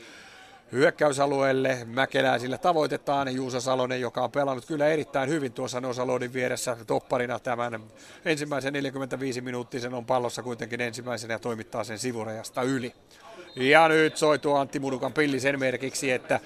hyökkäysalueelle. 0.72 1.78
Mäkelää 1.84 2.38
sillä 2.38 2.58
tavoitetaan. 2.58 3.34
Juusa 3.34 3.60
Salonen, 3.60 4.00
joka 4.00 4.24
on 4.24 4.30
pelannut 4.30 4.66
kyllä 4.66 4.86
erittäin 4.86 5.28
hyvin 5.28 5.52
tuossa 5.52 5.80
Nosalodin 5.80 6.32
vieressä 6.32 6.76
topparina 6.86 7.38
tämän 7.38 7.80
ensimmäisen 8.24 8.72
45 8.72 9.40
minuuttisen 9.40 9.94
on 9.94 10.06
pallossa 10.06 10.42
kuitenkin 10.42 10.80
ensimmäisenä 10.80 11.34
ja 11.34 11.38
toimittaa 11.38 11.84
sen 11.84 11.98
sivurajasta 11.98 12.62
yli. 12.62 12.94
Ja 13.56 13.88
nyt 13.88 14.16
soi 14.16 14.38
tuo 14.38 14.58
Antti 14.58 14.78
Munukan 14.78 15.12
pilli 15.12 15.40
sen 15.40 15.58
merkiksi, 15.58 16.10
että 16.10 16.40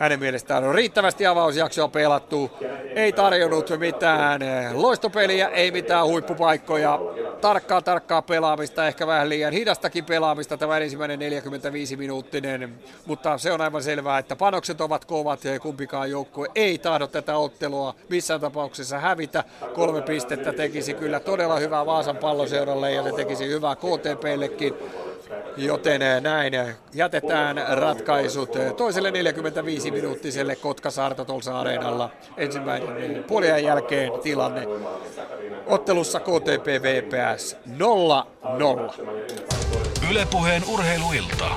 hänen 0.00 0.20
mielestään 0.20 0.64
on 0.64 0.74
riittävästi 0.74 1.26
avausjaksoa 1.26 1.88
pelattu. 1.88 2.50
Ei 2.94 3.12
tarjonnut 3.12 3.70
mitään 3.78 4.42
eh, 4.42 4.74
loistopeliä, 4.74 5.48
ei 5.48 5.70
mitään 5.70 6.06
huippupaikkoja. 6.06 6.98
Tarkkaa 7.40 7.82
tarkkaa 7.82 8.22
pelaamista, 8.22 8.86
ehkä 8.86 9.06
vähän 9.06 9.28
liian 9.28 9.52
hidastakin 9.52 10.04
pelaamista 10.04 10.56
tämä 10.56 10.78
ensimmäinen 10.78 11.20
45-minuuttinen. 11.20 12.68
Mutta 13.06 13.38
se 13.38 13.52
on 13.52 13.60
aivan 13.60 13.82
selvää, 13.82 14.18
että 14.18 14.36
panokset 14.36 14.80
ovat 14.80 15.04
kovat 15.04 15.44
ja 15.44 15.60
kumpikaan 15.60 16.10
joukkue 16.10 16.48
ei 16.54 16.78
tahdo 16.78 17.06
tätä 17.06 17.36
ottelua 17.36 17.94
missään 18.08 18.40
tapauksessa 18.40 18.98
hävitä. 18.98 19.44
Kolme 19.74 20.02
pistettä 20.02 20.52
tekisi 20.52 20.94
kyllä 20.94 21.20
todella 21.20 21.56
hyvää 21.56 21.86
Vaasan 21.86 22.16
palloseuralle 22.16 22.92
ja 22.92 23.02
ne 23.02 23.12
tekisi 23.12 23.48
hyvää 23.48 23.76
KTPllekin. 23.76 24.74
Joten 25.56 26.02
eh, 26.02 26.20
näin 26.20 26.54
eh, 26.54 26.76
jätetään 26.94 27.64
ratkaisut 27.68 28.50
toiselle 28.76 29.10
45 29.10 29.89
minuuttiselle 29.90 30.56
Kotkasaarta 30.56 31.24
tuolla 31.24 31.60
areenalla 31.60 32.10
ensimmäinen 32.36 33.24
puolien 33.24 33.64
jälkeen 33.64 34.12
tilanne. 34.22 34.66
Ottelussa 35.66 36.20
KTP 36.20 36.66
VPS 36.82 37.56
0-0. 37.66 39.04
Ylepuheen 40.10 40.62
urheiluilta. 40.68 41.50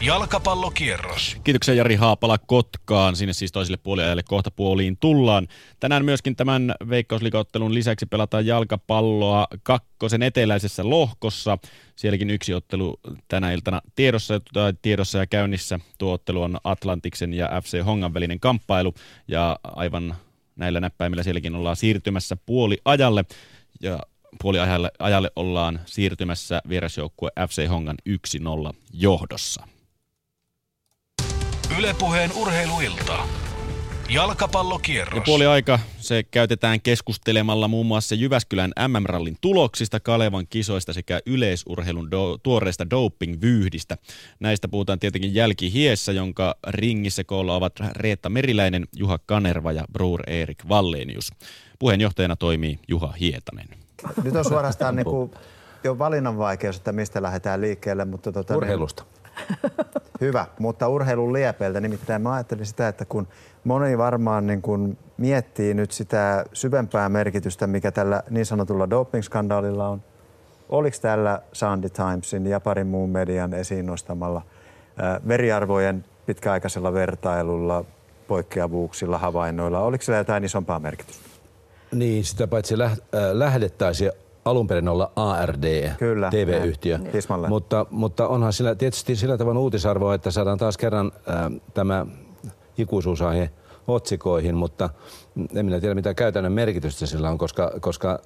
Jalkapallokierros. 0.00 1.36
Kiitoksia 1.44 1.74
Jari 1.74 1.94
Haapala 1.94 2.38
Kotkaan. 2.38 3.16
Sinne 3.16 3.32
siis 3.32 3.52
toiselle 3.52 3.76
puoliajalle 3.76 4.22
kohta 4.22 4.50
puoliin 4.50 4.96
tullaan. 4.96 5.48
Tänään 5.80 6.04
myöskin 6.04 6.36
tämän 6.36 6.74
veikkausliikaottelun 6.88 7.74
lisäksi 7.74 8.06
pelataan 8.06 8.46
jalkapalloa 8.46 9.46
kakkosen 9.62 10.22
eteläisessä 10.22 10.90
lohkossa. 10.90 11.58
Sielläkin 11.96 12.30
yksi 12.30 12.54
ottelu 12.54 13.00
tänä 13.28 13.52
iltana 13.52 13.82
tiedossa, 13.94 14.40
tiedossa 14.82 15.18
ja 15.18 15.26
käynnissä. 15.26 15.78
Tuo 15.98 16.12
ottelu 16.12 16.42
on 16.42 16.58
Atlantiksen 16.64 17.34
ja 17.34 17.50
FC 17.64 17.84
Hongan 17.84 18.14
välinen 18.14 18.40
kamppailu. 18.40 18.94
Ja 19.28 19.58
aivan 19.62 20.14
näillä 20.56 20.80
näppäimillä 20.80 21.22
sielläkin 21.22 21.54
ollaan 21.54 21.76
siirtymässä 21.76 22.36
puoliajalle. 22.46 23.24
Ja 23.80 24.00
puoliajalle 24.42 24.90
ajalle 24.98 25.30
ollaan 25.36 25.80
siirtymässä 25.86 26.62
vierasjoukkue 26.68 27.30
FC 27.48 27.68
Hongan 27.68 27.96
1-0 28.08 28.14
johdossa. 28.92 29.66
Ylepuheen 31.78 32.30
urheiluilta. 32.36 33.18
Jalkapallokierros. 34.08 35.16
Ja 35.16 35.22
puoli 35.26 35.46
aika 35.46 35.78
se 35.98 36.22
käytetään 36.22 36.80
keskustelemalla 36.80 37.68
muun 37.68 37.86
muassa 37.86 38.14
Jyväskylän 38.14 38.72
MM-rallin 38.88 39.36
tuloksista, 39.40 40.00
Kalevan 40.00 40.46
kisoista 40.50 40.92
sekä 40.92 41.20
yleisurheilun 41.26 42.08
do- 42.10 42.38
tuoreesta 42.42 42.90
doping-vyyhdistä. 42.90 43.96
Näistä 44.40 44.68
puhutaan 44.68 44.98
tietenkin 44.98 45.34
jälkihiessä, 45.34 46.12
jonka 46.12 46.54
ringissä 46.68 47.24
koolla 47.24 47.56
ovat 47.56 47.72
Reetta 47.96 48.28
Meriläinen, 48.28 48.88
Juha 48.96 49.18
Kanerva 49.26 49.72
ja 49.72 49.84
Bruur 49.92 50.22
Erik 50.26 50.68
Vallenius. 50.68 51.32
Puheenjohtajana 51.78 52.36
toimii 52.36 52.78
Juha 52.88 53.12
Hietanen. 53.12 53.68
Nyt 54.24 54.36
on 54.36 54.44
suorastaan 54.44 54.96
niin 54.96 55.04
kuin 55.04 55.30
jo 55.84 55.98
valinnan 55.98 56.38
vaikeus, 56.38 56.76
että 56.76 56.92
mistä 56.92 57.22
lähdetään 57.22 57.60
liikkeelle. 57.60 58.04
Mutta 58.04 58.32
tota, 58.32 58.56
Urheilusta. 58.56 59.04
Hyvä, 60.20 60.46
mutta 60.58 60.88
urheilun 60.88 61.32
liepeiltä. 61.32 61.80
Nimittäin 61.80 62.22
mä 62.22 62.32
ajattelin 62.32 62.66
sitä, 62.66 62.88
että 62.88 63.04
kun 63.04 63.28
moni 63.64 63.98
varmaan 63.98 64.46
niin 64.46 64.62
kun 64.62 64.96
miettii 65.16 65.74
nyt 65.74 65.90
sitä 65.90 66.44
syvempää 66.52 67.08
merkitystä, 67.08 67.66
mikä 67.66 67.90
tällä 67.90 68.22
niin 68.30 68.46
sanotulla 68.46 68.86
doping-skandaalilla 68.90 69.88
on. 69.88 70.02
Oliko 70.68 70.96
tällä 71.02 71.42
Sunday 71.52 71.90
Timesin 71.90 72.46
ja 72.46 72.60
parin 72.60 72.86
muun 72.86 73.10
median 73.10 73.54
esiin 73.54 73.86
nostamalla 73.86 74.42
ää, 74.96 75.20
veriarvojen 75.28 76.04
pitkäaikaisella 76.26 76.92
vertailulla, 76.92 77.84
poikkeavuuksilla, 78.28 79.18
havainnoilla, 79.18 79.80
oliko 79.80 80.04
sillä 80.04 80.18
jotain 80.18 80.44
isompaa 80.44 80.80
merkitystä? 80.80 81.30
Niin, 81.92 82.24
sitä 82.24 82.46
paitsi 82.46 82.74
läh- 82.74 82.78
äh, 83.14 83.30
lähdettäisiin 83.32 84.12
alun 84.50 84.66
perin 84.66 84.88
olla 84.88 85.12
ARD, 85.16 85.90
Kyllä, 85.98 86.30
TV-yhtiö. 86.30 86.98
Tismalleen. 87.12 87.50
Mutta, 87.50 87.86
mutta 87.90 88.28
onhan 88.28 88.52
sillä 88.52 88.74
tietysti 88.74 89.16
sillä 89.16 89.38
tavalla 89.38 89.60
uutisarvoa, 89.60 90.14
että 90.14 90.30
saadaan 90.30 90.58
taas 90.58 90.76
kerran 90.76 91.12
äh, 91.28 91.60
tämä 91.74 92.06
ikuisuusaihe 92.78 93.50
otsikoihin, 93.88 94.54
mutta 94.54 94.90
en 95.54 95.64
minä 95.64 95.80
tiedä 95.80 95.94
mitä 95.94 96.14
käytännön 96.14 96.52
merkitystä 96.52 97.06
sillä 97.06 97.30
on, 97.30 97.38
koska, 97.38 97.72
koska 97.80 98.18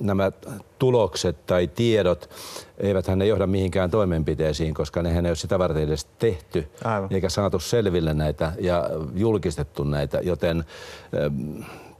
nämä 0.00 0.32
tulokset 0.78 1.46
tai 1.46 1.68
tiedot 1.68 2.30
eivät 2.78 3.08
ne 3.08 3.26
johda 3.26 3.46
mihinkään 3.46 3.90
toimenpiteisiin, 3.90 4.74
koska 4.74 5.02
nehän 5.02 5.26
ei 5.26 5.30
ole 5.30 5.36
sitä 5.36 5.58
varten 5.58 5.82
edes 5.82 6.04
tehty, 6.04 6.68
Aivan. 6.84 7.08
eikä 7.12 7.28
saatu 7.28 7.58
selville 7.58 8.14
näitä 8.14 8.52
ja 8.60 8.90
julkistettu 9.14 9.84
näitä, 9.84 10.20
joten 10.22 10.64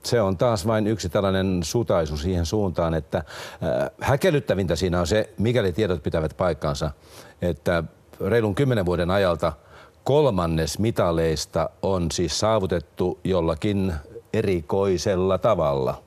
se 0.03 0.21
on 0.21 0.37
taas 0.37 0.67
vain 0.67 0.87
yksi 0.87 1.09
tällainen 1.09 1.61
sutaisu 1.63 2.17
siihen 2.17 2.47
suuntaan, 2.47 2.95
että 2.95 3.19
äh, 3.19 3.25
häkellyttävintä 4.01 4.77
siinä 4.77 5.01
on 5.01 5.07
se, 5.07 5.31
mikäli 5.39 5.73
tiedot 5.73 6.03
pitävät 6.03 6.37
paikkansa, 6.37 6.91
että 7.43 7.85
reilun 8.27 8.55
kymmenen 8.55 8.87
vuoden 8.87 9.11
ajalta 9.11 9.53
kolmannes 10.05 10.79
mitaleista 10.79 11.71
on 11.83 12.11
siis 12.11 12.41
saavutettu 12.41 13.19
jollakin 13.25 13.95
erikoisella 14.33 15.39
tavalla. 15.39 16.03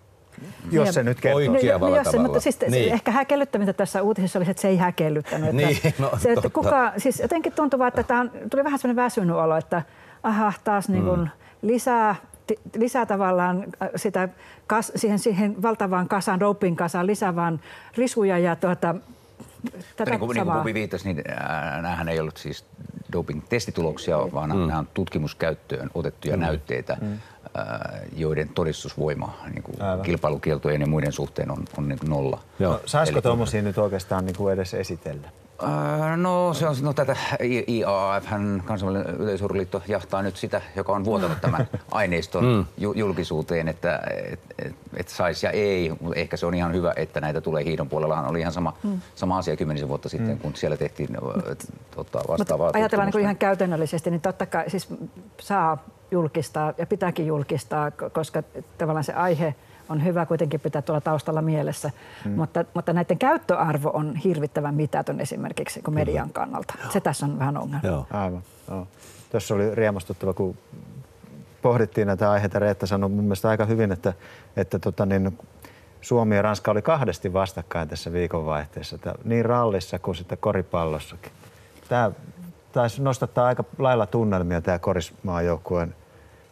Jos 0.72 0.94
se 0.94 1.04
nyt 1.04 1.22
kertoo. 1.22 1.46
Poikkeavalla 1.46 1.98
jos 1.98 2.06
se, 2.06 2.12
tavalla. 2.12 2.28
mutta 2.28 2.40
siis 2.40 2.62
Niin. 2.62 2.72
niin. 2.72 2.94
ehkä 2.94 3.12
häkellyttävintä 3.12 3.74
tässä 3.74 4.02
uutisessa 4.02 4.40
oli 4.40 4.50
että 4.50 4.62
se 4.62 4.68
ei 4.68 4.78
häkellyttänyt. 4.78 5.50
Että 5.50 5.68
Niin, 5.68 5.94
no, 6.00 6.12
se, 6.18 6.32
että 6.32 6.50
kuka, 6.50 6.94
siis 6.98 7.20
jotenkin 7.20 7.54
tuntuu 7.54 7.84
että 7.84 8.04
tämä 8.04 8.20
on, 8.20 8.32
tuli 8.52 8.64
vähän 8.64 8.80
sellainen 8.80 9.04
väsynyt 9.04 9.36
olo, 9.36 9.58
että 9.58 9.82
aha, 10.24 10.54
taas 10.64 10.90
niin 10.90 11.04
kuin 11.04 11.30
lisää, 11.62 12.16
lisää 12.76 13.06
tavallaan 13.06 13.64
äh, 13.82 13.90
sitä 13.96 14.30
kas, 14.68 14.92
siihen, 14.96 15.20
siihen 15.20 15.62
valtavaan 15.62 16.08
kasaan, 16.08 16.40
doping 16.40 16.78
kasaan, 16.78 17.08
lisää 17.08 17.36
vaan 17.36 17.60
risuja 17.98 18.40
ja 18.40 18.56
tuota, 18.56 18.96
tätä 19.96 20.12
Niin 20.12 20.20
kuin, 20.20 20.20
niin 20.20 20.20
kuin 20.20 20.36
samaa. 20.36 20.58
Pupi 20.58 20.74
viittasi, 20.74 21.14
niin 21.14 21.24
ää, 21.28 21.82
näähän 21.82 22.10
ei 22.10 22.20
ollut 22.20 22.38
siis 22.38 22.66
doping-testituloksia, 23.14 24.34
vaan 24.34 24.50
mm. 24.50 24.68
nämä 24.68 24.80
on 24.80 24.88
tutkimuskäyttöön 24.94 25.90
otettuja 25.94 26.38
mm. 26.38 26.42
näytteitä, 26.42 26.98
mm. 27.02 27.20
ää, 27.56 28.00
joiden 28.16 28.50
todistusvoima 28.50 29.38
niin 29.54 29.64
kuin 29.64 29.78
kilpailukieltojen 30.04 30.82
ja 30.82 30.88
muiden 30.88 31.12
suhteen 31.12 31.52
on, 31.52 31.64
on 31.78 31.88
niin 31.88 32.00
kuin 32.00 32.10
nolla. 32.10 32.40
Joo. 32.60 32.74
No, 32.74 32.80
saisiko 32.86 33.22
tuommoisia 33.22 33.62
nyt 33.62 33.78
oikeastaan 33.78 34.26
niin 34.26 34.36
kuin 34.36 34.54
edes 34.54 34.74
esitellä? 34.74 35.30
Ää, 35.62 36.18
no 36.18 36.54
se 36.54 36.68
on 36.68 36.76
no, 36.82 36.94
tätä 36.94 37.16
I- 37.44 37.64
IAAF, 37.68 38.26
hän 38.26 38.62
kansainvälinen 38.66 39.16
yleisurheiluliitto 39.16 39.82
jahtaa 39.88 40.22
nyt 40.22 40.36
sitä, 40.36 40.62
joka 40.76 40.94
on 40.94 41.06
vuotanut 41.06 41.42
tämän 41.42 41.68
aineiston 41.92 42.44
Mm. 42.46 42.66
ju- 42.78 42.94
julkisuuteen, 42.94 43.68
että 43.68 44.00
et, 44.32 44.40
et, 44.66 44.76
et 44.98 45.08
saisi 45.10 45.46
ja 45.46 45.52
ei. 45.52 45.90
Mutta 46.02 46.20
Ehkä 46.20 46.38
se 46.38 46.46
on 46.46 46.54
ihan 46.54 46.74
hyvä, 46.74 46.94
että 46.96 47.22
näitä 47.22 47.42
tulee 47.42 47.64
hiidon 47.64 47.90
puolellahan 47.90 48.30
oli 48.30 48.40
ihan 48.40 48.54
sama, 48.54 48.74
sama 49.16 49.38
asia 49.38 49.56
kymmenisen 49.58 49.90
vuotta 49.90 50.10
sitten, 50.10 50.38
kun 50.40 50.56
siellä 50.56 50.78
tehtiin 50.78 51.10
ö, 51.16 51.56
tota, 51.96 52.20
vastaavaa 52.28 52.68
Mutta 52.68 52.80
ajatellaan 52.80 53.10
niin 53.14 53.22
ihan 53.22 53.38
käytännöllisesti, 53.38 54.10
niin 54.12 54.22
totta 54.22 54.46
kai 54.46 54.70
siis 54.70 54.88
saa 55.42 55.78
julkistaa 56.12 56.74
ja 56.78 56.86
pitääkin 56.86 57.28
julkistaa, 57.28 57.90
ko- 57.90 58.10
koska 58.10 58.44
tavallaan 58.78 59.04
se 59.04 59.14
aihe 59.14 59.56
on 59.94 60.06
hyvä 60.06 60.26
kuitenkin 60.26 60.60
pitää 60.60 60.82
tuolla 60.82 61.02
taustalla 61.02 61.42
mielessä. 61.42 61.92
Mm. 62.26 62.32
Mutta, 62.32 62.66
mutta 62.74 62.94
näiden 62.94 63.18
käyttöarvo 63.18 63.92
on 63.94 64.16
hirvittävän 64.16 64.76
mitätön 64.76 65.20
esimerkiksi 65.20 65.82
kuin 65.82 65.96
median 65.96 66.30
kannalta. 66.30 66.74
Se 66.90 67.00
tässä 67.00 67.26
on 67.26 67.40
vähän 67.40 67.58
ongelma. 67.58 67.88
Joo. 67.88 68.06
Aivan, 68.12 68.44
joo. 68.70 68.88
Tuossa 69.32 69.56
oli 69.56 69.76
riemastuttava, 69.76 70.34
kun 70.34 70.58
pohdittiin 71.62 72.08
näitä 72.08 72.32
aiheita. 72.32 72.60
Reetta 72.60 72.88
sanoi 72.88 73.10
mun 73.10 73.24
mielestä 73.24 73.50
aika 73.50 73.66
hyvin, 73.66 73.92
että, 73.92 74.14
että 74.58 74.80
tota 74.80 75.06
niin, 75.06 75.38
Suomi 76.02 76.36
ja 76.36 76.42
Ranska 76.42 76.72
oli 76.72 76.82
kahdesti 76.82 77.34
vastakkain 77.34 77.90
tässä 77.90 78.14
viikonvaihteessa, 78.14 78.96
että 78.96 79.14
niin 79.24 79.46
rallissa 79.46 80.00
kuin 80.00 80.16
sitten 80.16 80.38
koripallossakin. 80.38 81.32
Tämä 81.90 82.12
taisi 82.72 83.02
nostattaa 83.02 83.48
aika 83.48 83.64
lailla 83.78 84.06
tunnelmia 84.06 84.62
tämä 84.62 84.80
korismaajoukkueen 84.80 85.96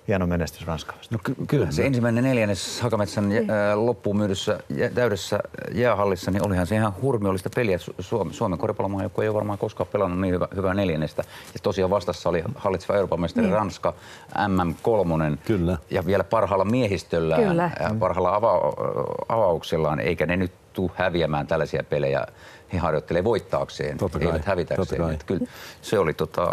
hieno 0.08 0.28
menestys 0.28 0.68
Ranskasta. 0.68 1.08
No 1.16 1.20
ky- 1.24 1.36
kyllä 1.48 1.72
se 1.72 1.86
ensimmäinen 1.86 2.24
neljännes 2.24 2.82
Hakametsän 2.82 3.30
Niin. 3.30 3.52
ää, 3.52 3.86
loppuun 3.86 4.18
myydyssä 4.18 4.60
jä- 4.70 4.90
täydessä 4.90 5.40
jäähallissa, 5.72 6.32
niin 6.32 6.46
olihan 6.46 6.68
se 6.68 6.76
ihan 6.76 6.94
hurmiollista 7.02 7.50
peliä. 7.56 7.78
Su- 7.78 7.94
Suomen, 8.00 8.34
Suomen 8.34 8.60
koripallomaajoukkue 8.60 9.24
ei 9.24 9.30
ole 9.30 9.36
varmaan 9.36 9.60
koskaan 9.60 9.88
pelannut 9.92 10.20
niin 10.20 10.34
hyvä, 10.34 10.48
hyvää 10.56 10.74
neljännestä. 10.74 11.24
Ja 11.54 11.60
tosiaan 11.64 11.90
vastassa 11.92 12.30
oli 12.30 12.44
hallitseva 12.56 12.94
Euroopan 12.96 13.22
mestari 13.22 13.48
Niin. 13.48 13.56
Ranska, 13.56 13.94
MM3. 14.36 15.38
Kyllä. 15.46 15.78
Ja 15.90 16.06
vielä 16.06 16.24
parhaalla 16.24 16.66
miehistöllään, 16.66 17.44
Kyllä. 17.44 17.72
ää, 17.80 17.96
parhaalla 18.00 18.40
ava- 18.40 19.26
avauksellaan, 19.30 20.00
eikä 20.00 20.26
ne 20.26 20.38
nyt 20.38 20.52
tuu 20.74 20.92
häviämään 20.96 21.48
tällaisia 21.48 21.84
pelejä. 21.90 22.26
He 22.74 22.78
harjoittelee 22.78 23.24
voittaakseen, 23.24 23.98
Totta 23.98 24.20
kai, 24.20 24.28
eivät 24.28 24.38
totta 24.42 24.52
hävitäkseen. 24.52 25.02
kai. 25.02 25.14
Että 25.14 25.26
kyllä 25.26 25.46
se 25.82 26.00
oli 26.00 26.14
tota, 26.14 26.48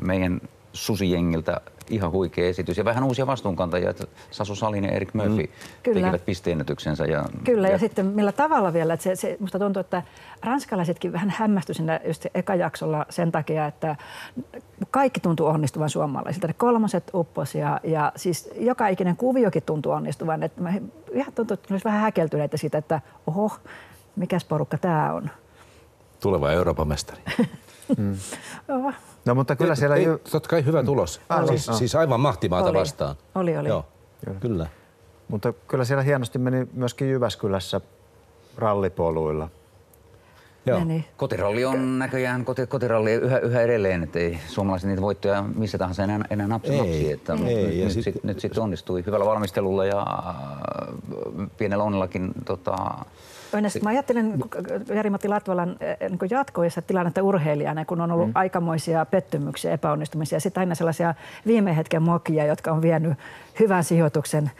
meidän 0.00 0.40
susijengiltä 0.72 1.60
ihan 1.90 2.12
huikea 2.12 2.48
esitys. 2.48 2.78
Ja 2.78 2.84
vähän 2.84 3.04
uusia 3.04 3.26
vastuunkantajia, 3.26 3.90
että 3.90 4.06
Sasu 4.30 4.54
Salin 4.54 4.84
ja 4.84 4.90
Erik 4.90 5.14
Murphy 5.14 5.42
mm. 5.42 5.48
Kyllä. 5.82 6.00
tekivät 6.00 6.24
pisteennätyksensä. 6.24 7.04
Ja, 7.04 7.24
Kyllä, 7.44 7.68
ja, 7.68 7.78
sitten 7.78 8.06
millä 8.06 8.32
tavalla 8.32 8.72
vielä, 8.72 8.94
että 8.94 9.04
se, 9.04 9.16
se, 9.16 9.36
musta 9.40 9.58
tuntuu, 9.58 9.80
että 9.80 10.02
ranskalaisetkin 10.42 11.12
vähän 11.12 11.30
hämmästyi 11.30 11.74
siinä 11.74 12.00
just 12.06 12.26
ekajaksolla 12.34 13.06
sen 13.10 13.32
takia, 13.32 13.66
että 13.66 13.96
kaikki 14.90 15.20
tuntuu 15.20 15.46
onnistuvan 15.46 15.90
suomalaisilta. 15.90 16.46
Ne 16.46 16.54
kolmoset 16.54 17.10
uppos 17.14 17.54
ja, 17.54 17.80
ja 17.84 18.12
siis 18.16 18.50
joka 18.56 18.88
ikinen 18.88 19.16
kuviokin 19.16 19.62
tuntuu 19.62 19.92
onnistuvan. 19.92 20.42
Että 20.42 20.62
mä 20.62 20.72
ihan 21.12 21.32
tuntuu, 21.32 21.54
että 21.54 21.74
olisi 21.74 21.84
vähän 21.84 22.00
häkeltyneitä 22.00 22.56
siitä, 22.56 22.78
että 22.78 23.00
oho, 23.26 23.50
mikäs 24.16 24.44
porukka 24.44 24.78
tämä 24.78 25.12
on. 25.12 25.30
Tuleva 26.20 26.52
Euroopan 26.52 26.88
mestari. 26.88 27.20
Joo, 28.68 28.92
No 29.24 29.34
mutta 29.34 29.56
kyllä 29.56 29.74
siellä... 29.74 29.96
Ei, 29.96 30.04
Ju- 30.04 30.18
totta 30.30 30.48
kai 30.48 30.64
hyvä 30.64 30.82
tulos. 30.82 31.20
Oli. 31.30 31.46
Siis, 31.48 31.68
Oh. 31.68 31.76
siis 31.76 31.94
aivan 31.94 32.20
mahtimaata 32.20 32.70
Oli. 32.70 32.78
vastaan. 32.78 33.16
Oli, 33.34 33.56
oli. 33.56 33.68
Joo, 33.68 33.84
kyllä. 34.40 34.66
mutta 35.28 35.52
kyllä 35.68 35.84
siellä 35.84 36.02
hienosti 36.02 36.38
meni 36.38 36.68
myöskin 36.72 37.10
Jyväskylässä 37.10 37.80
rallipoluilla. 38.58 39.48
Joo. 40.66 40.78
meni. 40.78 41.08
Kotiralli 41.16 41.64
on 41.64 41.98
näköjään 41.98 42.44
koti, 42.44 42.66
kotiralli 42.66 43.12
yhä, 43.12 43.38
yhä 43.38 43.60
edelleen, 43.60 44.02
että 44.02 44.18
ei 44.18 44.38
suomalaiset 44.48 44.88
niitä 44.88 45.02
voittoja 45.02 45.42
missä 45.54 45.78
tahansa 45.78 46.02
enää, 46.04 46.20
enää 46.30 46.46
napsi, 46.46 46.70
Ei, 46.72 46.78
napsi. 46.78 47.12
Että 47.12 47.32
ei, 47.32 47.38
nyt, 47.40 47.74
ja 47.74 47.84
nyt, 47.84 47.92
sit- 47.92 48.04
sit, 48.04 48.24
nyt 48.24 48.40
sitten 48.40 48.62
onnistui 48.62 49.02
hyvällä 49.06 49.26
valmistelulla 49.26 49.84
ja 49.84 50.06
äh, 50.28 50.34
pienellä 51.58 51.84
onnellakin 51.84 52.32
tota, 52.44 52.76
Sitten 53.62 53.82
mä 53.82 53.90
ajattelen 53.90 54.40
kun 54.40 54.96
Jari-Matti 54.96 55.28
Latvalan 55.28 55.76
eh, 55.80 55.96
niin 56.08 56.18
kuin 56.18 56.30
jatkoissa 56.30 56.82
tilannetta 56.82 57.22
urheilijana, 57.22 57.84
kun 57.84 58.00
on 58.00 58.12
ollut 58.12 58.26
mm. 58.26 58.32
aikamoisia 58.34 59.04
pettymyksiä, 59.04 59.72
epäonnistumisia, 59.72 60.40
sitten 60.40 60.60
aina 60.60 60.74
sellaisia 60.74 61.14
viime 61.46 61.76
hetken 61.76 62.02
mokia, 62.02 62.46
jotka 62.46 62.72
on 62.72 62.82
vienyt 62.82 63.18
hyvän 63.60 63.84
sijoituksen 63.84 64.50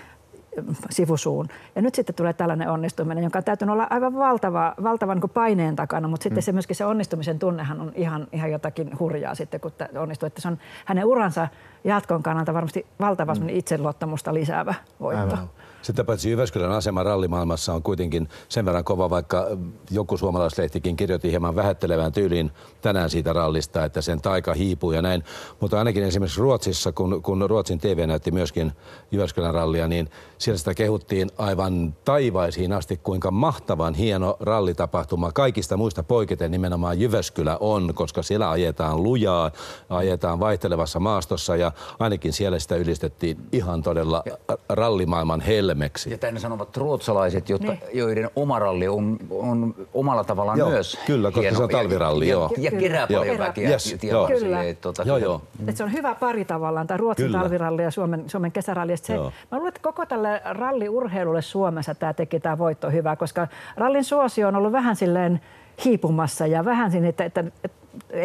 mm, 0.57 0.75
sivusuun. 0.91 1.49
Ja 1.77 1.83
nyt 1.83 1.95
sitten 1.95 2.15
tulee 2.15 2.33
tällainen 2.33 2.69
onnistuminen, 2.69 3.25
jonka 3.25 3.39
on 3.39 3.45
täytynyt 3.45 3.73
olla 3.73 3.87
aivan 3.91 4.15
valtava, 4.15 4.75
valtavan 4.83 5.19
niin 5.19 5.31
paineen 5.31 5.77
takana, 5.77 6.09
mutta 6.09 6.23
sitten 6.25 6.43
se 6.43 6.53
myöskin 6.53 6.77
se 6.77 6.85
onnistumisen 6.85 7.39
tunnehan 7.39 7.81
on 7.81 7.93
ihan, 7.95 8.27
ihan 8.33 8.51
jotakin 8.51 8.99
hurjaa 8.99 9.35
sitten, 9.35 9.61
kun 9.61 9.73
onnistuu. 9.99 10.27
Että 10.27 10.41
se 10.41 10.49
on 10.49 10.59
hänen 10.85 11.05
uransa 11.05 11.49
jatkon 11.85 12.23
kannalta 12.23 12.55
varmasti 12.55 12.87
valtava 13.01 13.35
mm. 13.35 13.49
itseluottamusta 13.49 14.35
lisäävä 14.35 14.75
voitto. 15.01 15.23
Aivan. 15.23 15.49
Sitä 15.85 16.05
paitsi 16.05 16.31
Jyväskylän 16.31 16.73
asema 16.73 17.03
rallimaailmassa 17.03 17.75
on 17.75 17.83
kuitenkin 17.83 18.29
sen 18.49 18.65
verran 18.65 18.85
kova, 18.85 19.11
vaikka 19.11 19.47
joku 19.91 20.17
suomalaislehtikin 20.17 20.97
kirjoitti 20.97 21.31
hieman 21.31 21.57
vähättelevään 21.57 22.13
tyyliin 22.13 22.51
tänään 22.83 23.11
siitä 23.11 23.33
rallista, 23.33 23.85
että 23.85 24.01
sen 24.01 24.21
taika 24.21 24.55
hiipuu 24.55 24.93
ja 24.93 25.03
näin. 25.03 25.25
Mutta 25.61 25.79
ainakin 25.79 26.03
esimerkiksi 26.03 26.41
Ruotsissa, 26.41 26.93
kun, 26.93 27.23
kun 27.23 27.51
Ruotsin 27.51 27.79
TV 27.79 28.07
näytti 28.07 28.31
myöskin 28.31 28.73
Jyväskylän 29.13 29.55
rallia, 29.55 29.89
niin 29.89 30.11
siellä 30.39 30.59
sitä 30.59 30.75
kehuttiin 30.75 31.31
aivan 31.39 31.95
taivaisiin 32.05 32.73
asti, 32.73 32.97
kuinka 32.97 33.31
mahtavan 33.31 33.95
hieno 33.95 34.37
rallitapahtuma 34.41 35.33
kaikista 35.33 35.77
muista 35.77 36.03
poiketen 36.03 36.51
nimenomaan 36.51 37.01
Jyväskylä 37.01 37.57
on, 37.61 37.95
koska 37.95 38.23
siellä 38.23 38.51
ajetaan 38.51 39.03
lujaa, 39.03 39.51
ajetaan 39.89 40.41
vaihtelevassa 40.41 41.01
maastossa 41.01 41.57
ja 41.57 41.73
ainakin 41.99 42.33
siellä 42.33 42.59
sitä 42.59 42.77
ylistettiin 42.77 43.39
ihan 43.53 43.83
todella 43.83 44.25
rallimaailman 44.69 45.41
helmeksi. 45.75 46.11
Ja 46.11 46.19
tänne 46.19 46.41
sanovat 46.41 46.77
ruotsalaiset, 46.77 47.49
jotta, 47.49 47.73
Niin. 47.73 47.81
joiden 47.93 48.31
oma 48.37 48.59
ralli 48.59 48.89
on, 48.89 49.19
on 49.31 49.75
omalla 49.95 50.25
tavallaan 50.25 50.59
Joo, 50.59 50.71
myös 50.71 50.99
kyllä, 51.07 51.29
koska 51.29 51.41
hieno. 51.41 51.57
se 51.57 51.63
on 51.63 51.69
talviralli, 51.69 52.29
ja, 52.29 52.33
joo. 52.33 52.51
Ja, 52.57 52.63
ja 52.63 52.71
Kyllä. 52.71 52.81
kerää 52.81 53.07
Joo. 53.11 53.21
paljon 53.21 53.37
Kerää. 53.37 53.49
väkeä. 53.49 53.69
Yes, 53.71 53.97
joo. 54.03 54.27
silleen, 54.29 54.63
Kyllä. 54.63 54.75
Tota, 54.81 55.03
Joo, 55.03 55.17
joo. 55.17 55.43
Mm. 55.59 55.69
Et 55.69 55.77
se 55.77 55.85
on 55.85 55.93
hyvä 55.93 56.15
pari 56.15 56.45
tavallaan, 56.45 56.87
tämä 56.87 56.97
Ruotsin 56.99 57.27
Kyllä. 57.27 57.39
talviralli 57.39 57.83
ja 57.83 57.91
Suomen, 57.91 58.25
Suomen 58.31 58.53
kesäralli. 58.53 58.93
Ja 58.93 58.97
Se, 58.97 59.15
Joo. 59.15 59.33
mä 59.53 59.59
luulen, 59.59 59.69
että 59.69 59.81
koko 59.83 60.07
tälle 60.07 60.43
ralliurheilulle 60.45 61.43
Suomessa 61.43 61.95
tämä 61.95 62.13
teki 62.13 62.41
tämä 62.41 62.59
voitto 62.59 62.91
hyvää, 62.91 63.17
koska 63.17 63.49
rallin 63.77 64.05
suosio 64.05 64.49
on 64.49 64.57
ollut 64.57 64.73
vähän 64.73 64.97
silleen 64.97 65.41
hiipumassa 65.85 66.47
ja 66.47 66.65
vähän 66.65 66.91
sinne, 66.91 67.09
että, 67.09 67.25
että, 67.25 67.45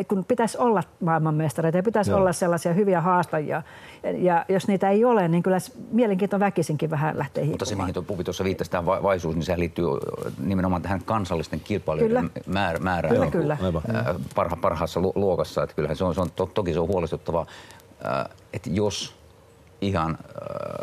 kun 0.07 0.25
pitäisi 0.25 0.57
olla 0.57 0.83
maailmanmestareita 0.99 1.77
ja 1.77 1.83
pitäisi 1.83 2.11
Joo. 2.11 2.19
olla 2.19 2.33
sellaisia 2.33 2.73
hyviä 2.73 3.01
haastajia. 3.01 3.63
Ja, 4.03 4.11
ja 4.11 4.45
jos 4.49 4.67
niitä 4.67 4.89
ei 4.89 5.05
ole, 5.05 5.27
niin 5.27 5.43
kyllä 5.43 5.57
mielenkiinto 5.91 6.39
väkisinkin 6.39 6.89
vähän 6.89 7.17
lähtee 7.17 7.45
Mutta 7.45 7.65
se, 7.65 7.69
hiipumaan. 7.69 7.85
mihin 7.85 7.93
tuo 7.93 8.03
Puvi 8.03 8.23
tuossa 8.23 8.43
viittasi, 8.43 8.71
tämä 8.71 8.85
va- 8.85 9.03
vaisuus, 9.03 9.35
niin 9.35 9.43
sehän 9.43 9.59
liittyy 9.59 9.85
nimenomaan 10.43 10.81
tähän 10.81 11.01
kansallisten 11.05 11.59
kilpailijoiden 11.59 12.29
Kyllä. 12.29 12.43
määr, 12.47 12.79
määrään 12.79 13.15
Kyllä, 13.15 13.31
kyllä. 13.31 13.57
Parha, 14.35 14.55
parhaassa 14.55 14.99
lu- 14.99 15.13
luokassa. 15.15 15.63
Että 15.63 15.75
kyllähän 15.75 15.95
se 15.95 16.03
on, 16.03 16.15
se 16.15 16.21
on 16.21 16.31
to, 16.35 16.45
toki 16.45 16.73
se 16.73 16.79
on 16.79 16.87
huolestuttavaa, 16.87 17.45
että 18.53 18.69
jos 18.69 19.19
ihan 19.81 20.17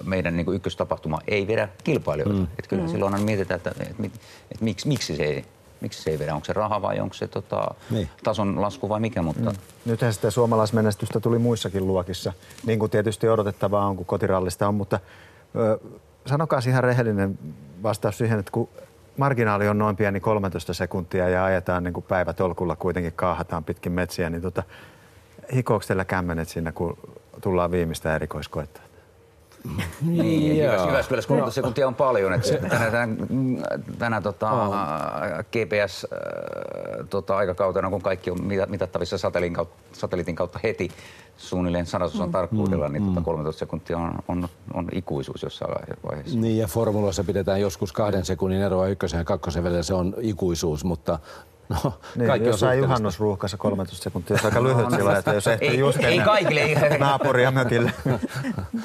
meidän 0.05 0.37
niin 0.37 0.45
kuin 0.45 0.57
ykköstapahtuma 0.57 1.19
ei 1.29 1.47
vedä 1.47 1.69
kilpailijoita. 1.85 2.35
Mm. 2.35 2.43
Että 2.45 2.69
kyllä 2.69 2.83
mm. 2.83 2.89
silloin 2.89 3.23
mietitään, 3.23 3.57
että, 3.57 3.71
että, 3.71 3.83
että, 3.83 4.05
että 4.51 4.65
miksi, 4.65 4.89
miksi, 4.89 5.17
se 5.17 5.23
ei, 5.23 5.45
miksi 5.81 6.03
se 6.03 6.11
ei 6.11 6.19
vedä. 6.19 6.35
Onko 6.35 6.45
se 6.45 6.53
raha 6.53 6.83
vai 6.83 7.01
onko 7.01 7.15
se 7.15 7.29
tota, 7.29 7.75
Niin. 7.91 8.09
tason 8.25 8.61
lasku 8.61 8.89
vai 8.89 9.01
mikä, 9.01 9.23
mutta 9.23 9.51
mm. 9.51 9.57
Nythän 9.85 10.13
sitä 10.15 10.31
suomalaismenestystä 10.31 11.21
tuli 11.21 11.39
muissakin 11.39 11.87
luokissa, 11.87 12.33
niin 12.67 12.79
kuin 12.79 12.91
tietysti 12.91 13.29
odotettavaa 13.29 13.87
on, 13.87 13.97
kun 13.97 14.07
kotirallista 14.07 14.69
on, 14.69 14.75
mutta 14.75 15.01
ö, 15.57 15.79
sanokaa 16.27 16.61
ihan 16.69 16.85
rehellinen 16.85 17.39
vastaus 17.83 18.19
siihen, 18.19 18.39
että 18.39 18.53
kun 18.53 18.69
marginaali 19.17 19.69
on 19.69 19.79
noin 19.79 19.97
pieni 19.97 20.21
13 20.21 20.75
sekuntia 20.75 21.29
ja 21.29 21.45
ajetaan 21.45 21.85
niin 21.85 21.95
kuin 21.95 22.07
päivätolkulla 22.09 22.77
kuitenkin 22.77 23.13
kaahataan 23.13 23.65
pitkin 23.65 23.93
metsiä, 23.93 24.31
niin 24.31 24.43
tota, 24.43 24.63
teillä 25.87 26.05
kämmenet 26.05 26.49
siinä, 26.49 26.73
kun 26.73 26.99
tullaan 27.41 27.71
viimeistä 27.71 28.15
erikoiskoetta? 28.15 28.81
Niin, 30.03 30.59
Joo. 30.59 30.75
Jyväs- 30.75 30.87
Jyväskylässä 30.89 31.29
30 31.29 31.55
sekuntia 31.55 31.87
on 31.87 31.95
paljon. 31.95 32.33
Että 32.33 32.57
tänä, 32.69 32.91
tänä, 32.91 33.09
tänä 33.99 34.21
tota, 34.21 34.51
GPS 35.43 36.07
äh, 36.13 37.07
tota, 37.11 37.37
aikakautena, 37.37 37.91
kun 37.91 38.03
kaikki 38.03 38.31
on 38.31 38.39
mita- 38.43 38.67
mitattavissa 38.67 39.17
kautta, 39.55 39.77
satelliitin 39.93 40.35
kautta 40.37 40.61
heti 40.63 40.91
suunnilleen 41.37 41.87
sadasosan 41.87 42.31
tarkkuudella, 42.33 42.89
niin 42.89 43.07
tota 43.07 43.21
13 43.21 43.59
sekuntia 43.59 43.99
on, 43.99 44.13
on, 44.29 44.49
on 44.75 44.89
ikuisuus 44.93 45.43
jossain 45.43 45.75
vaiheessa. 46.09 46.39
Niin 46.39 46.59
ja 46.59 46.67
formulassa 46.67 47.25
pidetään 47.25 47.61
joskus 47.61 47.93
kahden 47.93 48.25
sekunnin 48.25 48.61
eroa 48.63 48.87
ykkösen 48.89 49.19
ja 49.19 49.25
kakkosen 49.25 49.65
välillä, 49.65 49.83
se 49.83 49.95
on 49.95 50.15
ikuisuus, 50.21 50.85
mutta 50.85 51.19
no, 51.69 51.99
Niin, 52.17 52.27
kaikki 52.27 52.49
on 52.49 52.53
jossain 52.53 52.79
juhannusruuhkassa 52.79 53.57
13 53.57 54.03
sekuntia, 54.05 54.37
aika 54.45 54.63
lyhyt 54.63 54.91
sillä, 54.91 55.19
että 55.19 55.33
jos 55.35 55.47
ehtii 55.57 55.69
Ei- 55.69 55.79
just 55.79 56.05
ei 56.05 56.19
kaikille, 56.21 56.61
ei- 56.61 56.99
naapuria 56.99 57.51
mökille. 57.51 57.93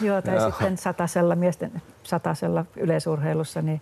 Joo, 0.02 0.22
tai 0.22 0.52
sitten 0.52 0.78
satasella, 0.78 1.36
miesten 1.36 1.72
satasella 2.03 2.66
yleisurheilussa, 2.76 3.62
niin 3.62 3.82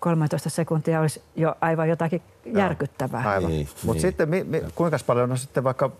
13 0.00 0.50
sekuntia 0.50 1.00
olisi 1.00 1.22
jo 1.36 1.54
aivan 1.60 1.88
jotakin 1.88 2.22
järkyttävää. 2.44 3.28
Aivan. 3.30 3.50
Niin, 3.50 3.68
Mutta 3.74 3.92
niin. 3.92 4.00
sitten 4.00 4.28
mi, 4.28 4.44
mi, 4.44 4.62
kuinka 4.74 4.96
paljon 5.06 5.30
on 5.32 5.38
sitten 5.38 5.64
vaikka 5.64 5.90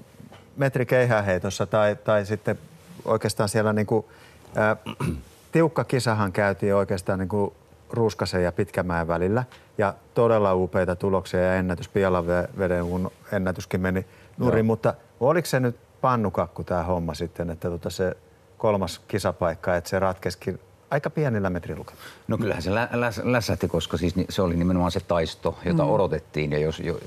metri 0.56 0.86
keihäheitossa 0.86 1.66
tai, 1.66 1.97
tai 2.05 2.27
sitten 2.27 2.59
oikeastaan 3.05 3.48
siellä 3.48 3.72
niinku, 3.72 4.09
ää, 4.56 4.77
tiukka 5.52 5.85
kisahan 5.85 6.32
käytiin 6.32 6.74
oikeastaan 6.74 7.18
niinku 7.18 7.55
Ruuskasen 7.92 8.44
ja 8.44 8.52
Pitkämäen 8.52 9.08
välillä 9.08 9.44
ja 9.78 9.94
todella 10.14 10.54
upeita 10.54 10.96
tuloksia 10.96 11.40
ja 11.40 11.54
ennätys, 11.54 11.88
Pialaveden 11.88 12.86
kun 12.86 13.10
ennätyskin 13.32 13.80
meni 13.80 14.06
nurin, 14.38 14.58
Joo. 14.58 14.66
mutta 14.66 14.94
oliko 15.20 15.46
se 15.46 15.60
nyt 15.60 15.76
pannukakku 16.00 16.64
tämä 16.64 16.82
homma 16.82 17.14
sitten, 17.14 17.50
että 17.50 17.70
tota 17.70 17.90
se 17.90 18.16
kolmas 18.58 18.98
kisapaikka, 18.98 19.76
että 19.76 19.90
se 19.90 19.98
ratkeskin 19.98 20.60
aika 20.90 21.10
pienillä 21.10 21.50
metrilukemilla? 21.50 22.04
No 22.28 22.38
kyllähän 22.38 22.62
se 22.62 22.74
lä- 22.74 22.88
läs- 22.92 23.22
lässähti, 23.24 23.68
koska 23.68 23.96
siis 23.96 24.16
ni- 24.16 24.26
se 24.28 24.42
oli 24.42 24.56
nimenomaan 24.56 24.92
se 24.92 25.00
taisto, 25.00 25.58
jota 25.64 25.84
mm. 25.84 25.90
odotettiin. 25.90 26.52
Ja 26.52 26.58
jos 26.58 26.80
jo, 26.80 27.00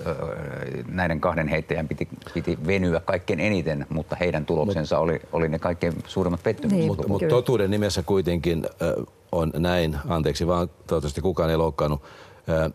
näiden 0.88 1.22
kahden 1.22 1.48
heittäjän 1.48 1.88
piti, 1.88 2.08
piti 2.34 2.58
venyä 2.68 3.00
kaikkein 3.06 3.40
eniten, 3.40 3.86
mutta 3.90 4.16
heidän 4.16 4.46
tuloksensa 4.46 5.00
oli, 5.00 5.22
oli 5.32 5.50
ne 5.50 5.60
kaikkein 5.60 5.94
suurimmat 6.08 6.44
pettymykset. 6.44 6.80
Niin. 6.80 6.88
Mutta 6.88 7.08
mut 7.08 7.24
totuuden 7.30 7.72
nimessä 7.72 8.04
kuitenkin 8.04 8.66
äh, 8.66 9.06
on 9.32 9.52
näin, 9.58 9.98
anteeksi 10.08 10.48
vaan 10.48 10.70
toivottavasti 10.88 11.22
kukaan 11.22 11.50
ei 11.50 11.58
loukkaannut. 11.58 12.02
Äh, 12.50 12.72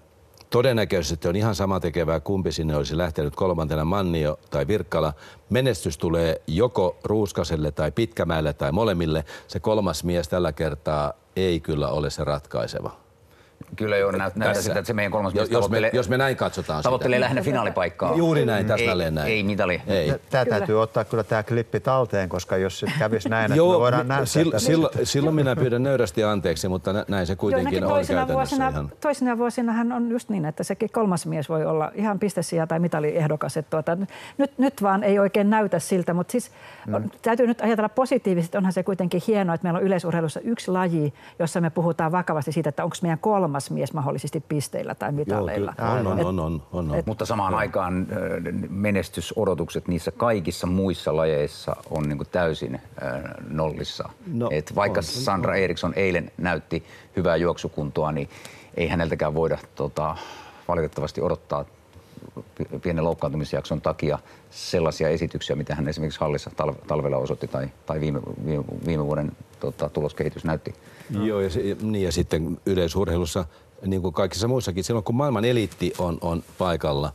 todennäköisesti 0.51 1.29
on 1.29 1.37
ihan 1.37 1.55
sama 1.55 1.81
tekevää, 1.81 2.21
kumpi 2.21 2.53
sinne 2.53 2.77
olisi 2.77 2.99
lähtenyt 2.99 3.37
kolmantena 3.37 3.85
Mannio 3.85 4.39
tai 4.51 4.67
Virkkala. 4.67 5.13
Menestys 5.51 5.99
tulee 5.99 6.43
joko 6.47 6.97
Ruuskaselle 7.05 7.71
tai 7.71 7.91
Pitkämäelle 7.91 8.53
tai 8.53 8.73
molemmille. 8.73 9.25
Se 9.49 9.61
kolmas 9.61 10.05
mies 10.05 10.29
tällä 10.29 10.53
kertaa 10.53 11.13
ei 11.37 11.61
kyllä 11.61 11.89
ole 11.89 12.11
se 12.11 12.25
ratkaiseva. 12.25 13.08
Kyllä 13.77 13.97
joo, 13.97 14.13
näyttää 14.13 14.55
siltä, 14.55 14.79
että 14.79 14.87
se 14.87 14.93
meidän 14.93 15.13
kolmas 15.13 15.35
jos, 15.35 15.51
jos, 15.51 15.71
me, 15.71 15.91
jos 15.93 16.09
me 16.09 16.17
näin 16.17 16.37
katsotaan 16.37 16.83
Tavoittelee 16.83 17.17
sitä. 17.17 17.25
lähinnä 17.25 17.43
finaalipaikkaa. 17.43 18.15
Juuri 18.17 18.47
näin, 18.47 18.67
täsmälleen 18.67 19.15
näin. 19.15 19.33
Ei 19.33 19.43
mitali. 19.43 19.83
Ei. 19.87 20.15
Tämä 20.31 20.45
täytyy 20.45 20.83
ottaa 20.83 21.05
kyllä 21.05 21.25
tämä 21.25 21.43
klippi 21.43 21.81
talteen, 21.81 22.29
koska 22.29 22.57
jos 22.57 22.81
se 22.81 22.87
kävisi 22.99 23.29
näin, 23.29 23.53
että 23.53 23.63
me 23.63 23.69
voidaan 23.69 24.09
näyttää 24.09 24.27
sil, 24.35 24.51
silloin, 24.57 25.07
silloin 25.07 25.37
minä 25.37 25.57
pyydän 25.57 25.83
nöyrästi 25.83 26.25
anteeksi, 26.25 26.69
mutta 26.69 27.05
näin 27.09 27.27
se 27.27 27.37
kuitenkin 27.37 27.85
on 27.85 27.91
käytännössä 27.91 28.35
vuosina, 28.35 28.69
ihan. 28.69 28.93
Toisina 29.01 29.39
vuosinahan 29.39 29.93
on 29.93 30.11
just 30.11 30.29
niin, 30.29 30.45
että 30.45 30.65
sekin 30.65 30.91
kolmas 30.93 31.27
mies 31.27 31.49
voi 31.49 31.67
olla 31.67 31.93
ihan 31.95 32.19
pistesiä 32.19 32.67
tai 32.67 32.79
mitaliehdokas. 32.79 33.57
Että 33.57 33.71
tuota, 33.71 33.97
nyt, 34.39 34.59
nyt 34.59 34.83
vaan 34.83 35.05
ei 35.05 35.19
oikein 35.19 35.51
näytä 35.51 35.79
siltä, 35.79 36.15
mutta 36.15 36.33
siis 36.33 36.51
mm. 36.87 37.11
täytyy 37.23 37.47
nyt 37.47 37.61
ajatella 37.61 37.89
positiivisesti. 37.89 38.57
Onhan 38.57 38.73
se 38.73 38.83
kuitenkin 38.83 39.23
hienoa, 39.27 39.55
että 39.55 39.65
meillä 39.65 39.79
on 39.79 39.85
yleisurheilussa 39.85 40.41
yksi 40.41 40.71
laji, 40.71 41.15
jossa 41.39 41.61
me 41.61 41.71
puhutaan 41.71 42.13
vakavasti 42.13 42.53
siitä, 42.53 42.69
että 42.69 42.85
onko 42.85 42.97
meidän 43.03 43.19
kolmas 43.19 43.48
mies 43.71 43.93
mahdollisesti 43.93 44.19
mahdollisesti 44.19 44.41
pisteillä 44.49 44.95
tai 44.95 45.13
mitaleilla. 45.13 45.75
Joo, 45.79 45.91
on, 45.91 46.07
on, 46.07 46.21
on, 46.21 46.41
on, 46.41 46.63
on, 46.73 46.91
on. 46.91 46.99
Et, 46.99 47.07
Mutta 47.07 47.27
samaan 47.27 47.53
joo. 47.53 47.59
aikaan 47.59 48.07
menestysodotukset 48.71 49.89
niissä 49.89 50.11
kaikissa 50.11 50.67
muissa 50.67 51.17
lajeissa 51.17 51.77
on 51.91 52.09
niin 52.09 52.19
kuin 52.19 52.29
täysin 52.33 52.81
nollissa. 53.51 54.09
No, 54.27 54.49
Et 54.53 54.75
vaikka 54.75 54.99
on, 54.99 55.05
Sandra 55.05 55.53
on. 55.53 55.59
Eriksson 55.59 55.93
eilen 55.97 56.31
näytti 56.39 56.85
hyvää 57.17 57.37
juoksukuntoa, 57.37 58.13
niin 58.13 58.29
ei 58.77 58.89
häneltäkään 58.89 59.35
voida 59.35 59.59
tota, 59.75 60.17
valitettavasti 60.69 61.21
odottaa 61.21 61.65
pienen 62.83 63.05
loukkaantumisjakson 63.05 63.81
takia 63.81 64.19
sellaisia 64.51 65.09
esityksiä, 65.09 65.57
mitä 65.57 65.75
hän 65.75 65.89
esimerkiksi 65.89 66.21
hallissa 66.21 66.51
talvella 66.87 67.17
osoitti 67.17 67.49
tai, 67.49 67.69
tai 67.87 68.01
viime, 68.01 68.21
viime, 68.47 68.65
viime 68.87 69.07
vuoden 69.07 69.33
tota, 69.61 69.89
tuloskehitys 69.89 70.45
näytti. 70.45 70.75
No. 71.11 71.27
Joo, 71.27 71.41
ja, 71.41 71.51
se, 71.51 71.77
niin, 71.83 72.05
ja 72.05 72.13
sitten 72.13 72.61
yleisurheilussa 72.67 73.45
niin 73.87 74.03
kuin 74.03 74.15
kaikissa 74.15 74.49
muissakin, 74.49 74.85
silloin 74.85 75.05
kun 75.05 75.15
maailman 75.15 75.45
eliitti 75.45 75.93
on, 75.99 76.19
on 76.21 76.43
paikalla, 76.59 77.13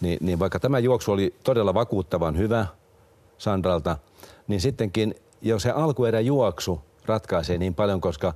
niin, 0.00 0.18
niin 0.20 0.38
vaikka 0.38 0.60
tämä 0.60 0.78
juoksu 0.78 1.12
oli 1.12 1.34
todella 1.44 1.74
vakuuttavan 1.74 2.38
hyvä 2.38 2.66
Sandralta, 3.38 3.96
niin 4.48 4.60
sittenkin 4.60 5.14
jo 5.42 5.58
se 5.58 5.70
alkuerä 5.70 6.20
juoksu 6.20 6.80
ratkaisee 7.06 7.58
niin 7.58 7.74
paljon, 7.74 8.00
koska 8.00 8.34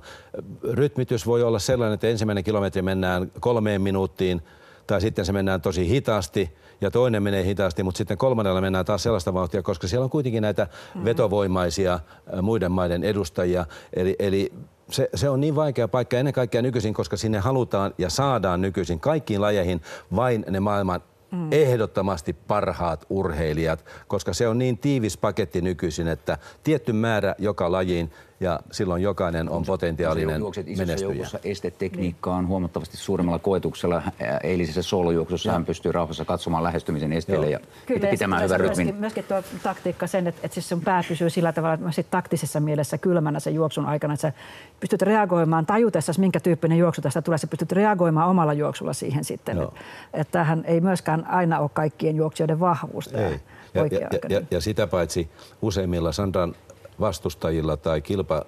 rytmitys 0.71 1.25
voi 1.25 1.43
olla 1.43 1.59
sellainen, 1.59 1.93
että 1.93 2.07
ensimmäinen 2.07 2.43
kilometri 2.43 2.81
mennään 2.81 3.31
kolmeen 3.39 3.81
minuuttiin, 3.81 4.41
tai 4.87 5.01
sitten 5.01 5.25
se 5.25 5.31
mennään 5.31 5.61
tosi 5.61 5.89
hitaasti, 5.89 6.49
ja 6.83 6.91
toinen 6.91 7.23
menee 7.23 7.45
hitaasti, 7.45 7.83
mutta 7.83 7.97
sitten 7.97 8.17
kolmannella 8.17 8.61
mennään 8.61 8.85
taas 8.85 9.03
sellaista 9.03 9.33
vauhtia, 9.33 9.61
koska 9.61 9.87
siellä 9.87 10.03
on 10.03 10.09
kuitenkin 10.09 10.41
näitä 10.41 10.67
mm. 10.95 11.05
vetovoimaisia 11.05 11.99
muiden 12.41 12.71
maiden 12.71 13.03
edustajia. 13.03 13.65
Eli, 13.93 14.15
eli 14.19 14.53
se, 14.91 15.09
se 15.15 15.29
on 15.29 15.41
niin 15.41 15.55
vaikea 15.55 15.87
paikka 15.87 16.17
ennen 16.17 16.33
kaikkea 16.33 16.61
nykyisin, 16.61 16.93
koska 16.93 17.17
sinne 17.17 17.39
halutaan 17.39 17.93
ja 17.97 18.09
saadaan 18.09 18.61
nykyisin 18.61 18.99
kaikkiin 18.99 19.41
lajeihin 19.41 19.81
vain 20.15 20.45
ne 20.49 20.59
maailman 20.59 21.01
mm. 21.31 21.47
ehdottomasti 21.51 22.33
parhaat 22.33 23.05
urheilijat, 23.09 23.85
koska 24.07 24.33
se 24.33 24.47
on 24.47 24.57
niin 24.57 24.77
tiivis 24.77 25.17
paketti 25.17 25.61
nykyisin, 25.61 26.07
että 26.07 26.37
tietty 26.63 26.93
määrä 26.93 27.35
joka 27.37 27.71
lajiin 27.71 28.11
ja 28.43 28.59
silloin 28.71 29.01
jokainen 29.01 29.49
on 29.49 29.63
potentiaalinen 29.65 30.39
juokset 30.39 30.67
isossa 30.67 31.05
joukossa 31.05 31.39
estetekniikkaan 31.43 32.43
niin. 32.43 32.47
huomattavasti 32.47 32.97
suuremmalla 32.97 33.39
koetuksella. 33.39 34.01
Eilisessä 34.43 34.81
soolojuoksussa 34.81 35.51
hän 35.51 35.65
pystyy 35.65 35.91
rauhassa 35.91 36.25
katsomaan 36.25 36.63
lähestymisen 36.63 37.13
esteelle 37.13 37.49
ja 37.49 37.59
Kyllä, 37.85 38.07
pitämään 38.07 38.41
ja 38.41 38.47
hyvän 38.47 38.59
rytmin. 38.59 38.85
Myöskin, 38.85 39.01
myöskin 39.01 39.23
tuo 39.23 39.59
taktiikka 39.63 40.07
sen, 40.07 40.27
että, 40.27 40.41
että 40.43 40.53
siis 40.53 40.69
sun 40.69 40.81
pää 40.81 41.03
pysyy 41.07 41.29
sillä 41.29 41.53
tavalla, 41.53 41.73
että 41.73 41.91
sit 41.91 42.09
taktisessa 42.11 42.59
mielessä 42.59 42.97
kylmänä 42.97 43.39
sen 43.39 43.53
juoksun 43.53 43.85
aikana, 43.85 44.13
että 44.13 44.21
sä 44.21 44.33
pystyt 44.79 45.01
reagoimaan 45.01 45.65
tajutessasi, 45.65 46.19
minkä 46.19 46.39
tyyppinen 46.39 46.77
juoksu 46.77 47.01
tästä 47.01 47.21
tulee, 47.21 47.37
sä 47.37 47.47
pystyt 47.47 47.71
reagoimaan 47.71 48.29
omalla 48.29 48.53
juoksulla 48.53 48.93
siihen 48.93 49.23
sitten. 49.23 49.61
Että, 49.61 49.79
että 50.13 50.31
tämähän 50.31 50.63
ei 50.65 50.81
myöskään 50.81 51.27
aina 51.27 51.59
ole 51.59 51.69
kaikkien 51.73 52.15
juoksijoiden 52.15 52.59
vahvuus. 52.59 53.07
Ei. 53.13 53.39
Ja, 53.73 53.85
ja, 53.85 54.19
ja, 54.29 54.41
ja 54.51 54.61
sitä 54.61 54.87
paitsi 54.87 55.29
useimmilla 55.61 56.11
Sandran 56.11 56.55
vastustajilla 56.99 57.77
tai 57.77 58.01
kilpa 58.01 58.45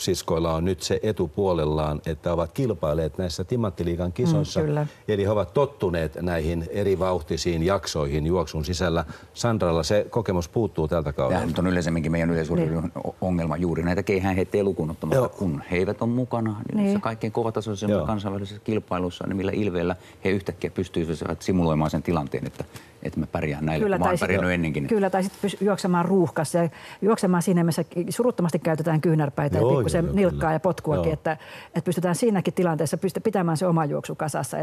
siskoilla 0.00 0.54
on 0.54 0.64
nyt 0.64 0.82
se 0.82 1.00
etupuolellaan, 1.02 2.00
että 2.06 2.32
ovat 2.32 2.52
kilpailleet 2.52 3.18
näissä 3.18 3.44
Timanttiliigan 3.44 4.12
kisoissa. 4.12 4.60
Mm, 4.60 4.86
Eli 5.08 5.24
he 5.24 5.30
ovat 5.30 5.54
tottuneet 5.54 6.22
näihin 6.22 6.66
eri 6.70 6.98
vauhtisiin 6.98 7.62
jaksoihin 7.62 8.26
juoksun 8.26 8.64
sisällä. 8.64 9.04
Sandralla 9.34 9.82
se 9.82 10.06
kokemus 10.10 10.48
puuttuu 10.48 10.88
tältä 10.88 11.12
kaudelta. 11.12 11.46
Tämä 11.54 11.66
on 11.66 11.72
yleisemminkin 11.72 12.12
meidän 12.12 12.30
yleisurheilun 12.30 12.82
niin. 12.82 13.14
ongelma. 13.20 13.56
Juuri 13.56 13.82
näitä 13.82 14.02
keihäänheittejä 14.02 14.64
lukuun 14.64 14.90
ottamatta, 14.90 15.28
kun 15.28 15.62
he 15.70 15.76
eivät 15.76 16.02
ole 16.02 16.10
mukana 16.10 16.56
niin. 16.74 16.84
niin. 16.84 17.00
kaikkein 17.00 17.32
kovatasoisessa 17.32 18.06
kansainvälisessä 18.06 18.60
kilpailussa, 18.64 19.26
niin 19.26 19.36
millä 19.36 19.52
ilveellä 19.54 19.96
he 20.24 20.30
yhtäkkiä 20.30 20.70
pystyisivät 20.70 21.42
simuloimaan 21.42 21.90
sen 21.90 22.02
tilanteen, 22.02 22.46
että 22.46 22.64
että 23.02 23.20
mä 23.20 23.26
pärjään 23.26 23.66
näillä, 23.66 23.84
kyllä, 23.84 23.98
kun 23.98 24.06
mä 24.06 24.10
oon 24.10 24.18
pärjännyt 24.18 24.50
ennenkin. 24.50 24.86
Kyllä, 24.86 25.10
tai 25.10 25.22
sitten 25.22 25.50
juoksemaan 25.60 26.04
ruuhkassa 26.04 26.58
ja 26.58 26.68
juoksemaan 27.02 27.42
siinä, 27.42 27.64
missä 27.64 27.84
suruttomasti 28.10 28.58
käytetään 28.58 29.00
kyynärpäitä 29.00 29.58
joo, 29.58 29.80
ja 29.80 29.89
pikkusen 29.92 30.16
nilkkaa 30.16 30.40
kyllä. 30.40 30.52
ja 30.52 30.60
potkuakin, 30.60 31.04
joo. 31.04 31.12
että, 31.12 31.32
että 31.66 31.82
pystytään 31.84 32.14
siinäkin 32.14 32.54
tilanteessa 32.54 32.96
pystyt 32.96 33.22
pitämään 33.22 33.56
se 33.56 33.66
oma 33.66 33.84
juoksu 33.84 34.14
kasassa. 34.14 34.56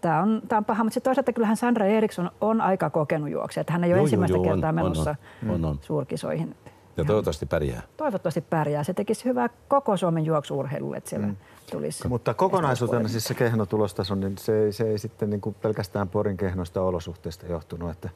Tämä 0.00 0.22
on, 0.22 0.42
tää 0.48 0.58
on 0.58 0.64
paha, 0.64 0.84
mutta 0.84 0.94
sitten 0.94 1.10
toisaalta 1.10 1.32
kyllähän 1.32 1.56
Sandra 1.56 1.86
Eriksson 1.86 2.30
on 2.40 2.60
aika 2.60 2.90
kokenut 2.90 3.30
juoksija, 3.30 3.60
että 3.60 3.72
hän 3.72 3.84
ei 3.84 3.90
ole 3.90 3.96
joo, 3.96 4.04
ensimmäistä 4.04 4.36
joo, 4.36 4.44
kertaa 4.44 4.68
on, 4.68 4.74
menossa 4.74 5.14
on, 5.42 5.50
on, 5.50 5.64
on. 5.64 5.78
suurkisoihin. 5.82 6.54
Ja 6.96 7.04
toivottavasti 7.04 7.46
pärjää. 7.46 7.82
Toivottavasti 7.96 8.40
pärjää. 8.40 8.84
Se 8.84 8.94
tekisi 8.94 9.24
hyvää 9.24 9.48
koko 9.68 9.96
Suomen 9.96 10.24
juoksuurheilulle, 10.24 10.96
että 10.96 11.10
siellä 11.10 11.26
mm. 11.26 11.36
tulisi. 11.70 12.08
Mutta 12.08 12.34
kokonaisuutena 12.34 13.08
siis 13.08 13.24
se 13.24 13.34
kehnotulostaso, 13.34 14.14
niin 14.14 14.38
se, 14.38 14.64
ei, 14.64 14.72
se 14.72 14.84
ei 14.84 14.98
sitten 14.98 15.30
niin 15.30 15.40
kuin 15.40 15.56
pelkästään 15.62 16.08
Porin 16.08 16.36
kehnosta 16.36 16.82
olosuhteista 16.82 17.46
johtunut, 17.46 17.90
että 17.90 18.08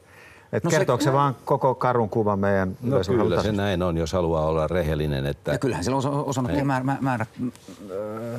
et 0.52 0.64
no 0.64 0.70
kertooko 0.70 1.00
se, 1.00 1.04
se 1.04 1.12
vaan 1.12 1.36
koko 1.44 1.74
karun 1.74 2.08
kuvan 2.08 2.38
meidän 2.38 2.76
No 2.82 2.96
kyllä 3.06 3.42
se 3.42 3.52
näin 3.52 3.82
on, 3.82 3.96
jos 3.96 4.12
haluaa 4.12 4.46
olla 4.46 4.66
rehellinen. 4.66 5.26
Että... 5.26 5.52
Ja 5.52 5.58
kyllähän 5.58 5.84
siellä 5.84 5.98
on 5.98 6.24
osannut 6.24 6.52
määrä, 6.64 6.84
määrä, 7.00 7.26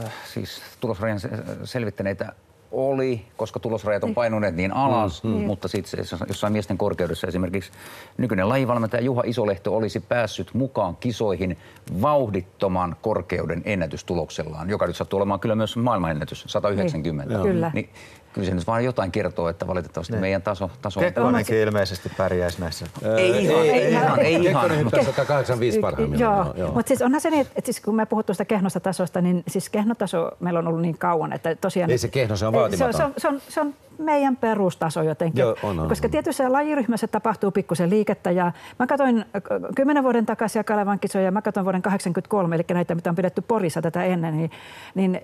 äh, 0.04 0.12
siis 0.34 0.62
tulosrajan 0.80 1.20
selvittäneitä 1.64 2.34
oli, 2.76 3.26
koska 3.38 3.60
tulosrajat 3.60 4.04
on 4.04 4.08
niin. 4.08 4.16
painuneet 4.16 4.56
niin 4.56 4.72
alas, 4.72 5.24
mm, 5.24 5.30
mm. 5.30 5.36
mutta 5.36 5.68
sitten 5.68 6.06
jossain 6.28 6.54
miesten 6.54 6.78
korkeudessa 6.78 7.28
esimerkiksi 7.28 7.72
nykyinen 8.18 8.50
lajivalmentaja 8.50 9.04
Juha 9.04 9.24
Isolehto 9.26 9.76
olisi 9.76 10.00
päässyt 10.00 10.54
mukaan 10.54 10.96
kisoihin 10.96 11.58
vauhdittoman 12.02 12.96
korkeuden 13.02 13.62
ennätystuloksellaan, 13.66 14.70
joka 14.70 14.88
nyt 14.88 14.96
sattuu 14.96 15.18
olemaan 15.18 15.40
kyllä 15.40 15.56
myös 15.56 15.78
maailmanennätys, 15.78 16.44
190. 16.48 17.34
Niin, 17.34 17.42
kyllä. 17.42 17.72
Niin 17.74 17.90
kyllä 18.36 18.48
se 18.48 18.56
nyt 18.56 18.68
vaan 18.68 18.86
jotain 18.86 19.12
kertoo, 19.12 19.50
että 19.50 19.68
valitettavasti 19.68 20.14
ne. 20.14 20.20
Meidän 20.20 20.42
taso, 20.42 20.72
taso 20.82 21.00
on... 21.00 21.06
Kekkonenkin 21.06 21.56
ilmeisesti 21.56 22.12
pärjäisi 22.18 22.62
näissä. 22.62 22.86
Ei 23.18 23.44
ihan, 23.44 23.62
ei, 23.62 23.72
ei 23.72 23.92
ihan. 23.92 24.20
Ei 24.20 24.34
ihan. 24.34 24.44
Kekkonen 24.44 24.80
hyppää 24.80 25.04
185 25.04 25.80
parhaimmillaan. 25.80 26.48
Joo, 26.48 26.56
joo. 26.58 26.72
mutta 26.72 26.88
siis 26.88 27.02
onhan 27.02 27.22
se 27.22 27.30
niin, 27.30 27.42
että 27.42 27.66
siis 27.66 27.82
kun 27.82 27.96
me 27.96 28.06
puhuttu 28.06 28.34
sitä 28.34 28.46
kehnosta 28.46 28.80
tasosta, 28.80 29.22
niin 29.22 29.44
siis 29.48 29.70
kehnotaso 29.70 30.32
meillä 30.40 30.60
on 30.60 30.68
ollut 30.68 30.82
niin 30.82 30.98
kauan, 30.98 31.34
että 31.34 31.56
tosiaan... 31.56 31.92
Ei 31.92 31.98
se 31.98 32.08
kehno, 32.08 32.36
se 32.36 32.46
on 32.48 32.54
vaatimaton. 32.54 32.94
Se 32.94 33.04
on, 33.04 33.14
se 33.18 33.28
on, 33.28 33.42
se 33.50 33.62
on 33.62 33.74
meidän 33.98 34.38
perustaso 34.38 35.04
jotenkin. 35.04 35.42
Joo, 35.42 35.56
on, 35.64 35.80
on, 35.80 35.90
Koska 35.90 36.10
tietyssä 36.10 36.52
lajiryhmässä 36.52 37.08
tapahtuu 37.08 37.52
pikkusen 37.52 37.90
liikettä. 37.90 38.32
Ja 38.32 38.52
mä 38.80 38.88
katsoin 38.88 39.26
kymmenen 39.76 40.04
vuoden 40.04 40.26
takaisin 40.26 40.66
Kalevan 40.66 41.00
kisoja, 41.00 41.32
mä 41.32 41.42
katsoin 41.42 41.66
vuoden 41.66 41.82
1983, 41.82 42.56
eli 42.56 42.66
näitä, 42.74 42.96
mitä 42.96 43.10
on 43.10 43.16
pidetty 43.16 43.42
Porissa 43.42 43.82
tätä 43.82 44.04
ennen, 44.04 44.38
niin, 44.38 44.52
niin 44.96 45.22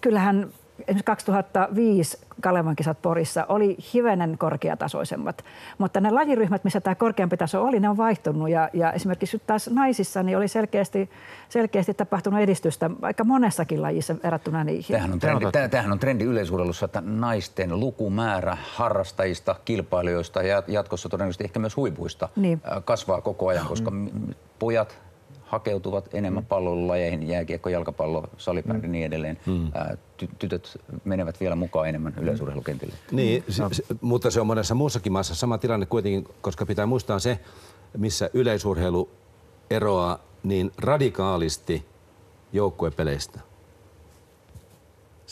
kyllähän 0.00 0.48
esimerkiksi 0.78 1.04
2005 1.04 2.18
Kalevan 2.40 2.76
kisat 2.76 3.02
Porissa 3.02 3.46
oli 3.48 3.76
hivenen 3.94 4.38
korkeatasoisemmat, 4.38 5.44
mutta 5.78 6.00
ne 6.00 6.10
lajiryhmät, 6.10 6.64
missä 6.64 6.80
tämä 6.80 6.94
korkeampi 6.94 7.36
taso 7.36 7.64
oli, 7.64 7.80
ne 7.80 7.88
on 7.88 7.96
vaihtunut 7.96 8.50
ja, 8.50 8.70
ja 8.72 8.92
esimerkiksi 8.92 9.42
taas 9.46 9.70
naisissa 9.70 10.22
niin 10.22 10.36
oli 10.36 10.48
selkeästi, 10.48 11.10
selkeästi 11.48 11.94
tapahtunut 11.94 12.40
edistystä 12.40 12.90
aika 13.02 13.24
monessakin 13.24 13.82
lajissa 13.82 14.16
verrattuna 14.24 14.64
niihin. 14.64 14.92
Tämähän 14.92 15.12
on 15.12 15.18
trendi, 15.18 15.46
tämähän 15.70 15.92
on 15.92 15.98
trendi 15.98 16.24
yleisurheilussa, 16.24 16.84
että 16.84 17.02
naisten 17.06 17.80
lukumäärä 17.80 18.56
harrastajista, 18.74 19.56
kilpailijoista 19.64 20.42
ja 20.42 20.62
jatkossa 20.68 21.08
todennäköisesti 21.08 21.44
ehkä 21.44 21.58
myös 21.58 21.76
huipuista 21.76 22.28
niin. 22.36 22.62
kasvaa 22.84 23.20
koko 23.20 23.48
ajan, 23.48 23.66
koska 23.66 23.90
mm. 23.90 24.34
pojat 24.58 24.98
hakeutuvat 25.52 26.14
enemmän 26.14 26.42
mm. 26.42 26.46
pallolajeihin, 26.46 27.28
jääkiekko, 27.28 27.68
jalkapallo, 27.68 28.24
salibändi 28.36 28.86
mm. 28.86 28.92
niin 28.92 29.06
edelleen. 29.06 29.38
Mm. 29.46 29.72
Ty- 30.22 30.34
tytöt 30.38 30.78
menevät 31.04 31.40
vielä 31.40 31.56
mukaan 31.56 31.88
enemmän 31.88 32.14
yleisurheilukentille. 32.20 32.94
Niin, 33.10 33.44
se, 33.48 33.62
se, 33.72 33.82
mutta 34.00 34.30
se 34.30 34.40
on 34.40 34.46
monessa 34.46 34.74
muussakin 34.74 35.12
maassa 35.12 35.34
sama 35.34 35.58
tilanne 35.58 35.86
kuitenkin, 35.86 36.24
koska 36.40 36.66
pitää 36.66 36.86
muistaa 36.86 37.18
se, 37.18 37.38
missä 37.98 38.30
yleisurheilu 38.34 39.10
eroaa 39.70 40.18
niin 40.42 40.70
radikaalisti 40.78 41.86
joukkuepeleistä. 42.52 43.40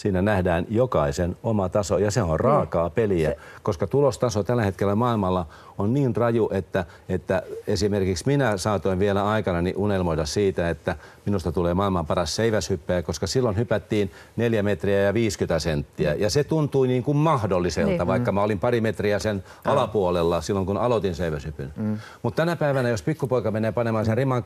Siinä 0.00 0.22
nähdään 0.22 0.66
jokaisen 0.70 1.36
oma 1.42 1.68
taso 1.68 1.98
ja 1.98 2.10
se 2.10 2.22
on 2.22 2.40
raakaa 2.40 2.90
peliä, 2.90 3.34
koska 3.62 3.86
tulostaso 3.86 4.42
tällä 4.42 4.62
hetkellä 4.62 4.94
maailmalla 4.94 5.46
on 5.78 5.94
niin 5.94 6.16
raju, 6.16 6.48
että, 6.52 6.84
että 7.08 7.42
esimerkiksi 7.66 8.24
minä 8.26 8.56
saatoin 8.56 8.98
vielä 8.98 9.28
aikana 9.28 9.58
unelmoida 9.76 10.26
siitä, 10.26 10.70
että 10.70 10.96
minusta 11.26 11.52
tulee 11.52 11.74
maailman 11.74 12.06
paras 12.06 12.36
seiväshyppäjä, 12.36 13.02
koska 13.02 13.26
silloin 13.26 13.56
hypättiin 13.56 14.10
4 14.36 14.62
metriä 14.62 15.00
ja 15.00 15.14
50 15.14 15.58
senttiä 15.58 16.14
ja 16.14 16.30
se 16.30 16.44
tuntui 16.44 16.88
niin 16.88 17.02
kuin 17.02 17.16
mahdolliselta, 17.16 17.90
niin. 17.90 18.06
vaikka 18.06 18.32
mä 18.32 18.42
olin 18.42 18.58
pari 18.58 18.80
metriä 18.80 19.18
sen 19.18 19.44
alapuolella 19.64 20.40
silloin, 20.40 20.66
kun 20.66 20.76
aloitin 20.76 21.14
seiväshypyn. 21.14 21.72
Mm. 21.76 21.98
Mutta 22.22 22.36
tänä 22.36 22.56
päivänä, 22.56 22.88
jos 22.88 23.02
pikkupoika 23.02 23.50
menee 23.50 23.72
panemaan 23.72 24.04
sen 24.04 24.16
riman 24.16 24.42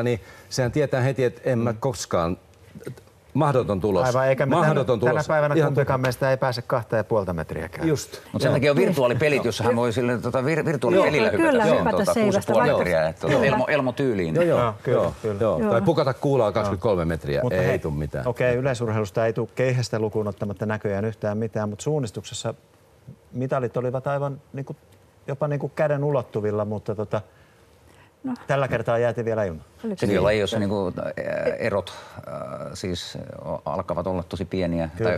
6-15, 0.00 0.02
niin 0.02 0.20
sehän 0.48 0.72
tietää 0.72 1.00
heti, 1.00 1.24
että 1.24 1.40
en 1.44 1.58
mä 1.58 1.72
koskaan 1.72 2.36
Mahdoton 3.34 3.80
tulos. 3.80 4.06
Aivan, 4.06 4.28
eikä 4.28 4.46
me 4.46 4.56
Mahdoton 4.56 5.00
tänä, 5.00 5.10
tulos. 5.10 5.26
tänä 5.26 5.34
päivänä 5.34 5.54
Ihan 5.54 5.68
kumpikaan 5.68 6.00
meistä 6.00 6.30
ei 6.30 6.36
pääse 6.36 6.62
kahta 6.62 6.96
ja 6.96 7.04
puolta 7.04 7.32
metriäkään. 7.32 7.88
Just. 7.88 8.20
Mutta 8.32 8.42
sen 8.42 8.52
takia 8.52 8.70
on 8.70 8.76
virtuaalipelit, 8.76 9.44
jossa 9.44 9.64
hän 9.64 9.76
voi 9.76 9.92
sille 9.92 10.18
tota, 10.18 10.44
vir, 10.44 10.64
virtuaalipelillä 10.64 11.30
hypätä. 11.30 11.50
Kyllä, 11.50 11.64
hypätä 11.64 11.90
tota, 11.90 12.14
seivästä. 12.14 12.52
6,5 12.52 12.76
metriä, 12.76 13.08
että 13.08 13.28
tuota, 13.28 13.46
elmo, 13.46 13.66
elmo 13.68 13.92
tyyliin. 13.92 14.34
Joo, 14.34 14.44
joo, 14.44 14.58
Joo, 14.58 14.74
kyllä, 14.82 15.02
joo, 15.02 15.14
kyllä. 15.22 15.40
joo. 15.40 15.58
Joo. 15.58 15.70
Tai 15.70 15.82
pukata 15.82 16.14
kuulaa 16.14 16.52
23 16.52 17.04
metriä, 17.04 17.42
Mutta 17.42 17.58
ei 17.58 17.66
hei, 17.66 17.78
tule 17.78 17.94
mitään. 17.94 18.28
Okei, 18.28 18.50
okay, 18.50 18.60
yleisurheilusta 18.60 19.26
ei 19.26 19.32
tule 19.32 19.48
keihästä 19.54 19.98
lukuun 19.98 20.28
ottamatta 20.28 20.66
näköjään 20.66 21.04
yhtään 21.04 21.38
mitään, 21.38 21.68
mutta 21.68 21.82
suunnistuksessa 21.82 22.54
mitalit 23.32 23.76
olivat 23.76 24.06
aivan 24.06 24.40
niin 24.52 24.64
kuin, 24.64 24.76
jopa 25.26 25.48
niin 25.48 25.60
kuin 25.60 25.72
käden 25.76 26.04
ulottuvilla, 26.04 26.64
mutta 26.64 26.94
tota, 26.94 27.20
no. 28.24 28.34
tällä 28.46 28.68
kertaa 28.68 28.98
jäätiin 28.98 29.24
vielä 29.24 29.44
ilman. 29.44 29.64
Sillä 29.96 30.22
lajeissa 30.22 30.58
niin 30.58 30.68
kuin, 30.68 30.94
erot 31.58 31.92
äh, 32.28 32.70
siis 32.74 33.18
alkavat 33.64 34.06
olla 34.06 34.22
tosi 34.22 34.44
pieniä. 34.44 34.90
Tai 35.02 35.12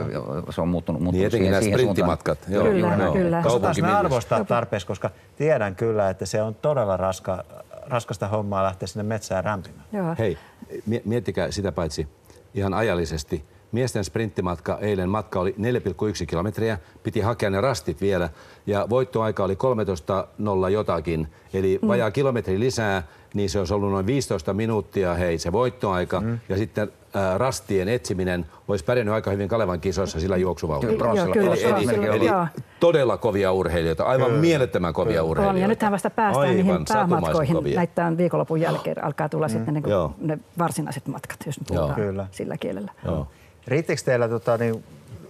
se 0.51 0.61
on 0.61 0.69
muuttunut, 0.69 1.03
muuttunut 1.03 1.13
Niin 1.13 1.31
siihen, 1.31 1.63
siihen 1.63 1.79
sprinttimatkat. 1.79 2.39
suuntaan. 2.45 2.73
Kyllä, 2.75 3.05
Joo, 3.05 3.13
kyllä. 3.13 3.43
Osataan 3.45 3.75
me 3.81 3.93
arvostaa 3.93 4.45
tarpeeksi, 4.45 4.87
koska 4.87 5.11
tiedän 5.37 5.75
kyllä, 5.77 6.11
että 6.11 6.27
se 6.27 6.43
on 6.43 6.55
todella 6.55 6.97
raska, 6.97 7.45
raskasta 7.87 8.29
hommaa 8.29 8.65
lähteä 8.65 8.87
sinne 8.87 9.03
metsään 9.03 9.45
rämpimään. 9.45 9.85
Joo. 9.93 10.15
Hei, 10.19 10.39
mie- 10.87 11.03
miettikää 11.05 11.51
sitä 11.51 11.73
paitsi 11.73 12.09
ihan 12.55 12.75
ajallisesti. 12.75 13.45
Miesten 13.75 14.05
sprinttimatka, 14.05 14.79
eilen 14.81 15.09
matka 15.09 15.41
oli 15.41 15.55
4,1 15.59 16.27
kilometriä, 16.27 16.79
piti 17.03 17.21
hakea 17.21 17.51
ne 17.51 17.61
rastit 17.61 18.01
vielä 18.01 18.29
ja 18.67 18.87
voittoaika 18.91 19.45
oli 19.45 19.55
13.0 19.55 20.69
jotakin, 20.73 21.29
eli 21.55 21.79
Mm. 21.83 21.89
vajaa 21.89 22.11
kilometri 22.11 22.61
lisää, 22.61 23.03
niin 23.35 23.51
se 23.51 23.59
olisi 23.59 23.75
ollut 23.75 23.91
noin 23.91 24.07
15 24.07 24.55
minuuttia, 24.55 25.15
hei 25.15 25.39
se 25.39 25.53
voittoaika 25.53 26.21
Mm. 26.21 26.39
ja 26.49 26.57
sitten 26.57 26.93
ää, 27.15 27.39
rastien 27.39 27.89
etsiminen 27.89 28.47
olisi 28.69 28.85
pärjännyt 28.85 29.15
aika 29.15 29.31
hyvin 29.31 29.49
Kalevan 29.49 29.81
kisoissa 29.81 30.21
sillä 30.21 30.37
juoksuvauhdilla. 30.37 31.15
Joo, 31.15 31.27
kyllä, 31.33 31.55
joo, 31.55 32.13
Eli 32.15 32.27
Joo. 32.27 32.47
todella 32.81 33.17
kovia 33.17 33.53
urheilijoita, 33.53 34.05
aivan 34.05 34.33
mielettömän 34.33 34.93
kovia 34.95 35.23
urheilijoita. 35.25 35.57
On, 35.57 35.63
ja 35.63 35.69
nythän 35.69 35.93
vasta 35.93 36.11
päästään 36.11 36.49
Aivan 36.49 36.57
niihin 36.67 36.85
päämatkoihin. 36.89 37.57
kovia. 37.57 37.77
Näitä 37.77 38.13
viikonlopun 38.17 38.61
jälkeen 38.61 39.05
alkaa 39.05 39.29
tulla 39.29 39.49
sitten 39.49 39.75
niin 39.75 39.85
Joo. 39.89 40.09
kuin 40.19 40.29
ne 40.29 40.39
varsinaiset 40.59 41.07
matkat, 41.09 41.39
jos 41.47 41.61
nyt 41.61 41.69
puhutaan 41.69 41.95
Kyllä. 41.95 42.27
sillä 42.31 42.57
kielellä. 42.57 42.93
Joo. 43.05 43.29
Riittikö 43.69 44.03
teillä, 44.05 44.29
tota, 44.29 44.59
niin, 44.59 44.85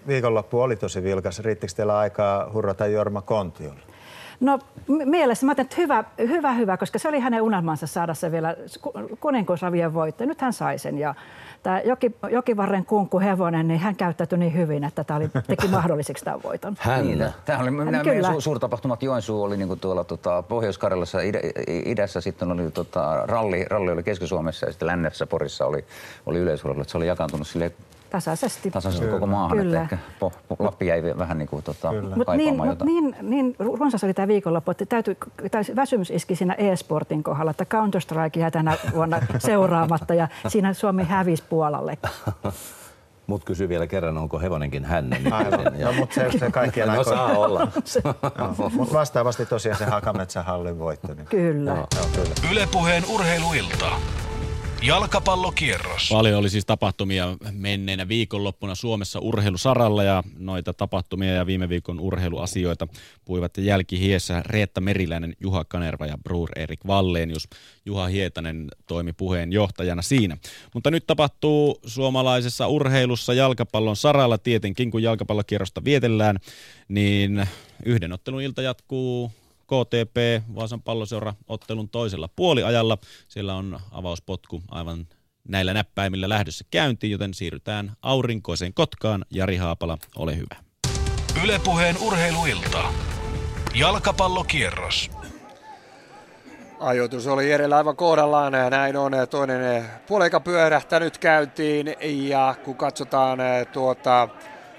viikonloppu 0.06 0.60
oli 0.60 0.76
tosi 0.76 1.02
vilkas, 1.02 1.38
riittikö 1.38 1.72
teillä 1.76 1.98
aikaa 1.98 2.50
hurrata 2.52 2.86
Jorma 2.86 3.22
Kontiolle? 3.22 3.80
No 4.40 4.58
mielessä, 5.04 5.46
mä 5.46 5.50
ajattelin, 5.50 5.66
että 5.66 5.76
hyvä, 5.82 6.04
hyvä, 6.34 6.52
hyvä, 6.52 6.76
koska 6.76 6.98
se 6.98 7.08
oli 7.08 7.20
hänen 7.20 7.42
unelmansa 7.42 7.86
saada 7.86 8.14
se 8.14 8.32
vielä 8.32 8.56
ku- 8.80 8.92
kuninkuusravien 9.20 9.94
voitto. 9.94 10.24
Nyt 10.24 10.40
hän 10.40 10.52
sai 10.52 10.78
sen 10.78 10.98
ja 10.98 11.14
tämä 11.62 11.80
Joki, 11.80 12.16
Jokivarren 12.30 12.84
kunkku 12.84 13.20
hevonen, 13.20 13.68
niin 13.68 13.80
hän 13.80 13.96
käyttäytyi 13.96 14.38
niin 14.38 14.54
hyvin, 14.54 14.84
että 14.84 15.04
tämä 15.04 15.16
oli, 15.16 15.30
teki 15.46 15.68
mahdolliseksi 15.68 16.24
tämän 16.24 16.42
voiton. 16.42 16.76
Hännä. 16.78 17.32
Tämä 17.44 17.58
oli 17.58 17.70
nämä 17.70 17.84
kyllä. 17.84 18.14
meidän 18.14 18.34
su- 18.34 18.40
suurtapahtumat 18.40 19.02
Joensuu 19.02 19.42
oli 19.42 19.56
niinku 19.56 19.76
tuolla 19.76 20.04
tota, 20.04 20.42
Pohjois-Karjalassa 20.42 21.20
idä, 21.20 21.40
idässä, 21.66 22.20
sitten 22.20 22.52
oli 22.52 22.70
tota, 22.70 23.26
ralli, 23.26 23.64
ralli 23.64 23.92
oli 23.92 24.02
Keski-Suomessa 24.02 24.66
ja 24.66 24.72
sitten 24.72 24.86
lännessä 24.86 25.26
Porissa 25.26 25.66
oli, 25.66 25.84
oli 26.26 26.38
yleisurheilu. 26.38 26.80
että 26.80 26.92
Se 26.92 26.98
oli 26.98 27.06
jakaantunut 27.06 27.46
sille 27.46 27.72
Tasaisesti. 28.14 28.70
tasaisesti 28.70 29.06
koko 29.06 29.26
maahan, 29.26 29.58
Kyllä. 29.58 29.82
että 29.82 29.94
ehkä 29.94 30.06
po, 30.20 30.32
po, 30.48 30.56
Lappi 30.58 30.86
jäi 30.86 31.02
vähän 31.18 31.38
niin 31.38 31.48
kuin, 31.48 31.62
tota, 31.62 31.92
Mutta 31.92 32.24
kaipaamaan 32.24 32.36
niin, 32.36 32.56
mut 32.56 32.82
niin, 32.84 33.16
niin 33.22 33.56
runsas 33.58 34.04
oli 34.04 34.14
tämä 34.14 34.28
viikonloppu, 34.28 34.70
että 34.70 34.86
täytyy, 34.86 35.16
tai 35.50 35.62
väsymys 35.76 36.10
iski 36.10 36.36
siinä 36.36 36.54
e-sportin 36.58 37.22
kohdalla, 37.22 37.50
että 37.50 37.66
Counter-Strike 37.74 38.40
jäi 38.40 38.50
tänä 38.50 38.76
vuonna 38.94 39.20
seuraamatta 39.38 40.14
ja 40.14 40.28
siinä 40.48 40.72
Suomi 40.72 41.04
hävisi 41.04 41.44
Puolalle. 41.48 41.98
Mut 43.26 43.44
kysy 43.44 43.68
vielä 43.68 43.86
kerran, 43.86 44.18
onko 44.18 44.38
hevonenkin 44.38 44.84
hänen. 44.84 45.32
Aivan. 45.32 45.64
No, 45.84 45.92
mutta 45.92 46.14
se, 46.14 46.38
se 46.38 46.50
kaikkien 46.60 46.86
No 46.86 46.92
aikojen. 46.98 47.18
saa 47.18 47.38
olla. 47.38 47.68
Mutta 48.72 48.94
vastaavasti 48.94 49.46
tosiaan 49.46 49.78
se 49.78 49.84
Hakametsän 49.84 50.44
hallin 50.44 50.78
voitto. 50.78 51.14
Niin. 51.14 51.26
Kyllä. 51.26 51.70
Joo, 51.70 51.86
kyllä. 52.14 52.50
Ylepuheen 52.52 53.02
urheiluilta. 53.08 53.86
Jalkapallokierros. 54.86 56.08
Paljon 56.12 56.38
oli 56.38 56.50
siis 56.50 56.66
tapahtumia 56.66 57.36
menneenä 57.52 58.08
viikonloppuna 58.08 58.74
Suomessa 58.74 59.18
urheilusaralla 59.18 60.02
ja 60.02 60.22
noita 60.38 60.72
tapahtumia 60.72 61.32
ja 61.32 61.46
viime 61.46 61.68
viikon 61.68 62.00
urheiluasioita 62.00 62.88
puivat 63.24 63.58
jälkihiessä 63.58 64.42
Reetta 64.46 64.80
Meriläinen, 64.80 65.36
Juha 65.40 65.64
Kanerva 65.64 66.06
ja 66.06 66.18
Bruur 66.18 66.50
Erik 66.56 66.80
Valleenius. 66.86 67.48
Juha 67.86 68.06
Hietanen 68.06 68.68
toimi 68.86 69.12
puheenjohtajana 69.12 70.02
siinä. 70.02 70.36
Mutta 70.74 70.90
nyt 70.90 71.06
tapahtuu 71.06 71.80
suomalaisessa 71.86 72.68
urheilussa 72.68 73.34
jalkapallon 73.34 73.96
saralla 73.96 74.38
tietenkin, 74.38 74.90
kun 74.90 75.02
jalkapallokierrosta 75.02 75.84
vietellään, 75.84 76.38
niin 76.88 77.46
yhden 77.84 78.12
ottelun 78.12 78.42
ilta 78.42 78.62
jatkuu 78.62 79.32
KTP 79.74 80.46
Vaasan 80.54 80.82
palloseura 80.82 81.34
ottelun 81.48 81.88
toisella 81.88 82.28
puoliajalla. 82.36 82.98
Siellä 83.28 83.54
on 83.54 83.80
avauspotku 83.90 84.62
aivan 84.70 85.06
näillä 85.48 85.74
näppäimillä 85.74 86.28
lähdössä 86.28 86.64
käyntiin, 86.70 87.10
joten 87.10 87.34
siirrytään 87.34 87.92
aurinkoiseen 88.02 88.74
Kotkaan. 88.74 89.24
Jari 89.30 89.56
Haapala, 89.56 89.98
ole 90.16 90.36
hyvä. 90.36 90.56
Ylepuheen 91.44 91.96
urheiluilta. 91.98 92.84
Jalkapallokierros. 93.74 95.10
Ajoitus 96.80 97.26
oli 97.26 97.50
Jerellä 97.50 97.76
aivan 97.76 97.96
kohdallaan. 97.96 98.52
Näin 98.70 98.96
on 98.96 99.12
toinen 99.30 99.84
puoleika 100.06 100.40
pyörähtänyt 100.40 101.18
käyntiin. 101.18 101.94
Ja 102.28 102.54
kun 102.64 102.76
katsotaan 102.76 103.38
tuota 103.72 104.28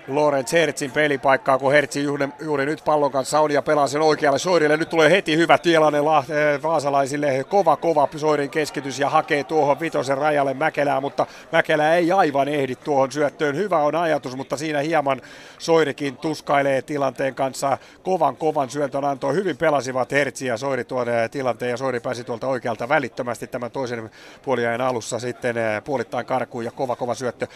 Lorenz 0.07 0.53
Hertzin 0.53 0.91
pelipaikkaa, 0.91 1.57
kun 1.57 1.71
Hertzi 1.71 2.03
juuri, 2.03 2.27
juuri 2.41 2.65
nyt 2.65 2.81
pallon 2.85 3.11
kanssa 3.11 3.39
on 3.39 3.51
ja 3.51 3.61
pelaa 3.61 3.87
sen 3.87 4.01
oikealle 4.01 4.39
Soirille. 4.39 4.77
Nyt 4.77 4.89
tulee 4.89 5.11
heti 5.11 5.37
hyvä 5.37 5.57
tilanne 5.57 6.01
Lahte, 6.01 6.59
vaasalaisille. 6.63 7.43
Kova, 7.49 7.77
kova 7.77 8.07
Soirin 8.15 8.49
keskitys 8.49 8.99
ja 8.99 9.09
hakee 9.09 9.43
tuohon 9.43 9.79
vitosen 9.79 10.17
rajalle 10.17 10.53
Mäkelää, 10.53 11.01
mutta 11.01 11.25
Mäkelä 11.51 11.95
ei 11.95 12.11
aivan 12.11 12.47
ehdi 12.47 12.75
tuohon 12.75 13.11
syöttöön. 13.11 13.55
Hyvä 13.55 13.77
on 13.77 13.95
ajatus, 13.95 14.35
mutta 14.35 14.57
siinä 14.57 14.79
hieman 14.79 15.21
Soirikin 15.57 16.17
tuskailee 16.17 16.81
tilanteen 16.81 17.35
kanssa. 17.35 17.77
Kovan, 18.03 18.37
kovan 18.37 18.69
syötön 18.69 19.05
antoi. 19.05 19.33
Hyvin 19.33 19.57
pelasivat 19.57 20.11
Hertzi 20.11 20.45
ja 20.45 20.57
Soiri 20.57 20.83
tuon 20.83 21.09
eh, 21.09 21.29
tilanteen 21.29 21.71
ja 21.71 21.77
Soiri 21.77 21.99
pääsi 21.99 22.23
tuolta 22.23 22.47
oikealta 22.47 22.89
välittömästi 22.89 23.47
tämän 23.47 23.71
toisen 23.71 24.09
puoliajan 24.41 24.81
alussa 24.81 25.19
sitten 25.19 25.57
eh, 25.57 25.83
puolittain 25.83 26.25
karkuun 26.25 26.65
ja 26.65 26.71
kova, 26.71 26.95
kova 26.95 27.15
syöttö 27.15 27.47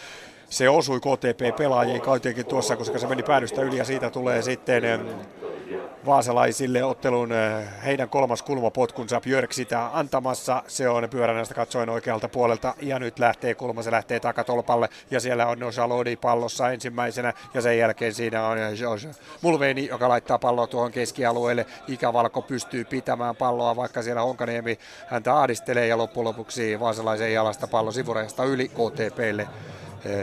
se 0.50 0.68
osui 0.68 1.00
KTP-pelaajiin 1.00 2.02
kuitenkin 2.02 2.46
tuossa, 2.46 2.76
koska 2.76 2.98
se 2.98 3.06
meni 3.06 3.22
päädystä 3.22 3.62
yli 3.62 3.76
ja 3.76 3.84
siitä 3.84 4.10
tulee 4.10 4.42
sitten 4.42 4.82
vaasalaisille 6.06 6.84
ottelun 6.84 7.32
eh, 7.32 7.66
heidän 7.84 8.08
kolmas 8.08 8.42
kulmapotkunsa. 8.42 9.20
Björk 9.20 9.52
sitä 9.52 9.90
antamassa. 9.92 10.62
Se 10.66 10.88
on 10.88 11.08
pyöränästä 11.10 11.54
katsoen 11.54 11.88
oikealta 11.88 12.28
puolelta. 12.28 12.74
Ja 12.82 12.98
nyt 12.98 13.18
lähtee 13.18 13.54
kulma, 13.54 13.82
se 13.82 13.90
lähtee 13.90 14.20
takatolpalle. 14.20 14.88
Ja 15.10 15.20
siellä 15.20 15.46
on 15.46 15.58
Nojalodi 15.58 16.16
pallossa 16.16 16.72
ensimmäisenä. 16.72 17.32
Ja 17.54 17.60
sen 17.60 17.78
jälkeen 17.78 18.14
siinä 18.14 18.46
on 18.46 18.58
George 18.76 19.08
Mulveini, 19.42 19.86
joka 19.86 20.08
laittaa 20.08 20.38
palloa 20.38 20.66
tuohon 20.66 20.92
keskialueelle. 20.92 21.66
Ikävalko 21.88 22.42
pystyy 22.42 22.84
pitämään 22.84 23.36
palloa, 23.36 23.76
vaikka 23.76 24.02
siellä 24.02 24.22
Honkaniemi 24.22 24.78
häntä 25.06 25.36
ahdistelee. 25.36 25.86
Ja 25.86 25.98
loppujen 25.98 26.24
lopuksi 26.24 26.80
vaasalaisen 26.80 27.32
jalasta 27.32 27.66
pallo 27.66 27.92
sivurajasta 27.92 28.44
yli 28.44 28.68
KTPlle 28.68 29.48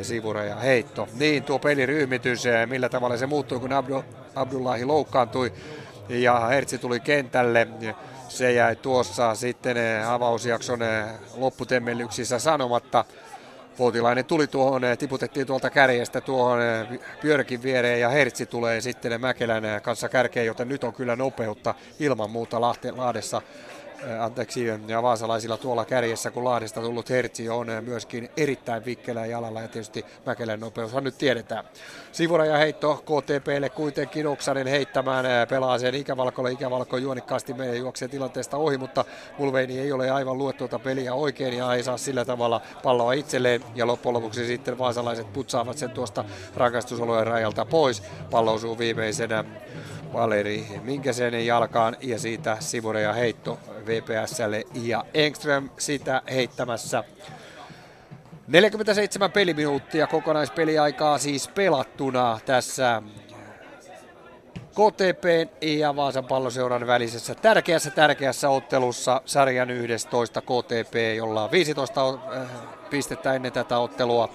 sivureja 0.01 0.55
heitto. 0.55 1.07
Niin 1.19 1.43
tuo 1.43 1.59
peliryhmitys, 1.59 2.43
millä 2.65 2.89
tavalla 2.89 3.17
se 3.17 3.25
muuttui, 3.25 3.59
kun 3.59 3.73
Abdu, 3.73 4.03
Abdullahi 4.35 4.85
loukkaantui 4.85 5.53
ja 6.09 6.39
Hertzi 6.39 6.77
tuli 6.77 6.99
kentälle. 6.99 7.67
Se 8.27 8.51
jäi 8.51 8.75
tuossa 8.75 9.35
sitten 9.35 9.77
avausjakson 10.07 10.79
lopputemmellyksissä 11.35 12.39
sanomatta. 12.39 13.05
Voutilainen 13.79 14.25
tuli 14.25 14.47
tuohon, 14.47 14.81
tiputettiin 14.99 15.47
tuolta 15.47 15.69
kärjestä 15.69 16.21
tuohon 16.21 16.59
Björkin 17.21 17.63
viereen 17.63 17.99
ja 17.99 18.09
Hertzi 18.09 18.45
tulee 18.45 18.81
sitten 18.81 19.21
Mäkelän 19.21 19.63
kanssa 19.81 20.09
kärkeen, 20.09 20.45
joten 20.45 20.67
nyt 20.67 20.83
on 20.83 20.93
kyllä 20.93 21.15
nopeutta 21.15 21.75
ilman 21.99 22.29
muuta 22.29 22.61
Lahte, 22.61 22.91
Lahdessa 22.91 23.41
anteeksi, 24.19 24.65
ja 24.87 25.03
vaasalaisilla 25.03 25.57
tuolla 25.57 25.85
kärjessä, 25.85 26.31
kun 26.31 26.45
Lahdesta 26.45 26.81
tullut 26.81 27.09
Hertsi 27.09 27.49
on 27.49 27.67
myöskin 27.81 28.29
erittäin 28.37 28.85
vikkelä 28.85 29.25
jalalla 29.25 29.61
ja 29.61 29.67
tietysti 29.67 30.05
Mäkelän 30.25 30.59
nopeushan 30.59 31.03
nyt 31.03 31.17
tiedetään. 31.17 31.65
Sivuraja 32.11 32.57
heitto 32.57 32.95
KTPlle 32.95 33.69
kuitenkin 33.69 34.27
Oksanen 34.27 34.67
heittämään 34.67 35.25
pelaa 35.49 35.79
sen 35.79 35.95
ikävalkolle, 35.95 36.51
ikävalko 36.51 36.97
juonikkaasti 36.97 37.53
menee 37.53 37.75
juoksee 37.75 38.07
tilanteesta 38.07 38.57
ohi, 38.57 38.77
mutta 38.77 39.05
Mulveini 39.37 39.79
ei 39.79 39.91
ole 39.91 40.11
aivan 40.11 40.37
luettu 40.37 40.57
tuota 40.57 40.79
peliä 40.79 41.13
oikein 41.13 41.57
ja 41.57 41.73
ei 41.73 41.83
saa 41.83 41.97
sillä 41.97 42.25
tavalla 42.25 42.61
palloa 42.83 43.13
itselleen 43.13 43.63
ja 43.75 43.87
loppujen 43.87 44.13
lopuksi 44.13 44.47
sitten 44.47 44.77
vaasalaiset 44.77 45.33
putsaavat 45.33 45.77
sen 45.77 45.89
tuosta 45.89 46.25
rakastusolojen 46.55 47.27
rajalta 47.27 47.65
pois. 47.65 48.03
Pallo 48.31 48.53
osuu 48.53 48.77
viimeisenä 48.77 49.45
Valeri 50.13 50.67
Minkäsen 50.83 51.45
jalkaan 51.45 51.97
ja 52.01 52.19
siitä 52.19 52.57
sivureja 52.59 53.13
heitto 53.13 53.59
VPSlle 53.85 54.63
ja 54.73 55.05
Engström 55.13 55.69
sitä 55.77 56.21
heittämässä. 56.29 57.03
47 58.47 59.31
peliminuuttia 59.31 60.07
kokonaispeliaikaa 60.07 61.17
siis 61.17 61.47
pelattuna 61.47 62.39
tässä 62.45 63.01
KTP 64.71 65.23
ja 65.61 65.95
Vaasan 65.95 66.25
palloseuran 66.25 66.87
välisessä 66.87 67.35
tärkeässä 67.35 67.91
tärkeässä 67.91 68.49
ottelussa 68.49 69.21
sarjan 69.25 69.69
11 69.69 70.41
KTP, 70.41 71.15
jolla 71.15 71.43
on 71.43 71.51
15 71.51 72.17
pistettä 72.89 73.33
ennen 73.33 73.51
tätä 73.51 73.77
ottelua 73.77 74.29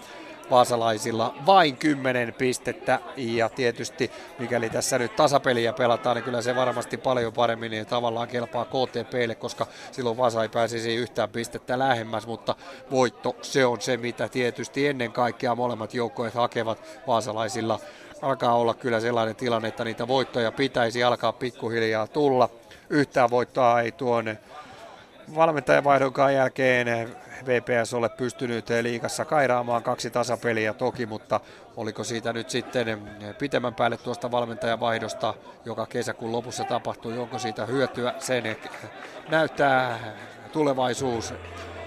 vaasalaisilla 0.50 1.34
vain 1.46 1.76
10 1.76 2.34
pistettä 2.34 2.98
ja 3.16 3.48
tietysti 3.48 4.10
mikäli 4.38 4.70
tässä 4.70 4.98
nyt 4.98 5.16
tasapeliä 5.16 5.72
pelataan, 5.72 6.16
niin 6.16 6.24
kyllä 6.24 6.42
se 6.42 6.56
varmasti 6.56 6.96
paljon 6.96 7.32
paremmin 7.32 7.70
niin 7.70 7.86
tavallaan 7.86 8.28
kelpaa 8.28 8.64
KTPlle, 8.64 9.34
koska 9.34 9.66
silloin 9.92 10.16
Vaasa 10.16 10.42
ei 10.42 10.48
pääsisi 10.48 10.94
yhtään 10.94 11.28
pistettä 11.28 11.78
lähemmäs, 11.78 12.26
mutta 12.26 12.56
voitto 12.90 13.36
se 13.42 13.66
on 13.66 13.80
se, 13.80 13.96
mitä 13.96 14.28
tietysti 14.28 14.86
ennen 14.86 15.12
kaikkea 15.12 15.54
molemmat 15.54 15.94
joukkoet 15.94 16.34
hakevat 16.34 16.78
vaasalaisilla. 17.06 17.80
Alkaa 18.22 18.54
olla 18.54 18.74
kyllä 18.74 19.00
sellainen 19.00 19.36
tilanne, 19.36 19.68
että 19.68 19.84
niitä 19.84 20.08
voittoja 20.08 20.52
pitäisi 20.52 21.04
alkaa 21.04 21.32
pikkuhiljaa 21.32 22.06
tulla. 22.06 22.48
Yhtään 22.90 23.30
voittoa 23.30 23.80
ei 23.80 23.92
tuonne 23.92 24.38
valmentajavaihdonkaan 25.34 26.34
jälkeen 26.34 27.16
VPS 27.46 27.94
ole 27.94 28.08
pystynyt 28.08 28.66
liikassa 28.82 29.24
kairaamaan 29.24 29.82
kaksi 29.82 30.10
tasapeliä 30.10 30.74
toki, 30.74 31.06
mutta 31.06 31.40
oliko 31.76 32.04
siitä 32.04 32.32
nyt 32.32 32.50
sitten 32.50 33.10
pitemmän 33.38 33.74
päälle 33.74 33.96
tuosta 33.96 34.30
valmentajavaihdosta, 34.30 35.34
joka 35.64 35.86
kesäkuun 35.86 36.32
lopussa 36.32 36.64
tapahtui, 36.64 37.18
onko 37.18 37.38
siitä 37.38 37.66
hyötyä, 37.66 38.14
sen 38.18 38.56
näyttää 39.28 39.98
tulevaisuus 40.52 41.34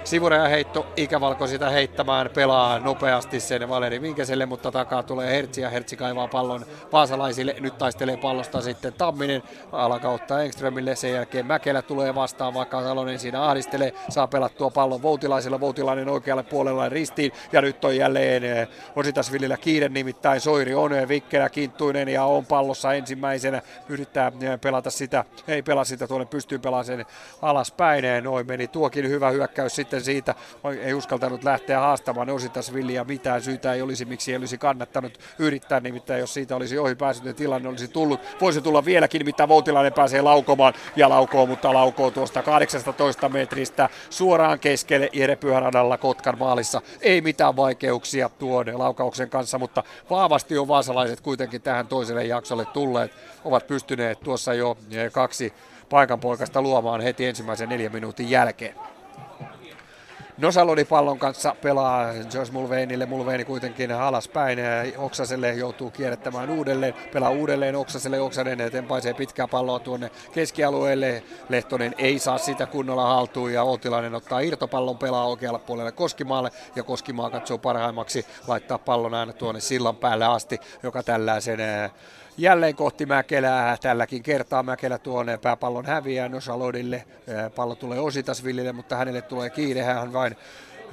Sivuraja 0.05 0.47
heitto, 0.47 0.85
ikävalko 0.97 1.47
sitä 1.47 1.69
heittämään, 1.69 2.29
pelaa 2.29 2.79
nopeasti 2.79 3.39
sen 3.39 3.69
Valeri 3.69 4.01
Vinkeselle, 4.01 4.45
mutta 4.45 4.71
takaa 4.71 5.03
tulee 5.03 5.31
Hertsi 5.31 5.61
ja 5.61 5.69
Hertsi 5.69 5.97
kaivaa 5.97 6.27
pallon 6.27 6.65
vaasalaisille. 6.91 7.55
Nyt 7.59 7.77
taistelee 7.77 8.17
pallosta 8.17 8.61
sitten 8.61 8.93
Tamminen 8.93 9.43
alakautta 9.71 10.43
Engströmille, 10.43 10.95
sen 10.95 11.13
jälkeen 11.13 11.45
Mäkelä 11.45 11.81
tulee 11.81 12.15
vastaan, 12.15 12.53
vaikka 12.53 12.81
Salonen 12.81 13.19
siinä 13.19 13.43
ahdistelee, 13.43 13.93
saa 14.09 14.27
pelattua 14.27 14.69
pallon 14.69 15.01
Voutilaisella, 15.01 15.59
Voutilainen 15.59 16.09
oikealle 16.09 16.43
puolella 16.43 16.89
ristiin. 16.89 17.31
Ja 17.51 17.61
nyt 17.61 17.85
on 17.85 17.97
jälleen 17.97 18.43
eh, 18.43 18.67
Ositasvillillä 18.95 19.57
kiire 19.57 19.89
nimittäin 19.89 20.41
Soiri 20.41 20.75
on 20.75 20.93
eh, 20.93 21.07
Vikkelä 21.07 21.49
Kinttuinen 21.49 22.07
ja 22.07 22.23
on 22.23 22.45
pallossa 22.45 22.93
ensimmäisenä, 22.93 23.61
yrittää 23.89 24.31
eh, 24.41 24.59
pelata 24.61 24.89
sitä, 24.89 25.25
ei 25.47 25.61
pelaa 25.61 25.83
sitä 25.83 26.07
tuonne 26.07 26.25
pystyyn 26.25 26.61
pelaa 26.61 26.83
sen 26.83 27.05
alaspäin, 27.41 28.23
noin 28.23 28.47
meni 28.47 28.67
tuokin 28.67 29.09
hyvä 29.09 29.29
hyökkäys 29.29 29.75
sitten 29.75 29.94
sitten 30.03 30.35
siitä 30.35 30.35
ei 30.81 30.93
uskaltanut 30.93 31.43
lähteä 31.43 31.79
haastamaan 31.79 32.29
Ositasvillia. 32.29 33.03
Mitään 33.03 33.41
syytä 33.41 33.73
ei 33.73 33.81
olisi, 33.81 34.05
miksi 34.05 34.31
ei 34.31 34.37
olisi 34.37 34.57
kannattanut 34.57 35.19
yrittää. 35.39 35.79
Nimittäin 35.79 36.19
jos 36.19 36.33
siitä 36.33 36.55
olisi 36.55 36.77
ohi 36.77 36.95
päässyt, 36.95 37.25
niin 37.25 37.35
tilanne 37.35 37.69
olisi 37.69 37.87
tullut. 37.87 38.19
Voisi 38.41 38.61
tulla 38.61 38.85
vieläkin, 38.85 39.25
mitä 39.25 39.47
Voutilainen 39.47 39.93
pääsee 39.93 40.21
laukomaan 40.21 40.73
ja 40.95 41.09
laukoo, 41.09 41.45
mutta 41.45 41.73
laukoo 41.73 42.11
tuosta 42.11 42.43
18 42.43 43.29
metristä 43.29 43.89
suoraan 44.09 44.59
keskelle 44.59 45.09
Jere 45.13 45.35
Pyhäradalla 45.35 45.97
Kotkan 45.97 46.37
maalissa. 46.39 46.81
Ei 47.01 47.21
mitään 47.21 47.55
vaikeuksia 47.55 48.29
tuon 48.29 48.65
laukauksen 48.73 49.29
kanssa, 49.29 49.59
mutta 49.59 49.83
vahvasti 50.09 50.57
on 50.57 50.67
vaasalaiset 50.67 51.21
kuitenkin 51.21 51.61
tähän 51.61 51.87
toiselle 51.87 52.25
jaksolle 52.25 52.65
tulleet. 52.65 53.11
Ovat 53.45 53.67
pystyneet 53.67 54.19
tuossa 54.19 54.53
jo 54.53 54.77
kaksi 55.11 55.53
paikanpoikasta 55.89 56.61
luomaan 56.61 57.01
heti 57.01 57.25
ensimmäisen 57.25 57.69
neljän 57.69 57.91
minuutin 57.91 58.29
jälkeen. 58.29 58.75
Nosalodi 60.37 60.85
pallon 60.85 61.19
kanssa 61.19 61.55
pelaa 61.61 62.13
Josh 62.33 62.51
Mulveinille. 62.51 63.05
Mulveini 63.05 63.45
kuitenkin 63.45 63.91
alaspäin. 63.91 64.59
Oksaselle 64.97 65.53
joutuu 65.53 65.91
kierrättämään 65.91 66.49
uudelleen. 66.49 66.93
Pelaa 67.13 67.29
uudelleen 67.29 67.75
Oksaselle. 67.75 68.21
Oksanen 68.21 68.71
tempaisee 68.71 69.13
pitkää 69.13 69.47
palloa 69.47 69.79
tuonne 69.79 70.11
keskialueelle. 70.33 71.23
Lehtonen 71.49 71.95
ei 71.97 72.19
saa 72.19 72.37
sitä 72.37 72.65
kunnolla 72.65 73.07
haltuun 73.07 73.53
ja 73.53 73.63
Outilainen 73.63 74.15
ottaa 74.15 74.39
irtopallon 74.39 74.97
pelaa 74.97 75.27
oikealle 75.27 75.59
puolelle 75.59 75.91
Koskimaalle 75.91 76.51
ja 76.75 76.83
Koskimaa 76.83 77.29
katsoo 77.29 77.57
parhaimmaksi 77.57 78.25
laittaa 78.47 78.77
pallon 78.77 79.13
aina 79.13 79.33
tuonne 79.33 79.61
sillan 79.61 79.95
päälle 79.95 80.25
asti, 80.25 80.59
joka 80.83 81.03
tällaisen 81.03 81.59
jälleen 82.37 82.75
kohti 82.75 83.05
Mäkelää. 83.05 83.77
Tälläkin 83.77 84.23
kertaa 84.23 84.63
Mäkelä 84.63 84.97
tuon 84.97 85.27
pääpallon 85.41 85.85
häviää 85.85 86.29
Nosalodille. 86.29 87.03
Pallo 87.55 87.75
tulee 87.75 87.99
Ositasvillille, 87.99 88.71
mutta 88.71 88.95
hänelle 88.95 89.21
tulee 89.21 89.49
kiire. 89.49 89.81
Hän 89.81 90.13
vain 90.13 90.35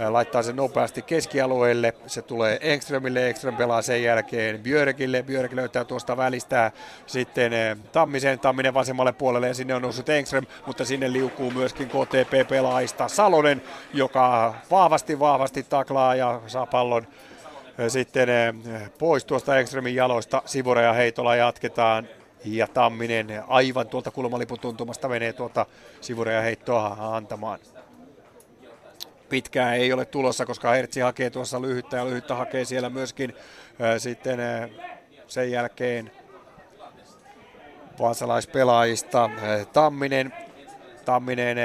laittaa 0.08 0.42
sen 0.42 0.56
nopeasti 0.56 1.02
keskialueelle. 1.02 1.94
Se 2.06 2.22
tulee 2.22 2.58
Engströmille, 2.60 3.28
Engström 3.28 3.56
pelaa 3.56 3.82
sen 3.82 4.02
jälkeen 4.02 4.60
Björkille. 4.60 5.22
Björk 5.22 5.52
löytää 5.52 5.84
tuosta 5.84 6.16
välistä 6.16 6.72
sitten 7.06 7.52
Tammisen, 7.92 8.38
Tamminen 8.38 8.74
vasemmalle 8.74 9.12
puolelle 9.12 9.48
ja 9.48 9.54
sinne 9.54 9.74
on 9.74 9.82
noussut 9.82 10.08
Engström, 10.08 10.46
mutta 10.66 10.84
sinne 10.84 11.12
liukuu 11.12 11.50
myöskin 11.50 11.88
KTP-pelaajista 11.88 13.08
Salonen, 13.08 13.62
joka 13.94 14.54
vahvasti 14.70 15.18
vahvasti 15.18 15.62
taklaa 15.62 16.14
ja 16.14 16.40
saa 16.46 16.66
pallon 16.66 17.06
sitten 17.88 18.28
pois 18.98 19.24
tuosta 19.24 19.58
Ekströmin 19.58 19.94
jaloista. 19.94 20.42
Sivura 20.46 20.92
Heitola 20.92 21.36
jatketaan 21.36 22.08
ja 22.44 22.66
Tamminen 22.66 23.42
aivan 23.48 23.88
tuolta 23.88 24.10
kulmalipun 24.10 24.58
tuntumasta 24.58 25.08
menee 25.08 25.32
tuota 25.32 25.66
Sivura 26.00 26.40
heittoa 26.40 26.96
antamaan. 26.98 27.58
Pitkää 29.28 29.74
ei 29.74 29.92
ole 29.92 30.04
tulossa, 30.04 30.46
koska 30.46 30.70
Hertsi 30.70 31.00
hakee 31.00 31.30
tuossa 31.30 31.62
lyhyttä 31.62 31.96
ja 31.96 32.06
lyhyttä 32.06 32.34
hakee 32.34 32.64
siellä 32.64 32.90
myöskin 32.90 33.34
sitten 33.98 34.38
sen 35.26 35.50
jälkeen 35.50 36.10
vaasalaispelaajista 38.00 39.30
Tamminen. 39.72 40.32
Tamminen 41.04 41.56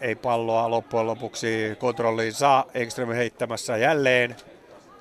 ei 0.00 0.14
palloa 0.14 0.70
loppujen 0.70 1.06
lopuksi 1.06 1.76
kontrolliin 1.78 2.32
saa. 2.32 2.64
Engström 2.74 3.08
heittämässä 3.08 3.76
jälleen 3.76 4.36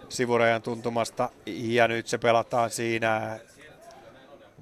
sivurajan 0.10 0.62
tuntumasta 0.62 1.30
ja 1.46 1.88
nyt 1.88 2.08
se 2.08 2.18
pelataan 2.18 2.70
siinä 2.70 3.40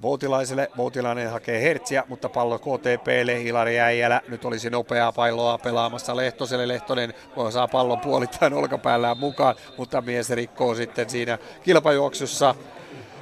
Voutilaiselle. 0.02 0.72
Voutilainen 0.78 1.32
hakee 1.32 1.62
Hertsiä, 1.62 2.04
mutta 2.08 2.30
pallo 2.30 2.60
KTPlle. 2.60 3.44
Hilari 3.44 3.80
Äijälä 3.80 4.22
nyt 4.28 4.46
olisi 4.46 4.70
nopeaa 4.70 5.12
palloa 5.12 5.58
pelaamassa 5.58 6.16
Lehtoselle. 6.16 6.68
Lehtonen 6.68 7.14
saa 7.50 7.68
pallon 7.68 8.00
puolittain 8.00 8.54
olkapäällään 8.54 9.18
mukaan, 9.18 9.56
mutta 9.78 10.02
mies 10.02 10.30
rikkoo 10.30 10.76
sitten 10.76 11.10
siinä 11.10 11.38
kilpajuoksussa 11.64 12.56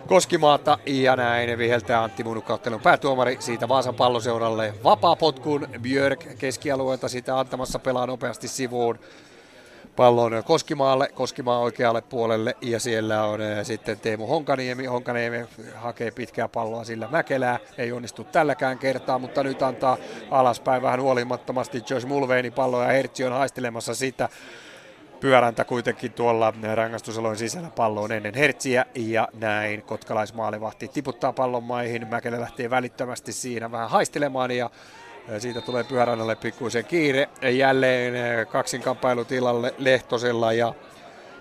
Koskimaata 0.07 0.77
ja 0.85 1.15
näin 1.15 1.57
viheltää 1.57 2.03
Antti 2.03 2.23
Munukkauttelun 2.23 2.81
päätuomari 2.81 3.37
siitä 3.39 3.67
Vaasan 3.67 3.95
palloseuralle 3.95 4.73
vapaa 4.83 5.15
potkun 5.15 5.67
Björk 5.81 6.25
keskialueelta 6.37 7.09
sitä 7.09 7.39
antamassa 7.39 7.79
pelaa 7.79 8.07
nopeasti 8.07 8.47
sivuun 8.47 8.99
pallon 9.95 10.43
Koskimaalle, 10.45 11.07
Koskimaa 11.07 11.59
oikealle 11.59 12.01
puolelle 12.01 12.55
ja 12.61 12.79
siellä 12.79 13.23
on 13.23 13.41
eh, 13.41 13.65
sitten 13.65 13.99
Teemu 13.99 14.27
Honkaniemi. 14.27 14.85
Honkaniemi 14.85 15.45
hakee 15.75 16.11
pitkää 16.11 16.47
palloa 16.47 16.83
sillä 16.83 17.07
Mäkelää, 17.11 17.59
ei 17.77 17.91
onnistu 17.91 18.23
tälläkään 18.23 18.77
kertaa, 18.77 19.19
mutta 19.19 19.43
nyt 19.43 19.61
antaa 19.61 19.97
alaspäin 20.31 20.81
vähän 20.81 21.01
huolimattomasti 21.01 21.83
Josh 21.89 22.07
Mulveini 22.07 22.51
palloa 22.51 22.83
ja 22.83 22.91
Hertsi 22.91 23.23
on 23.23 23.33
haistelemassa 23.33 23.95
sitä. 23.95 24.29
Pyöräntä 25.19 25.65
kuitenkin 25.65 26.13
tuolla 26.13 26.53
rangaistusalojen 26.73 27.37
sisällä 27.37 27.69
palloon 27.69 28.11
ennen 28.11 28.33
Hertsiä 28.35 28.85
ja 28.95 29.27
näin 29.33 29.81
kotkalaismaalivahti 29.81 30.87
tiputtaa 30.87 31.33
pallon 31.33 31.63
maihin. 31.63 32.07
Mäkelä 32.07 32.39
lähtee 32.39 32.69
välittömästi 32.69 33.33
siinä 33.33 33.71
vähän 33.71 33.89
haistelemaan 33.89 34.51
ja 34.51 34.69
siitä 35.37 35.61
tulee 35.61 35.83
Pyörännälle 35.83 36.35
pikkuisen 36.35 36.85
kiire. 36.85 37.29
Jälleen 37.41 38.47
kaksinkamppailu 38.47 39.25
tilalle 39.25 39.73
Lehtosella 39.77 40.53
ja 40.53 40.73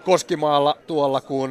Koskimaalla 0.05 0.77
tuolla, 0.87 1.21
kun 1.21 1.51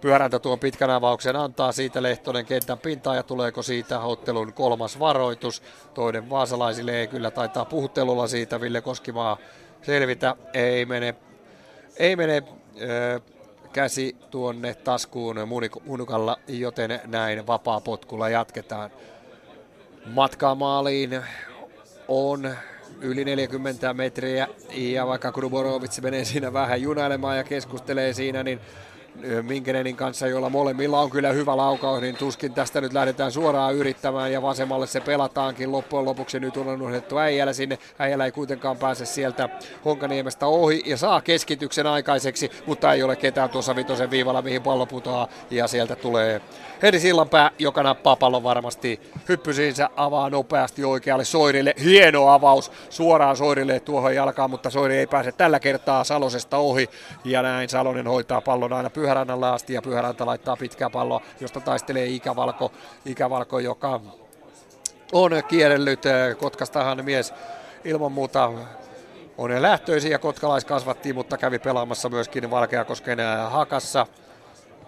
Pyöräntä 0.00 0.38
tuon 0.38 0.58
pitkän 0.58 0.90
avauksen 0.90 1.36
antaa 1.36 1.72
siitä 1.72 2.02
Lehtonen 2.02 2.46
kentän 2.46 2.78
pintaan 2.78 3.16
ja 3.16 3.22
tuleeko 3.22 3.62
siitä 3.62 4.00
ottelun 4.00 4.52
kolmas 4.52 4.98
varoitus. 4.98 5.62
Toinen 5.94 6.30
vaasalaisille 6.30 7.00
ei 7.00 7.06
kyllä 7.06 7.30
taitaa 7.30 7.64
puhuttelulla 7.64 8.26
siitä 8.26 8.60
Ville 8.60 8.80
Koskimaa 8.80 9.36
selvitä. 9.82 10.36
Ei 10.54 10.86
mene, 10.86 11.14
ei 11.96 12.16
mene 12.16 12.42
ö, 12.80 13.20
käsi 13.72 14.16
tuonne 14.30 14.74
taskuun 14.74 15.36
munukalla, 15.84 16.38
joten 16.48 17.00
näin 17.06 17.46
vapaa 17.46 17.80
potkulla 17.80 18.28
jatketaan. 18.28 18.90
Matkaa 20.14 20.54
maaliin 20.54 21.20
on 22.08 22.54
yli 23.00 23.24
40 23.24 23.94
metriä 23.94 24.48
ja 24.74 25.06
vaikka 25.06 25.32
Kruborovic 25.32 26.00
menee 26.00 26.24
siinä 26.24 26.52
vähän 26.52 26.82
junailemaan 26.82 27.36
ja 27.36 27.44
keskustelee 27.44 28.12
siinä, 28.12 28.42
niin 28.42 28.60
Minkenenin 29.42 29.96
kanssa, 29.96 30.26
joilla 30.26 30.50
molemmilla 30.50 31.00
on 31.00 31.10
kyllä 31.10 31.32
hyvä 31.32 31.56
laukaus, 31.56 32.00
niin 32.00 32.16
tuskin 32.16 32.52
tästä 32.52 32.80
nyt 32.80 32.92
lähdetään 32.92 33.32
suoraan 33.32 33.74
yrittämään 33.74 34.32
ja 34.32 34.42
vasemmalle 34.42 34.86
se 34.86 35.00
pelataankin 35.00 35.72
loppujen 35.72 36.04
lopuksi. 36.04 36.40
Nyt 36.40 36.56
on 36.56 36.68
unohdettu 36.68 37.18
äijällä 37.18 37.52
sinne. 37.52 37.78
Äijällä 37.98 38.24
ei 38.24 38.32
kuitenkaan 38.32 38.76
pääse 38.76 39.06
sieltä 39.06 39.48
Honkaniemestä 39.84 40.46
ohi 40.46 40.82
ja 40.86 40.96
saa 40.96 41.20
keskityksen 41.20 41.86
aikaiseksi, 41.86 42.50
mutta 42.66 42.92
ei 42.92 43.02
ole 43.02 43.16
ketään 43.16 43.50
tuossa 43.50 43.76
vitosen 43.76 44.10
viivalla, 44.10 44.42
mihin 44.42 44.62
pallo 44.62 44.86
putoaa 44.86 45.28
ja 45.50 45.66
sieltä 45.66 45.96
tulee 45.96 46.40
Heri 46.82 47.00
Sillanpää, 47.00 47.50
joka 47.58 47.82
nappaa 47.82 48.16
pallon 48.16 48.42
varmasti 48.42 49.00
hyppysiinsä, 49.28 49.90
avaa 49.96 50.30
nopeasti 50.30 50.84
oikealle 50.84 51.24
Soirille. 51.24 51.74
Hieno 51.84 52.28
avaus 52.28 52.72
suoraan 52.90 53.36
Soirille 53.36 53.80
tuohon 53.80 54.14
jalkaan, 54.14 54.50
mutta 54.50 54.70
Soiri 54.70 54.96
ei 54.96 55.06
pääse 55.06 55.32
tällä 55.32 55.60
kertaa 55.60 56.04
Salosesta 56.04 56.56
ohi. 56.56 56.88
Ja 57.24 57.42
näin 57.42 57.68
Salonen 57.68 58.06
hoitaa 58.06 58.40
pallon 58.40 58.72
aina 58.72 58.90
Pyhärannalle 59.08 59.48
asti 59.48 59.74
ja 59.74 59.82
Pyhäranta 59.82 60.26
laittaa 60.26 60.56
pitkää 60.56 60.90
palloa, 60.90 61.20
josta 61.40 61.60
taistelee 61.60 62.06
Ikävalko, 62.06 62.72
Ikävalko 63.04 63.58
joka 63.58 64.00
on 65.12 65.32
kierrellyt 65.48 66.02
Kotkastahan 66.38 67.04
mies 67.04 67.34
ilman 67.84 68.12
muuta 68.12 68.52
on 69.38 69.62
lähtöisiä 69.62 70.10
ja 70.10 70.18
kotkalais 70.18 70.64
kasvattiin, 70.64 71.14
mutta 71.14 71.38
kävi 71.38 71.58
pelaamassa 71.58 72.08
myöskin 72.08 72.50
Valkeakosken 72.50 73.18
hakassa. 73.50 74.06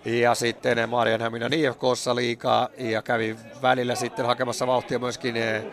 Ja 0.05 0.35
sitten 0.35 0.91
Marianhaminan 0.91 1.53
IFKssa 1.53 2.15
liikaa 2.15 2.69
ja 2.79 3.03
kävi 3.03 3.37
välillä 3.63 3.95
sitten 3.95 4.27
hakemassa 4.27 4.67
vauhtia 4.67 4.99
myöskin 4.99 5.37
eh, 5.37 5.65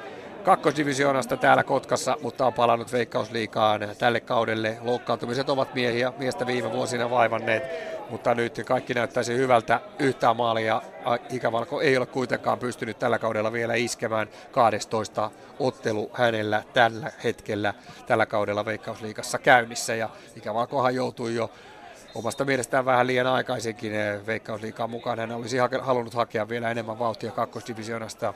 kakkosdivisioonasta 0.47 1.37
täällä 1.37 1.63
Kotkassa, 1.63 2.17
mutta 2.21 2.45
on 2.47 2.53
palannut 2.53 2.91
veikkausliikaan 2.91 3.87
tälle 3.97 4.19
kaudelle. 4.19 4.77
Loukkaantumiset 4.81 5.49
ovat 5.49 5.73
miehiä, 5.73 6.13
miestä 6.17 6.47
viime 6.47 6.71
vuosina 6.71 7.09
vaivanneet, 7.09 7.63
mutta 8.09 8.35
nyt 8.35 8.61
kaikki 8.65 8.93
näyttäisi 8.93 9.33
hyvältä 9.33 9.79
yhtään 9.99 10.35
maalia. 10.35 10.81
Ikävalko 11.29 11.81
ei 11.81 11.97
ole 11.97 12.05
kuitenkaan 12.05 12.59
pystynyt 12.59 12.99
tällä 12.99 13.19
kaudella 13.19 13.51
vielä 13.51 13.73
iskemään 13.73 14.27
12 14.51 15.31
ottelu 15.59 16.11
hänellä 16.13 16.63
tällä 16.73 17.11
hetkellä 17.23 17.73
tällä 18.05 18.25
kaudella 18.25 18.65
veikkausliikassa 18.65 19.39
käynnissä 19.39 19.95
ja 19.95 20.09
Ikävalkohan 20.35 20.95
joutui 20.95 21.35
jo 21.35 21.51
omasta 22.15 22.45
mielestään 22.45 22.85
vähän 22.85 23.07
liian 23.07 23.27
aikaisenkin 23.27 23.95
eh, 23.95 24.25
veikkausliikaa 24.27 24.87
mukaan. 24.87 25.19
Hän 25.19 25.31
olisi 25.31 25.57
halunnut 25.81 26.13
hakea 26.13 26.49
vielä 26.49 26.71
enemmän 26.71 26.99
vauhtia 26.99 27.31
kakkosdivisioonasta 27.31 28.33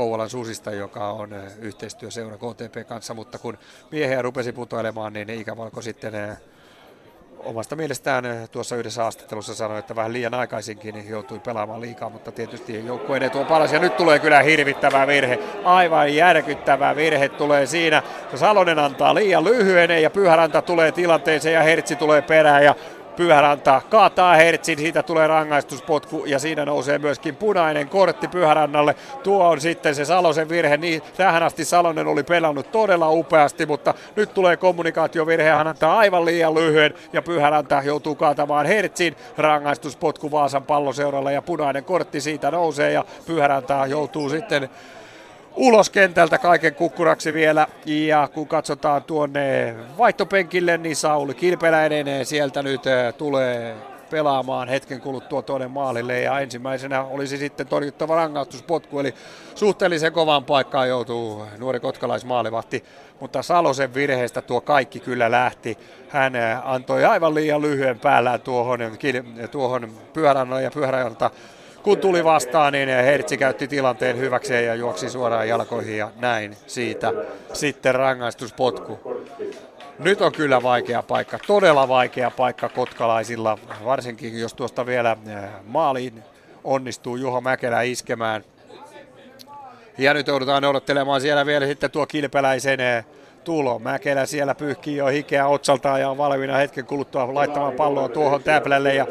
Kouvolan 0.00 0.30
Susista, 0.30 0.70
joka 0.70 1.10
on 1.10 1.32
eh, 1.32 1.52
yhteistyöseura 1.58 2.36
KTP 2.36 2.88
kanssa, 2.88 3.14
mutta 3.14 3.38
kun 3.38 3.58
miehiä 3.90 4.22
rupesi 4.22 4.52
putoilemaan, 4.52 5.12
niin 5.12 5.30
ikävalko 5.30 5.82
sitten 5.82 6.14
eh, 6.14 6.36
omasta 7.38 7.76
mielestään 7.76 8.24
tuossa 8.52 8.76
yhdessä 8.76 9.02
haastattelussa 9.02 9.54
sanoi, 9.54 9.78
että 9.78 9.96
vähän 9.96 10.12
liian 10.12 10.34
aikaisinkin 10.34 11.08
joutui 11.08 11.38
pelaamaan 11.38 11.80
liikaa, 11.80 12.10
mutta 12.10 12.32
tietysti 12.32 12.86
joukkueen 12.86 13.22
etu 13.22 13.38
on 13.38 13.46
paras. 13.46 13.72
Ja 13.72 13.78
nyt 13.78 13.96
tulee 13.96 14.18
kyllä 14.18 14.42
hirvittävä 14.42 15.06
virhe, 15.06 15.38
aivan 15.64 16.14
järkyttävä 16.14 16.96
virhe 16.96 17.28
tulee 17.28 17.66
siinä. 17.66 18.02
Salonen 18.34 18.78
antaa 18.78 19.14
liian 19.14 19.44
lyhyen 19.44 20.02
ja 20.02 20.10
Pyhäranta 20.10 20.62
tulee 20.62 20.92
tilanteeseen 20.92 21.54
ja 21.54 21.62
Hertsi 21.62 21.96
tulee 21.96 22.22
perään 22.22 22.64
ja 22.64 22.74
Pyhäranta 23.20 23.80
kaataa 23.90 24.34
Hertsin, 24.34 24.78
siitä 24.78 25.02
tulee 25.02 25.26
rangaistuspotku 25.26 26.24
ja 26.26 26.38
siinä 26.38 26.64
nousee 26.64 26.98
myöskin 26.98 27.36
punainen 27.36 27.88
kortti 27.88 28.28
Pyhärannalle. 28.28 28.94
Tuo 29.22 29.48
on 29.48 29.60
sitten 29.60 29.94
se 29.94 30.04
Salosen 30.04 30.48
virhe, 30.48 30.76
niin 30.76 31.02
tähän 31.16 31.42
asti 31.42 31.64
Salonen 31.64 32.06
oli 32.06 32.22
pelannut 32.22 32.72
todella 32.72 33.10
upeasti, 33.10 33.66
mutta 33.66 33.94
nyt 34.16 34.34
tulee 34.34 34.56
kommunikaatiovirhe, 34.56 35.50
hän 35.50 35.66
antaa 35.66 35.98
aivan 35.98 36.24
liian 36.24 36.54
lyhyen 36.54 36.94
ja 37.12 37.22
Pyhäranta 37.22 37.82
joutuu 37.84 38.14
kaatamaan 38.14 38.66
Hertsin. 38.66 39.16
Rangaistuspotku 39.38 40.30
Vaasan 40.30 40.62
palloseuralla 40.62 41.30
ja 41.30 41.42
punainen 41.42 41.84
kortti 41.84 42.20
siitä 42.20 42.50
nousee 42.50 42.92
ja 42.92 43.04
Pyhäranta 43.26 43.86
joutuu 43.86 44.28
sitten 44.28 44.68
ulos 45.56 45.90
kentältä 45.90 46.38
kaiken 46.38 46.74
kukkuraksi 46.74 47.34
vielä. 47.34 47.66
Ja 47.86 48.28
kun 48.34 48.48
katsotaan 48.48 49.02
tuonne 49.02 49.74
vaihtopenkille, 49.98 50.78
niin 50.78 50.96
Sauli 50.96 51.34
Kilpeläinen 51.34 52.26
sieltä 52.26 52.62
nyt 52.62 52.82
tulee 53.18 53.76
pelaamaan 54.10 54.68
hetken 54.68 55.00
kuluttua 55.00 55.42
tuonne 55.42 55.68
maalille 55.68 56.20
ja 56.20 56.40
ensimmäisenä 56.40 57.02
olisi 57.02 57.38
sitten 57.38 57.66
torjuttava 57.66 58.16
rangaistuspotku, 58.16 58.98
eli 58.98 59.14
suhteellisen 59.54 60.12
kovan 60.12 60.44
paikkaan 60.44 60.88
joutuu 60.88 61.44
nuori 61.58 61.80
kotkalaismaalivahti, 61.80 62.84
mutta 63.20 63.42
Salosen 63.42 63.94
virheestä 63.94 64.42
tuo 64.42 64.60
kaikki 64.60 65.00
kyllä 65.00 65.30
lähti. 65.30 65.78
Hän 66.08 66.32
antoi 66.64 67.04
aivan 67.04 67.34
liian 67.34 67.62
lyhyen 67.62 67.98
päällään 67.98 68.40
tuohon, 68.40 68.80
tuohon 69.50 69.90
pyörän 70.12 70.62
ja 70.62 70.70
pyörältä 70.70 71.30
kun 71.82 71.98
tuli 71.98 72.24
vastaan, 72.24 72.72
niin 72.72 72.88
Hertsi 72.88 73.36
käytti 73.36 73.68
tilanteen 73.68 74.18
hyväkseen 74.18 74.66
ja 74.66 74.74
juoksi 74.74 75.10
suoraan 75.10 75.48
jalkoihin 75.48 75.98
ja 75.98 76.10
näin 76.20 76.56
siitä 76.66 77.12
sitten 77.52 77.94
rangaistuspotku. 77.94 79.00
Nyt 79.98 80.20
on 80.20 80.32
kyllä 80.32 80.62
vaikea 80.62 81.02
paikka, 81.02 81.38
todella 81.46 81.88
vaikea 81.88 82.30
paikka 82.30 82.68
kotkalaisilla, 82.68 83.58
varsinkin 83.84 84.40
jos 84.40 84.54
tuosta 84.54 84.86
vielä 84.86 85.16
eh, 85.26 85.50
maaliin 85.64 86.22
onnistuu 86.64 87.16
Juho 87.16 87.40
Mäkelä 87.40 87.82
iskemään. 87.82 88.44
Ja 89.98 90.14
nyt 90.14 90.26
joudutaan 90.26 90.64
odottelemaan 90.64 91.20
siellä 91.20 91.46
vielä 91.46 91.66
sitten 91.66 91.90
tuo 91.90 92.06
kilpeläisen 92.06 92.80
eh, 92.80 93.04
tulo. 93.44 93.78
Mäkelä 93.78 94.26
siellä 94.26 94.54
pyyhkii 94.54 94.96
jo 94.96 95.06
hikeä 95.06 95.46
otsaltaan 95.46 96.00
ja 96.00 96.10
on 96.10 96.18
valmiina 96.18 96.56
hetken 96.56 96.86
kuluttua 96.86 97.34
laittamaan 97.34 97.72
palloa 97.72 98.08
tuohon 98.08 98.42
täplälle 98.42 98.94
ja 98.94 99.06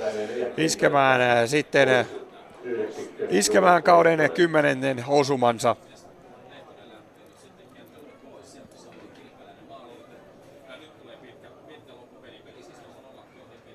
iskemään 0.57 1.21
eh, 1.21 1.49
sitten 1.49 2.05
iskemään 3.29 3.83
kauden 3.83 4.31
kymmenennen 4.31 5.03
osumansa. 5.07 5.75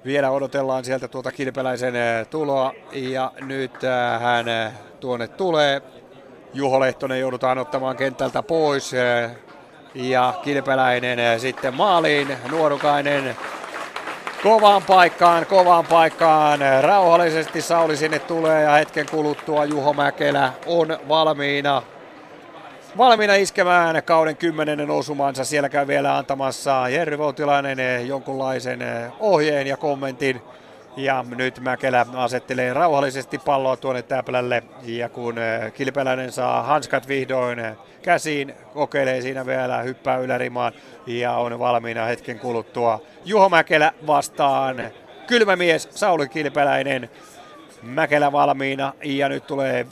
Vielä 0.04 0.30
odotellaan 0.30 0.84
sieltä 0.84 1.08
tuota 1.08 1.32
Kilpeläisen 1.32 1.96
eh, 1.96 2.26
tuloa 2.26 2.72
ja 2.92 3.32
nyt 3.40 3.84
eh, 3.84 4.20
hän 4.20 4.48
eh, 4.48 4.72
tuonne 5.00 5.28
tulee. 5.28 5.82
Juho 6.54 6.80
Lehtonen 6.80 7.20
joudutaan 7.20 7.58
ottamaan 7.58 7.96
kentältä 7.96 8.42
pois 8.42 8.92
ja 9.94 10.34
Kilpeläinen 10.42 11.40
sitten 11.40 11.74
maaliin. 11.74 12.36
Nuorukainen 12.50 13.36
kovaan 14.44 14.82
paikkaan, 14.82 15.46
kovaan 15.46 15.86
paikkaan. 15.86 16.60
Rauhallisesti 16.80 17.62
Sauli 17.62 17.96
sinne 17.96 18.18
tulee 18.18 18.62
ja 18.62 18.72
hetken 18.72 19.06
kuluttua 19.10 19.64
Juho 19.64 19.92
Mäkelä 19.92 20.52
on 20.66 20.98
valmiina. 21.08 21.82
Valmiina 22.98 23.34
iskemään 23.34 24.02
kauden 24.02 24.36
kymmenennen 24.36 24.90
osumansa. 24.90 25.44
Siellä 25.44 25.68
käy 25.68 25.86
vielä 25.86 26.16
antamassa 26.16 26.88
Jerry 26.88 27.18
Voutilainen 27.18 28.08
jonkunlaisen 28.08 28.80
ohjeen 29.20 29.66
ja 29.66 29.76
kommentin. 29.76 30.42
Ja 30.96 31.24
nyt 31.36 31.60
Mäkelä 31.60 32.06
asettelee 32.14 32.72
rauhallisesti 32.72 33.38
palloa 33.38 33.76
tuonne 33.76 34.02
Täplälle. 34.02 34.62
Ja 34.82 35.08
kun 35.08 35.34
Kilpeläinen 35.74 36.32
saa 36.32 36.62
hanskat 36.62 37.08
vihdoin 37.08 37.58
käsiin, 38.02 38.54
kokeilee 38.74 39.20
siinä 39.20 39.46
vielä, 39.46 39.82
hyppää 39.82 40.16
ylärimaan 40.16 40.72
ja 41.06 41.32
on 41.32 41.58
valmiina 41.58 42.04
hetken 42.04 42.38
kuluttua. 42.38 43.00
Juho 43.24 43.48
Mäkelä 43.48 43.92
vastaan 44.06 44.90
kylmämies 45.26 45.88
Sauli 45.90 46.28
Kilpeläinen. 46.28 47.10
Mäkelä 47.82 48.32
valmiina 48.32 48.92
ja 49.04 49.28
nyt 49.28 49.46
tulee 49.46 49.86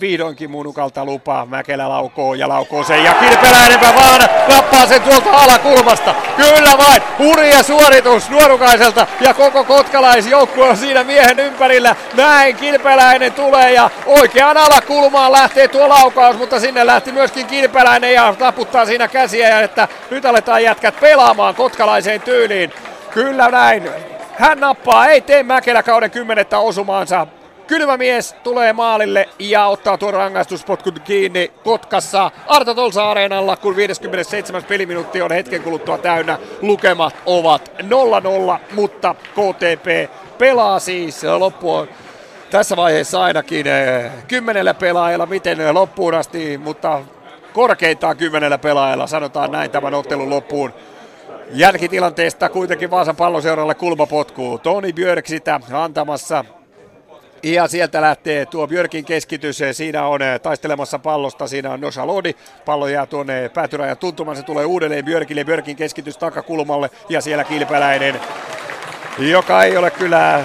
vihdoinkin 0.00 0.50
munukalta 0.50 1.04
lupa. 1.04 1.46
Mäkelä 1.46 1.88
laukoo 1.88 2.34
ja 2.34 2.48
laukoo 2.48 2.84
sen 2.84 3.04
ja 3.04 3.14
Kilpeläinen 3.14 3.80
vaan 3.80 4.20
nappaa 4.48 4.86
sen 4.86 5.02
tuolta 5.02 5.30
alakulmasta. 5.30 6.14
Kyllä 6.36 6.78
vain, 6.78 7.02
hurja 7.18 7.62
suoritus 7.62 8.30
nuorukaiselta 8.30 9.06
ja 9.20 9.34
koko 9.34 9.64
kotkalaisjoukkue 9.64 10.68
on 10.68 10.76
siinä 10.76 11.04
miehen 11.04 11.38
ympärillä. 11.38 11.96
Näin 12.14 12.56
Kilpeläinen 12.56 13.32
tulee 13.32 13.72
ja 13.72 13.90
oikeaan 14.06 14.56
alakulmaan 14.56 15.32
lähtee 15.32 15.68
tuo 15.68 15.88
laukaus, 15.88 16.38
mutta 16.38 16.60
sinne 16.60 16.86
lähti 16.86 17.12
myöskin 17.12 17.46
Kilpeläinen 17.46 18.14
ja 18.14 18.34
taputtaa 18.38 18.86
siinä 18.86 19.08
käsiä 19.08 19.48
ja 19.48 19.60
että 19.60 19.88
nyt 20.10 20.24
aletaan 20.24 20.62
jätkät 20.64 21.00
pelaamaan 21.00 21.54
kotkalaiseen 21.54 22.20
tyyliin. 22.20 22.72
Kyllä 23.10 23.48
näin. 23.48 23.90
Hän 24.38 24.60
nappaa, 24.60 25.06
ei 25.06 25.20
tee 25.20 25.42
Mäkelä 25.42 25.82
kauden 25.82 26.10
kymmenettä 26.10 26.58
osumaansa. 26.58 27.26
Kylmä 27.66 27.96
mies 27.96 28.36
tulee 28.42 28.72
maalille 28.72 29.28
ja 29.38 29.66
ottaa 29.66 29.98
tuon 29.98 30.14
rangaistuspotkun 30.14 31.00
kiinni 31.04 31.52
Kotkassa 31.64 32.30
Arto 32.46 32.74
Tolsa 32.74 33.10
Areenalla, 33.10 33.56
kun 33.56 33.76
57. 33.76 34.64
peliminuutti 34.64 35.22
on 35.22 35.32
hetken 35.32 35.62
kuluttua 35.62 35.98
täynnä. 35.98 36.38
Lukemat 36.62 37.14
ovat 37.26 37.72
0-0, 37.82 38.60
mutta 38.74 39.14
KTP 39.14 40.10
pelaa 40.38 40.78
siis 40.78 41.22
loppuun 41.38 41.88
tässä 42.50 42.76
vaiheessa 42.76 43.22
ainakin 43.22 43.66
eh, 43.66 44.10
kymmenellä 44.28 44.74
pelaajalla, 44.74 45.26
miten 45.26 45.74
loppuun 45.74 46.14
asti, 46.14 46.58
mutta 46.58 47.02
korkeintaan 47.52 48.16
kymmenellä 48.16 48.58
pelaajalla, 48.58 49.06
sanotaan 49.06 49.50
näin 49.50 49.70
tämän 49.70 49.94
ottelun 49.94 50.30
loppuun. 50.30 50.72
Jälkitilanteesta 51.50 52.48
kuitenkin 52.48 52.90
Vaasan 52.90 53.16
palloseuralle 53.16 53.74
kulmapotku. 53.74 54.60
Toni 54.62 54.92
Björk 54.92 55.26
sitä 55.26 55.60
antamassa 55.72 56.44
ja 57.52 57.68
sieltä 57.68 58.00
lähtee 58.00 58.46
tuo 58.46 58.66
Björkin 58.66 59.04
keskitys. 59.04 59.62
Siinä 59.72 60.06
on 60.06 60.22
eh, 60.22 60.40
taistelemassa 60.40 60.98
pallosta. 60.98 61.46
Siinä 61.46 61.72
on 61.72 61.80
Nosha 61.80 62.06
Lodi. 62.06 62.34
Pallo 62.64 62.88
jää 62.88 63.06
tuonne 63.06 63.48
päätyrajan 63.48 63.98
tuntumaan. 63.98 64.36
Se 64.36 64.42
tulee 64.42 64.64
uudelleen 64.64 65.04
Björkille. 65.04 65.44
Björkin 65.44 65.76
keskitys 65.76 66.18
takakulmalle. 66.18 66.90
Ja 67.08 67.20
siellä 67.20 67.44
kilpeläinen, 67.44 68.20
joka 69.18 69.64
ei 69.64 69.76
ole 69.76 69.90
kyllä 69.90 70.44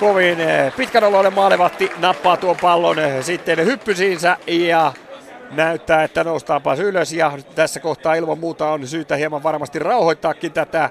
kovin 0.00 0.40
eh, 0.40 0.76
pitkän 0.76 1.04
oloinen 1.04 1.34
maalevatti. 1.34 1.90
Nappaa 1.98 2.36
tuon 2.36 2.56
pallon 2.62 2.98
eh, 2.98 3.24
sitten 3.24 3.66
hyppysiinsä 3.66 4.36
ja 4.46 4.92
näyttää, 5.50 6.04
että 6.04 6.24
noustaanpas 6.24 6.78
ylös. 6.78 7.12
Ja 7.12 7.32
tässä 7.54 7.80
kohtaa 7.80 8.14
ilman 8.14 8.38
muuta 8.38 8.68
on 8.68 8.86
syytä 8.86 9.16
hieman 9.16 9.42
varmasti 9.42 9.78
rauhoittaakin 9.78 10.52
tätä 10.52 10.90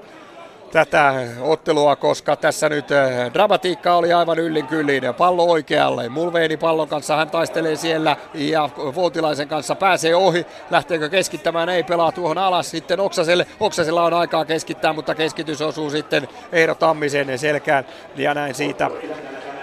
tätä 0.74 1.14
ottelua, 1.40 1.96
koska 1.96 2.36
tässä 2.36 2.68
nyt 2.68 2.90
eh, 2.90 3.32
dramatiikka 3.34 3.94
oli 3.94 4.12
aivan 4.12 4.38
yllin 4.38 4.66
kyllin. 4.66 5.02
Pallo 5.18 5.44
oikealle. 5.44 6.08
Mulveeni 6.08 6.56
pallon 6.56 6.88
kanssa 6.88 7.16
hän 7.16 7.30
taistelee 7.30 7.76
siellä 7.76 8.16
ja 8.34 8.68
Voutilaisen 8.94 9.48
kanssa 9.48 9.74
pääsee 9.74 10.14
ohi. 10.14 10.46
Lähteekö 10.70 11.08
keskittämään? 11.08 11.68
Ei 11.68 11.82
pelaa 11.82 12.12
tuohon 12.12 12.38
alas. 12.38 12.70
Sitten 12.70 13.00
Oksaselle. 13.00 13.46
Oksasella 13.60 14.04
on 14.04 14.14
aikaa 14.14 14.44
keskittää, 14.44 14.92
mutta 14.92 15.14
keskitys 15.14 15.62
osuu 15.62 15.90
sitten 15.90 16.28
Eero 16.52 16.74
Tammisen 16.74 17.38
selkään 17.38 17.84
ja 18.16 18.34
näin 18.34 18.54
siitä 18.54 18.90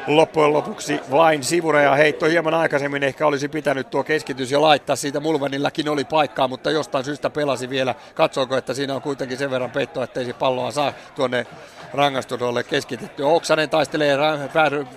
loppujen 0.07 0.53
lopuksi 0.53 0.99
vain 1.11 1.44
sivureja 1.44 1.95
heitto 1.95 2.26
hieman 2.26 2.53
aikaisemmin. 2.53 3.03
Ehkä 3.03 3.28
olisi 3.28 3.49
pitänyt 3.49 3.90
tuo 3.90 4.03
keskitys 4.03 4.52
jo 4.52 4.61
laittaa. 4.61 4.95
Siitä 4.95 5.19
Mulvanillakin 5.19 5.90
oli 5.90 6.03
paikkaa, 6.03 6.48
mutta 6.48 6.72
jostain 6.72 7.06
syystä 7.06 7.30
pelasi 7.30 7.69
vielä. 7.69 7.95
Katsoiko, 8.15 8.57
että 8.57 8.73
siinä 8.73 8.95
on 8.95 9.02
kuitenkin 9.02 9.38
sen 9.38 9.52
verran 9.52 9.72
peittoa, 9.72 10.03
ettei 10.03 10.26
se 10.26 10.34
palloa 10.34 10.72
saa 10.72 10.94
tuonne 11.15 11.45
rangaistusolle 11.94 12.64
keskitetty. 12.64 13.23
Oksanen 13.23 13.69
taistelee 13.69 14.18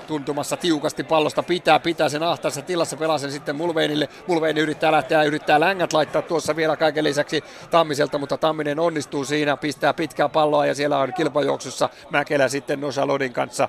tuntumassa 0.07 0.57
tiukasti 0.57 1.05
pallosta, 1.05 1.43
pitää, 1.43 1.81
pitää 1.81 2.09
sen 2.09 2.23
ahtaassa 2.23 2.63
tilassa, 2.63 2.97
pelaa 2.97 3.19
sen 3.19 3.33
sitten 3.33 3.57
Mulveinille. 3.57 4.09
Mulveini 4.27 4.61
yrittää 4.61 4.93
lähteä, 4.93 5.23
yrittää 5.23 5.61
längät 5.61 5.93
laittaa 5.93 6.23
tuossa 6.23 6.57
vielä 6.57 6.77
kaiken 6.77 7.05
lisäksi 7.05 7.45
Tammiselta, 7.71 8.19
mutta 8.19 8.39
Tamminen 8.39 8.81
onnistuu 8.81 9.25
siinä, 9.25 9.57
pistää 9.57 9.95
pitkää 9.95 10.29
palloa 10.29 10.67
ja 10.67 10.75
siellä 10.75 10.99
on 10.99 11.13
kilpajuoksussa 11.13 11.89
Mäkelä 12.11 12.49
sitten 12.49 12.81
Nosalodin 12.81 13.33
kanssa 13.33 13.69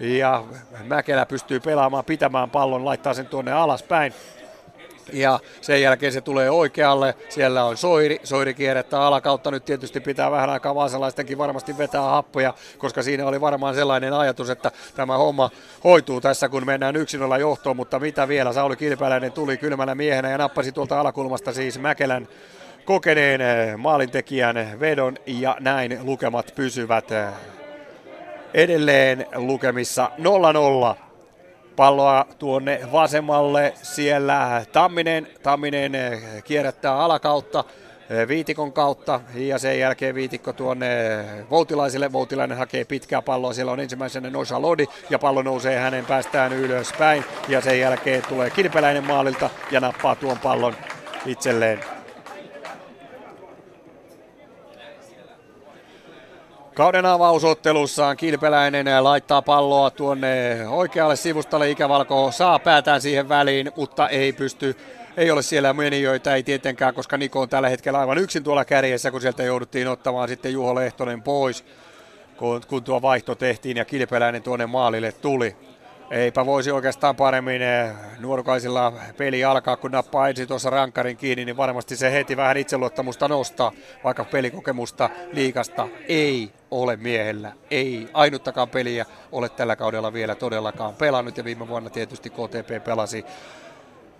ja 0.00 0.44
Mäkelä 0.84 1.26
pystyy 1.26 1.60
pelaamaan, 1.60 2.04
pitämään 2.04 2.50
pallon, 2.50 2.84
laittaa 2.84 3.14
sen 3.14 3.26
tuonne 3.26 3.52
alaspäin. 3.52 4.12
Ja 5.12 5.40
sen 5.60 5.82
jälkeen 5.82 6.12
se 6.12 6.20
tulee 6.20 6.50
oikealle. 6.50 7.14
Siellä 7.28 7.64
on 7.64 7.76
Soiri. 7.76 8.20
Soiri 8.24 8.54
kierrättää 8.54 9.00
alakautta. 9.00 9.50
Nyt 9.50 9.64
tietysti 9.64 10.00
pitää 10.00 10.30
vähän 10.30 10.50
aikaa 10.50 10.74
vaasalaistenkin 10.74 11.38
varmasti 11.38 11.78
vetää 11.78 12.02
happoja, 12.02 12.54
koska 12.78 13.02
siinä 13.02 13.26
oli 13.26 13.40
varmaan 13.40 13.74
sellainen 13.74 14.12
ajatus, 14.12 14.50
että 14.50 14.70
tämä 14.96 15.16
homma 15.16 15.50
hoituu 15.84 16.20
tässä, 16.20 16.48
kun 16.48 16.66
mennään 16.66 16.96
yksin 16.96 17.22
olla 17.22 17.38
johtoon. 17.38 17.76
Mutta 17.76 17.98
mitä 17.98 18.28
vielä? 18.28 18.52
Sauli 18.52 18.76
Kilpäläinen 18.76 19.32
tuli 19.32 19.56
kylmänä 19.56 19.94
miehenä 19.94 20.30
ja 20.30 20.38
nappasi 20.38 20.72
tuolta 20.72 21.00
alakulmasta 21.00 21.52
siis 21.52 21.78
Mäkelän 21.78 22.28
kokeneen 22.84 23.80
maalintekijän 23.80 24.80
vedon 24.80 25.16
ja 25.26 25.56
näin 25.60 25.98
lukemat 26.02 26.52
pysyvät 26.56 27.04
edelleen 28.54 29.26
lukemissa 29.34 30.10
0-0. 30.94 30.96
Palloa 31.76 32.26
tuonne 32.38 32.80
vasemmalle 32.92 33.74
siellä 33.82 34.64
Tamminen. 34.72 35.28
Tamminen 35.42 35.94
eh, 35.94 36.44
kierrättää 36.44 36.98
alakautta 36.98 37.64
eh, 38.10 38.28
Viitikon 38.28 38.72
kautta 38.72 39.20
ja 39.34 39.58
sen 39.58 39.78
jälkeen 39.78 40.14
Viitikko 40.14 40.52
tuonne 40.52 40.88
Voutilaiselle. 41.50 42.12
Voutilainen 42.12 42.58
hakee 42.58 42.84
pitkää 42.84 43.22
palloa, 43.22 43.52
siellä 43.52 43.72
on 43.72 43.80
ensimmäisenä 43.80 44.30
Noisa 44.30 44.62
Lodi 44.62 44.86
ja 45.10 45.18
pallo 45.18 45.42
nousee 45.42 45.78
hänen 45.78 46.06
päästään 46.06 46.52
ylöspäin 46.52 47.24
ja 47.48 47.60
sen 47.60 47.80
jälkeen 47.80 48.22
tulee 48.28 48.50
Kilpeläinen 48.50 49.06
maalilta 49.06 49.50
ja 49.70 49.80
nappaa 49.80 50.14
tuon 50.14 50.38
pallon 50.38 50.74
itselleen 51.26 51.97
Kauden 56.78 57.06
avausottelussaan 57.06 58.16
Kilpeläinen 58.16 59.04
laittaa 59.04 59.42
palloa 59.42 59.90
tuonne 59.90 60.56
oikealle 60.68 61.16
sivustalle. 61.16 61.70
Ikävalko 61.70 62.30
saa 62.32 62.58
päätään 62.58 63.00
siihen 63.00 63.28
väliin, 63.28 63.72
mutta 63.76 64.08
ei 64.08 64.32
pysty 64.32 64.76
ei 65.16 65.30
ole 65.30 65.42
siellä 65.42 65.72
menijöitä, 65.72 66.34
ei 66.34 66.42
tietenkään, 66.42 66.94
koska 66.94 67.16
Niko 67.16 67.40
on 67.40 67.48
tällä 67.48 67.68
hetkellä 67.68 67.98
aivan 67.98 68.18
yksin 68.18 68.44
tuolla 68.44 68.64
kärjessä, 68.64 69.10
kun 69.10 69.20
sieltä 69.20 69.42
jouduttiin 69.42 69.88
ottamaan 69.88 70.28
sitten 70.28 70.52
Juho 70.52 70.74
Lehtonen 70.74 71.22
pois, 71.22 71.64
kun, 72.36 72.60
kun 72.68 72.84
tuo 72.84 73.02
vaihto 73.02 73.34
tehtiin 73.34 73.76
ja 73.76 73.84
Kilpeläinen 73.84 74.42
tuonne 74.42 74.66
maalille 74.66 75.12
tuli. 75.12 75.56
Eipä 76.10 76.46
voisi 76.46 76.70
oikeastaan 76.70 77.16
paremmin 77.16 77.62
eh, 77.62 77.90
nuorukaisilla 78.18 78.92
peli 79.16 79.44
alkaa, 79.44 79.76
kun 79.76 79.90
nappaa 79.90 80.28
ensin 80.28 80.48
tuossa 80.48 80.70
rankkarin 80.70 81.16
kiinni, 81.16 81.44
niin 81.44 81.56
varmasti 81.56 81.96
se 81.96 82.12
heti 82.12 82.36
vähän 82.36 82.56
itseluottamusta 82.56 83.28
nostaa, 83.28 83.72
vaikka 84.04 84.24
pelikokemusta 84.24 85.10
liikasta 85.32 85.88
ei 86.08 86.52
ole 86.70 86.96
miehellä. 86.96 87.52
Ei 87.70 88.08
ainuttakaan 88.12 88.68
peliä 88.68 89.06
ole 89.32 89.48
tällä 89.48 89.76
kaudella 89.76 90.12
vielä 90.12 90.34
todellakaan 90.34 90.94
pelannut 90.94 91.36
ja 91.36 91.44
viime 91.44 91.68
vuonna 91.68 91.90
tietysti 91.90 92.30
KTP 92.30 92.84
pelasi 92.84 93.24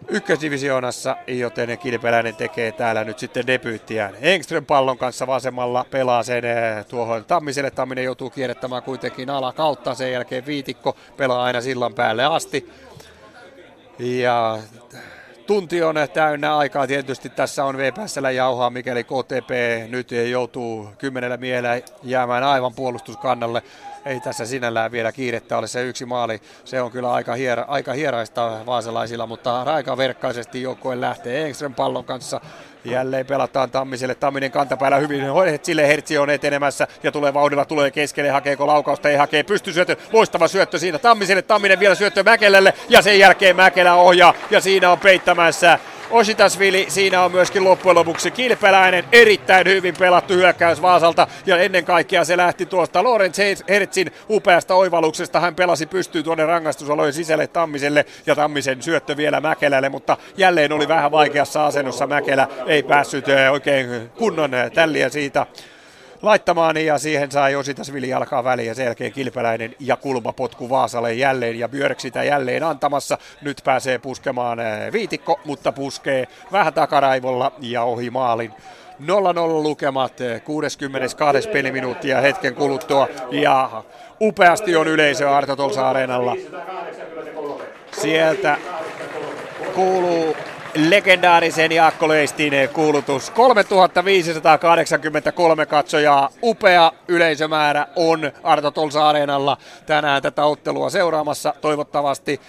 ykkösdivisioonassa, 0.09 1.17
joten 1.27 1.79
Kilpeläinen 1.79 2.37
tekee 2.37 2.73
täällä 2.73 3.05
nyt 3.05 3.19
sitten 3.19 3.47
debyyttiään. 3.47 4.15
Engström 4.21 4.67
pallon 4.67 4.99
kanssa 4.99 5.27
vasemmalla 5.27 5.87
pelaa 5.91 6.23
sen 6.23 6.45
eh, 6.45 6.87
tuohon 6.87 7.25
Tammiselle. 7.25 7.71
Tamminen 7.71 8.05
joutuu 8.05 8.31
kierrättämään 8.31 8.83
kuitenkin 8.83 9.31
ala 9.31 9.53
kautta. 9.53 9.95
Sen 9.95 10.13
jälkeen 10.13 10.47
Viitikko 10.47 10.97
pelaa 11.17 11.45
aina 11.45 11.61
sillan 11.61 11.95
päälle 11.95 12.25
asti. 12.25 12.71
Ja 13.99 14.59
tunti 15.47 15.83
on 15.83 15.97
täynnä 16.13 16.57
aikaa. 16.57 16.87
Tietysti 16.87 17.29
tässä 17.29 17.65
on 17.65 17.79
VPSllä 17.79 18.31
jauhaa, 18.31 18.71
mikäli 18.71 19.05
KTP 19.05 19.51
nyt 19.89 20.11
joutuu 20.31 20.89
kymmenellä 20.99 21.37
miehellä 21.37 21.81
jäämään 22.03 22.45
aivan 22.45 22.75
puolustuskannalle 22.75 23.63
ei 24.05 24.21
tässä 24.21 24.47
sinällään 24.47 24.93
vielä 24.93 25.13
kiirettä 25.13 25.59
ole 25.59 25.67
se 25.67 25.83
yksi 25.83 26.05
maali. 26.05 26.41
Se 26.65 26.81
on 26.81 26.91
kyllä 26.91 27.13
aika, 27.13 27.35
hiera, 27.35 27.65
aika 27.69 27.93
hieraista 27.93 28.61
vaasalaisilla, 28.67 29.27
mutta 29.27 29.63
aika 29.63 29.97
verkkaisesti 29.97 30.63
joukkoen 30.63 31.01
lähtee 31.01 31.47
Engström 31.47 31.75
pallon 31.75 32.05
kanssa. 32.05 32.41
Jälleen 32.85 33.27
pelataan 33.27 33.71
Tammiselle. 33.71 34.15
Tamminen 34.15 34.51
kantapäällä 34.51 34.97
hyvin. 34.97 35.23
Sille 35.63 35.89
Hertsi 35.89 36.19
on 36.19 36.31
etenemässä 36.31 36.87
ja 37.03 37.13
tulee 37.13 37.35
vauhdilla, 37.35 37.65
tulee 37.65 37.91
keskelle. 37.91 38.31
Hakeeko 38.31 38.67
laukausta? 38.67 39.09
Ei 39.09 39.17
hakee. 39.17 39.43
Pysty 39.43 39.73
syöttö. 39.73 39.97
Loistava 40.13 40.49
syöttö 40.49 40.79
siinä 40.79 40.99
Tammiselle. 40.99 41.43
Tamminen 41.43 41.81
vielä 41.81 41.95
syöttö 41.95 42.23
Mäkelälle 42.23 42.75
ja 42.89 43.03
sen 43.03 43.19
jälkeen 43.19 43.57
Mäkelä 43.57 43.95
ohjaa 43.95 44.35
ja 44.51 44.61
siinä 44.61 44.91
on 44.91 44.99
peittämässä 44.99 45.79
Ositasvili, 46.11 46.87
siinä 46.89 47.23
on 47.23 47.33
myöskin 47.33 47.65
loppujen 47.65 47.95
lopuksi 47.95 48.31
kilpeläinen, 48.31 49.05
erittäin 49.13 49.67
hyvin 49.67 49.95
pelattu 49.99 50.35
hyökkäys 50.35 50.83
Vaasalta 50.83 51.27
ja 51.47 51.59
ennen 51.59 51.85
kaikkea 51.85 52.25
se 52.25 52.37
lähti 52.37 52.67
tuosta 52.67 53.05
Lorenz 53.05 53.39
Hertzin 53.69 54.13
upeasta 54.31 54.75
oivalluksesta. 54.75 55.41
Hän 55.41 55.55
pelasi 55.55 55.87
pystyy 55.87 56.23
tuonne 56.23 56.47
rangaistusolojen 56.47 57.13
sisälle 57.13 57.47
Tammiselle 57.47 58.07
ja 58.27 58.35
Tammisen 58.35 58.83
syöttö 58.83 59.17
vielä 59.17 59.41
Mäkelälle, 59.41 59.89
mutta 59.89 60.17
jälleen 60.37 60.73
oli 60.73 60.89
vähän 60.89 61.11
vaikeassa 61.11 61.67
asennossa 61.67 62.07
Mäkelä, 62.07 62.49
ei 62.69 62.83
päässyt 62.83 63.29
eh, 63.29 63.53
oikein 63.53 64.11
kunnon 64.19 64.55
eh, 64.55 64.71
tälliä 64.71 65.09
siitä 65.09 65.47
laittamaan 66.23 66.77
ja 66.77 66.99
siihen 66.99 67.31
sai 67.31 67.55
Ositasvili 67.55 68.13
alkaa 68.13 68.45
väliin 68.45 68.69
ja 68.69 68.75
sen 68.75 68.85
jälkeen 68.85 69.13
Kilpeläinen 69.13 69.75
ja 69.81 69.97
kulmapotku 69.97 70.71
Vaasalle 70.71 71.15
jälleen 71.15 71.59
ja 71.59 71.69
Björk 71.69 72.01
sitä 72.01 72.25
jälleen 72.25 72.63
antamassa. 72.63 73.19
Nyt 73.43 73.61
pääsee 73.65 73.99
puskemaan 73.99 74.61
eh, 74.61 74.93
Viitikko, 74.93 75.41
mutta 75.45 75.73
puskee 75.73 76.29
vähän 76.53 76.75
takaraivolla 76.75 77.53
ja 77.61 77.83
ohi 77.83 78.11
maalin. 78.11 78.53
0-0 79.03 79.05
lukemat 79.63 80.13
62. 80.45 81.49
Eh, 81.49 81.53
peliminuuttia 81.53 82.21
hetken 82.21 82.55
kuluttua 82.55 83.09
ja 83.31 83.85
upeasti 84.21 84.77
on 84.77 84.89
yleisö 84.89 85.31
Arto 85.31 85.57
Tolsa 85.57 85.89
Areenalla. 85.89 86.37
Sieltä 87.93 88.57
kuuluu 89.75 90.37
legendaarisen 90.79 91.73
Jaakko 91.73 92.09
Leistin 92.09 92.53
kuulutus. 92.73 93.31
3583 93.31 95.67
katsojaa, 95.67 96.31
upea 96.43 96.93
yleisömäärä 97.09 97.87
on 97.97 98.33
Arto 98.43 98.71
Tolsa 98.71 99.09
Areenalla 99.09 99.57
tänään 99.87 100.23
tätä 100.23 100.45
ottelua 100.45 100.91
seuraamassa. 100.91 101.55
Toivottavasti 101.61 102.41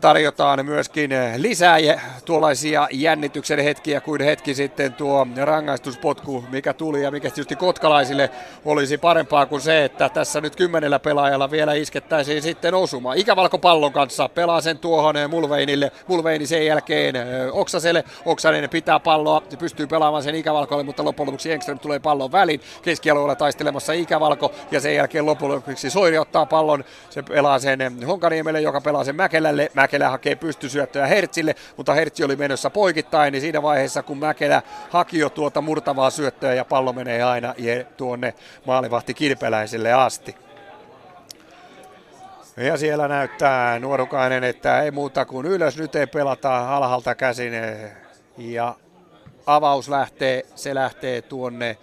tarjotaan 0.00 0.66
myöskin 0.66 1.10
lisää 1.36 1.78
tuollaisia 2.24 2.88
jännityksen 2.92 3.58
hetkiä 3.58 4.00
kuin 4.00 4.22
hetki 4.22 4.54
sitten 4.54 4.92
tuo 4.92 5.26
rangaistuspotku, 5.44 6.44
mikä 6.50 6.72
tuli 6.72 7.02
ja 7.02 7.10
mikä 7.10 7.28
tietysti 7.28 7.56
kotkalaisille 7.56 8.30
olisi 8.64 8.98
parempaa 8.98 9.46
kuin 9.46 9.60
se, 9.60 9.84
että 9.84 10.08
tässä 10.08 10.40
nyt 10.40 10.56
kymmenellä 10.56 10.98
pelaajalla 10.98 11.50
vielä 11.50 11.74
iskettäisiin 11.74 12.42
sitten 12.42 12.74
osuma. 12.74 13.14
Ikävalko 13.14 13.58
pallon 13.58 13.92
kanssa 13.92 14.28
pelaa 14.28 14.60
sen 14.60 14.78
tuohon 14.78 15.14
Mulveinille, 15.28 15.92
Mulveini 16.06 16.46
sen 16.46 16.66
jälkeen 16.66 17.14
Oksaselle, 17.52 18.04
Oksanen 18.24 18.70
pitää 18.70 19.00
palloa, 19.00 19.42
pystyy 19.58 19.86
pelaamaan 19.86 20.22
sen 20.22 20.34
Ikävalkolle, 20.34 20.82
mutta 20.82 21.04
loppujen 21.04 21.26
lopuksi 21.26 21.52
Engström 21.52 21.78
tulee 21.78 21.98
pallon 21.98 22.32
väliin, 22.32 22.60
keskialueella 22.82 23.36
taistelemassa 23.36 23.92
Ikävalko 23.92 24.52
ja 24.70 24.80
sen 24.80 24.94
jälkeen 24.94 25.26
loppujen 25.26 25.54
lopuksi 25.54 25.90
Soiri 25.90 26.18
ottaa 26.18 26.46
pallon, 26.46 26.84
se 27.10 27.22
pelaa 27.22 27.58
sen 27.58 28.06
Honkaniemelle, 28.06 28.60
joka 28.60 28.80
pelaa 28.80 29.04
sen 29.04 29.16
Mäkelälle, 29.16 29.59
Mäkelälle. 29.60 29.90
Mäkelä 29.90 30.10
hakee 30.10 30.34
pystysyöttöä 30.34 31.06
Hertzille, 31.06 31.54
mutta 31.76 31.94
Hertzi 31.94 32.24
oli 32.24 32.36
menossa 32.36 32.70
poikittain, 32.70 33.32
niin 33.32 33.40
siinä 33.40 33.62
vaiheessa 33.62 34.02
kun 34.02 34.18
Mäkelä 34.18 34.62
haki 34.90 35.18
jo 35.18 35.30
tuota 35.30 35.60
murtavaa 35.60 36.10
syöttöä 36.10 36.54
ja 36.54 36.64
pallo 36.64 36.92
menee 36.92 37.22
aina 37.22 37.54
tuonne 37.96 38.34
maalivahti 38.66 39.14
Kilpeläiselle 39.14 39.92
asti. 39.92 40.36
Ja 42.56 42.76
siellä 42.76 43.08
näyttää 43.08 43.78
nuorukainen, 43.78 44.44
että 44.44 44.82
ei 44.82 44.90
muuta 44.90 45.24
kuin 45.24 45.46
ylös, 45.46 45.76
nyt 45.76 45.94
ei 45.94 46.06
pelata 46.06 46.76
alhaalta 46.76 47.14
käsin. 47.14 47.52
Ja 48.38 48.74
avaus 49.46 49.88
lähtee, 49.88 50.46
se 50.54 50.74
lähtee 50.74 51.22
tuonne 51.22 51.76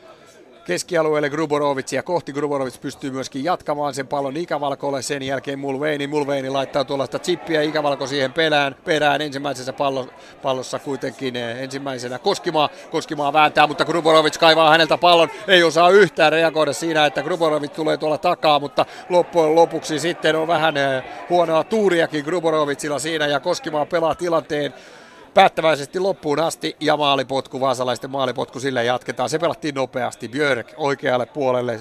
keskialueelle 0.67 1.29
Gruborovic 1.29 1.91
ja 1.91 2.03
kohti 2.03 2.33
Gruborovic 2.33 2.81
pystyy 2.81 3.11
myöskin 3.11 3.43
jatkamaan 3.43 3.93
sen 3.93 4.07
pallon 4.07 4.37
Ikävalkolle. 4.37 5.01
Sen 5.01 5.23
jälkeen 5.23 5.59
Mulveini. 5.59 6.07
Mulveini 6.07 6.49
laittaa 6.49 6.83
tuollaista 6.83 7.19
chippiä 7.19 7.61
Ikävalko 7.61 8.07
siihen 8.07 8.33
perään, 8.33 8.75
perään 8.85 9.21
ensimmäisessä 9.21 9.73
pallo, 9.73 10.07
pallossa 10.41 10.79
kuitenkin 10.79 11.35
eh, 11.35 11.61
ensimmäisenä 11.63 12.19
Koskimaa. 12.19 12.69
Koskimaa 12.91 13.33
vääntää, 13.33 13.67
mutta 13.67 13.85
Gruborovic 13.85 14.37
kaivaa 14.37 14.69
häneltä 14.69 14.97
pallon. 14.97 15.29
Ei 15.47 15.63
osaa 15.63 15.89
yhtään 15.89 16.31
reagoida 16.31 16.73
siinä, 16.73 17.05
että 17.05 17.23
Gruborovic 17.23 17.73
tulee 17.73 17.97
tuolla 17.97 18.17
takaa, 18.17 18.59
mutta 18.59 18.85
loppujen 19.09 19.55
lopuksi 19.55 19.99
sitten 19.99 20.35
on 20.35 20.47
vähän 20.47 20.77
eh, 20.77 21.03
huonoa 21.29 21.63
tuuriakin 21.63 22.25
Gruborovicilla 22.25 22.99
siinä 22.99 23.27
ja 23.27 23.39
Koskimaa 23.39 23.85
pelaa 23.85 24.15
tilanteen 24.15 24.73
päättäväisesti 25.33 25.99
loppuun 25.99 26.39
asti 26.39 26.75
ja 26.79 26.97
maalipotku, 26.97 27.59
vaasalaisten 27.59 28.09
maalipotku, 28.09 28.59
sillä 28.59 28.83
jatketaan. 28.83 29.29
Se 29.29 29.39
pelattiin 29.39 29.75
nopeasti. 29.75 30.29
Björk 30.29 30.73
oikealle 30.77 31.25
puolelle. 31.25 31.79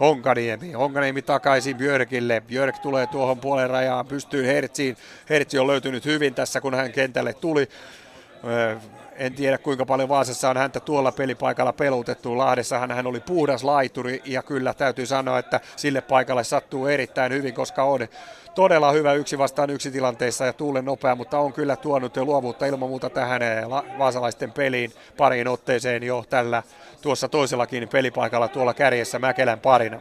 Honkaniemi. 0.00 0.72
Honkaniemi 0.72 1.22
takaisin 1.22 1.76
Björkille. 1.76 2.42
Björk 2.46 2.78
tulee 2.78 3.06
tuohon 3.06 3.38
puolen 3.38 3.70
rajaan, 3.70 4.06
pystyy 4.06 4.46
Hertsiin. 4.46 4.96
Hertsi 5.30 5.58
on 5.58 5.66
löytynyt 5.66 6.04
hyvin 6.04 6.34
tässä, 6.34 6.60
kun 6.60 6.74
hän 6.74 6.92
kentälle 6.92 7.34
tuli. 7.34 7.68
En 9.16 9.34
tiedä 9.34 9.58
kuinka 9.58 9.86
paljon 9.86 10.08
Vaasassa 10.08 10.50
on 10.50 10.56
häntä 10.56 10.80
tuolla 10.80 11.12
pelipaikalla 11.12 11.72
pelutettu. 11.72 12.38
Lahdessahan 12.38 12.90
hän 12.90 13.06
oli 13.06 13.20
puhdas 13.20 13.64
laituri 13.64 14.22
ja 14.24 14.42
kyllä 14.42 14.74
täytyy 14.74 15.06
sanoa, 15.06 15.38
että 15.38 15.60
sille 15.76 16.00
paikalle 16.00 16.44
sattuu 16.44 16.86
erittäin 16.86 17.32
hyvin, 17.32 17.54
koska 17.54 17.84
on 17.84 18.08
todella 18.54 18.92
hyvä 18.92 19.12
yksi 19.12 19.38
vastaan 19.38 19.70
yksi 19.70 19.90
tilanteessa 19.90 20.46
ja 20.46 20.52
tuulen 20.52 20.84
nopea, 20.84 21.14
mutta 21.14 21.38
on 21.38 21.52
kyllä 21.52 21.76
tuonut 21.76 22.16
jo 22.16 22.24
luovuutta 22.24 22.66
ilman 22.66 22.88
muuta 22.88 23.10
tähän 23.10 23.42
eh, 23.42 23.64
vaasalaisten 23.98 24.52
peliin 24.52 24.92
pariin 25.16 25.48
otteeseen 25.48 26.02
jo 26.02 26.24
tällä 26.30 26.62
tuossa 27.02 27.28
toisellakin 27.28 27.88
pelipaikalla 27.88 28.48
tuolla 28.48 28.74
kärjessä 28.74 29.18
Mäkelän 29.18 29.60
parina. 29.60 30.00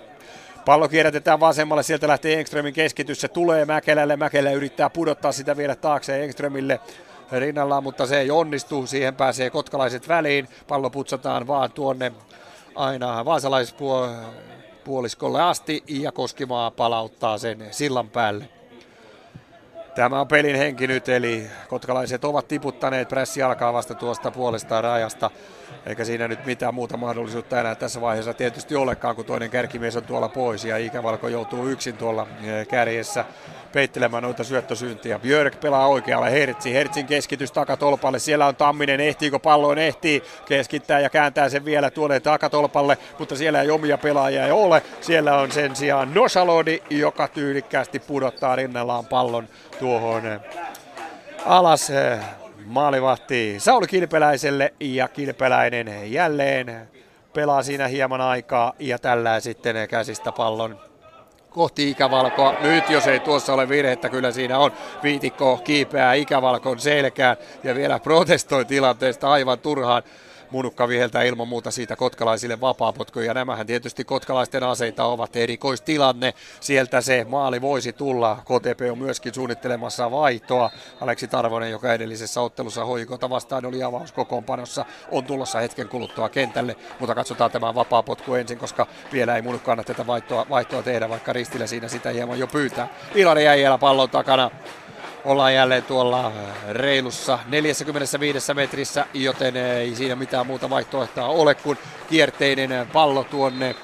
Pallo 0.66 0.90
kierrätetään 0.90 1.40
vasemmalle, 1.40 1.84
sieltä 1.84 2.08
lähtee 2.08 2.40
Engströmin 2.40 2.74
keskitys, 2.74 3.22
se 3.22 3.28
tulee 3.28 3.66
Mäkelälle, 3.66 4.18
Mäkelä 4.18 4.52
yrittää 4.52 4.90
pudottaa 4.90 5.32
sitä 5.32 5.58
vielä 5.58 5.76
taakse 5.76 6.24
Engströmille 6.24 6.80
rinnallaan, 7.40 7.84
mutta 7.84 8.06
se 8.06 8.20
ei 8.20 8.32
onnistu, 8.32 8.88
siihen 8.88 9.16
pääsee 9.16 9.50
kotkalaiset 9.50 10.08
väliin, 10.08 10.48
pallo 10.68 10.90
putsataan 10.90 11.48
vaan 11.48 11.72
tuonne 11.72 12.12
aina 12.76 13.26
vaasalaispuoliskolle 13.26 15.42
asti 15.42 15.84
ja 15.88 16.12
Koskimaa 16.12 16.72
palauttaa 16.72 17.38
sen 17.38 17.68
sillan 17.72 18.10
päälle. 18.10 18.50
Tämä 19.96 20.22
on 20.22 20.28
pelin 20.28 20.56
henki 20.56 20.88
nyt, 20.88 21.10
eli 21.10 21.48
kotkalaiset 21.70 22.26
ovat 22.26 22.48
tiputtaneet, 22.48 23.10
pressi 23.10 23.44
alkaa 23.44 23.74
vasta 23.74 23.96
tuosta 23.96 24.32
puolesta 24.32 24.82
rajasta, 24.82 25.32
eikä 25.86 26.06
siinä 26.06 26.28
nyt 26.28 26.46
mitään 26.46 26.74
muuta 26.74 26.98
mahdollisuutta 26.98 27.60
enää 27.60 27.76
tässä 27.76 28.02
vaiheessa 28.02 28.34
tietysti 28.34 28.76
olekaan, 28.76 29.16
kun 29.16 29.26
toinen 29.26 29.50
kärkimies 29.50 29.96
on 29.96 30.04
tuolla 30.04 30.30
pois 30.30 30.66
ja 30.66 30.78
Ikävalko 30.78 31.28
joutuu 31.28 31.68
yksin 31.68 31.98
tuolla 31.98 32.28
eh, 32.44 32.68
kärjessä 32.68 33.26
peittelemään 33.74 34.24
noita 34.24 34.44
syöttösyntiä. 34.44 35.20
Björk 35.20 35.60
pelaa 35.60 35.88
oikealle 35.88 36.32
Hertzi. 36.32 36.74
Hertzin 36.74 37.06
keskitys 37.06 37.52
takatolpalle. 37.52 38.20
Siellä 38.20 38.48
on 38.48 38.56
Tamminen. 38.56 39.00
Ehtiikö 39.00 39.40
palloon? 39.40 39.78
Ehtii. 39.78 40.24
Keskittää 40.46 41.00
ja 41.00 41.10
kääntää 41.10 41.50
sen 41.50 41.66
vielä 41.66 41.90
tuonne 41.90 42.20
takatolpalle, 42.20 42.98
mutta 43.20 43.36
siellä 43.36 43.62
ei 43.62 43.72
omia 43.72 43.98
pelaajia 43.98 44.46
ei 44.46 44.52
ole. 44.52 44.84
Siellä 45.02 45.38
on 45.38 45.52
sen 45.52 45.76
sijaan 45.76 46.14
Nosalodi, 46.14 46.82
joka 46.90 47.28
tyylikkäästi 47.28 48.00
pudottaa 48.00 48.56
rinnallaan 48.56 49.06
pallon 49.06 49.48
tuohon 49.80 50.26
eh, 50.26 50.40
alas 51.46 51.90
eh, 51.90 52.20
maalivahti 52.66 53.56
Sauli 53.58 53.88
Kilpeläiselle 53.88 54.74
ja 54.80 55.08
Kilpeläinen 55.08 56.12
jälleen 56.12 56.90
pelaa 57.34 57.64
siinä 57.64 57.88
hieman 57.88 58.22
aikaa 58.22 58.74
ja 58.80 59.00
tällä 59.00 59.40
sitten 59.40 59.90
käsistä 59.90 60.32
pallon 60.32 60.80
kohti 61.50 61.90
ikävalkoa. 61.90 62.56
Nyt 62.62 62.90
jos 62.90 63.08
ei 63.08 63.20
tuossa 63.20 63.54
ole 63.54 63.70
virhettä, 63.70 64.10
kyllä 64.10 64.32
siinä 64.32 64.60
on. 64.60 64.72
Viitikko 65.04 65.58
kiipeää 65.58 66.14
ikävalkon 66.14 66.80
selkään 66.80 67.38
ja 67.64 67.76
vielä 67.76 68.00
protestoi 68.00 68.66
tilanteesta 68.66 69.32
aivan 69.32 69.60
turhaan. 69.60 70.04
Munukka 70.52 70.88
viheltää 70.88 71.24
ilman 71.24 71.48
muuta 71.48 71.72
siitä 71.72 71.96
kotkalaisille 71.96 72.62
vapaapotku. 72.62 73.20
Ja 73.20 73.34
nämähän 73.34 73.68
tietysti 73.68 74.04
kotkalaisten 74.04 74.64
aseita 74.64 75.06
ovat 75.06 75.36
erikoistilanne. 75.36 76.34
Sieltä 76.60 77.02
se 77.02 77.26
maali 77.30 77.62
voisi 77.62 77.94
tulla. 77.94 78.38
KTP 78.42 78.82
on 78.92 78.98
myöskin 78.98 79.34
suunnittelemassa 79.34 80.12
vaihtoa. 80.12 80.72
Aleksi 81.02 81.28
Tarvonen, 81.28 81.72
joka 81.72 81.94
edellisessä 81.94 82.42
ottelussa 82.42 82.86
hoikota 82.86 83.30
vastaan 83.30 83.66
oli 83.66 83.84
avauskokoonpanossa, 83.84 84.86
on 85.12 85.24
tulossa 85.24 85.60
hetken 85.60 85.88
kuluttua 85.88 86.30
kentälle. 86.30 86.76
Mutta 87.00 87.16
katsotaan 87.16 87.52
tämä 87.52 87.76
vapaapotku 87.76 88.34
ensin, 88.34 88.58
koska 88.58 88.88
vielä 89.14 89.36
ei 89.36 89.42
Munukka 89.42 89.72
anna 89.72 89.84
tätä 89.84 90.08
vaihtoa, 90.08 90.46
vaihtoa 90.50 90.84
tehdä, 90.84 91.10
vaikka 91.10 91.34
Ristillä 91.34 91.68
siinä 91.68 91.88
sitä 91.88 92.10
hieman 92.10 92.40
jo 92.40 92.48
pyytää. 92.48 92.88
Ilari 93.16 93.44
jäi 93.44 93.78
pallon 93.80 94.10
takana 94.10 94.52
ollaan 95.26 95.54
jälleen 95.54 95.84
tuolla 95.84 96.32
reilussa 96.70 97.40
45 97.48 98.54
metrissä, 98.54 99.06
joten 99.14 99.58
ei 99.58 99.96
siinä 99.96 100.16
mitään 100.16 100.48
muuta 100.48 100.70
vaihtoehtoa 100.70 101.28
ole 101.28 101.56
kuin 101.56 101.78
kierteinen 102.10 102.88
pallo 102.94 103.24
tuonne 103.24 103.76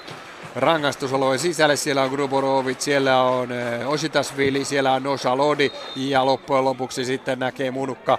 rangaistusolojen 0.56 1.40
sisälle. 1.40 1.76
Siellä 1.76 2.04
on 2.04 2.10
Gruborovic, 2.10 2.80
siellä 2.80 3.22
on 3.22 3.52
eh, 3.52 3.90
Ositasvili, 3.90 4.66
siellä 4.66 4.94
on 4.94 5.04
Lodi 5.36 5.72
ja 5.96 6.26
loppujen 6.26 6.66
lopuksi 6.66 7.06
sitten 7.06 7.40
näkee 7.40 7.72
Munukka 7.72 8.18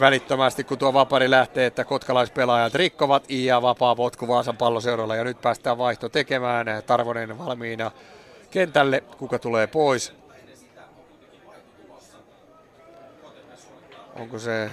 välittömästi, 0.00 0.64
kun 0.64 0.78
tuo 0.78 0.92
vapari 0.92 1.30
lähtee, 1.30 1.66
että 1.66 1.84
kotkalaispelaajat 1.84 2.74
rikkovat 2.74 3.24
ja 3.28 3.62
vapaa 3.62 3.96
potku 3.96 4.28
Vaasan 4.28 4.56
palloseuralla 4.56 5.16
ja 5.16 5.24
nyt 5.24 5.40
päästään 5.40 5.78
vaihto 5.78 6.08
tekemään. 6.08 6.66
Tarvonen 6.86 7.38
valmiina 7.38 7.90
kentälle, 8.50 9.00
kuka 9.00 9.38
tulee 9.38 9.66
pois. 9.66 10.19
Onko 14.14 14.38
se 14.38 14.70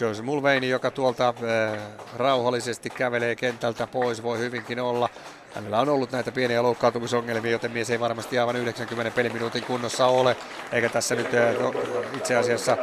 Jose 0.00 0.22
Mulveini, 0.22 0.68
joka 0.68 0.90
tuolta 0.90 1.28
äh, 1.28 1.78
rauhallisesti 2.16 2.90
kävelee 2.90 3.36
kentältä 3.36 3.86
pois, 3.86 4.22
voi 4.22 4.38
hyvinkin 4.38 4.80
olla. 4.80 5.08
Hänellä 5.54 5.80
on 5.80 5.88
ollut 5.88 6.12
näitä 6.12 6.32
pieniä 6.32 6.62
loukkaantumisongelmia, 6.62 7.50
joten 7.50 7.72
mies 7.72 7.90
ei 7.90 8.00
varmasti 8.00 8.38
aivan 8.38 8.56
90 8.56 9.14
peliminuutin 9.14 9.64
kunnossa 9.64 10.06
ole. 10.06 10.36
Eikä 10.72 10.88
tässä 10.88 11.14
nyt 11.14 11.34
äh, 11.34 11.54
itse 12.16 12.36
asiassa 12.36 12.76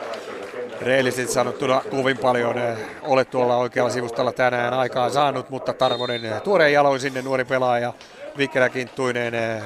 reellisesti 0.82 1.34
sanottuna 1.34 1.82
kovin 1.92 2.18
paljon 2.18 2.58
äh, 2.58 2.78
ole 3.02 3.26
tuolla 3.26 3.58
oikealla 3.58 3.90
sivustalla 3.90 4.32
tänään 4.32 4.74
aikaa 4.74 5.10
saanut, 5.10 5.50
mutta 5.50 5.74
Tarvonen 5.74 6.42
tuoreen 6.44 6.74
jaloin 6.74 7.00
sinne 7.00 7.22
nuori 7.22 7.46
pelaaja, 7.46 7.94
Vikkeläkinttuinen 8.38 9.36
äh, 9.36 9.64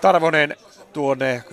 Tarvonen 0.00 0.56
tuonne 0.92 1.44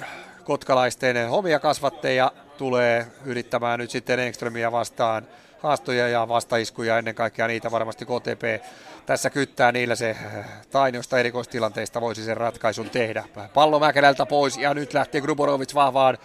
kotkalaisten 0.44 1.30
homia 1.30 1.60
kasvatteja 1.60 2.32
tulee 2.60 3.08
yrittämään 3.26 3.80
nyt 3.80 3.90
sitten 3.90 4.20
Engströmiä 4.20 4.72
vastaan 4.72 5.28
haastoja 5.60 6.08
ja 6.08 6.28
vastaiskuja 6.28 6.98
ennen 6.98 7.16
kaikkea 7.16 7.48
niitä 7.48 7.72
varmasti 7.72 8.06
KTP 8.06 8.66
tässä 9.06 9.30
kyttää 9.30 9.72
niillä 9.72 9.96
se 9.96 10.10
äh, 10.10 10.46
tainiosta 10.72 11.20
erikoistilanteista 11.20 12.02
voisi 12.02 12.24
sen 12.24 12.38
ratkaisun 12.38 12.90
tehdä. 12.90 13.24
Pallo 13.54 13.80
Mäkelältä 13.80 14.26
pois 14.26 14.58
ja 14.58 14.74
nyt 14.74 14.94
lähtee 14.94 15.22
Gruborovic 15.22 15.74
vahvaan 15.74 16.18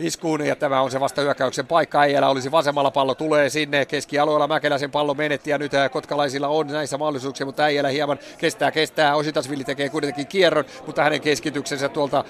iskuun 0.00 0.46
ja 0.46 0.56
tämä 0.56 0.80
on 0.80 0.90
se 0.90 1.00
vasta 1.00 1.20
hyökkäyksen 1.20 1.66
paikka. 1.66 2.00
Äijälä 2.00 2.28
olisi 2.28 2.50
vasemmalla 2.50 2.90
pallo, 2.90 3.14
tulee 3.14 3.48
sinne 3.48 3.84
keskialueella 3.84 4.48
Mäkeläisen 4.48 4.90
pallo 4.90 5.14
menetti 5.14 5.50
ja 5.50 5.58
nyt 5.58 5.74
äh, 5.74 5.90
kotkalaisilla 5.90 6.48
on 6.48 6.66
näissä 6.66 6.98
mahdollisuuksia, 6.98 7.46
mutta 7.46 7.62
Äijälä 7.62 7.88
hieman 7.88 8.18
kestää, 8.38 8.70
kestää. 8.70 9.16
Ositasvili 9.16 9.64
tekee 9.64 9.88
kuitenkin 9.88 10.26
kierron, 10.26 10.64
mutta 10.86 11.02
hänen 11.02 11.20
keskityksensä 11.20 11.88
tuolta 11.88 12.24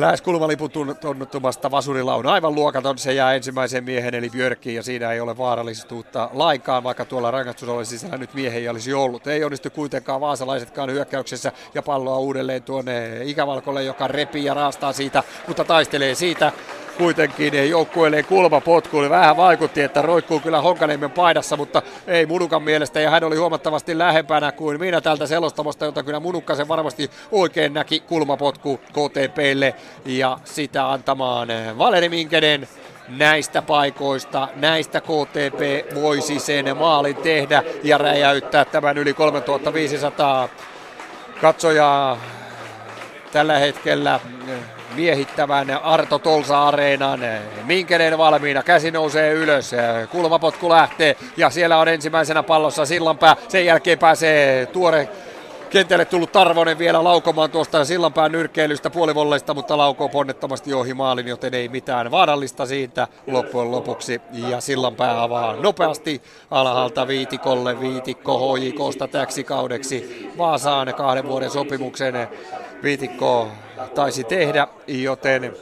lähes 0.00 0.22
kulmalipun 0.22 0.70
tunnuttumasta 1.00 1.70
vasurilla 1.70 2.14
on 2.14 2.26
aivan 2.26 2.54
luokaton. 2.54 2.98
Se 2.98 3.12
jää 3.12 3.34
ensimmäisen 3.34 3.84
miehen 3.84 4.14
eli 4.14 4.30
Björkkiin 4.30 4.76
ja 4.76 4.82
siinä 4.82 5.12
ei 5.12 5.20
ole 5.20 5.38
vaarallisuutta 5.38 6.30
lainkaan, 6.32 6.82
vaikka 6.82 7.04
tuolla 7.04 7.30
rangaistusolojen 7.30 7.86
sisällä 7.86 8.16
nyt 8.16 8.34
miehen 8.34 8.70
olisi 8.70 8.92
ollut. 8.94 9.26
Ei 9.26 9.44
onnistu 9.44 9.70
kuitenkaan 9.70 10.20
vaasalaisetkaan 10.20 10.90
hyökkäyksessä 10.90 11.52
ja 11.74 11.82
palloa 11.82 12.18
uudelleen 12.18 12.62
tuonne 12.62 13.24
ikävalkolle, 13.24 13.82
joka 13.82 14.08
repii 14.08 14.44
ja 14.44 14.54
raastaa 14.54 14.92
siitä, 14.92 15.22
mutta 15.48 15.64
taistelee 15.64 16.14
siitä 16.14 16.52
kuitenkin 16.98 17.70
joukkueelleen 17.70 18.24
kulmapotku. 18.24 18.98
Oli 18.98 19.10
vähän 19.10 19.36
vaikutti, 19.36 19.82
että 19.82 20.02
roikkuu 20.02 20.40
kyllä 20.40 20.60
Honkaniemen 20.60 21.10
paidassa, 21.10 21.56
mutta 21.56 21.82
ei 22.06 22.26
Munukan 22.26 22.62
mielestä. 22.62 23.00
Ja 23.00 23.10
hän 23.10 23.24
oli 23.24 23.36
huomattavasti 23.36 23.98
lähempänä 23.98 24.52
kuin 24.52 24.80
minä 24.80 25.00
tältä 25.00 25.26
selostamosta, 25.26 25.84
jota 25.84 26.02
kyllä 26.02 26.20
Munukka 26.20 26.54
sen 26.54 26.68
varmasti 26.68 27.10
oikein 27.32 27.74
näki 27.74 28.00
kulmapotku 28.00 28.76
KTPlle 28.76 29.74
ja 30.04 30.38
sitä 30.44 30.92
antamaan 30.92 31.48
Valeri 31.78 32.08
Minkenen 32.08 32.68
näistä 33.08 33.62
paikoista, 33.62 34.48
näistä 34.56 35.00
KTP 35.00 35.94
voisi 35.94 36.38
sen 36.38 36.76
maalin 36.76 37.16
tehdä 37.16 37.62
ja 37.82 37.98
räjäyttää 37.98 38.64
tämän 38.64 38.98
yli 38.98 39.14
3500 39.14 40.48
katsojaa 41.40 42.18
tällä 43.32 43.58
hetkellä 43.58 44.20
miehittävän 44.94 45.70
Arto 45.70 46.18
Tolsa-areenan. 46.18 47.20
Minkenen 47.64 48.18
valmiina, 48.18 48.62
käsi 48.62 48.90
nousee 48.90 49.32
ylös, 49.32 49.70
kulmapotku 50.10 50.68
lähtee 50.68 51.16
ja 51.36 51.50
siellä 51.50 51.78
on 51.78 51.88
ensimmäisenä 51.88 52.42
pallossa 52.42 52.86
Sillanpää. 52.86 53.36
Sen 53.48 53.66
jälkeen 53.66 53.98
pääsee 53.98 54.66
tuore 54.66 55.08
kentälle 55.70 56.04
tullut 56.04 56.32
Tarvonen 56.32 56.78
vielä 56.78 57.04
laukomaan 57.04 57.50
tuosta 57.50 57.84
sillanpään 57.84 58.32
nyrkkeilystä 58.32 58.90
puolivolleista, 58.90 59.54
mutta 59.54 59.76
laukoo 59.78 60.08
ponnettomasti 60.08 60.74
ohi 60.74 60.94
maalin, 60.94 61.28
joten 61.28 61.54
ei 61.54 61.68
mitään 61.68 62.10
vaarallista 62.10 62.66
siitä 62.66 63.08
loppujen 63.26 63.70
lopuksi. 63.70 64.20
Ja 64.32 64.60
sillanpää 64.60 65.22
avaa 65.22 65.56
nopeasti 65.56 66.22
alhaalta 66.50 67.08
Viitikolle. 67.08 67.80
Viitikko 67.80 68.56
HJKsta 68.56 69.08
täksi 69.08 69.44
kaudeksi 69.44 70.28
Vaasaan 70.38 70.94
kahden 70.94 71.28
vuoden 71.28 71.50
sopimuksen. 71.50 72.28
Viitikko 72.82 73.48
taisi 73.94 74.24
tehdä, 74.24 74.68
joten 74.86 75.56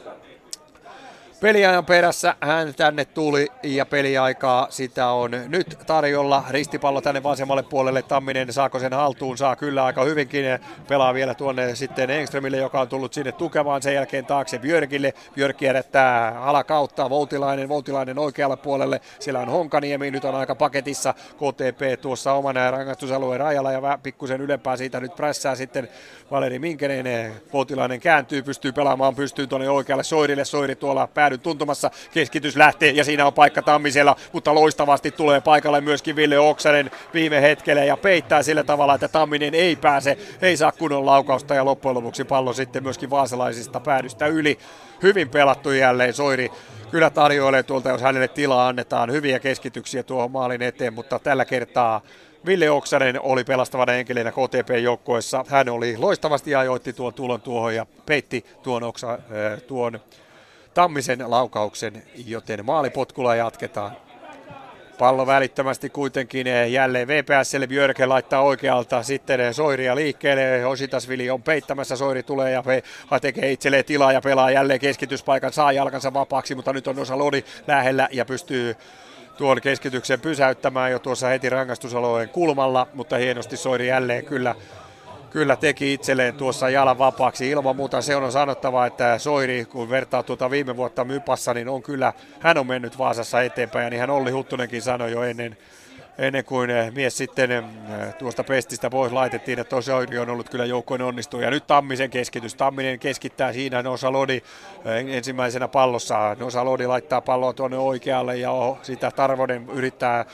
Peliajan 1.41 1.85
perässä 1.85 2.35
hän 2.41 2.75
tänne 2.75 3.05
tuli 3.05 3.49
ja 3.63 3.87
peliaikaa 3.87 4.67
sitä 4.71 5.09
on 5.09 5.31
nyt 5.49 5.79
tarjolla. 5.87 6.45
Ristipallo 6.51 7.01
tänne 7.01 7.23
vasemmalle 7.23 7.63
puolelle. 7.63 8.03
Tamminen 8.03 8.53
saako 8.53 8.79
sen 8.79 8.93
haltuun? 8.93 9.39
Saa 9.39 9.57
kyllä 9.57 9.85
aika 9.85 10.05
hyvinkin. 10.05 10.45
Pelaa 10.89 11.15
vielä 11.15 11.35
tuonne 11.35 11.75
sitten 11.75 12.11
Engströmille, 12.11 12.57
joka 12.57 12.81
on 12.81 12.89
tullut 12.89 13.13
sinne 13.13 13.33
tukemaan. 13.33 13.83
Sen 13.83 13.95
jälkeen 13.95 14.27
taakse 14.27 14.59
Björkille. 14.59 15.15
Björk 15.35 15.63
jättää 15.63 16.41
alakautta. 16.43 17.11
Voutilainen, 17.11 17.69
Voutilainen 17.69 18.19
oikealle 18.19 18.57
puolelle. 18.57 19.01
Siellä 19.19 19.41
on 19.41 19.49
Honkaniemi. 19.49 20.11
Nyt 20.11 20.25
on 20.25 20.35
aika 20.35 20.55
paketissa. 20.55 21.15
KTP 21.37 22.01
tuossa 22.01 22.33
oman 22.33 22.57
rangaistusalueen 22.71 23.41
rajalla 23.41 23.73
ja 23.73 23.99
pikkusen 24.03 24.41
ylempää 24.41 24.77
siitä 24.77 25.01
nyt 25.01 25.17
prässää 25.17 25.55
sitten 25.55 25.89
Valeri 26.31 26.59
Minkenen. 26.59 27.33
Voutilainen 27.53 28.01
kääntyy, 28.01 28.43
pystyy 28.43 28.73
pelaamaan, 28.73 29.15
pystyy 29.15 29.47
tuonne 29.47 29.71
oikealle 29.71 30.05
Soirille. 30.05 30.45
Soiri 30.45 30.77
tuolla 30.77 31.07
pää 31.07 31.30
päädyn 31.31 31.41
tuntumassa. 31.41 31.91
Keskitys 32.13 32.57
lähtee 32.57 32.91
ja 32.91 33.05
siinä 33.05 33.27
on 33.27 33.33
paikka 33.33 33.63
Tammisella, 33.63 34.17
mutta 34.33 34.55
loistavasti 34.55 35.11
tulee 35.11 35.41
paikalle 35.41 35.81
myöskin 35.81 36.17
Ville 36.17 36.39
Oksanen 36.39 36.91
viime 37.15 37.43
hetkellä 37.43 37.85
ja 37.85 37.97
peittää 37.97 38.43
sillä 38.43 38.65
tavalla, 38.65 38.95
että 38.95 39.09
Tamminen 39.09 39.55
ei 39.55 39.77
pääse, 39.77 40.19
ei 40.43 40.57
saa 40.57 40.73
kunnon 40.73 41.07
laukausta 41.07 41.55
ja 41.55 41.65
loppujen 41.65 41.95
lopuksi 41.95 42.25
pallo 42.25 42.53
sitten 42.53 42.83
myöskin 42.83 43.11
vaasalaisista 43.11 43.81
päädystä 43.81 44.27
yli. 44.27 44.59
Hyvin 45.03 45.29
pelattu 45.29 45.71
jälleen 45.71 46.15
Soiri 46.15 46.51
kyllä 46.91 47.11
tarjoilee 47.11 47.63
tuolta, 47.63 47.89
jos 47.89 48.03
hänelle 48.03 48.29
tilaa 48.29 48.69
annetaan 48.69 49.13
hyviä 49.13 49.39
keskityksiä 49.39 50.03
tuohon 50.03 50.31
maalin 50.31 50.63
eteen, 50.63 50.95
mutta 50.95 51.19
tällä 51.19 51.45
kertaa 51.45 52.01
Ville 52.47 52.71
Oksanen 52.71 53.21
oli 53.21 53.45
pelastavana 53.45 53.93
enkelinä 53.93 54.33
KTP-joukkoessa. 54.33 55.45
Hän 55.49 55.69
oli 55.69 55.97
loistavasti 55.97 56.55
ajoitti 56.55 56.93
tuon 56.93 57.15
tulon 57.15 57.41
tuohon 57.41 57.75
ja 57.75 57.87
peitti 58.07 58.45
tuon, 58.63 58.83
oksa, 58.83 59.13
äh, 59.13 59.63
tuon 59.67 60.01
Tammisen 60.75 61.31
laukauksen, 61.31 62.03
joten 62.27 62.67
maalipotkulla 62.67 63.35
jatketaan. 63.35 63.97
Pallo 64.99 65.27
välittömästi 65.27 65.91
kuitenkin 65.91 66.47
jälleen 66.73 67.09
VPSlle 67.09 67.67
Björke 67.67 68.07
laittaa 68.07 68.43
oikealta, 68.43 69.03
sitten 69.03 69.55
Soiria 69.55 69.95
liikkeelle, 69.95 70.67
Ositasvili 70.67 71.31
on 71.31 71.43
peittämässä, 71.43 71.97
Soiri 71.97 72.23
tulee 72.23 72.51
ja 72.51 72.63
tekee 73.21 73.53
itselleen 73.53 73.85
tilaa 73.85 74.13
ja 74.13 74.21
pelaa 74.21 74.51
jälleen 74.51 74.81
keskityspaikan, 74.81 75.53
saa 75.53 75.73
jalkansa 75.73 76.13
vapaaksi, 76.13 76.55
mutta 76.55 76.73
nyt 76.73 76.87
on 76.87 76.99
osa 76.99 77.19
Lodi 77.19 77.45
lähellä 77.67 78.09
ja 78.13 78.25
pystyy 78.25 78.77
tuon 79.37 79.61
keskityksen 79.61 80.21
pysäyttämään 80.21 80.91
jo 80.91 80.99
tuossa 80.99 81.29
heti 81.29 81.51
rangaistusalueen 81.51 82.29
kulmalla, 82.29 82.87
mutta 82.95 83.17
hienosti 83.17 83.57
Soiri 83.57 83.89
jälleen 83.89 84.25
kyllä 84.25 84.55
kyllä 85.31 85.57
teki 85.57 85.95
itselleen 85.95 86.35
tuossa 86.35 86.71
jalan 86.71 86.99
vapaaksi. 86.99 87.51
Ilman 87.51 87.77
muuta 87.77 88.03
se 88.03 88.17
on 88.17 88.33
sanottava, 88.33 88.87
että 88.87 89.19
Soiri, 89.19 89.65
kun 89.65 89.91
vertaa 89.91 90.23
tuota 90.23 90.51
viime 90.51 90.77
vuotta 90.77 91.05
Mypassa, 91.05 91.55
niin 91.55 91.69
on 91.69 91.83
kyllä, 91.83 92.13
hän 92.41 92.59
on 92.59 92.67
mennyt 92.67 92.99
Vaasassa 92.99 93.43
eteenpäin, 93.43 93.85
ja 93.85 93.91
niin 93.91 94.01
hän 94.01 94.11
Olli 94.11 94.31
Huttunenkin 94.31 94.83
sanoi 94.83 95.13
jo 95.13 95.23
ennen, 95.23 95.57
ennen 96.19 96.45
kuin 96.45 96.71
eh, 96.71 96.93
mies 96.93 97.17
sitten 97.17 97.51
eh, 97.51 97.65
tuosta 98.19 98.45
pestistä 98.45 98.91
pois 98.91 99.13
laitettiin, 99.13 99.59
että 99.59 99.81
Soiri 99.81 100.19
on 100.19 100.31
ollut 100.31 100.51
kyllä 100.51 100.65
joukkojen 100.65 101.03
onnistuja. 101.03 101.45
Ja 101.45 101.51
nyt 101.51 101.67
Tammisen 101.67 102.11
keskitys. 102.11 102.55
Tamminen 102.55 102.99
keskittää 102.99 103.53
siinä 103.53 103.83
Nosa 103.83 104.13
Lodi 104.13 104.37
eh, 104.85 105.17
ensimmäisenä 105.17 105.69
pallossa. 105.69 106.37
Nosa 106.39 106.65
Lodi 106.65 106.87
laittaa 106.87 107.21
palloa 107.21 107.53
tuonne 107.53 107.79
oikealle 107.79 108.37
ja 108.37 108.51
sitä 108.83 109.11
Tarvonen 109.11 109.67
yrittää 109.71 110.25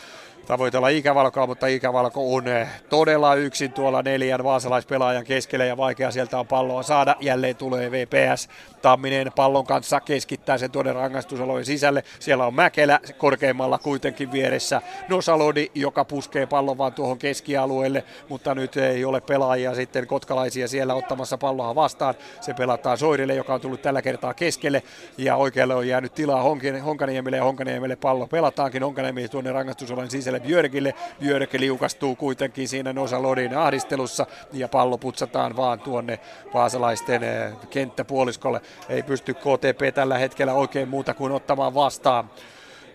tavoitella 0.46 0.88
ikävalkoa, 0.88 1.46
mutta 1.46 1.66
ikävalko 1.66 2.34
on 2.34 2.48
eh, 2.48 2.68
todella 2.90 3.34
yksin 3.34 3.72
tuolla 3.72 4.02
neljän 4.02 4.44
vaasalaispelaajan 4.44 5.24
keskellä 5.24 5.64
ja 5.64 5.76
vaikea 5.76 6.10
sieltä 6.10 6.38
on 6.38 6.46
palloa 6.46 6.82
saada. 6.82 7.16
Jälleen 7.20 7.56
tulee 7.56 7.90
VPS. 7.90 8.48
Tamminen 8.82 9.32
pallon 9.36 9.66
kanssa 9.66 10.00
keskittää 10.00 10.58
sen 10.58 10.70
tuonne 10.70 10.92
rangaistusalojen 10.92 11.64
sisälle. 11.64 12.04
Siellä 12.18 12.46
on 12.46 12.54
Mäkelä 12.54 13.00
korkeimmalla 13.18 13.78
kuitenkin 13.78 14.32
vieressä. 14.32 14.82
Nosalodi, 15.08 15.70
joka 15.74 16.04
puskee 16.04 16.46
pallon 16.46 16.78
vaan 16.78 16.92
tuohon 16.92 17.18
keskialueelle, 17.18 18.04
mutta 18.28 18.54
nyt 18.54 18.76
ei 18.76 19.04
ole 19.04 19.20
pelaajia 19.20 19.74
sitten 19.74 20.06
kotkalaisia 20.06 20.68
siellä 20.68 20.94
ottamassa 20.94 21.38
palloa 21.38 21.74
vastaan. 21.74 22.14
Se 22.40 22.54
pelataan 22.54 22.98
Soirille, 22.98 23.34
joka 23.34 23.54
on 23.54 23.60
tullut 23.60 23.82
tällä 23.82 24.02
kertaa 24.02 24.34
keskelle 24.34 24.82
ja 25.18 25.36
oikealle 25.36 25.74
on 25.74 25.88
jäänyt 25.88 26.14
tilaa 26.14 26.42
Honkaniemelle 26.82 27.36
ja 27.36 27.44
Honkaniemelle 27.44 27.96
pallo 27.96 28.26
pelataankin. 28.26 28.82
Honkaniemi 28.82 29.28
tuonne 29.28 29.52
rangaistusalojen 29.52 30.10
sisälle 30.10 30.35
Joselle 30.36 30.48
Björkille. 30.48 30.94
Björk 31.20 31.52
liukastuu 31.52 32.16
kuitenkin 32.16 32.68
siinä 32.68 32.92
Nosa 32.92 33.22
Lodin 33.22 33.58
ahdistelussa 33.58 34.26
ja 34.52 34.68
pallo 34.68 34.98
putsataan 34.98 35.56
vaan 35.56 35.80
tuonne 35.80 36.20
vaasalaisten 36.54 37.22
eh, 37.22 37.52
kenttäpuoliskolle. 37.70 38.60
Ei 38.88 39.02
pysty 39.02 39.34
KTP 39.34 39.94
tällä 39.94 40.18
hetkellä 40.18 40.52
oikein 40.52 40.88
muuta 40.88 41.14
kuin 41.14 41.32
ottamaan 41.32 41.74
vastaan, 41.74 42.30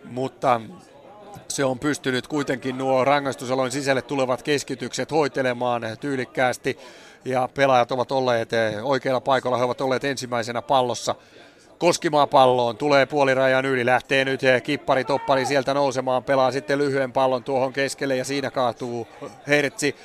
mutta 0.05 0.61
se 1.47 1.65
on 1.65 1.79
pystynyt 1.79 2.27
kuitenkin 2.27 2.77
nuo 2.77 3.05
rangaistusalojen 3.05 3.71
sisälle 3.71 4.01
tulevat 4.01 4.43
keskitykset 4.43 5.11
hoitelemaan 5.11 5.81
tyylikkäästi 5.99 6.77
ja 7.25 7.49
pelaajat 7.53 7.91
ovat 7.91 8.11
olleet 8.11 8.53
eh, 8.53 8.85
oikealla 8.85 9.21
paikalla, 9.21 9.57
he 9.57 9.63
ovat 9.63 9.81
olleet 9.81 10.03
ensimmäisenä 10.03 10.61
pallossa 10.61 11.15
Koskimaa 11.81 12.27
palloon, 12.27 12.77
tulee 12.77 13.05
puolirajan 13.05 13.65
yli, 13.65 13.85
lähtee 13.85 14.25
nyt 14.25 14.43
eh, 14.43 14.63
kippari 14.63 15.03
toppari 15.03 15.45
sieltä 15.45 15.73
nousemaan, 15.73 16.23
pelaa 16.23 16.51
sitten 16.51 16.77
lyhyen 16.77 17.11
pallon 17.11 17.43
tuohon 17.43 17.73
keskelle 17.73 18.15
ja 18.15 18.25
siinä 18.25 18.51
kaatuu 18.51 19.07
Hertsi. 19.47 19.95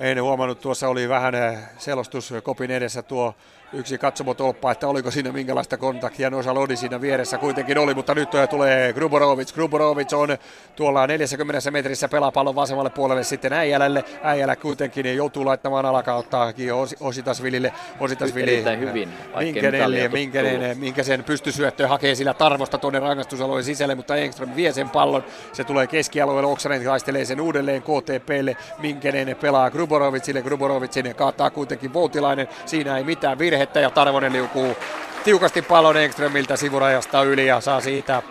En 0.00 0.22
huomannut, 0.22 0.60
tuossa 0.60 0.88
oli 0.88 1.08
vähän 1.08 1.34
eh, 1.34 1.58
selostus 1.78 2.34
kopin 2.42 2.70
edessä 2.70 3.02
tuo 3.02 3.34
yksi 3.72 3.98
katsomotolppa, 3.98 4.72
että 4.72 4.88
oliko 4.88 5.10
siinä 5.10 5.32
minkälaista 5.32 5.76
kontaktia. 5.76 6.30
Noisa 6.30 6.54
Lodi 6.54 6.76
siinä 6.76 7.00
vieressä 7.00 7.38
kuitenkin 7.38 7.78
oli, 7.78 7.94
mutta 7.94 8.14
nyt 8.14 8.28
tulee 8.50 8.92
Gruborovic. 8.92 9.54
Gruborovic 9.54 10.12
on 10.12 10.38
tuolla 10.76 11.06
40 11.06 11.70
metrissä 11.70 12.08
pelapallon 12.08 12.54
vasemmalle 12.54 12.90
puolelle 12.90 13.24
sitten 13.24 13.52
Äijälälle. 13.52 14.04
Äijälä 14.22 14.56
kuitenkin 14.56 15.16
joutuu 15.16 15.44
laittamaan 15.44 15.86
alakautta 15.86 16.52
Ositasvilille. 17.00 17.72
Ositasvili 18.00 18.52
Erittäin 18.52 18.80
hyvin. 18.80 19.08
Minkenelle, 19.38 20.08
Minkenen, 20.08 20.78
minkä 20.78 21.02
sen 21.02 21.24
pystysyöttö 21.24 21.88
hakee 21.88 22.14
sillä 22.14 22.34
tarvosta 22.34 22.78
tuonne 22.78 22.98
rangaistusalueen 22.98 23.64
sisälle, 23.64 23.94
mutta 23.94 24.16
Engström 24.16 24.56
vie 24.56 24.72
sen 24.72 24.90
pallon. 24.90 25.24
Se 25.52 25.64
tulee 25.64 25.86
keskialueelle, 25.86 26.50
Oksanen 26.50 26.84
taistelee 26.84 27.24
sen 27.24 27.40
uudelleen 27.40 27.82
KTPlle. 27.82 28.56
Minkenen 28.78 29.36
pelaa 29.40 29.70
Gruborovicille, 29.70 30.42
Gruborovicin 30.42 31.14
kaataa 31.14 31.50
kuitenkin 31.50 31.92
Voutilainen. 31.92 32.48
Siinä 32.66 32.96
ei 32.96 33.04
mitään 33.04 33.38
virhe 33.38 33.59
miehettä 33.60 33.80
ja 33.80 33.90
Tarvonen 33.90 34.32
liukuu 34.32 34.76
tiukasti 35.24 35.62
pallon 35.62 35.96
Engströmiltä 35.96 36.56
sivurajasta 36.56 37.22
yli 37.22 37.46
ja 37.46 37.60
saa 37.60 37.80
siitä 37.80 38.22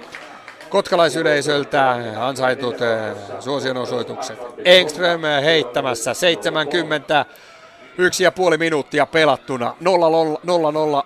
kotkalaisyleisöltä 0.69 1.95
ansaitut 2.19 2.81
eh, 2.81 3.15
suosionosoitukset. 3.39 4.39
Engström 4.65 5.21
heittämässä 5.43 6.13
70 6.13 7.25
Yksi 7.97 8.23
ja 8.23 8.31
puoli 8.31 8.57
minuuttia 8.57 9.05
pelattuna. 9.05 9.75
0-0 9.83 9.85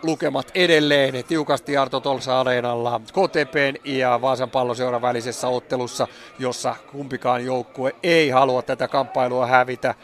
lukemat 0.04 0.52
edelleen 0.56 1.24
tiukasti 1.28 1.78
Arto 1.78 2.00
Tolsa 2.00 2.40
Areenalla 2.40 3.02
KTPn 3.08 3.76
ja 3.84 4.22
Vaasan 4.22 4.50
palloseuran 4.50 5.02
välisessä 5.02 5.48
ottelussa, 5.48 6.08
jossa 6.40 6.76
kumpikaan 6.91 7.45
joukkue 7.45 7.95
ei 8.04 8.30
halua 8.30 8.62
tätä 8.62 8.88
kamppailua 8.88 9.48
hävitä. 9.48 9.95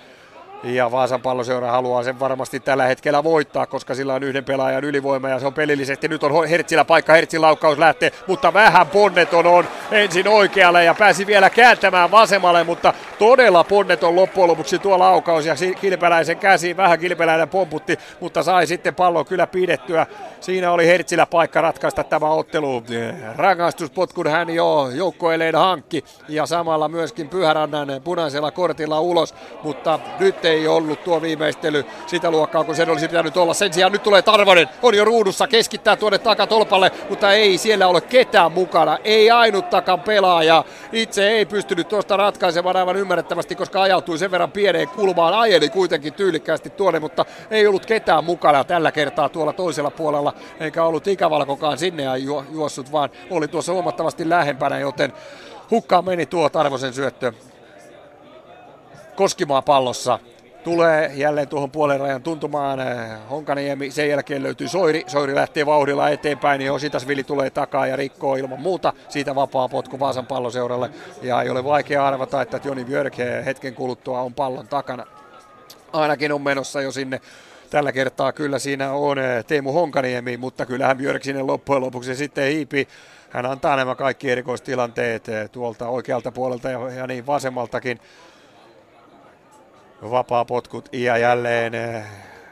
Ja 0.63 0.91
Vaasan 0.91 1.21
palloseura 1.21 1.71
haluaa 1.71 2.03
sen 2.03 2.19
varmasti 2.19 2.59
tällä 2.59 2.85
hetkellä 2.85 3.23
voittaa, 3.23 3.65
koska 3.65 3.95
sillä 3.95 4.13
on 4.13 4.23
yhden 4.23 4.43
pelaajan 4.43 4.83
ylivoima 4.83 5.29
ja 5.29 5.39
se 5.39 5.47
on 5.47 5.53
pelillisesti. 5.53 6.07
Nyt 6.07 6.23
on 6.23 6.47
Hertzillä 6.47 6.85
paikka, 6.85 7.13
Hertzin 7.13 7.41
laukkaus 7.41 7.77
lähtee, 7.77 8.11
mutta 8.27 8.53
vähän 8.53 8.87
ponneton 8.87 9.47
on 9.47 9.67
ensin 9.91 10.27
oikealle 10.27 10.83
ja 10.83 10.93
pääsi 10.93 11.27
vielä 11.27 11.49
kääntämään 11.49 12.11
vasemmalle, 12.11 12.63
mutta 12.63 12.93
todella 13.19 13.63
ponneton 13.63 14.15
loppujen 14.15 14.49
lopuksi 14.49 14.79
tuo 14.79 14.99
laukaus 14.99 15.45
ja 15.45 15.55
Kilpeläisen 15.81 16.37
käsi, 16.37 16.77
vähän 16.77 16.99
Kilpeläinen 16.99 17.49
pomputti, 17.49 17.99
mutta 18.19 18.43
sai 18.43 18.67
sitten 18.67 18.95
pallon 18.95 19.25
kyllä 19.25 19.47
pidettyä. 19.47 20.05
Siinä 20.39 20.71
oli 20.71 20.87
Hertzillä 20.87 21.25
paikka 21.25 21.61
ratkaista 21.61 22.03
tämä 22.03 22.29
ottelu. 22.29 22.83
Rangaistuspotkun 23.35 24.27
hän 24.27 24.49
jo 24.49 24.89
joukkoileen 24.93 25.55
hankki 25.55 26.03
ja 26.27 26.45
samalla 26.45 26.89
myöskin 26.89 27.29
Pyhärannan 27.29 27.87
punaisella 28.03 28.51
kortilla 28.51 28.99
ulos, 28.99 29.35
mutta 29.63 29.99
nyt 30.19 30.48
ei 30.49 30.67
ollut 30.67 31.03
tuo 31.03 31.21
viimeistely 31.21 31.85
sitä 32.07 32.31
luokkaa, 32.31 32.63
kun 32.63 32.75
sen 32.75 32.89
olisi 32.89 33.07
pitänyt 33.07 33.37
olla. 33.37 33.53
Sen 33.53 33.73
sijaan 33.73 33.91
nyt 33.91 34.03
tulee 34.03 34.21
Tarvonen, 34.21 34.69
on 34.81 34.95
jo 34.95 35.05
ruudussa, 35.05 35.47
keskittää 35.47 35.95
tuonne 35.95 36.17
takatolpalle, 36.17 36.91
mutta 37.09 37.33
ei 37.33 37.57
siellä 37.57 37.87
ole 37.87 38.01
ketään 38.01 38.51
mukana. 38.51 38.97
Ei 39.03 39.31
ainuttakaan 39.31 39.99
pelaaja. 39.99 40.63
Itse 40.91 41.29
ei 41.29 41.45
pystynyt 41.45 41.87
tuosta 41.87 42.17
ratkaisemaan 42.17 42.75
aivan 42.75 42.95
ymmärrettävästi, 42.95 43.55
koska 43.55 43.81
ajautui 43.81 44.17
sen 44.17 44.31
verran 44.31 44.51
pieneen 44.51 44.87
kulmaan. 44.87 45.33
Ajeli 45.33 45.69
kuitenkin 45.69 46.13
tyylikkäästi 46.13 46.69
tuonne, 46.69 46.99
mutta 46.99 47.25
ei 47.51 47.67
ollut 47.67 47.85
ketään 47.85 48.23
mukana 48.23 48.63
tällä 48.63 48.91
kertaa 48.91 49.29
tuolla 49.29 49.53
toisella 49.53 49.91
puolella. 49.91 50.33
Eikä 50.59 50.83
ollut 50.83 51.07
ikävalkokaan 51.07 51.77
sinne 51.77 52.03
ja 52.03 52.17
juossut, 52.51 52.91
vaan 52.91 53.09
oli 53.29 53.47
tuossa 53.47 53.73
huomattavasti 53.73 54.29
lähempänä, 54.29 54.79
joten 54.79 55.13
hukkaan 55.71 56.05
meni 56.05 56.25
tuo 56.25 56.49
Tarvosen 56.49 56.93
syöttö 56.93 57.33
Koskimaa 59.15 59.61
pallossa 59.61 60.19
tulee 60.63 61.11
jälleen 61.15 61.47
tuohon 61.47 61.71
puolen 61.71 61.99
rajan 61.99 62.23
tuntumaan. 62.23 62.79
Honkaniemi, 63.29 63.91
sen 63.91 64.09
jälkeen 64.09 64.43
löytyy 64.43 64.67
Soiri. 64.67 65.03
Soiri 65.07 65.35
lähtee 65.35 65.65
vauhdilla 65.65 66.09
eteenpäin, 66.09 66.59
niin 66.59 66.71
Ositasvili 66.71 67.23
tulee 67.23 67.49
takaa 67.49 67.87
ja 67.87 67.95
rikkoo 67.95 68.35
ilman 68.35 68.59
muuta. 68.59 68.93
Siitä 69.09 69.35
vapaa 69.35 69.69
potku 69.69 69.99
Vaasan 69.99 70.25
palloseuralle. 70.25 70.89
Ja 71.21 71.41
ei 71.41 71.49
ole 71.49 71.63
vaikea 71.63 72.07
arvata, 72.07 72.41
että 72.41 72.59
Joni 72.63 72.85
Björk 72.85 73.17
hetken 73.45 73.75
kuluttua 73.75 74.21
on 74.21 74.33
pallon 74.33 74.67
takana. 74.67 75.05
Ainakin 75.93 76.31
on 76.31 76.41
menossa 76.41 76.81
jo 76.81 76.91
sinne 76.91 77.21
Tällä 77.69 77.91
kertaa 77.91 78.31
kyllä 78.31 78.59
siinä 78.59 78.91
on 78.91 79.17
Teemu 79.47 79.71
Honkaniemi, 79.71 80.37
mutta 80.37 80.65
kyllähän 80.65 80.97
Björk 80.97 81.23
sinne 81.23 81.41
loppujen 81.41 81.81
lopuksi 81.81 82.15
sitten 82.15 82.51
hiipi. 82.51 82.87
Hän 83.29 83.45
antaa 83.45 83.75
nämä 83.75 83.95
kaikki 83.95 84.31
erikoistilanteet 84.31 85.27
tuolta 85.51 85.87
oikealta 85.87 86.31
puolelta 86.31 86.69
ja, 86.69 86.89
ja 86.89 87.07
niin 87.07 87.25
vasemmaltakin 87.25 87.99
vapaa 90.01 90.45
potkut 90.45 90.89
ja 90.93 91.17
jälleen 91.17 91.73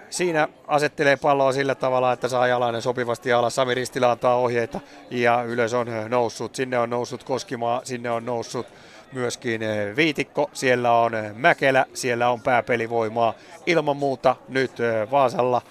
siinä 0.09 0.47
asettelee 0.67 1.17
palloa 1.17 1.51
sillä 1.51 1.75
tavalla, 1.75 2.13
että 2.13 2.27
saa 2.27 2.47
jalainen 2.47 2.81
sopivasti 2.81 3.33
alas. 3.33 3.55
Sami 3.55 3.73
Ristilä 3.73 4.11
antaa 4.11 4.35
ohjeita 4.35 4.79
ja 5.09 5.43
ylös 5.43 5.73
on 5.73 5.87
noussut. 6.07 6.55
Sinne 6.55 6.79
on 6.79 6.89
noussut 6.89 7.23
Koskimaa, 7.23 7.81
sinne 7.83 8.11
on 8.11 8.25
noussut 8.25 8.67
myöskin 9.11 9.61
Viitikko, 9.95 10.49
siellä 10.53 10.91
on 10.91 11.11
Mäkelä, 11.35 11.85
siellä 11.93 12.29
on 12.29 12.41
pääpelivoimaa. 12.41 13.33
Ilman 13.65 13.97
muuta 13.97 14.35
nyt 14.49 14.71
Vaasalla 15.11 15.61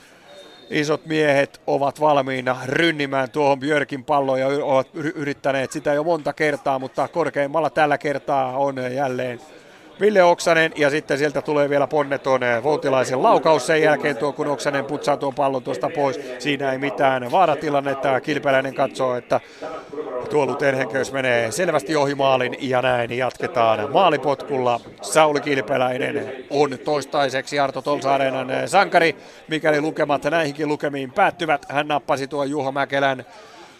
isot 0.70 1.06
miehet 1.06 1.60
ovat 1.66 2.00
valmiina 2.00 2.56
rynnimään 2.64 3.30
tuohon 3.30 3.60
Björkin 3.60 4.04
palloon 4.04 4.40
ja 4.40 4.46
ovat 4.46 4.88
yrittäneet 4.94 5.72
sitä 5.72 5.94
jo 5.94 6.04
monta 6.04 6.32
kertaa, 6.32 6.78
mutta 6.78 7.08
korkeimmalla 7.08 7.70
tällä 7.70 7.98
kertaa 7.98 8.56
on 8.56 8.94
jälleen 8.94 9.40
Ville 10.00 10.22
Oksanen 10.22 10.72
ja 10.76 10.90
sitten 10.90 11.18
sieltä 11.18 11.42
tulee 11.42 11.70
vielä 11.70 11.86
ponneton 11.86 12.42
eh, 12.42 12.62
Voutilaisen 12.62 13.22
laukaus 13.22 13.66
sen 13.66 13.82
jälkeen 13.82 14.16
tuo, 14.16 14.32
kun 14.32 14.46
Oksanen 14.46 14.84
putsaa 14.84 15.16
tuon 15.16 15.34
pallon 15.34 15.62
tuosta 15.62 15.90
pois. 15.94 16.20
Siinä 16.38 16.72
ei 16.72 16.78
mitään 16.78 17.30
vaaratilannetta. 17.30 18.20
Kilpeläinen 18.20 18.74
katsoo, 18.74 19.16
että 19.16 19.40
tuo 20.30 20.46
Lutenhenköys 20.46 21.12
menee 21.12 21.50
selvästi 21.50 21.96
ohi 21.96 22.14
maalin 22.14 22.56
ja 22.60 22.82
näin 22.82 23.12
jatketaan 23.12 23.92
maalipotkulla. 23.92 24.80
Sauli 25.02 25.40
Kilpeläinen 25.40 26.32
on 26.50 26.78
toistaiseksi 26.84 27.58
Arto 27.58 27.82
Tolsaarenan 27.82 28.50
eh, 28.50 28.68
sankari, 28.68 29.16
mikäli 29.48 29.80
lukemat 29.80 30.24
näihinkin 30.24 30.68
lukemiin 30.68 31.12
päättyvät. 31.12 31.66
Hän 31.68 31.88
nappasi 31.88 32.26
tuon 32.26 32.50
Juho 32.50 32.72
Mäkelän 32.72 33.24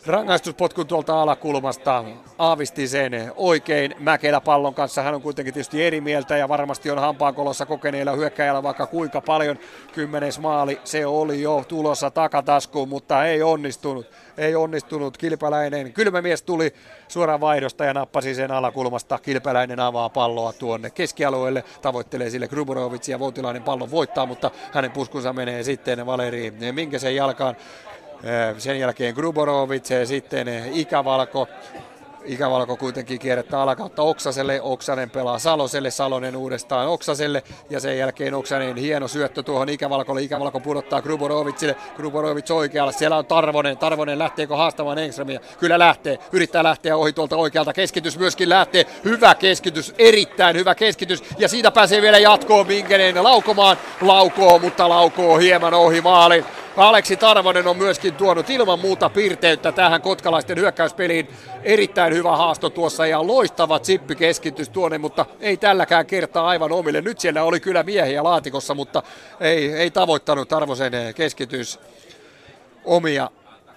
rangaistuspotkun 0.07 0.87
tuolta 0.87 1.23
alakulmasta 1.23 2.05
aavisti 2.39 2.89
sen 2.89 3.33
oikein 3.37 3.95
Mäkelä 3.99 4.41
pallon 4.41 4.75
kanssa. 4.75 5.03
Hän 5.03 5.15
on 5.15 5.23
kuitenkin 5.23 5.55
tietysti 5.55 5.85
eri 5.85 6.01
mieltä 6.01 6.37
ja 6.37 6.49
varmasti 6.49 6.91
on 6.91 6.99
hampaankolossa 6.99 7.67
kokeneilla 7.67 8.13
hyökkäjällä 8.13 8.63
vaikka 8.63 8.87
kuinka 8.87 9.21
paljon. 9.21 9.59
Kymmenes 9.93 10.39
maali, 10.39 10.81
se 10.85 11.07
oli 11.07 11.43
jo 11.43 11.65
tulossa 11.69 12.11
takataskuun, 12.11 12.89
mutta 12.89 13.25
ei 13.25 13.43
onnistunut. 13.43 14.07
Ei 14.39 14.55
onnistunut. 14.55 15.19
Kilpäläinen 15.19 15.93
kylmämies 15.93 16.43
tuli 16.43 16.75
suoraan 17.09 17.41
vaihdosta 17.41 17.85
ja 17.85 17.95
nappasi 17.95 18.35
sen 18.35 18.51
alakulmasta. 18.51 19.19
Kilpäläinen 19.19 19.81
avaa 19.81 20.09
palloa 20.09 20.53
tuonne 20.53 20.91
keskialueelle, 20.91 21.65
tavoittelee 21.83 22.31
sille 22.31 22.49
Gruborovic 22.49 23.09
ja 23.09 23.19
Voutilainen 23.19 23.63
pallon 23.63 23.91
voittaa, 23.91 24.27
mutta 24.27 24.51
hänen 24.73 24.91
puskunsa 24.91 25.33
menee 25.33 25.63
sitten 25.63 26.07
Valeri 26.07 26.53
Minkäsen 26.73 27.17
jalkaan. 27.17 27.57
Sen 28.59 28.79
jälkeen 28.79 29.15
Gruborovic, 29.15 29.89
sitten 30.05 30.49
Ikävalko. 30.73 31.49
Ikävalko 32.25 32.77
kuitenkin 32.77 33.19
kierrättää 33.19 33.63
alakautta 33.63 34.03
Oksaselle, 34.03 34.61
Oksanen 34.63 35.11
pelaa 35.11 35.39
Saloselle, 35.39 35.91
Salonen 35.91 36.37
uudestaan 36.37 36.89
Oksaselle. 36.89 37.43
Ja 37.71 37.81
sen 37.81 37.99
jälkeen 37.99 38.35
Oksanen 38.35 38.77
hieno 38.77 39.09
syöttö 39.09 39.43
tuohon 39.43 39.69
Ikävalkolle, 39.69 40.23
Ikävalko 40.23 40.61
pudottaa 40.61 41.03
Gruborovicille, 41.03 41.77
Gruborovic 41.97 42.51
oikealla, 42.51 42.93
siellä 42.93 43.17
on 43.17 43.27
Tarvonen, 43.27 43.79
Tarvonen 43.79 44.19
lähteekö 44.19 44.57
haastamaan 44.57 44.99
Engströmiä? 44.99 45.41
Kyllä 45.59 45.79
lähtee, 45.79 46.19
yrittää 46.33 46.63
lähteä 46.63 46.97
ohi 46.97 47.13
tuolta 47.13 47.37
oikealta, 47.37 47.73
keskitys 47.73 48.19
myöskin 48.19 48.49
lähtee, 48.49 48.87
hyvä 49.05 49.35
keskitys, 49.35 49.95
erittäin 49.99 50.57
hyvä 50.57 50.75
keskitys. 50.75 51.25
Ja 51.39 51.49
siitä 51.49 51.71
pääsee 51.71 52.03
vielä 52.03 52.19
jatkoon 52.19 52.67
Minkenen 52.67 53.25
laukomaan, 53.25 53.77
laukoo, 54.01 54.59
mutta 54.59 54.89
laukoo 54.89 55.39
hieman 55.39 55.75
ohi 55.75 56.01
maalin. 56.01 56.45
Aleksi 56.77 57.17
Tarvonen 57.17 57.67
on 57.67 57.77
myöskin 57.77 58.15
tuonut 58.15 58.51
ilman 58.51 58.79
muuta 58.79 59.09
piirteyttä 59.09 59.73
tähän 59.73 60.03
kotkalaisten 60.03 60.59
hyökkäyspeliin. 60.59 61.29
Erittäin 61.63 62.15
hyvä 62.15 62.37
haasto 62.37 62.71
tuossa 62.71 63.07
ja 63.07 63.27
loistava 63.27 63.81
keskitys 64.19 64.69
tuonne, 64.69 64.99
mutta 64.99 65.27
ei 65.41 65.57
tälläkään 65.57 66.07
kertaa 66.07 66.49
aivan 66.49 66.73
omille. 66.73 67.01
Nyt 67.01 67.21
siellä 67.21 67.43
oli 67.43 67.61
kyllä 67.61 67.83
miehiä 67.83 68.25
laatikossa, 68.25 68.75
mutta 68.75 69.03
ei, 69.41 69.73
ei 69.73 69.91
tavoittanut 69.91 70.49
Tarvosen 70.49 70.93
keskitys 71.15 71.81
omia. 72.85 73.31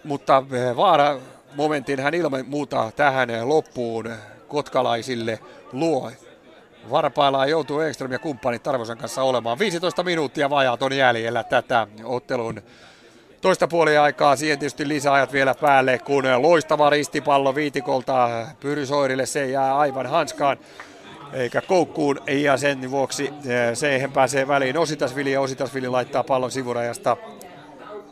Mutta 0.03 0.43
eh, 0.51 0.75
vaara 0.75 1.19
momentin 1.55 1.99
hän 1.99 2.13
ilman 2.13 2.45
muuta 2.47 2.91
tähän 2.95 3.29
loppuun 3.49 4.13
kotkalaisille 4.47 5.39
luo. 5.71 6.11
Varpaillaan 6.89 7.49
joutuu 7.49 7.79
Ekström 7.79 8.11
ja 8.11 8.19
kumppanit 8.19 8.63
Tarvosen 8.63 8.97
kanssa 8.97 9.23
olemaan. 9.23 9.59
15 9.59 10.03
minuuttia 10.03 10.49
vajaat 10.49 10.81
on 10.81 10.93
jäljellä 10.93 11.43
tätä 11.43 11.87
ottelun 12.03 12.61
toista 13.41 13.67
puolia 13.67 14.03
aikaa. 14.03 14.35
Siihen 14.35 14.59
tietysti 14.59 14.87
lisäajat 14.87 15.33
vielä 15.33 15.55
päälle, 15.61 15.99
kun 15.99 16.23
loistava 16.37 16.89
ristipallo 16.89 17.55
viitikolta 17.55 18.47
Pyrysoirille. 18.59 19.25
Se 19.25 19.45
jää 19.45 19.77
aivan 19.77 20.05
hanskaan 20.05 20.57
eikä 21.33 21.61
koukkuun 21.61 22.19
ja 22.27 22.57
sen 22.57 22.91
vuoksi 22.91 23.27
eh, 23.27 23.33
siihen 23.73 24.11
pääsee 24.11 24.47
väliin 24.47 24.77
Ositasvili 24.77 25.31
ja 25.31 25.41
Ositasvili 25.41 25.87
laittaa 25.87 26.23
pallon 26.23 26.51
sivurajasta 26.51 27.17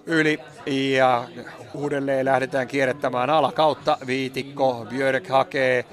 yli 0.06 0.40
ja 0.66 1.24
uudelleen 1.74 2.26
lähdetään 2.26 2.68
kierrättämään 2.68 3.30
alakautta. 3.30 3.98
Viitikko, 4.08 4.86
Björk 4.90 5.28
hakee 5.28 5.86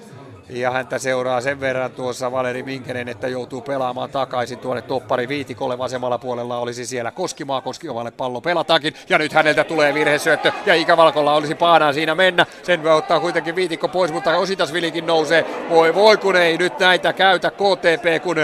Ja 0.48 0.70
häntä 0.70 0.98
seuraa 0.98 1.40
sen 1.40 1.60
verran 1.60 1.92
tuossa 1.92 2.32
Valeri 2.32 2.62
Minkenen, 2.62 3.08
että 3.08 3.28
joutuu 3.28 3.60
pelaamaan 3.60 4.10
takaisin 4.10 4.58
tuonne 4.58 4.82
toppari 4.82 5.28
viitikolle 5.28 5.78
vasemmalla 5.78 6.18
puolella 6.18 6.58
olisi 6.58 6.86
siellä 6.86 7.10
Koskimaa. 7.10 7.60
Koskiovalle 7.60 8.10
pallo 8.10 8.40
pelataankin 8.40 8.94
ja 9.08 9.18
nyt 9.18 9.32
häneltä 9.32 9.64
tulee 9.64 9.94
virhesyöttö 9.94 10.52
ja 10.66 10.74
Ikävalkolla 10.74 11.34
olisi 11.34 11.54
paanaa 11.54 11.92
siinä 11.92 12.14
mennä. 12.14 12.46
Sen 12.62 12.84
voi 12.84 12.92
ottaa 12.92 13.20
kuitenkin 13.20 13.56
viitikko 13.56 13.88
pois, 13.88 14.12
mutta 14.12 14.36
Ositasvilikin 14.36 15.06
nousee. 15.06 15.46
Voi 15.68 15.94
voi 15.94 16.16
kun 16.16 16.36
ei 16.36 16.58
nyt 16.58 16.78
näitä 16.78 17.12
käytä 17.12 17.50
KTP, 17.50 18.22
kun 18.22 18.36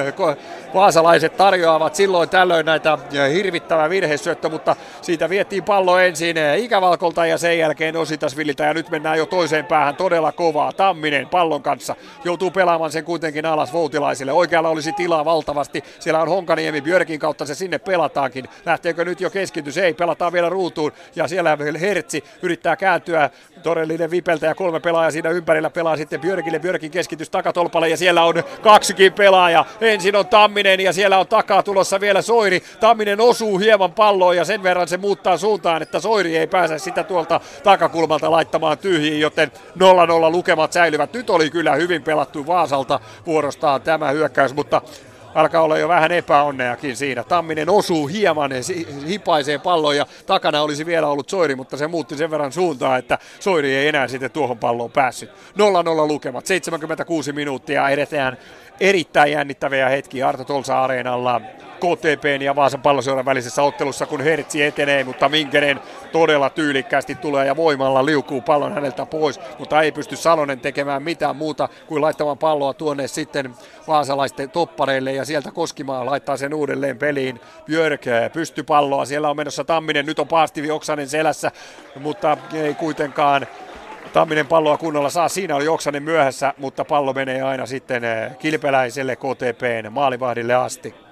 vaasalaiset 0.74 1.36
tarjoavat 1.36 1.94
silloin 1.94 2.28
tällöin 2.28 2.66
näitä 2.66 2.98
hirvittävää 3.32 3.90
virhesyöttö, 3.90 4.48
mutta 4.48 4.76
siitä 5.02 5.28
viettiin 5.28 5.64
pallo 5.64 5.98
ensin 5.98 6.36
Ikävalkolta 6.56 7.26
ja 7.26 7.38
sen 7.38 7.58
jälkeen 7.58 7.96
Ositasvililtä 7.96 8.64
ja 8.64 8.74
nyt 8.74 8.90
mennään 8.90 9.18
jo 9.18 9.26
toiseen 9.26 9.64
päähän 9.64 9.96
todella 9.96 10.32
kovaa. 10.32 10.72
Tamminen 10.72 11.28
pallon 11.28 11.62
kanssa 11.62 11.89
joutuu 12.24 12.50
pelaamaan 12.50 12.92
sen 12.92 13.04
kuitenkin 13.04 13.46
alas 13.46 13.72
Voutilaisille. 13.72 14.32
Oikealla 14.32 14.68
olisi 14.68 14.92
tilaa 14.92 15.24
valtavasti. 15.24 15.84
Siellä 15.98 16.22
on 16.22 16.28
Honkaniemi 16.28 16.80
Björkin 16.80 17.20
kautta 17.20 17.46
se 17.46 17.54
sinne 17.54 17.78
pelataankin. 17.78 18.48
Lähteekö 18.66 19.04
nyt 19.04 19.20
jo 19.20 19.30
keskitys? 19.30 19.78
Ei, 19.78 19.94
pelataan 19.94 20.32
vielä 20.32 20.48
ruutuun 20.48 20.92
ja 21.16 21.28
siellä 21.28 21.58
Hertsi 21.80 22.24
yrittää 22.42 22.76
kääntyä 22.76 23.30
todellinen 23.60 24.10
vipeltä 24.10 24.46
ja 24.46 24.54
kolme 24.54 24.80
pelaajaa 24.80 25.10
siinä 25.10 25.30
ympärillä 25.30 25.70
pelaa 25.70 25.96
sitten 25.96 26.20
Björkille. 26.20 26.58
Björkin 26.58 26.90
keskitys 26.90 27.30
takatolpalle 27.30 27.88
ja 27.88 27.96
siellä 27.96 28.24
on 28.24 28.34
kaksikin 28.62 29.12
pelaajaa. 29.12 29.66
Ensin 29.80 30.16
on 30.16 30.26
Tamminen 30.26 30.80
ja 30.80 30.92
siellä 30.92 31.18
on 31.18 31.26
takaa 31.26 31.62
tulossa 31.62 32.00
vielä 32.00 32.22
Soiri. 32.22 32.62
Tamminen 32.80 33.20
osuu 33.20 33.58
hieman 33.58 33.92
palloon 33.92 34.36
ja 34.36 34.44
sen 34.44 34.62
verran 34.62 34.88
se 34.88 34.96
muuttaa 34.96 35.36
suuntaan, 35.36 35.82
että 35.82 36.00
Soiri 36.00 36.36
ei 36.36 36.46
pääse 36.46 36.78
sitä 36.78 37.04
tuolta 37.04 37.40
takakulmalta 37.62 38.30
laittamaan 38.30 38.78
tyhjiin, 38.78 39.20
joten 39.20 39.52
0-0 40.28 40.30
lukemat 40.30 40.72
säilyvät. 40.72 41.12
Nyt 41.12 41.30
oli 41.30 41.50
kyllä 41.50 41.74
hyvin 41.74 42.02
pelattu 42.02 42.46
Vaasalta 42.46 43.00
vuorostaan 43.26 43.82
tämä 43.82 44.10
hyökkäys, 44.10 44.54
mutta 44.54 44.82
alkaa 45.34 45.62
olla 45.62 45.78
jo 45.78 45.88
vähän 45.88 46.12
epäonneakin 46.12 46.96
siinä. 46.96 47.24
Tamminen 47.24 47.70
osuu 47.70 48.06
hieman, 48.06 48.50
hipaisee 49.08 49.58
pallon 49.58 49.96
ja 49.96 50.06
takana 50.26 50.62
olisi 50.62 50.86
vielä 50.86 51.06
ollut 51.06 51.28
Soiri, 51.28 51.56
mutta 51.56 51.76
se 51.76 51.86
muutti 51.86 52.16
sen 52.16 52.30
verran 52.30 52.52
suuntaa, 52.52 52.96
että 52.96 53.18
Soiri 53.40 53.76
ei 53.76 53.88
enää 53.88 54.08
sitten 54.08 54.30
tuohon 54.30 54.58
palloon 54.58 54.90
päässyt. 54.90 55.30
0-0 55.30 55.32
lukemat, 56.08 56.46
76 56.46 57.32
minuuttia 57.32 57.88
edetään 57.88 58.38
erittäin 58.80 59.32
jännittäviä 59.32 59.88
hetkiä 59.88 60.28
Arto 60.28 60.44
Tolsa 60.44 60.82
Areenalla. 60.82 61.40
KTPn 61.80 62.42
ja 62.42 62.56
Vaasan 62.56 62.82
palloseuran 62.82 63.24
välisessä 63.24 63.62
ottelussa, 63.62 64.06
kun 64.06 64.20
Hertsi 64.20 64.62
etenee, 64.62 65.04
mutta 65.04 65.28
Minkenen 65.28 65.80
todella 66.12 66.50
tyylikkäästi 66.50 67.14
tulee 67.14 67.46
ja 67.46 67.56
voimalla 67.56 68.06
liukuu 68.06 68.40
pallon 68.40 68.72
häneltä 68.72 69.06
pois, 69.06 69.40
mutta 69.58 69.82
ei 69.82 69.92
pysty 69.92 70.16
Salonen 70.16 70.60
tekemään 70.60 71.02
mitään 71.02 71.36
muuta 71.36 71.68
kuin 71.86 72.02
laittamaan 72.02 72.38
palloa 72.38 72.74
tuonne 72.74 73.08
sitten 73.08 73.54
vaasalaisten 73.88 74.50
toppareille 74.50 75.12
ja 75.12 75.24
sieltä 75.24 75.50
Koskimaa 75.50 76.06
laittaa 76.06 76.36
sen 76.36 76.54
uudelleen 76.54 76.98
peliin. 76.98 77.40
Björk 77.66 78.04
pystyy 78.32 78.64
palloa, 78.64 79.04
siellä 79.04 79.30
on 79.30 79.36
menossa 79.36 79.64
Tamminen, 79.64 80.06
nyt 80.06 80.18
on 80.18 80.28
Paastivi 80.28 80.70
Oksanen 80.70 81.08
selässä, 81.08 81.50
mutta 81.96 82.36
ei 82.52 82.74
kuitenkaan 82.74 83.46
Tamminen 84.12 84.46
palloa 84.46 84.78
kunnolla 84.78 85.10
saa. 85.10 85.28
Siinä 85.28 85.56
oli 85.56 85.68
Oksanen 85.68 86.02
myöhässä, 86.02 86.54
mutta 86.58 86.84
pallo 86.84 87.12
menee 87.12 87.42
aina 87.42 87.66
sitten 87.66 88.02
kilpeläiselle 88.38 89.16
KTPn 89.16 89.92
maalivahdille 89.92 90.54
asti. 90.54 91.09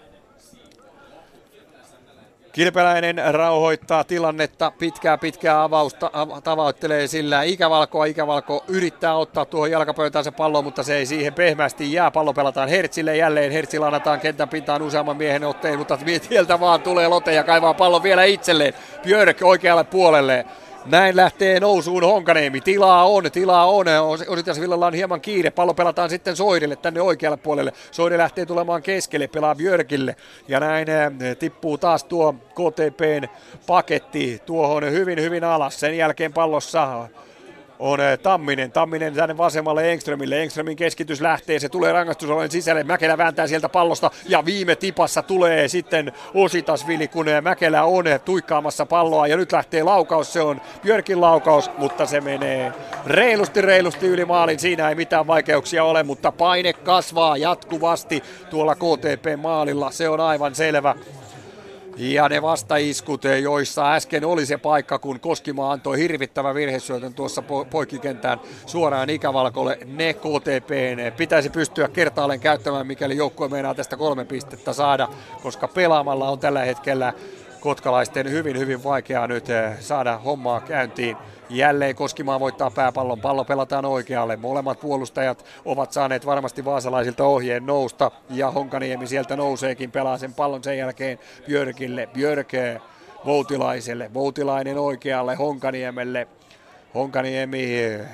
Kilpeläinen 2.59 3.22
rauhoittaa 3.30 4.05
tilannetta, 4.05 4.72
pitkää 4.78 5.18
pitkää 5.18 5.62
avausta 5.62 6.10
tavoittelee 6.44 7.06
sillä 7.06 7.43
ikävalkoa. 7.43 8.05
Ikävalko 8.05 8.64
yrittää 8.68 9.16
ottaa 9.16 9.44
tuohon 9.44 9.70
jalkapöytään 9.70 10.24
se 10.24 10.30
pallo, 10.30 10.62
mutta 10.62 10.82
se 10.82 10.97
ei 10.97 11.06
siihen 11.06 11.35
pehmästi 11.35 11.93
jää. 11.93 12.10
Pallo 12.10 12.32
pelataan 12.32 12.68
Hertzille 12.68 13.16
jälleen. 13.16 13.52
Hertzi 13.52 13.78
lanataan 13.78 14.20
kentän 14.20 14.48
pintaan 14.48 14.82
useamman 14.82 15.16
miehen 15.16 15.44
otteen, 15.44 15.78
mutta 15.78 15.98
tieltä 16.28 16.60
vaan 16.60 16.82
tulee 16.82 17.09
Lote 17.09 17.32
ja 17.35 17.44
kaivaa 17.44 17.74
pallon 17.74 18.02
vielä 18.02 18.24
itselleen. 18.24 18.74
Björk 19.02 19.39
oikealle 19.43 19.85
puolelle. 19.85 20.47
Näin 20.89 21.16
lähtee 21.16 21.60
nousuun 21.60 22.05
Honkaneemi. 22.05 22.60
Tilaa 22.60 23.06
on, 23.06 23.32
tilaa 23.32 23.66
on. 23.66 23.86
Ositas 24.28 24.60
Villalla 24.60 24.86
on 24.86 24.94
hieman 24.94 25.20
kiire. 25.20 25.51
Pallo 25.51 25.74
pelataan 25.74 26.10
sitten 26.10 26.36
Soirille 26.36 26.77
tänne 26.77 27.01
oikealle 27.01 27.36
puolelle. 27.36 27.73
Soiri 27.90 28.19
lähtee 28.19 28.47
tulemaan 28.47 28.82
keskelle, 28.82 29.27
pelaa 29.27 29.55
Björkille. 29.55 30.16
Ja 30.48 30.60
näin 30.60 30.89
eh, 30.90 31.36
tippuu 31.36 31.78
taas 31.78 32.05
tuo 32.05 32.32
KTPn 32.32 33.28
paketti 33.66 34.43
tuohon 34.47 34.90
hyvin 34.90 35.20
hyvin 35.23 35.44
alas. 35.44 35.81
Sen 35.81 35.97
jälkeen 35.97 36.32
pallossa 36.32 37.09
on 37.79 38.01
eh, 38.01 38.19
Tamminen. 38.19 38.73
Tamminen 38.73 39.15
tänne 39.15 39.37
vasemmalle 39.37 39.93
Engströmille. 39.93 40.43
Engströmin 40.43 40.77
keskitys 40.77 41.21
lähtee, 41.21 41.59
se 41.59 41.69
tulee 41.69 41.93
rangaistusalueen 41.93 42.51
sisälle. 42.51 42.85
Mäkelä 42.85 43.19
vääntää 43.19 43.47
sieltä 43.47 43.69
pallosta 43.69 44.11
ja 44.29 44.45
viime 44.45 44.77
tipassa 44.77 45.23
tulee 45.23 45.69
sitten 45.69 46.13
Ositasvili, 46.35 47.09
kun 47.09 47.29
eh, 47.29 47.43
Mäkelä 47.43 47.85
on 47.85 48.05
tuikkaamassa 48.25 48.87
palloa 48.87 49.27
ja 49.27 49.37
nyt 49.37 49.53
lähtee 49.53 49.83
laukaus. 49.83 50.33
Se 50.33 50.41
on 50.41 50.61
Björkin 50.83 51.21
laukaus, 51.21 51.71
mutta 51.79 52.07
se 52.07 52.21
menee 52.21 52.73
reilusti 53.07 53.61
reilusti 53.61 54.07
yli 54.07 54.25
maalin. 54.25 54.59
Siinä 54.59 54.89
ei 54.89 54.95
mitään 54.95 55.27
vaikeuksia 55.27 55.85
ole, 55.85 56.03
mutta 56.03 56.33
paine 56.33 56.73
kasvaa 56.73 57.37
jatkuvasti 57.37 58.23
tuolla 58.51 58.75
KTP-maalilla. 58.75 59.91
Se 59.91 60.09
on 60.09 60.21
aivan 60.21 60.55
selvä. 60.55 60.95
Ja 61.99 62.29
ne 62.29 62.43
vastaiskut, 62.43 63.23
joissa 63.43 63.93
äsken 63.95 64.25
oli 64.25 64.47
se 64.47 64.57
paikka, 64.57 64.99
kun 64.99 65.20
Koskimaa 65.20 65.73
antoi 65.73 65.99
hirvittävän 65.99 66.55
virhesyötön 66.55 67.15
tuossa 67.15 67.41
po- 67.41 67.66
poikkikentään 67.70 68.41
suoraan 68.66 69.11
ikävalkolle, 69.11 69.79
ne 69.85 70.15
KTP 70.15 70.70
pitäisi 71.16 71.51
pystyä 71.51 71.89
kertaalleen 71.89 72.41
käyttämään, 72.41 72.87
mikäli 72.87 73.16
joukkue 73.16 73.49
meinaa 73.49 73.75
tästä 73.75 73.97
kolme 73.97 74.25
pistettä 74.25 74.73
saada, 74.73 75.09
koska 75.43 75.69
pelaamalla 75.69 76.31
on 76.31 76.39
tällä 76.39 76.65
hetkellä 76.65 77.12
kotkalaisten 77.61 78.31
hyvin, 78.31 78.59
hyvin 78.59 78.85
vaikeaa 78.85 79.27
nyt 79.27 79.51
eh, 79.51 79.81
saada 79.81 80.19
hommaa 80.19 80.61
käyntiin. 80.61 81.16
Jälleen 81.51 81.95
Koskimaa 81.95 82.41
voittaa 82.41 82.70
pääpallon, 82.70 83.20
pallo 83.20 83.45
pelataan 83.45 83.85
oikealle. 83.85 84.37
Molemmat 84.37 84.81
puolustajat 84.81 85.45
ovat 85.65 85.93
saaneet 85.93 86.27
varmasti 86.27 86.65
vaasalaisilta 86.65 87.25
ohjeen 87.25 87.66
nousta 87.66 88.11
ja 88.31 88.51
Honkaniemi 88.51 89.07
sieltä 89.07 89.37
nouseekin, 89.37 89.91
pelaa 89.91 90.19
sen 90.19 90.35
pallon 90.35 90.65
sen 90.65 90.79
jälkeen 90.79 91.19
Björkille. 91.47 92.09
Björk 92.12 92.53
Voutilaiselle, 93.27 94.15
Voutilainen 94.15 94.79
oikealle 94.79 95.35
Honkaniemelle. 95.35 96.29
Honkaniemi 96.95 97.69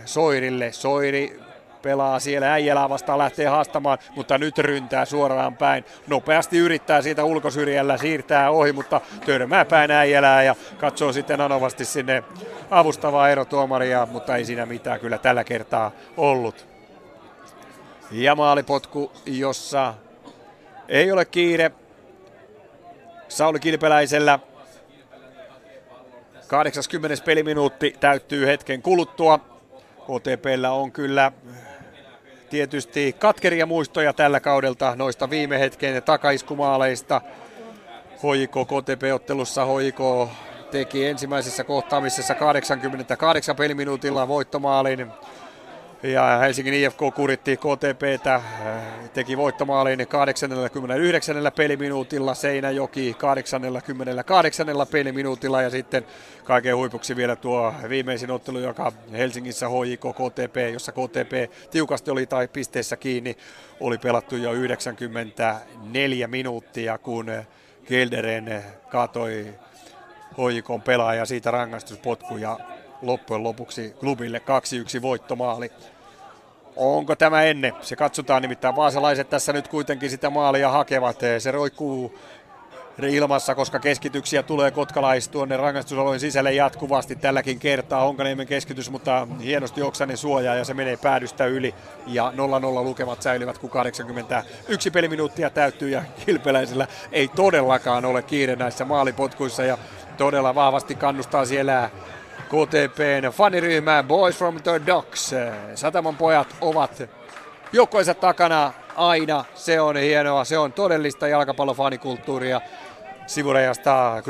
Soirille, 0.04 0.72
Soiri 0.72 1.40
pelaa 1.84 2.20
siellä 2.20 2.52
Äijälää 2.52 2.88
vastaan, 2.88 3.18
lähtee 3.18 3.46
haastamaan, 3.46 3.98
mutta 4.16 4.38
nyt 4.38 4.58
ryntää 4.58 5.04
suoraan 5.04 5.56
päin. 5.56 5.84
Nopeasti 6.06 6.58
yrittää 6.58 7.02
siitä 7.02 7.24
ulkosyrjällä 7.24 7.96
siirtää 7.96 8.50
ohi, 8.50 8.72
mutta 8.72 9.00
törmää 9.26 9.64
päin 9.64 9.90
Äijälää 9.90 10.42
ja 10.42 10.54
katsoo 10.78 11.12
sitten 11.12 11.40
anovasti 11.40 11.84
sinne 11.84 12.22
avustavaa 12.70 13.28
erotuomaria, 13.28 14.06
mutta 14.10 14.36
ei 14.36 14.44
siinä 14.44 14.66
mitään 14.66 15.00
kyllä 15.00 15.18
tällä 15.18 15.44
kertaa 15.44 15.90
ollut. 16.16 16.66
Ja 18.10 18.34
maalipotku, 18.34 19.12
jossa 19.26 19.94
ei 20.88 21.12
ole 21.12 21.24
kiire. 21.24 21.70
Sauli 23.28 23.60
Kilpeläisellä 23.60 24.38
80. 26.46 27.24
peliminuutti 27.24 27.96
täyttyy 28.00 28.46
hetken 28.46 28.82
kuluttua. 28.82 29.40
KTPllä 30.04 30.72
on 30.72 30.92
kyllä 30.92 31.32
tietysti 32.50 33.16
katkeria 33.18 33.66
muistoja 33.66 34.12
tällä 34.12 34.40
kaudelta 34.40 34.96
noista 34.96 35.30
viime 35.30 35.60
hetken 35.60 36.02
takaiskumaaleista. 36.02 37.20
Hoiko 38.22 38.64
KTP-ottelussa 38.64 39.64
Hoiko 39.64 40.30
teki 40.70 41.06
ensimmäisessä 41.06 41.64
kohtaamisessa 41.64 42.34
88 42.34 43.56
peliminuutilla 43.56 44.28
voittomaalin. 44.28 45.06
Ja 46.04 46.38
Helsingin 46.38 46.74
IFK 46.74 46.98
kuritti 47.14 47.56
KTPtä, 47.56 48.34
äh, 48.34 48.42
teki 49.14 49.36
voittomaalin 49.36 50.08
89 50.08 51.30
peliminuutilla, 51.56 52.34
Seinäjoki 52.34 53.14
88 53.18 54.66
peliminuutilla 54.90 55.62
ja 55.62 55.70
sitten 55.70 56.06
kaiken 56.44 56.76
huipuksi 56.76 57.16
vielä 57.16 57.36
tuo 57.36 57.74
viimeisin 57.88 58.30
ottelu, 58.30 58.58
joka 58.58 58.92
Helsingissä 59.12 59.66
HJK 59.68 60.00
KTP, 60.00 60.56
jossa 60.72 60.92
KTP 60.92 61.52
tiukasti 61.70 62.10
oli 62.10 62.26
tai 62.26 62.48
pisteessä 62.48 62.96
kiinni, 62.96 63.36
oli 63.80 63.98
pelattu 63.98 64.36
jo 64.36 64.52
94 64.52 66.28
minuuttia, 66.28 66.98
kun 66.98 67.26
Gelderen 67.86 68.62
katoi 68.88 69.54
HJKn 70.32 70.82
pelaaja 70.82 71.26
siitä 71.26 71.50
rangaistuspotku 71.50 72.36
ja 72.36 72.58
loppujen 73.02 73.42
lopuksi 73.42 73.94
klubille 74.00 74.42
2-1 74.98 75.02
voittomaali. 75.02 75.70
Onko 76.76 77.16
tämä 77.16 77.42
ennen? 77.42 77.72
Se 77.80 77.96
katsotaan 77.96 78.42
nimittäin. 78.42 78.76
Vaasalaiset 78.76 79.30
tässä 79.30 79.52
nyt 79.52 79.68
kuitenkin 79.68 80.10
sitä 80.10 80.30
maalia 80.30 80.70
hakevat. 80.70 81.20
Se 81.38 81.50
roikkuu 81.50 82.18
ilmassa, 83.02 83.54
koska 83.54 83.78
keskityksiä 83.78 84.42
tulee 84.42 84.70
Kotkalais 84.70 85.28
tuonne 85.28 85.56
rangaistusalojen 85.56 86.20
sisälle 86.20 86.52
jatkuvasti 86.52 87.16
tälläkin 87.16 87.58
kertaa. 87.58 88.04
Honkaniemen 88.04 88.46
keskitys, 88.46 88.90
mutta 88.90 89.28
hienosti 89.42 89.82
Oksanen 89.82 90.16
suojaa 90.16 90.54
ja 90.54 90.64
se 90.64 90.74
menee 90.74 90.96
päädystä 90.96 91.46
yli. 91.46 91.74
Ja 92.06 92.32
0-0 92.80 92.84
lukemat 92.84 93.22
säilyvät, 93.22 93.58
kun 93.58 93.70
81 93.70 94.90
peliminuuttia 94.90 95.50
täyttyy 95.50 95.88
ja 95.88 96.02
Kilpeläisellä 96.26 96.86
ei 97.12 97.28
todellakaan 97.28 98.04
ole 98.04 98.22
kiire 98.22 98.56
näissä 98.56 98.84
maalipotkuissa 98.84 99.64
ja 99.64 99.78
todella 100.16 100.54
vahvasti 100.54 100.94
kannustaa 100.94 101.44
siellä 101.46 101.90
KTPn 102.54 103.32
faniryhmää 103.32 104.02
Boys 104.02 104.36
from 104.36 104.62
the 104.62 104.80
Docks. 104.86 105.34
Sataman 105.74 106.16
pojat 106.16 106.56
ovat 106.60 107.02
joukkoensa 107.72 108.14
takana 108.14 108.72
aina. 108.96 109.44
Se 109.54 109.80
on 109.80 109.96
hienoa, 109.96 110.44
se 110.44 110.58
on 110.58 110.72
todellista 110.72 111.28
jalkapallofanikulttuuria. 111.28 112.60
Sivurajasta 113.26 114.22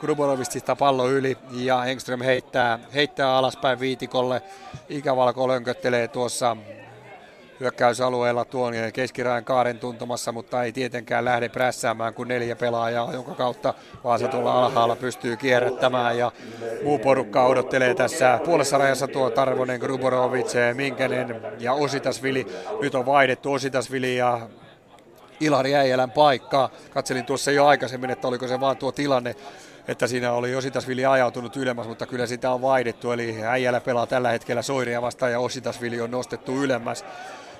Gruborovicista 0.00 0.76
pallo 0.76 1.08
yli 1.08 1.38
ja 1.50 1.84
Engström 1.84 2.22
heittää, 2.22 2.78
heittää 2.94 3.36
alaspäin 3.36 3.80
viitikolle. 3.80 4.42
Ikävalko 4.88 5.48
lönköttelee 5.48 6.08
tuossa 6.08 6.56
hyökkäysalueella 7.64 8.44
tuon 8.44 8.74
keskirajan 8.92 9.44
kaaren 9.44 9.78
tuntumassa, 9.78 10.32
mutta 10.32 10.62
ei 10.62 10.72
tietenkään 10.72 11.24
lähde 11.24 11.48
prässäämään 11.48 12.14
kuin 12.14 12.28
neljä 12.28 12.56
pelaajaa, 12.56 13.12
jonka 13.12 13.34
kautta 13.34 13.74
Vaasa 14.04 14.28
tuolla 14.28 14.64
alhaalla 14.64 14.96
pystyy 14.96 15.36
kierrättämään 15.36 16.18
ja 16.18 16.32
muu 16.82 16.98
porukka 16.98 17.46
odottelee 17.46 17.94
tässä 17.94 18.40
puolessa 18.44 18.78
rajassa 18.78 19.08
tuo 19.08 19.30
Tarvonen, 19.30 19.80
Gruborovic, 19.80 20.54
Minkänen 20.74 21.40
ja 21.58 21.72
Ositasvili. 21.72 22.46
Nyt 22.80 22.94
on 22.94 23.06
vaihdettu 23.06 23.52
Ositasvili 23.52 24.16
ja 24.16 24.40
Ilari 25.40 25.74
Äijälän 25.74 26.10
paikkaa. 26.10 26.70
Katselin 26.90 27.24
tuossa 27.24 27.50
jo 27.50 27.66
aikaisemmin, 27.66 28.10
että 28.10 28.28
oliko 28.28 28.48
se 28.48 28.60
vaan 28.60 28.76
tuo 28.76 28.92
tilanne, 28.92 29.36
että 29.88 30.06
siinä 30.06 30.32
oli 30.32 30.56
Ositasvili 30.56 31.06
ajautunut 31.06 31.56
ylemmäs, 31.56 31.88
mutta 31.88 32.06
kyllä 32.06 32.26
sitä 32.26 32.50
on 32.50 32.62
vaihdettu. 32.62 33.12
Eli 33.12 33.44
Äijälä 33.44 33.80
pelaa 33.80 34.06
tällä 34.06 34.30
hetkellä 34.30 34.62
Soiria 34.62 35.02
vastaan 35.02 35.32
ja 35.32 35.40
Ositasvili 35.40 36.00
on 36.00 36.10
nostettu 36.10 36.62
ylemmäs. 36.62 37.04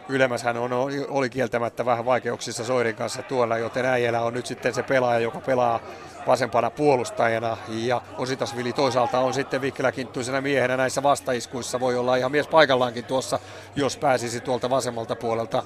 Ylemmäs 0.08 0.42
hän 0.42 0.56
on, 0.56 0.70
oli 1.08 1.30
kieltämättä 1.30 1.84
vähän 1.84 2.04
vaikeuksissa 2.04 2.64
Soirin 2.64 2.96
kanssa 2.96 3.22
tuolla, 3.22 3.58
joten 3.58 3.84
Äijälä 3.84 4.20
on 4.20 4.34
nyt 4.34 4.46
sitten 4.46 4.74
se 4.74 4.82
pelaaja, 4.82 5.20
joka 5.20 5.40
pelaa 5.40 5.80
vasempana 6.26 6.70
puolustajana 6.70 7.56
ja 7.68 8.02
Ositasvili 8.18 8.72
toisaalta 8.72 9.18
on 9.18 9.34
sitten 9.34 9.60
vikkeläkinttuisena 9.60 10.40
miehenä 10.40 10.76
näissä 10.76 11.02
vastaiskuissa. 11.02 11.80
Voi 11.80 11.96
olla 11.96 12.16
ihan 12.16 12.32
mies 12.32 12.46
paikallaankin 12.46 13.04
tuossa, 13.04 13.38
jos 13.76 13.96
pääsisi 13.96 14.40
tuolta 14.40 14.70
vasemmalta 14.70 15.16
puolelta 15.16 15.62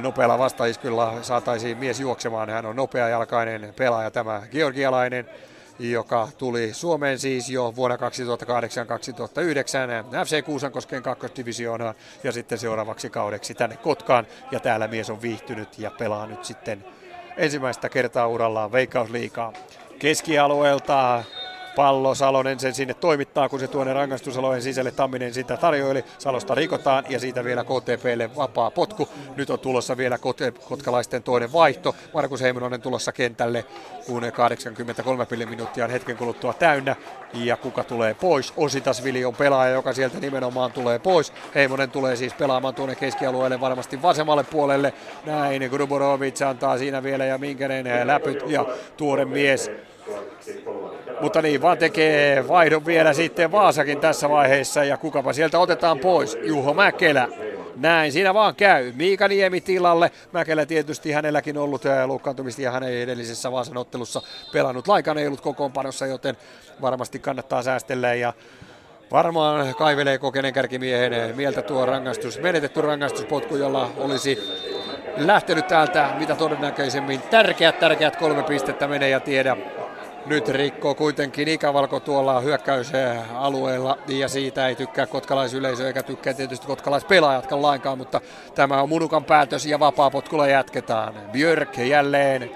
nopealla 0.00 0.38
vastaiskulla 0.38 1.14
saataisiin 1.22 1.78
mies 1.78 2.00
juoksemaan. 2.00 2.50
Hän 2.50 2.66
on 2.66 2.76
nopeajalkainen 2.76 3.74
pelaaja 3.76 4.10
tämä 4.10 4.42
georgialainen 4.50 5.28
joka 5.80 6.28
tuli 6.38 6.74
Suomeen 6.74 7.18
siis 7.18 7.50
jo 7.50 7.76
vuonna 7.76 7.96
2008-2009 7.96 8.00
FC 10.26 10.44
Kuusankosken 10.44 11.02
kakkosdivisioonaan 11.02 11.94
ja 12.24 12.32
sitten 12.32 12.58
seuraavaksi 12.58 13.10
kaudeksi 13.10 13.54
tänne 13.54 13.76
Kotkaan. 13.76 14.26
Ja 14.50 14.60
täällä 14.60 14.88
mies 14.88 15.10
on 15.10 15.22
viihtynyt 15.22 15.78
ja 15.78 15.90
pelaa 15.90 16.26
nyt 16.26 16.44
sitten 16.44 16.84
ensimmäistä 17.36 17.88
kertaa 17.88 18.26
urallaan 18.26 18.72
Veikkausliikaa 18.72 19.52
keskialueelta 19.98 21.24
pallo. 21.76 22.14
Salonen 22.14 22.60
sen 22.60 22.74
sinne 22.74 22.94
toimittaa, 22.94 23.48
kun 23.48 23.60
se 23.60 23.68
tuonne 23.68 23.92
rangaistusalojen 23.92 24.62
sisälle 24.62 24.90
Tamminen 24.90 25.34
sitä 25.34 25.56
tarjoili. 25.56 26.04
Salosta 26.18 26.54
rikotaan 26.54 27.04
ja 27.08 27.18
siitä 27.20 27.44
vielä 27.44 27.64
KTPlle 27.64 28.36
vapaa 28.36 28.70
potku. 28.70 29.08
Nyt 29.36 29.50
on 29.50 29.58
tulossa 29.58 29.96
vielä 29.96 30.18
kotkalaisten 30.68 31.22
toinen 31.22 31.52
vaihto. 31.52 31.94
Markus 32.14 32.40
Heimonen 32.40 32.82
tulossa 32.82 33.12
kentälle, 33.12 33.64
kun 34.06 34.22
83 34.32 35.26
minuuttia 35.46 35.84
on 35.84 35.90
hetken 35.90 36.16
kuluttua 36.16 36.52
täynnä. 36.52 36.96
Ja 37.34 37.56
kuka 37.56 37.84
tulee 37.84 38.14
pois? 38.14 38.52
Ositasvili 38.56 39.24
on 39.24 39.34
pelaaja, 39.34 39.74
joka 39.74 39.92
sieltä 39.92 40.20
nimenomaan 40.20 40.72
tulee 40.72 40.98
pois. 40.98 41.32
Heimonen 41.54 41.90
tulee 41.90 42.16
siis 42.16 42.34
pelaamaan 42.34 42.74
tuonne 42.74 42.94
keskialueelle 42.94 43.60
varmasti 43.60 44.02
vasemmalle 44.02 44.44
puolelle. 44.44 44.92
Näin 45.26 45.62
Gruborovic 45.70 46.42
antaa 46.42 46.78
siinä 46.78 47.02
vielä 47.02 47.24
ja 47.24 47.38
Minkänen 47.38 48.06
läpyt 48.06 48.42
ja 48.46 48.66
tuore 48.96 49.24
mies 49.24 49.70
mutta 51.20 51.42
niin 51.42 51.62
vaan 51.62 51.78
tekee 51.78 52.48
vaihdon 52.48 52.86
vielä 52.86 53.12
sitten 53.12 53.52
Vaasakin 53.52 54.00
tässä 54.00 54.30
vaiheessa 54.30 54.84
ja 54.84 54.96
kukapa 54.96 55.32
sieltä 55.32 55.58
otetaan 55.58 55.98
pois. 55.98 56.38
Juho 56.42 56.74
Mäkelä. 56.74 57.28
Näin 57.76 58.12
siinä 58.12 58.34
vaan 58.34 58.54
käy. 58.54 58.92
Miika 58.96 59.28
Niemi 59.28 59.60
tilalle. 59.60 60.10
Mäkelä 60.32 60.66
tietysti 60.66 61.12
hänelläkin 61.12 61.58
ollut 61.58 61.82
loukkaantumista 62.06 62.62
ja 62.62 62.70
hän 62.70 62.82
ei 62.82 63.02
edellisessä 63.02 63.52
Vaasan 63.52 63.76
ottelussa 63.76 64.22
pelannut. 64.52 64.88
Laikan 64.88 65.18
ei 65.18 65.26
ollut 65.26 65.40
kokoonpanossa, 65.40 66.06
joten 66.06 66.36
varmasti 66.80 67.18
kannattaa 67.18 67.62
säästellä 67.62 68.14
ja 68.14 68.32
varmaan 69.10 69.74
kaivelee 69.74 70.18
kokenen 70.18 70.52
kärkimiehen 70.52 71.36
mieltä 71.36 71.62
tuo 71.62 71.86
rangaistus, 71.86 72.40
menetetty 72.40 72.80
rangaistuspotku, 72.80 73.56
jolla 73.56 73.90
olisi 73.98 74.38
lähtenyt 75.16 75.66
täältä 75.66 76.10
mitä 76.18 76.34
todennäköisemmin. 76.34 77.22
Tärkeät, 77.22 77.78
tärkeät 77.78 78.16
kolme 78.16 78.42
pistettä 78.42 78.88
menee 78.88 79.08
ja 79.08 79.20
tiedä 79.20 79.56
nyt 80.26 80.48
rikkoo 80.48 80.94
kuitenkin 80.94 81.48
ikävalko 81.48 82.00
tuolla 82.00 82.40
hyökkäysalueella 82.40 83.98
ja 84.08 84.28
siitä 84.28 84.68
ei 84.68 84.74
tykkää 84.74 85.06
kotkalaisyleisö 85.06 85.86
eikä 85.86 86.02
tykkää 86.02 86.34
tietysti 86.34 86.66
kotkalaispelaajatkaan 86.66 87.62
lainkaan, 87.62 87.98
mutta 87.98 88.20
tämä 88.54 88.82
on 88.82 88.88
Munukan 88.88 89.24
päätös 89.24 89.66
ja 89.66 89.80
vapaa-potkulla 89.80 90.46
jatketaan. 90.46 91.14
Björk 91.32 91.78
jälleen 91.78 92.50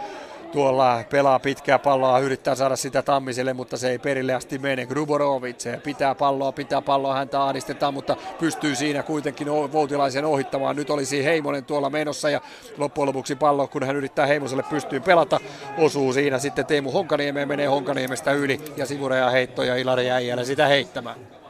tuolla 0.55 1.05
pelaa 1.11 1.39
pitkää 1.39 1.79
palloa, 1.79 2.19
yrittää 2.19 2.55
saada 2.55 2.77
sitä 2.77 3.03
Tammiselle, 3.03 3.53
mutta 3.53 3.77
se 3.77 3.91
ei 3.91 3.99
perille 3.99 4.35
asti 4.35 4.59
mene. 4.59 4.87
Gruborovic 4.87 5.83
pitää 5.83 6.15
palloa, 6.15 6.53
pitää 6.53 6.83
palloa, 6.83 7.15
häntä 7.15 7.43
ahdistetaan, 7.43 7.95
mutta 7.95 8.17
pystyy 8.39 8.77
siinä 8.77 9.03
kuitenkin 9.03 9.49
Voutilaisen 9.73 10.25
ohittamaan. 10.25 10.77
Nyt 10.77 10.91
olisi 10.91 11.25
Heimonen 11.25 11.65
tuolla 11.65 11.91
menossa 11.91 12.31
ja 12.31 12.41
loppujen 12.79 13.07
lopuksi 13.07 13.37
pallo, 13.37 13.67
kun 13.67 13.87
hän 13.87 13.97
yrittää 13.97 14.27
Heimoselle 14.27 14.63
pystyy 14.71 15.01
pelata, 15.01 15.41
osuu 15.79 16.13
siinä 16.13 16.39
sitten 16.39 16.67
Teemu 16.67 16.91
Honkaniemeen, 16.91 17.49
menee 17.49 17.67
Honkaniemestä 17.67 18.33
yli 18.33 18.61
ja 18.77 18.87
sivureja 18.87 19.31
heitto 19.31 19.63
ja 19.63 19.77
Ilari 19.77 20.11
Äijälä 20.11 20.45
sitä 20.45 20.67
heittämään. 20.67 21.44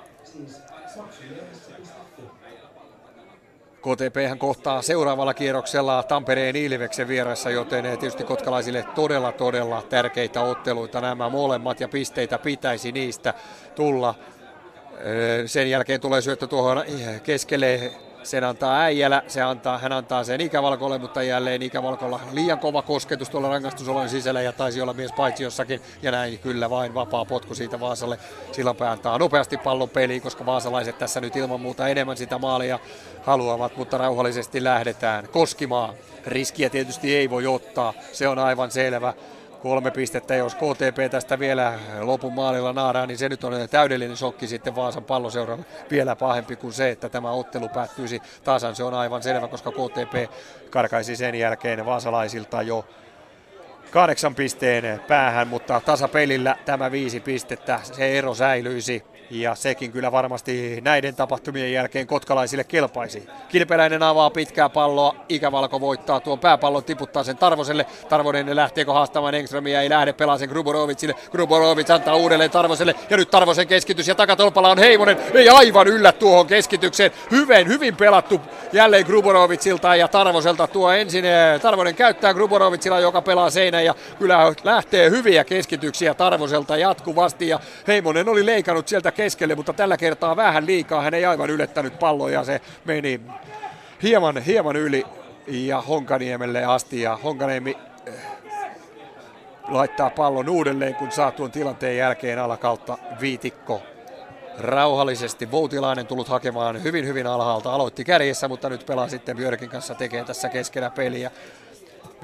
KTP 3.84 4.38
kohtaa 4.38 4.82
seuraavalla 4.82 5.34
kierroksella 5.34 6.02
Tampereen 6.02 6.56
Ilveksen 6.56 7.08
vieressä, 7.08 7.50
joten 7.50 7.82
tietysti 7.82 8.24
kotkalaisille 8.24 8.84
todella 8.94 9.32
todella 9.32 9.82
tärkeitä 9.82 10.40
otteluita 10.40 11.00
nämä 11.00 11.28
molemmat 11.28 11.80
ja 11.80 11.88
pisteitä 11.88 12.38
pitäisi 12.38 12.92
niistä 12.92 13.34
tulla. 13.74 14.14
Sen 15.46 15.70
jälkeen 15.70 16.00
tulee 16.00 16.20
syöttö 16.20 16.46
tuohon 16.46 16.84
keskelle 17.22 17.92
sen 18.24 18.44
antaa 18.44 18.80
äijälä, 18.80 19.22
se 19.28 19.42
antaa, 19.42 19.78
hän 19.78 19.92
antaa 19.92 20.24
sen 20.24 20.40
ikävalkolle, 20.40 20.98
mutta 20.98 21.22
jälleen 21.22 21.62
ikävalkolla 21.62 22.20
liian 22.32 22.58
kova 22.58 22.82
kosketus 22.82 23.30
tuolla 23.30 23.48
rangaistusolojen 23.48 24.10
sisällä 24.10 24.42
ja 24.42 24.52
taisi 24.52 24.80
olla 24.80 24.92
mies 24.92 25.12
paitsi 25.12 25.42
jossakin. 25.42 25.80
Ja 26.02 26.10
näin 26.10 26.38
kyllä 26.38 26.70
vain 26.70 26.94
vapaa 26.94 27.24
potku 27.24 27.54
siitä 27.54 27.80
Vaasalle. 27.80 28.18
Silloin 28.52 28.82
antaa 28.82 29.18
nopeasti 29.18 29.56
pallon 29.56 29.90
peliin, 29.90 30.22
koska 30.22 30.46
vaasalaiset 30.46 30.98
tässä 30.98 31.20
nyt 31.20 31.36
ilman 31.36 31.60
muuta 31.60 31.88
enemmän 31.88 32.16
sitä 32.16 32.38
maalia 32.38 32.78
haluavat, 33.22 33.76
mutta 33.76 33.98
rauhallisesti 33.98 34.64
lähdetään 34.64 35.28
koskimaan. 35.28 35.94
Riskiä 36.26 36.70
tietysti 36.70 37.16
ei 37.16 37.30
voi 37.30 37.46
ottaa, 37.46 37.94
se 38.12 38.28
on 38.28 38.38
aivan 38.38 38.70
selvä 38.70 39.14
kolme 39.64 39.90
pistettä. 39.90 40.34
Jos 40.34 40.54
KTP 40.54 41.10
tästä 41.10 41.38
vielä 41.38 41.78
lopun 42.00 42.32
maalilla 42.32 42.72
naaraa, 42.72 43.06
niin 43.06 43.18
se 43.18 43.28
nyt 43.28 43.44
on 43.44 43.52
täydellinen 43.70 44.16
shokki 44.16 44.46
sitten 44.46 44.76
Vaasan 44.76 45.04
palloseuralle. 45.04 45.64
Vielä 45.90 46.16
pahempi 46.16 46.56
kuin 46.56 46.72
se, 46.72 46.90
että 46.90 47.08
tämä 47.08 47.30
ottelu 47.30 47.68
päättyisi 47.68 48.20
tasan. 48.44 48.76
Se 48.76 48.84
on 48.84 48.94
aivan 48.94 49.22
selvä, 49.22 49.48
koska 49.48 49.70
KTP 49.70 50.32
karkaisi 50.70 51.16
sen 51.16 51.34
jälkeen 51.34 51.86
vaasalaisilta 51.86 52.62
jo 52.62 52.84
kahdeksan 53.90 54.34
pisteen 54.34 55.00
päähän, 55.08 55.48
mutta 55.48 55.80
tasapelillä 55.84 56.56
tämä 56.64 56.90
viisi 56.90 57.20
pistettä, 57.20 57.80
se 57.82 58.18
ero 58.18 58.34
säilyisi 58.34 59.02
ja 59.30 59.54
sekin 59.54 59.92
kyllä 59.92 60.12
varmasti 60.12 60.80
näiden 60.80 61.14
tapahtumien 61.14 61.72
jälkeen 61.72 62.06
kotkalaisille 62.06 62.64
kelpaisi. 62.64 63.28
Kilpeläinen 63.48 64.02
avaa 64.02 64.30
pitkää 64.30 64.68
palloa, 64.68 65.14
Ikävalko 65.28 65.80
voittaa 65.80 66.20
tuon 66.20 66.38
pääpallon, 66.38 66.84
tiputtaa 66.84 67.24
sen 67.24 67.36
Tarvoselle. 67.36 67.86
Tarvonen 68.08 68.56
lähteekö 68.56 68.92
haastamaan 68.92 69.34
Engströmiä, 69.34 69.82
ei 69.82 69.90
lähde, 69.90 70.12
pelaa 70.12 70.38
sen 70.38 70.48
Gruborovicille. 70.48 71.14
Gruborovic 71.32 71.90
antaa 71.90 72.14
uudelleen 72.14 72.50
Tarvoselle 72.50 72.94
ja 73.10 73.16
nyt 73.16 73.30
Tarvosen 73.30 73.66
keskitys 73.66 74.08
ja 74.08 74.14
takatolpalla 74.14 74.70
on 74.70 74.78
Heimonen. 74.78 75.16
Ei 75.34 75.48
aivan 75.48 75.86
yllä 75.86 76.12
tuohon 76.12 76.46
keskitykseen. 76.46 77.10
Hyvin, 77.30 77.68
hyvin 77.68 77.96
pelattu 77.96 78.40
jälleen 78.72 79.06
Gruborovicilta 79.06 79.96
ja 79.96 80.08
Tarvoselta 80.08 80.66
tuo 80.66 80.90
ensin. 80.92 81.24
Eh, 81.24 81.60
Tarvonen 81.60 81.94
käyttää 81.94 82.34
Gruborovicilla, 82.34 83.00
joka 83.00 83.22
pelaa 83.22 83.50
seinään 83.50 83.84
ja 83.84 83.94
kyllä 84.18 84.54
lähtee 84.64 85.10
hyviä 85.10 85.44
keskityksiä 85.44 86.14
Tarvoselta 86.14 86.76
jatkuvasti 86.76 87.48
ja 87.48 87.60
Heimonen 87.86 88.28
oli 88.28 88.46
leikannut 88.46 88.88
sieltä 88.88 89.12
keskelle, 89.14 89.54
mutta 89.54 89.72
tällä 89.72 89.96
kertaa 89.96 90.36
vähän 90.36 90.66
liikaa. 90.66 91.02
Hän 91.02 91.14
ei 91.14 91.24
aivan 91.24 91.50
ylettänyt 91.50 91.98
palloja, 91.98 92.44
se 92.44 92.60
meni 92.84 93.20
hieman, 94.02 94.38
hieman 94.38 94.76
yli 94.76 95.04
ja 95.46 95.80
Honkaniemelle 95.80 96.64
asti 96.64 97.00
ja 97.00 97.16
Honkaniemi 97.16 97.76
eh, 98.06 98.14
laittaa 99.68 100.10
pallon 100.10 100.48
uudelleen, 100.48 100.94
kun 100.94 101.12
saa 101.12 101.30
tuon 101.30 101.50
tilanteen 101.50 101.96
jälkeen 101.96 102.38
alakautta 102.38 102.98
viitikko 103.20 103.82
rauhallisesti. 104.58 105.50
Voutilainen 105.50 106.06
tullut 106.06 106.28
hakemaan 106.28 106.82
hyvin 106.82 107.06
hyvin 107.06 107.26
alhaalta. 107.26 107.72
Aloitti 107.72 108.04
kärjessä, 108.04 108.48
mutta 108.48 108.68
nyt 108.68 108.86
pelaa 108.86 109.08
sitten 109.08 109.36
Björkin 109.36 109.70
kanssa, 109.70 109.94
tekee 109.94 110.24
tässä 110.24 110.48
keskellä 110.48 110.90
peliä. 110.90 111.30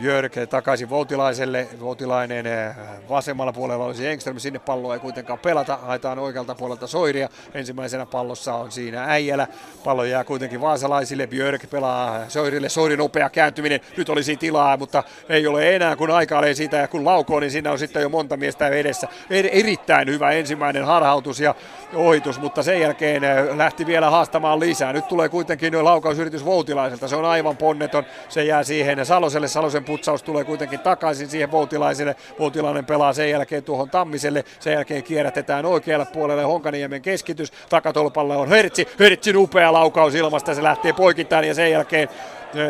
Björk 0.01 0.33
takaisin 0.51 0.91
Voutilaiselle. 0.91 1.69
Voutilainen 1.81 2.47
eh, 2.47 2.75
vasemmalla 3.09 3.53
puolella 3.53 3.85
olisi 3.85 4.07
Engström. 4.07 4.39
Sinne 4.39 4.59
palloa 4.59 4.95
ei 4.95 5.01
kuitenkaan 5.01 5.39
pelata. 5.39 5.77
Haetaan 5.77 6.19
oikealta 6.19 6.55
puolelta 6.55 6.87
Soiria. 6.87 7.29
Ensimmäisenä 7.55 8.07
pallossa 8.07 8.55
on 8.55 8.73
siinä 8.73 9.05
Äijälä. 9.05 9.47
Pallo 9.85 10.05
jää 10.05 10.25
kuitenkin 10.25 10.61
vaasalaisille. 10.61 11.27
Björk 11.27 11.71
pelaa 11.71 12.29
Soirille. 12.29 12.69
Soirin 12.69 12.99
nopea 12.99 13.31
kääntyminen. 13.31 13.81
Nyt 13.97 14.09
olisi 14.09 14.37
tilaa, 14.37 14.77
mutta 14.77 15.03
ei 15.29 15.47
ole 15.47 15.77
enää 15.77 15.97
kun 15.97 16.11
aikailee 16.11 16.55
siitä. 16.55 16.77
Ja 16.77 16.89
kun 16.89 17.05
laukoo, 17.05 17.41
niin 17.41 17.51
siinä 17.51 17.73
on 17.73 17.79
sitten 17.79 18.03
jo 18.03 18.09
monta 18.09 18.37
miestä 18.37 18.69
edessä. 18.69 19.09
Erittäin 19.31 20.09
hyvä 20.09 20.31
ensimmäinen 20.31 20.85
harhautus 20.85 21.41
ja 21.41 21.55
ohitus, 21.95 22.41
mutta 22.41 22.63
sen 22.63 22.81
jälkeen 22.81 23.25
eh, 23.25 23.57
lähti 23.57 23.87
vielä 23.87 24.11
haastamaan 24.11 24.61
lisää. 24.61 24.93
Nyt 24.93 25.09
tulee 25.09 25.29
kuitenkin 25.29 25.85
laukausyritys 25.85 26.45
Voutilaiselta. 26.45 27.09
Se 27.09 27.17
on 27.17 27.25
aivan 27.25 27.57
ponneton. 27.57 28.05
Se 28.29 28.45
jää 28.45 28.63
siihen 28.63 29.07
Saloselle. 29.07 29.49
Salosen 29.49 29.85
putsaus 29.85 30.23
tulee 30.23 30.45
kuitenkin 30.45 30.81
takaisin 30.81 31.29
siihen 31.29 31.51
Voutilaiselle. 31.51 32.17
Voutilainen 32.39 32.85
pelaa 32.87 33.13
sen 33.13 33.31
jälkeen 33.31 33.65
tuohon 33.65 33.91
Tammiselle. 33.91 34.45
Sen 34.61 34.73
jälkeen 34.73 35.03
kierrätetään 35.03 35.67
oikealle 35.67 36.07
puolelle 36.13 36.43
Honkaniemen 36.43 37.03
keskitys. 37.03 37.53
Takatolpalle 37.69 38.37
on 38.37 38.49
Hertsi. 38.49 38.89
Hertsin 38.99 39.37
upea 39.37 39.73
laukaus 39.73 40.15
ilmasta. 40.15 40.55
Se 40.55 40.63
lähtee 40.63 40.93
poikittain 40.93 41.49
ja 41.49 41.55
sen 41.55 41.71
jälkeen 41.71 42.09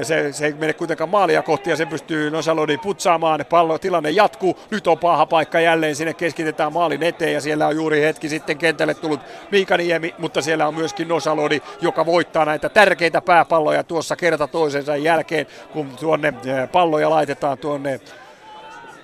se, 0.03 0.33
se 0.33 0.47
ei 0.47 0.53
mene 0.53 0.73
kuitenkaan 0.73 1.11
maalia 1.11 1.43
kohti 1.43 1.71
ja 1.71 1.77
se 1.77 1.87
pystyy 1.87 2.31
Nosalodi 2.31 2.79
putsaamaan. 2.79 3.45
Pallo 3.51 3.79
tilanne 3.79 4.11
jatkuu. 4.11 4.59
Nyt 4.71 4.87
on 4.87 4.99
paha 4.99 5.27
paikka 5.27 5.61
jälleen. 5.61 5.97
Sinne 5.97 6.15
keskitetään 6.15 6.73
maalin 6.73 7.03
eteen 7.03 7.33
ja 7.33 7.41
siellä 7.41 7.67
on 7.67 7.77
juuri 7.77 8.01
hetki 8.01 8.29
sitten 8.29 8.59
kentälle 8.59 8.95
tullut 8.95 9.21
Miikaniemi, 9.51 10.15
mutta 10.19 10.43
siellä 10.43 10.67
on 10.67 10.75
myöskin 10.75 11.09
Nosalodi, 11.09 11.63
joka 11.81 12.07
voittaa 12.07 12.45
näitä 12.45 12.69
tärkeitä 12.69 13.21
pääpalloja 13.21 13.85
tuossa 13.85 14.17
kerta 14.17 14.47
toisensa 14.47 14.97
jälkeen, 14.97 15.47
kun 15.73 15.89
tuonne 16.01 16.35
palloja 16.73 17.11
laitetaan 17.11 17.59
tuonne 17.59 18.01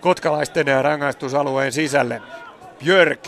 kotkalaisten 0.01 0.67
rangaistusalueen 0.83 1.73
sisälle. 1.73 2.23
Björk, 2.85 3.21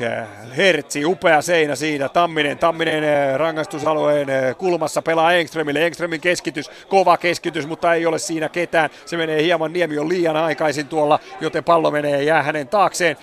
Hertzi, 0.56 1.04
upea 1.04 1.42
seinä 1.42 1.76
siinä, 1.76 2.08
Tamminen, 2.08 2.58
Tamminen 2.58 3.04
eh, 3.04 3.36
rangaistusalueen 3.36 4.30
eh, 4.30 4.56
kulmassa 4.56 5.02
pelaa 5.02 5.32
Engströmille, 5.32 5.86
Engströmin 5.86 6.20
keskitys, 6.20 6.70
kova 6.88 7.16
keskitys, 7.16 7.66
mutta 7.66 7.94
ei 7.94 8.06
ole 8.06 8.18
siinä 8.18 8.48
ketään, 8.48 8.90
se 9.06 9.16
menee 9.16 9.42
hieman, 9.42 9.72
Niemi 9.72 9.98
on 9.98 10.08
liian 10.08 10.36
aikaisin 10.36 10.88
tuolla, 10.88 11.18
joten 11.40 11.64
pallo 11.64 11.90
menee 11.90 12.22
jää 12.22 12.42
hänen 12.42 12.68
taakseen. 12.68 13.16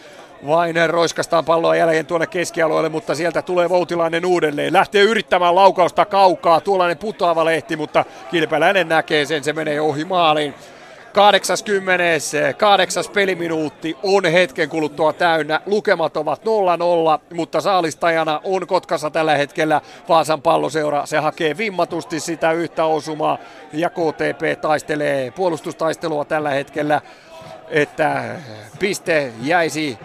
Vain 0.48 0.76
roiskastaan 0.88 1.46
palloa 1.46 1.76
jälleen 1.76 2.06
tuonne 2.06 2.28
keskialueelle, 2.28 2.90
mutta 2.90 3.16
sieltä 3.16 3.42
tulee 3.42 3.70
Voutilainen 3.70 4.26
uudelleen. 4.26 4.74
Lähtee 4.74 5.02
yrittämään 5.02 5.56
laukausta 5.56 6.06
kaukaa, 6.06 6.62
tuollainen 6.62 6.98
putoava 6.98 7.46
lehti, 7.46 7.76
mutta 7.76 8.06
Kilpeläinen 8.32 8.90
näkee 8.90 9.26
sen, 9.26 9.44
se 9.44 9.54
menee 9.54 9.82
ohi 9.82 10.06
maaliin. 10.06 10.54
80. 11.16 12.04
kahdeksas 12.58 13.10
peliminuutti 13.10 13.98
on 14.04 14.26
hetken 14.26 14.70
kuluttua 14.70 15.14
täynnä. 15.14 15.62
Lukemat 15.66 16.18
ovat 16.18 16.42
0-0, 16.42 16.46
mutta 17.36 17.62
saalistajana 17.62 18.42
on 18.44 18.68
Kotkassa 18.68 19.10
tällä 19.10 19.36
hetkellä 19.38 19.82
Vaasan 20.10 20.42
palloseura. 20.42 21.06
Se 21.06 21.18
hakee 21.18 21.58
vimmatusti 21.58 22.20
sitä 22.20 22.52
yhtä 22.52 22.86
osumaa 22.86 23.38
ja 23.74 23.90
KTP 23.90 24.62
taistelee 24.62 25.32
puolustustaistelua 25.32 26.26
tällä 26.26 26.50
hetkellä, 26.50 27.02
että 27.70 28.36
piste 28.80 29.32
jäisi 29.42 29.98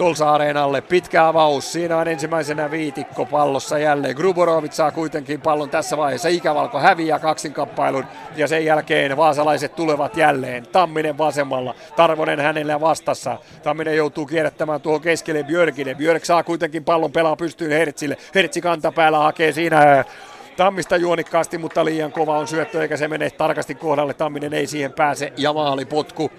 Tulsa 0.00 0.32
Areenalle. 0.32 0.80
Pitkä 0.80 1.26
avaus. 1.26 1.72
Siinä 1.72 1.96
on 1.96 2.08
ensimmäisenä 2.08 2.70
viitikko 2.70 3.26
pallossa 3.26 3.78
jälleen. 3.78 4.16
Gruborovic 4.16 4.72
saa 4.72 4.90
kuitenkin 4.90 5.40
pallon 5.40 5.70
tässä 5.70 5.96
vaiheessa. 5.96 6.28
Ikävalko 6.28 6.78
häviää 6.78 7.18
kaksinkamppailun 7.18 8.04
ja 8.36 8.48
sen 8.48 8.64
jälkeen 8.64 9.16
vaasalaiset 9.16 9.74
tulevat 9.74 10.16
jälleen. 10.16 10.66
Tamminen 10.72 11.18
vasemmalla. 11.18 11.74
Tarvonen 11.96 12.40
hänellä 12.40 12.80
vastassa. 12.80 13.38
Tamminen 13.62 13.96
joutuu 13.96 14.26
kierrättämään 14.26 14.80
tuohon 14.80 15.00
keskelle 15.00 15.42
Björkille. 15.42 15.94
Björk 15.94 16.24
saa 16.24 16.42
kuitenkin 16.42 16.84
pallon 16.84 17.12
pelaa 17.12 17.36
pystyyn 17.36 17.72
Hertzille. 17.72 18.16
Hertzi 18.34 18.60
kantapäällä 18.60 19.18
hakee 19.18 19.52
siinä 19.52 20.04
Tammista 20.56 20.96
juonikkaasti, 20.96 21.58
mutta 21.58 21.84
liian 21.84 22.12
kova 22.12 22.38
on 22.38 22.48
syöttö 22.48 22.82
eikä 22.82 22.96
se 22.96 23.08
mene 23.08 23.30
tarkasti 23.30 23.74
kohdalle. 23.74 24.14
Tamminen 24.14 24.54
ei 24.54 24.66
siihen 24.66 24.92
pääse 24.92 25.32
ja 25.36 25.52
maalipotku. 25.52 26.30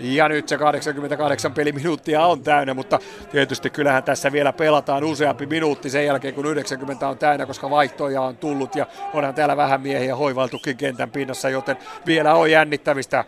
Ja 0.00 0.28
nyt 0.28 0.48
se 0.48 0.58
88 0.58 1.54
peliminuuttia 1.54 2.26
on 2.26 2.42
täynnä, 2.42 2.74
mutta 2.74 2.98
tietysti 3.30 3.70
kyllähän 3.70 4.02
tässä 4.02 4.32
vielä 4.32 4.52
pelataan 4.52 5.04
useampi 5.04 5.46
minuutti 5.46 5.90
sen 5.90 6.06
jälkeen, 6.06 6.34
kun 6.34 6.46
90 6.46 7.08
on 7.08 7.18
täynnä, 7.18 7.46
koska 7.46 7.70
vaihtoja 7.70 8.20
on 8.20 8.36
tullut 8.36 8.76
ja 8.76 8.86
onhan 9.14 9.34
täällä 9.34 9.56
vähän 9.56 9.80
miehiä 9.80 10.16
hoivailtukin 10.16 10.76
kentän 10.76 11.10
pinnassa, 11.10 11.50
joten 11.50 11.76
vielä 12.06 12.34
on 12.34 12.50
jännittämistä 12.50 13.24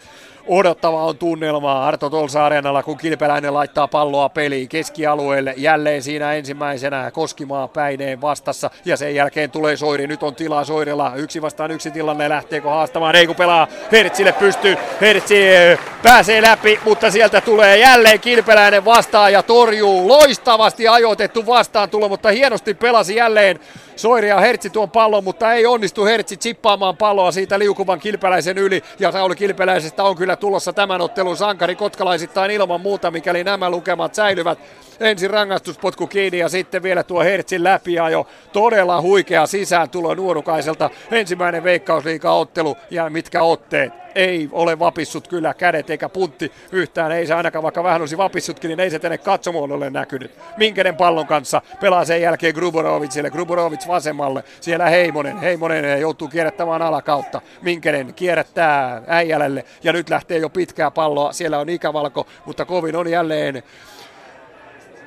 odottava 0.47 1.05
on 1.05 1.19
tunnelma 1.19 1.87
Arto 1.87 2.11
Tolsa 2.11 2.47
Areenalla, 2.47 2.83
kun 2.83 2.99
Kilpeläinen 2.99 3.55
laittaa 3.55 3.89
palloa 3.89 4.29
peliin 4.29 4.69
keskialueelle. 4.69 5.55
Jälleen 5.57 6.03
siinä 6.03 6.33
ensimmäisenä 6.33 7.11
Koskimaa 7.11 7.69
päineen 7.69 8.21
vastassa 8.21 8.71
ja 8.85 8.97
sen 8.97 9.15
jälkeen 9.15 9.51
tulee 9.51 9.77
Soiri. 9.77 10.07
Nyt 10.07 10.23
on 10.23 10.35
tilaa 10.35 10.65
Soirilla. 10.65 11.13
Yksi 11.17 11.43
vastaan 11.43 11.71
yksi 11.71 11.91
tilanne. 11.91 12.29
Lähteekö 12.29 12.69
haastamaan? 12.69 13.17
Ei 13.17 13.27
kun 13.27 13.37
pelaa 13.37 13.69
Hertzille 13.93 14.33
pystyy. 14.33 14.77
Hertzi 15.01 15.49
eh, 15.49 15.79
pääsee 16.03 16.43
läpi, 16.43 16.81
mutta 16.85 17.11
sieltä 17.11 17.41
tulee 17.41 17.79
jälleen 17.79 18.21
Kilpeläinen 18.21 18.85
vastaan 18.85 19.33
ja 19.33 19.43
torjuu. 19.43 20.09
Loistavasti 20.09 20.89
ajoitettu 20.89 21.47
vastaan 21.47 21.91
tulo, 21.91 22.09
mutta 22.09 22.31
hienosti 22.31 22.75
pelasi 22.75 23.17
jälleen 23.17 23.61
Soiri 23.97 24.29
ja 24.29 24.41
Hertsi 24.41 24.71
tuon 24.71 24.91
pallon, 24.91 25.25
mutta 25.25 25.53
ei 25.53 25.67
onnistu 25.67 26.05
Hertsi 26.05 26.37
chippaamaan 26.37 26.97
palloa 26.97 27.33
siitä 27.33 27.59
liukuvan 27.59 28.01
kilpeläisen 28.01 28.59
yli. 28.59 28.83
Ja 28.99 29.13
Sauli 29.13 29.37
Kilpeläisestä 29.37 30.05
on 30.05 30.17
kyllä 30.17 30.32
tulossa 30.37 30.73
tämän 30.73 31.01
ottelun 31.01 31.37
sankari 31.37 31.77
kotkalaisittain 31.77 32.51
ilman 32.51 32.81
muuta, 32.81 33.11
mikäli 33.11 33.45
nämä 33.45 33.71
lukemat 33.71 34.15
säilyvät. 34.15 34.59
Ensin 35.03 35.31
rangaistuspotku 35.31 36.07
kiinni 36.07 36.39
ja 36.39 36.49
sitten 36.49 36.83
vielä 36.83 37.03
tuo 37.03 37.23
Hertsin 37.23 37.63
jo 38.11 38.27
Todella 38.53 39.01
huikea 39.01 39.47
sisääntulo 39.47 40.15
Nuorukaiselta. 40.15 40.91
Ensimmäinen 41.11 41.65
veikkausliiga-ottelu 41.65 42.77
ja 42.91 43.11
mitkä 43.11 43.43
otteet 43.43 43.93
ei 44.15 44.49
ole 44.53 44.79
vapissut 44.79 45.29
kyllä 45.29 45.55
kädet 45.55 45.91
eikä 45.91 46.09
puntti 46.09 46.53
yhtään. 46.73 47.13
Ei 47.13 47.27
se 47.27 47.35
ainakaan, 47.35 47.63
vaikka 47.63 47.85
vähän 47.85 48.03
olisi 48.03 48.17
vapissutkin, 48.17 48.69
niin 48.69 48.81
ei 48.81 48.91
se 48.91 48.99
tänne 48.99 49.19
katsomoon 49.19 49.73
ole 49.73 49.91
näkynyt. 49.91 50.31
Minkäden 50.57 50.97
pallon 50.97 51.27
kanssa 51.27 51.63
pelaa 51.81 52.05
sen 52.05 52.21
jälkeen 52.21 52.55
Gruborovicille. 52.55 53.31
Gruborovic 53.31 53.89
vasemmalle. 53.89 54.45
Siellä 54.61 54.89
Heimonen. 54.89 55.39
Heimonen 55.39 56.01
joutuu 56.01 56.29
kierrättämään 56.29 56.83
alakautta. 56.83 57.41
Minkäden 57.63 58.15
kierrättää 58.15 59.03
äijälälle 59.07 59.65
ja 59.83 59.93
nyt 59.93 60.11
lähtee 60.11 60.39
jo 60.39 60.49
pitkää 60.49 60.91
palloa. 60.91 61.33
Siellä 61.33 61.59
on 61.59 61.69
ikävalko, 61.69 62.27
mutta 62.47 62.65
kovin 62.65 62.97
on 62.97 63.11
jälleen 63.11 63.63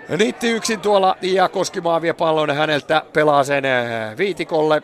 Niitti 0.09 0.49
yksin 0.49 0.79
tuolla 0.79 1.17
ja 1.21 1.49
Koskimaa 1.49 2.01
vie 2.01 2.13
pallon 2.13 2.55
häneltä, 2.55 3.01
pelaa 3.13 3.43
sen 3.43 3.65
eh, 3.65 4.17
viitikolle. 4.17 4.81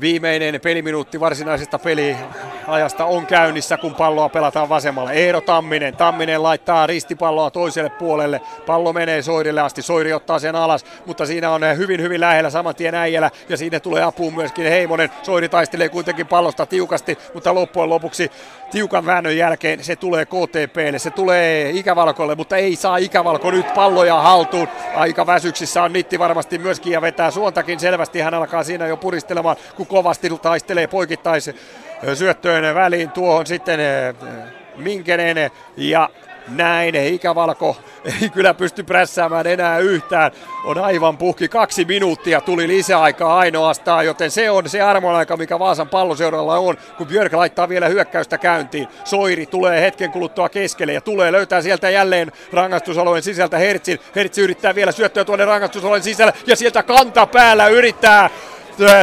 Viimeinen 0.00 0.60
peliminuutti 0.60 1.20
varsinaisesta 1.20 1.78
peliajasta 1.78 3.04
on 3.04 3.26
käynnissä, 3.26 3.76
kun 3.76 3.94
palloa 3.94 4.28
pelataan 4.28 4.68
vasemmalle. 4.68 5.12
Eero 5.12 5.40
Tamminen. 5.40 5.96
Tamminen 5.96 6.42
laittaa 6.42 6.86
ristipalloa 6.86 7.50
toiselle 7.50 7.90
puolelle. 7.90 8.40
Pallo 8.66 8.92
menee 8.92 9.22
Soirille 9.22 9.60
asti. 9.60 9.82
Soiri 9.82 10.12
ottaa 10.12 10.38
sen 10.38 10.56
alas, 10.56 10.84
mutta 11.06 11.26
siinä 11.26 11.50
on 11.50 11.60
hyvin 11.76 12.02
hyvin 12.02 12.20
lähellä 12.20 12.50
saman 12.50 12.74
tien 12.74 12.94
äijällä 12.94 13.30
ja 13.48 13.56
siinä 13.56 13.80
tulee 13.80 14.02
apuun 14.02 14.34
myöskin 14.34 14.64
Heimonen. 14.64 15.10
Soiri 15.22 15.48
taistelee 15.48 15.88
kuitenkin 15.88 16.26
pallosta 16.26 16.66
tiukasti, 16.66 17.18
mutta 17.34 17.54
loppujen 17.54 17.90
lopuksi 17.90 18.30
tiukan 18.70 19.06
väännön 19.06 19.36
jälkeen 19.36 19.84
se 19.84 19.96
tulee 19.96 20.26
KTPlle, 20.26 20.98
se 20.98 21.10
tulee 21.10 21.70
Ikävalkolle, 21.70 22.34
mutta 22.34 22.56
ei 22.56 22.76
saa 22.76 22.96
Ikävalko 22.96 23.50
nyt 23.50 23.74
palloja 23.74 24.20
haltuun. 24.20 24.68
Aika 24.94 25.26
väsyksissä 25.26 25.82
on 25.82 25.92
Nitti 25.92 26.18
varmasti 26.18 26.58
myöskin 26.58 26.92
ja 26.92 27.00
vetää 27.00 27.30
suontakin 27.30 27.80
selvästi. 27.80 28.20
Hän 28.20 28.34
alkaa 28.34 28.64
siinä 28.64 28.86
jo 28.86 28.96
puristelemaan, 28.96 29.56
kovasti 29.86 30.30
taistelee 30.42 30.86
poikittais 30.86 31.50
syöttöön 32.14 32.74
väliin 32.74 33.10
tuohon 33.10 33.46
sitten 33.46 33.80
Minkenen 34.76 35.50
ja 35.76 36.08
näin, 36.48 36.94
ikävalko 36.94 37.76
ei 38.22 38.30
kyllä 38.30 38.54
pysty 38.54 38.82
prässäämään 38.82 39.46
enää 39.46 39.78
yhtään. 39.78 40.32
On 40.64 40.78
aivan 40.78 41.16
puhki. 41.16 41.48
Kaksi 41.48 41.84
minuuttia 41.84 42.40
tuli 42.40 42.68
lisäaikaa 42.68 43.38
ainoastaan, 43.38 44.06
joten 44.06 44.30
se 44.30 44.50
on 44.50 44.68
se 44.68 44.80
armonaika, 44.80 45.36
mikä 45.36 45.58
Vaasan 45.58 45.88
palloseuralla 45.88 46.58
on, 46.58 46.76
kun 46.98 47.06
Björk 47.06 47.32
laittaa 47.32 47.68
vielä 47.68 47.88
hyökkäystä 47.88 48.38
käyntiin. 48.38 48.88
Soiri 49.04 49.46
tulee 49.46 49.80
hetken 49.80 50.10
kuluttua 50.10 50.48
keskelle 50.48 50.92
ja 50.92 51.00
tulee 51.00 51.32
löytää 51.32 51.62
sieltä 51.62 51.90
jälleen 51.90 52.32
rangaistusalueen 52.52 53.22
sisältä 53.22 53.58
Hertzin. 53.58 53.98
Hertz 54.16 54.38
yrittää 54.38 54.74
vielä 54.74 54.92
syöttöä 54.92 55.24
tuonne 55.24 55.44
rangaistusalueen 55.44 56.02
sisälle 56.02 56.32
ja 56.46 56.56
sieltä 56.56 56.82
kanta 56.82 57.26
päällä 57.26 57.68
yrittää 57.68 58.30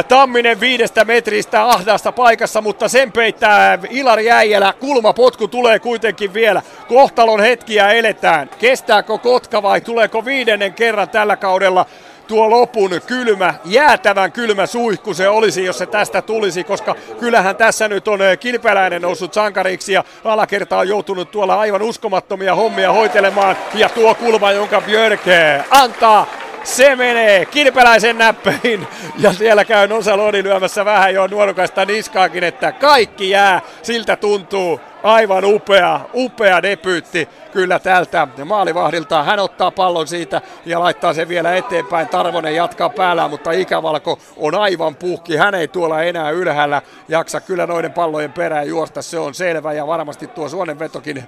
Tamminen 0.08 0.60
viidestä 0.60 1.04
metristä 1.04 1.64
ahdasta 1.64 2.12
paikassa, 2.12 2.60
mutta 2.60 2.88
sen 2.88 3.12
peittää 3.12 3.78
Ilari 3.90 4.30
Äijälä. 4.30 4.74
Kulmapotku 4.80 5.48
tulee 5.48 5.78
kuitenkin 5.78 6.34
vielä. 6.34 6.62
Kohtalon 6.88 7.40
hetkiä 7.40 7.90
eletään. 7.90 8.50
Kestääkö 8.58 9.18
Kotka 9.18 9.62
vai 9.62 9.80
tuleeko 9.80 10.24
viidennen 10.24 10.74
kerran 10.74 11.08
tällä 11.08 11.36
kaudella 11.36 11.86
tuo 12.30 12.50
lopun 12.50 12.90
kylmä, 13.06 13.54
jäätävän 13.64 14.32
kylmä 14.32 14.66
suihku 14.66 15.14
se 15.14 15.28
olisi, 15.28 15.64
jos 15.64 15.78
se 15.78 15.86
tästä 15.86 16.22
tulisi, 16.22 16.64
koska 16.64 16.94
kyllähän 17.20 17.56
tässä 17.56 17.88
nyt 17.88 18.08
on 18.08 18.20
kilpeläinen 18.40 19.02
noussut 19.02 19.34
sankariksi 19.34 19.92
ja 19.92 20.04
alakerta 20.24 20.78
on 20.78 20.88
joutunut 20.88 21.30
tuolla 21.30 21.60
aivan 21.60 21.82
uskomattomia 21.82 22.54
hommia 22.54 22.92
hoitelemaan 22.92 23.56
ja 23.74 23.88
tuo 23.88 24.14
kulma, 24.14 24.52
jonka 24.52 24.80
Björke 24.80 25.64
antaa 25.70 26.26
se 26.64 26.96
menee 26.96 27.44
kilpeläisen 27.44 28.18
näppäin 28.18 28.86
ja 29.18 29.32
siellä 29.32 29.64
käy 29.64 29.88
Nosaloni 29.88 30.42
lyömässä 30.42 30.84
vähän 30.84 31.14
jo 31.14 31.26
nuorukasta 31.26 31.84
niskaakin, 31.84 32.44
että 32.44 32.72
kaikki 32.72 33.30
jää, 33.30 33.60
siltä 33.82 34.16
tuntuu. 34.16 34.80
Aivan 35.02 35.44
upea, 35.44 36.00
upea 36.14 36.62
debyytti 36.62 37.28
kyllä 37.52 37.78
tältä 37.78 38.28
maalivahdilta. 38.44 39.22
Hän 39.22 39.38
ottaa 39.38 39.70
pallon 39.70 40.06
siitä 40.08 40.40
ja 40.66 40.80
laittaa 40.80 41.14
sen 41.14 41.28
vielä 41.28 41.56
eteenpäin. 41.56 42.08
Tarvonen 42.08 42.54
jatkaa 42.54 42.90
päällä, 42.90 43.28
mutta 43.28 43.52
Ikävalko 43.52 44.18
on 44.36 44.54
aivan 44.54 44.96
puhki. 44.96 45.36
Hän 45.36 45.54
ei 45.54 45.68
tuolla 45.68 46.02
enää 46.02 46.30
ylhäällä 46.30 46.82
jaksa 47.08 47.40
kyllä 47.40 47.66
noiden 47.66 47.92
pallojen 47.92 48.32
perään 48.32 48.68
juosta, 48.68 49.02
se 49.02 49.18
on 49.18 49.34
selvä. 49.34 49.72
Ja 49.72 49.86
varmasti 49.86 50.26
tuo 50.26 50.48
suonenvetokin 50.48 51.24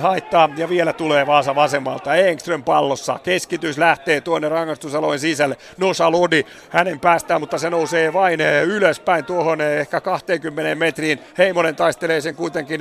haittaa 0.00 0.48
ja 0.56 0.68
vielä 0.68 0.92
tulee 0.92 1.26
Vaasa 1.26 1.54
vasemmalta. 1.54 2.14
Engström 2.14 2.62
pallossa. 2.62 3.18
Keskitys 3.22 3.78
lähtee 3.78 4.20
tuonne 4.20 4.48
rangaistusalojen 4.48 5.20
sisälle. 5.20 5.56
Nosa 5.76 6.10
Lodi 6.10 6.44
hänen 6.70 7.00
päästään, 7.00 7.40
mutta 7.40 7.58
se 7.58 7.70
nousee 7.70 8.12
vain 8.12 8.40
ylöspäin 8.64 9.24
tuohon 9.24 9.60
ehkä 9.60 10.00
20 10.00 10.74
metriin. 10.74 11.18
Heimonen 11.38 11.76
taistelee 11.76 12.20
sen 12.20 12.34
kuitenkin 12.34 12.80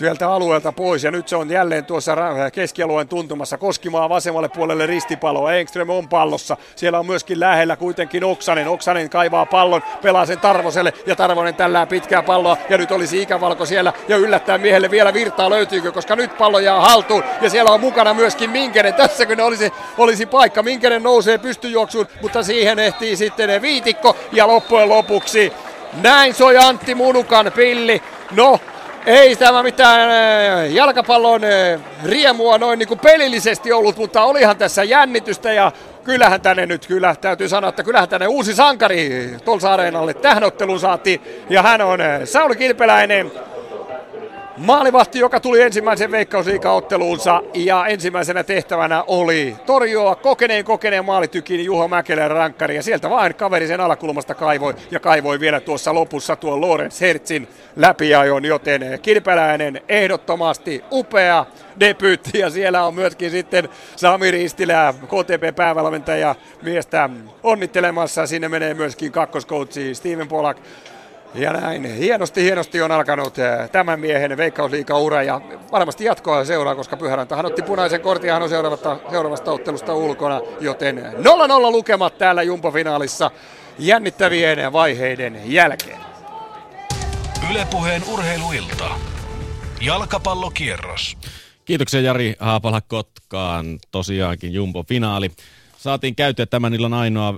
sieltä 0.00 0.32
alueelta 0.32 0.72
pois 0.72 1.04
ja 1.04 1.10
nyt 1.10 1.28
se 1.28 1.36
on 1.36 1.50
jälleen 1.50 1.84
tuossa 1.84 2.16
keskialueen 2.52 3.08
tuntumassa. 3.08 3.58
Koskimaa 3.58 4.08
vasemmalle 4.08 4.48
puolelle 4.48 4.86
ristipaloa. 4.86 5.52
Engström 5.52 5.90
on 5.90 6.08
pallossa. 6.08 6.56
Siellä 6.76 6.98
on 6.98 7.06
myöskin 7.06 7.40
lähellä 7.40 7.76
kuitenkin 7.76 8.24
Oksanen. 8.24 8.68
Oksanen 8.68 9.10
kaivaa 9.10 9.46
pallon, 9.46 9.82
pelaa 10.02 10.26
sen 10.26 10.38
Tarvoselle 10.38 10.92
ja 11.06 11.16
Tarvonen 11.16 11.54
tällää 11.54 11.86
pitkää 11.86 12.22
palloa 12.22 12.56
ja 12.68 12.78
nyt 12.78 12.92
olisi 12.92 13.22
ikävalko 13.22 13.66
siellä 13.66 13.92
ja 14.08 14.16
yllättää 14.16 14.58
miehelle 14.58 14.90
vielä 14.90 15.12
virtaa 15.12 15.50
löytyykö, 15.50 15.92
koska 15.92 16.16
nyt 16.16 16.38
pallo 16.38 16.58
jää 16.58 16.80
haltuun 16.80 17.24
ja 17.40 17.50
siellä 17.50 17.70
on 17.70 17.80
mukana 17.80 18.14
myöskin 18.14 18.50
Minkenen. 18.50 18.94
Tässäkö 18.94 19.44
olisi, 19.44 19.72
olisi 19.98 20.26
paikka. 20.26 20.62
Minkenen 20.62 21.02
nousee 21.02 21.38
pystyjuoksuun, 21.38 22.06
mutta 22.22 22.42
siihen 22.42 22.78
ehtii 22.78 23.16
sitten 23.16 23.62
viitikko 23.62 24.16
ja 24.32 24.46
loppujen 24.46 24.88
lopuksi 24.88 25.52
näin 26.02 26.34
soi 26.34 26.58
Antti 26.58 26.94
Munukan 26.94 27.52
pilli. 27.54 28.02
No, 28.30 28.60
ei 29.06 29.36
tämä 29.36 29.62
mitään 29.62 30.10
äh, 30.10 30.72
jalkapallon 30.72 31.44
äh, 31.44 31.80
riemua 32.04 32.58
noin 32.58 32.78
niin 32.78 32.88
kuin 32.88 33.00
pelillisesti 33.00 33.72
ollut, 33.72 33.96
mutta 33.96 34.22
olihan 34.22 34.56
tässä 34.56 34.84
jännitystä 34.84 35.52
ja 35.52 35.72
kyllähän 36.04 36.40
tänne 36.40 36.66
nyt 36.66 36.86
kyllä 36.86 37.16
täytyy 37.20 37.48
sanoa, 37.48 37.68
että 37.68 37.82
kyllähän 37.82 38.08
tänne 38.08 38.26
uusi 38.26 38.54
sankari 38.54 39.30
Tolsa 39.44 39.72
Areenalle 39.72 40.14
tähän 40.14 40.44
otteluun 40.44 40.80
saatiin 40.80 41.20
ja 41.50 41.62
hän 41.62 41.80
on 41.80 42.00
äh, 42.00 42.20
Sauli 42.24 42.56
Kilpeläinen 42.56 43.32
Maalivahti, 44.60 45.18
joka 45.18 45.40
tuli 45.40 45.62
ensimmäisen 45.62 46.10
veikkausliikaotteluunsa 46.10 47.42
ja 47.54 47.86
ensimmäisenä 47.86 48.44
tehtävänä 48.44 49.04
oli 49.06 49.56
torjua 49.66 50.14
kokeneen 50.14 50.64
kokeneen 50.64 51.04
maalitykin 51.04 51.64
Juho 51.64 51.88
Mäkelän 51.88 52.30
rankkari. 52.30 52.76
Ja 52.76 52.82
sieltä 52.82 53.10
vain 53.10 53.34
kaveri 53.34 53.66
sen 53.66 53.80
alakulmasta 53.80 54.34
kaivoi 54.34 54.74
ja 54.90 55.00
kaivoi 55.00 55.40
vielä 55.40 55.60
tuossa 55.60 55.94
lopussa 55.94 56.36
tuon 56.36 56.60
Lorenz 56.60 57.00
Hertzin 57.00 57.48
läpiajon, 57.76 58.44
joten 58.44 58.98
kilpeläinen 59.02 59.80
ehdottomasti 59.88 60.84
upea 60.92 61.46
debyytti. 61.80 62.38
Ja 62.38 62.50
siellä 62.50 62.86
on 62.86 62.94
myöskin 62.94 63.30
sitten 63.30 63.68
Sami 63.96 64.30
Ristilä, 64.30 64.94
KTP-päävalmentaja 65.06 66.34
miestä 66.62 67.10
onnittelemassa. 67.42 68.26
Sinne 68.26 68.48
menee 68.48 68.74
myöskin 68.74 69.12
kakkoskoutsi 69.12 69.94
Steven 69.94 70.28
Polak 70.28 70.56
ja 71.34 71.52
näin, 71.52 71.84
hienosti, 71.84 72.42
hienosti 72.42 72.82
on 72.82 72.90
alkanut 72.92 73.38
eh, 73.38 73.70
tämän 73.70 74.00
miehen 74.00 74.36
veikkausliikaura 74.36 75.22
ja 75.22 75.40
varmasti 75.72 76.04
jatkoa 76.04 76.44
seuraa, 76.44 76.74
koska 76.74 76.96
Pyhäräntähän 76.96 77.46
otti 77.46 77.62
punaisen 77.62 78.00
kortin 78.00 78.28
ja 78.28 78.34
hän 78.34 78.42
on 78.42 78.48
seuraavasta, 78.48 78.96
seuraavasta 79.10 79.52
ottelusta 79.52 79.94
ulkona, 79.94 80.40
joten 80.60 80.98
0-0 80.98 81.70
lukemat 81.70 82.18
täällä 82.18 82.42
Jumpo-finaalissa 82.42 83.30
jännittävien 83.78 84.72
vaiheiden 84.72 85.40
jälkeen. 85.44 86.00
Ylepuheen 87.50 88.02
urheiluilta. 88.12 88.90
Jalkapallokierros. 89.80 91.16
Kiitoksia 91.64 92.00
Jari 92.00 92.34
Haapala 92.38 92.80
Kotkaan. 92.80 93.78
Tosiaankin 93.90 94.52
Jumpo-finaali. 94.52 95.30
Saatiin 95.78 96.14
käyttää 96.14 96.46
tämän 96.46 96.74
illan 96.74 96.94
ainoa 96.94 97.34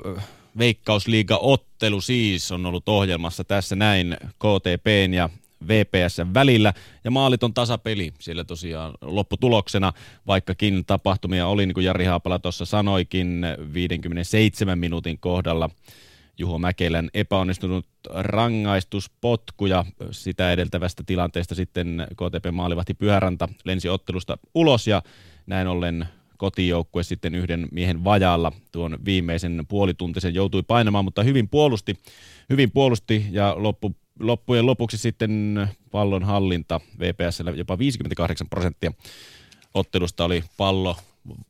Veikkausliiga-ottelu 0.58 2.00
siis 2.00 2.52
on 2.52 2.66
ollut 2.66 2.88
ohjelmassa 2.88 3.44
tässä 3.44 3.76
näin 3.76 4.16
KTPn 4.22 5.14
ja 5.14 5.28
VPS 5.68 6.18
välillä. 6.34 6.72
Ja 7.04 7.10
maalit 7.10 7.42
on 7.42 7.54
tasapeli 7.54 8.12
siellä 8.18 8.44
tosiaan 8.44 8.94
lopputuloksena, 9.00 9.92
vaikkakin 10.26 10.84
tapahtumia 10.84 11.46
oli, 11.46 11.66
niin 11.66 11.74
kuin 11.74 11.84
Jari 11.84 12.04
Haapala 12.04 12.38
tuossa 12.38 12.64
sanoikin, 12.64 13.46
57 13.74 14.78
minuutin 14.78 15.18
kohdalla 15.18 15.70
Juho 16.38 16.58
Mäkelän 16.58 17.10
epäonnistunut 17.14 17.86
rangaistuspotku 18.10 19.66
ja 19.66 19.84
sitä 20.10 20.52
edeltävästä 20.52 21.02
tilanteesta 21.06 21.54
sitten 21.54 22.06
KTP 22.12 22.52
maalivahti 22.52 22.94
Pyhäranta 22.94 23.48
lensi 23.64 23.88
ottelusta 23.88 24.38
ulos 24.54 24.86
ja 24.86 25.02
näin 25.46 25.66
ollen 25.66 26.08
kotijoukkue 26.42 27.02
sitten 27.02 27.34
yhden 27.34 27.68
miehen 27.70 28.04
vajaalla 28.04 28.52
tuon 28.72 28.98
viimeisen 29.04 29.64
puolituntisen 29.68 30.34
joutui 30.34 30.62
painamaan, 30.62 31.04
mutta 31.04 31.22
hyvin 31.22 31.48
puolusti, 31.48 31.98
hyvin 32.50 32.70
puolusti 32.70 33.26
ja 33.30 33.54
loppu, 33.58 33.96
loppujen 34.20 34.66
lopuksi 34.66 34.98
sitten 34.98 35.68
pallon 35.90 36.24
hallinta 36.24 36.80
VPSllä 36.98 37.50
jopa 37.50 37.78
58 37.78 38.48
prosenttia 38.48 38.92
ottelusta 39.74 40.24
oli 40.24 40.44
pallo 40.56 40.96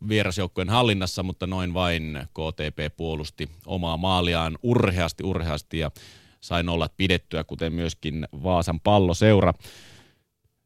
vierasjoukkueen 0.09 0.69
hallinnassa, 0.69 1.23
mutta 1.23 1.47
noin 1.47 1.75
vain 1.75 2.19
KTP 2.25 2.97
puolusti 2.97 3.49
omaa 3.67 3.97
maaliaan 3.97 4.59
urheasti, 4.63 5.25
urheasti 5.25 5.79
ja 5.79 5.91
sai 6.41 6.65
olla 6.69 6.89
pidettyä, 6.97 7.45
kuten 7.45 7.73
myöskin 7.73 8.29
Vaasan 8.43 8.81
palloseura. 8.81 9.55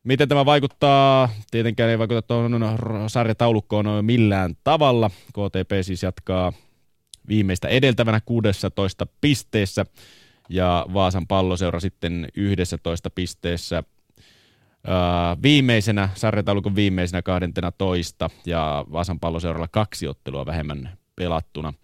Miten 0.06 0.28
tämä 0.28 0.44
vaikuttaa? 0.44 1.28
Tietenkään 1.50 1.90
ei 1.90 1.98
vaikuta 1.98 2.22
tuohon 2.22 2.60
sarjataulukkoon 3.06 3.86
millään 4.02 4.54
tavalla. 4.64 5.10
KTP 5.28 5.70
siis 5.82 6.02
jatkaa 6.02 6.52
viimeistä 7.28 7.68
edeltävänä 7.68 8.20
16 8.26 9.06
pisteessä 9.20 9.86
ja 10.48 10.86
Vaasan 10.94 11.26
palloseura 11.26 11.80
sitten 11.80 12.28
11 12.36 13.10
pisteessä 13.10 13.82
viimeisenä, 15.42 16.08
sarjataulukon 16.14 16.76
viimeisenä 16.76 17.22
12 17.22 18.30
ja 18.46 18.84
Vaasan 18.92 19.20
palloseuralla 19.20 19.68
kaksi 19.68 20.08
ottelua 20.08 20.46
vähemmän 20.46 20.98
pelattuna 21.16 21.74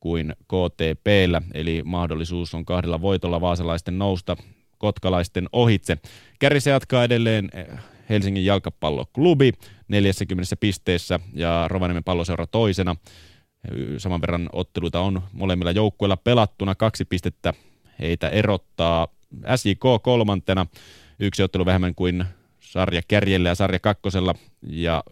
kuin 0.00 0.32
KTPllä, 0.42 1.42
eli 1.54 1.82
mahdollisuus 1.84 2.54
on 2.54 2.64
kahdella 2.64 3.00
voitolla 3.00 3.40
vaasalaisten 3.40 3.98
nousta 3.98 4.36
kotkalaisten 4.84 5.48
ohitse. 5.52 5.98
Kärrissä 6.38 6.70
jatkaa 6.70 7.04
edelleen 7.04 7.50
eh, 7.54 7.66
Helsingin 8.08 8.44
jalkapalloklubi 8.44 9.52
40 9.88 10.56
pisteessä 10.60 11.20
ja 11.34 11.64
Rovaniemen 11.68 12.04
palloseura 12.04 12.46
toisena. 12.46 12.96
Saman 13.98 14.20
verran 14.20 14.48
otteluita 14.52 15.00
on 15.00 15.22
molemmilla 15.32 15.70
joukkueilla 15.70 16.16
pelattuna. 16.16 16.74
Kaksi 16.74 17.04
pistettä 17.04 17.54
heitä 17.98 18.28
erottaa 18.28 19.08
SJK 19.56 20.02
kolmantena. 20.02 20.66
Yksi 21.18 21.42
ottelu 21.42 21.66
vähemmän 21.66 21.94
kuin 21.94 22.24
sarja 22.60 23.02
kärjellä 23.08 23.48
ja 23.48 23.54
sarja 23.54 23.78
kakkosella. 23.78 24.34
Ja 24.62 25.04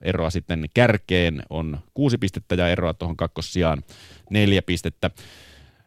eroa 0.00 0.30
sitten 0.30 0.66
kärkeen 0.74 1.42
on 1.50 1.78
kuusi 1.94 2.18
pistettä 2.18 2.54
ja 2.54 2.68
eroa 2.68 2.94
tuohon 2.94 3.16
kakkossijaan 3.16 3.82
neljä 4.30 4.62
pistettä. 4.62 5.10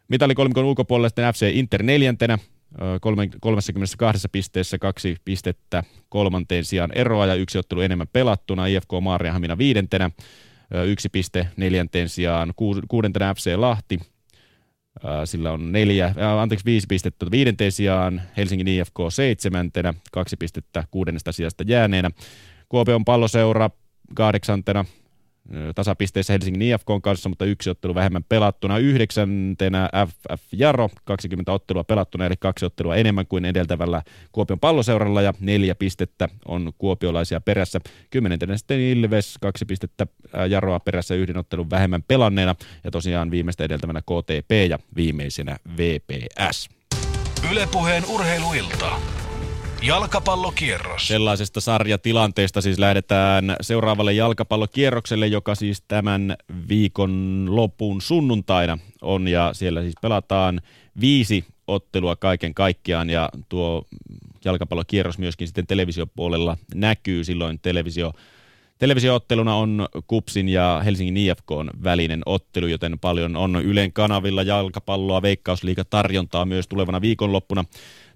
Mitalikolmikon 0.08 0.64
ulkopuolella 0.64 1.08
sitten 1.08 1.34
FC 1.34 1.50
Inter 1.52 1.82
neljäntenä, 1.82 2.38
32 3.40 4.28
pisteessä 4.32 4.78
kaksi 4.78 5.16
pistettä 5.24 5.84
kolmanteen 6.08 6.64
sijaan 6.64 6.92
eroa 6.94 7.26
ja 7.26 7.34
yksi 7.34 7.58
ottelu 7.58 7.80
enemmän 7.80 8.08
pelattuna. 8.12 8.66
IFK 8.66 8.90
Maariahamina 9.00 9.58
viidentenä, 9.58 10.10
yksi 10.86 11.08
piste 11.08 11.48
neljänteen 11.56 12.08
sijaan 12.08 12.52
kuudentena 12.88 13.34
FC 13.34 13.54
Lahti. 13.56 13.98
Sillä 15.24 15.52
on 15.52 15.72
neljä, 15.72 16.14
anteeksi 16.40 16.64
viisi 16.64 16.86
pistettä 16.86 17.26
viidenteen 17.30 17.72
sijaan, 17.72 18.22
Helsingin 18.36 18.68
IFK 18.68 18.96
seitsemäntenä, 19.08 19.94
kaksi 20.12 20.36
pistettä 20.36 20.84
kuudennesta 20.90 21.32
sijasta 21.32 21.64
jääneenä. 21.66 22.10
Kuopion 22.68 23.04
palloseura 23.04 23.70
kahdeksantena, 24.14 24.84
tasapisteissä 25.74 26.32
Helsingin 26.32 26.62
IFK 26.62 26.86
kanssa, 27.02 27.28
mutta 27.28 27.44
yksi 27.44 27.70
ottelu 27.70 27.94
vähemmän 27.94 28.24
pelattuna. 28.28 28.78
Yhdeksäntenä 28.78 29.90
FF 30.06 30.42
Jaro, 30.52 30.88
20 31.04 31.52
ottelua 31.52 31.84
pelattuna, 31.84 32.26
eli 32.26 32.34
kaksi 32.38 32.66
ottelua 32.66 32.96
enemmän 32.96 33.26
kuin 33.26 33.44
edeltävällä 33.44 34.02
Kuopion 34.32 34.60
palloseuralla, 34.60 35.22
ja 35.22 35.34
neljä 35.40 35.74
pistettä 35.74 36.28
on 36.48 36.72
kuopiolaisia 36.78 37.40
perässä. 37.40 37.80
Kymmenentenä 38.10 38.56
sitten 38.56 38.80
Ilves, 38.80 39.38
kaksi 39.40 39.64
pistettä 39.64 40.06
Jaroa 40.48 40.80
perässä 40.80 41.14
yhden 41.14 41.36
ottelun 41.36 41.70
vähemmän 41.70 42.02
pelanneena, 42.08 42.54
ja 42.84 42.90
tosiaan 42.90 43.30
viimeistä 43.30 43.64
edeltävänä 43.64 44.00
KTP 44.00 44.50
ja 44.70 44.78
viimeisenä 44.96 45.56
VPS. 45.76 46.68
Ylepuheen 47.50 48.02
urheiluilta. 48.08 49.15
Jalkapallokierros. 49.82 51.08
Sellaisesta 51.08 51.60
sarjatilanteesta 51.60 52.60
siis 52.60 52.78
lähdetään 52.78 53.56
seuraavalle 53.60 54.12
jalkapallokierrokselle, 54.12 55.26
joka 55.26 55.54
siis 55.54 55.82
tämän 55.88 56.36
viikon 56.68 57.46
lopun 57.50 58.00
sunnuntaina 58.02 58.78
on 59.02 59.28
ja 59.28 59.50
siellä 59.52 59.82
siis 59.82 59.94
pelataan 60.02 60.60
viisi 61.00 61.44
ottelua 61.66 62.16
kaiken 62.16 62.54
kaikkiaan 62.54 63.10
ja 63.10 63.28
tuo 63.48 63.86
jalkapallokierros 64.44 65.18
myöskin 65.18 65.48
sitten 65.48 65.66
televisiopuolella 65.66 66.56
näkyy 66.74 67.24
silloin 67.24 67.58
televisio 67.58 68.12
Televisiootteluna 68.78 69.54
on 69.54 69.88
Kupsin 70.06 70.48
ja 70.48 70.82
Helsingin 70.84 71.16
IFK 71.16 71.50
välinen 71.84 72.22
ottelu, 72.26 72.66
joten 72.66 72.98
paljon 72.98 73.36
on 73.36 73.56
Ylen 73.56 73.92
kanavilla 73.92 74.42
jalkapalloa, 74.42 75.22
veikkausliiga 75.22 75.84
tarjontaa 75.84 76.44
myös 76.44 76.68
tulevana 76.68 77.00
viikonloppuna. 77.00 77.64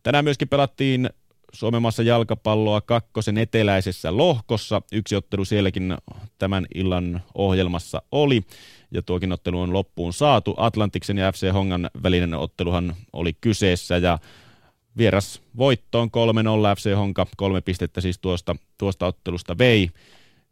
Tänään 0.03 0.25
myöskin 0.25 0.49
pelattiin 0.49 1.11
Suomen 1.53 1.83
maassa 1.83 2.03
jalkapalloa 2.03 2.81
kakkosen 2.81 3.39
eteläisessä 3.39 4.17
lohkossa. 4.17 4.83
Yksi 4.93 5.17
ottelu 5.17 5.45
sielläkin 5.45 5.97
tämän 6.39 6.67
illan 6.75 7.23
ohjelmassa 7.35 8.03
oli, 8.13 8.43
ja 8.91 9.03
tuokin 9.03 9.33
ottelu 9.33 9.61
on 9.61 9.73
loppuun 9.73 10.13
saatu. 10.13 10.55
Atlantiksen 10.57 11.19
ja 11.19 11.33
FC 11.33 11.53
Hongan 11.53 11.91
välinen 12.03 12.35
otteluhan 12.35 12.97
oli 13.13 13.33
kyseessä, 13.41 13.97
ja 13.97 14.19
vieras 14.97 15.43
voittoon 15.57 16.09
3-0 16.09 16.11
FC 16.77 16.95
Honka, 16.97 17.27
kolme 17.37 17.61
pistettä 17.61 18.01
siis 18.01 18.19
tuosta, 18.19 18.57
tuosta 18.79 19.07
ottelusta 19.07 19.59
vei. 19.59 19.91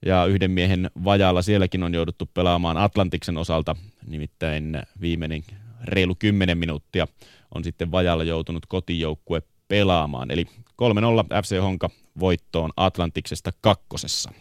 Ja 0.07 0.27
yhden 0.27 0.51
miehen 0.51 0.91
vajalla 1.05 1.43
sielläkin 1.43 1.83
on 1.83 1.95
jouduttu 1.95 2.31
pelaamaan 2.35 2.77
Atlantiksen 2.77 3.37
osalta, 3.37 3.77
nimittäin 4.07 4.83
viimeinen 5.01 5.43
reilu 5.85 6.15
10 6.19 6.59
minuuttia 6.59 7.07
on 7.55 7.65
sitten 7.65 7.91
vajalla 7.91 8.25
joutunut 8.25 8.67
kotijoukkue 8.67 9.43
pelaamaan. 9.69 10.31
Eli 10.31 10.47
3-0 10.83 11.43
FC 11.43 11.61
Honka 11.61 11.91
voittoon 12.21 12.71
Atlantiksesta 12.77 13.51
kakkosessa. 13.61 14.33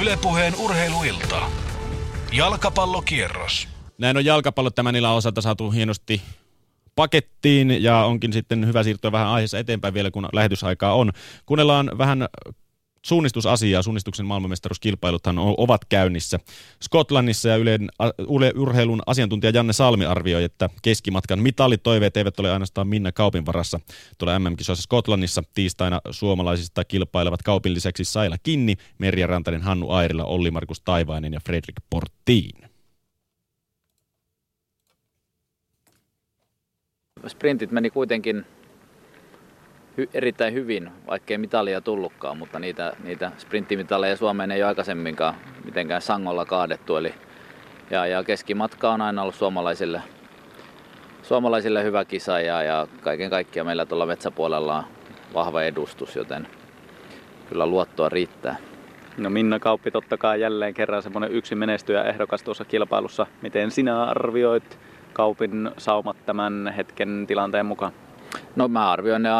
Ylepuheen 0.00 0.54
urheiluilta. 0.56 1.42
Jalkapallokierros. 2.32 3.68
Näin 3.98 4.16
on 4.16 4.24
jalkapallo 4.24 4.70
tämän 4.70 4.96
illan 4.96 5.14
osalta 5.14 5.40
saatu 5.40 5.70
hienosti 5.70 6.22
pakettiin 6.96 7.82
ja 7.82 7.98
onkin 8.04 8.32
sitten 8.32 8.66
hyvä 8.66 8.82
siirtyä 8.82 9.12
vähän 9.12 9.28
aiheessa 9.28 9.58
eteenpäin 9.58 9.94
vielä, 9.94 10.10
kun 10.10 10.28
lähetysaikaa 10.32 10.94
on. 10.94 11.12
Kuunnellaan 11.46 11.90
vähän 11.98 12.28
suunnistusasiaa. 13.02 13.82
Suunnistuksen 13.82 14.26
maailmanmestaruuskilpailuthan 14.26 15.36
ovat 15.38 15.84
käynnissä 15.84 16.38
Skotlannissa 16.82 17.48
ja 17.48 17.56
Ylen, 17.56 17.88
Yle 18.36 18.52
urheilun 18.56 19.02
asiantuntija 19.06 19.52
Janne 19.54 19.72
Salmi 19.72 20.04
arvioi, 20.04 20.44
että 20.44 20.68
keskimatkan 20.82 21.38
mitallitoiveet 21.38 22.16
eivät 22.16 22.40
ole 22.40 22.52
ainoastaan 22.52 22.88
Minna 22.88 23.12
Kaupin 23.12 23.46
varassa. 23.46 23.80
Tuolla 24.18 24.38
MM-kisoissa 24.38 24.82
Skotlannissa 24.82 25.42
tiistaina 25.54 26.00
suomalaisista 26.10 26.84
kilpailevat 26.84 27.42
Kaupin 27.42 27.74
lisäksi 27.74 28.04
Saila 28.04 28.36
Kinni, 28.42 28.76
Merja 28.98 29.26
Rantanen, 29.26 29.62
Hannu 29.62 29.90
Airila, 29.90 30.24
Olli 30.24 30.50
Markus 30.50 30.80
Taivainen 30.80 31.32
ja 31.32 31.40
Fredrik 31.40 31.76
Portiin. 31.90 32.62
Sprintit 37.28 37.70
meni 37.70 37.90
kuitenkin 37.90 38.44
hy, 39.98 40.08
erittäin 40.14 40.54
hyvin, 40.54 40.90
vaikkei 41.06 41.38
mitalia 41.38 41.80
tullutkaan, 41.80 42.38
mutta 42.38 42.58
niitä, 42.58 42.92
niitä 43.04 43.32
sprinttimitaleja 43.38 44.16
Suomeen 44.16 44.50
ei 44.50 44.62
ole 44.62 44.68
aikaisemminkaan 44.68 45.34
mitenkään 45.64 46.02
sangolla 46.02 46.44
kaadettu. 46.44 46.96
Eli, 46.96 47.14
ja, 47.90 48.06
ja 48.06 48.24
keskimatka 48.24 48.92
on 48.92 49.00
aina 49.00 49.22
ollut 49.22 49.34
suomalaisille, 49.34 50.02
suomalaisille 51.22 51.84
hyvä 51.84 52.04
kisa 52.04 52.40
ja, 52.40 52.62
ja 52.62 52.86
kaiken 53.00 53.30
kaikkiaan 53.30 53.66
meillä 53.66 53.86
tuolla 53.86 54.06
metsäpuolella 54.06 54.76
on 54.76 54.84
vahva 55.34 55.62
edustus, 55.62 56.16
joten 56.16 56.46
kyllä 57.48 57.66
luottoa 57.66 58.08
riittää. 58.08 58.56
No 59.16 59.30
Minna 59.30 59.58
Kauppi 59.58 59.90
totta 59.90 60.16
kai 60.16 60.40
jälleen 60.40 60.74
kerran 60.74 61.02
semmoinen 61.02 61.32
yksi 61.32 61.54
menestyjä 61.54 62.02
ehdokas 62.02 62.42
tuossa 62.42 62.64
kilpailussa. 62.64 63.26
Miten 63.42 63.70
sinä 63.70 64.04
arvioit 64.04 64.78
Kaupin 65.12 65.70
saumat 65.78 66.16
tämän 66.26 66.74
hetken 66.76 67.24
tilanteen 67.26 67.66
mukaan? 67.66 67.92
No 68.56 68.68
mä 68.68 68.90
arvioin 68.90 69.22
ne 69.22 69.30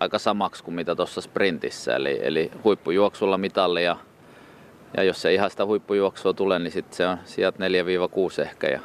aika 0.00 0.18
samaksi 0.18 0.64
kuin 0.64 0.74
mitä 0.74 0.94
tuossa 0.94 1.20
sprintissä. 1.20 1.96
Eli, 1.96 2.18
eli 2.22 2.50
huippujuoksulla 2.64 3.38
mitalli 3.38 3.84
ja, 3.84 3.96
ja 4.96 5.02
jos 5.02 5.22
se 5.22 5.34
ihan 5.34 5.50
sitä 5.50 5.66
huippujuoksua 5.66 6.32
tulee, 6.32 6.58
niin 6.58 6.72
sitten 6.72 6.96
se 6.96 7.06
on 7.06 7.18
sijat 7.24 7.54
4-6 7.56 8.42
ehkä 8.42 8.66
ja 8.66 8.80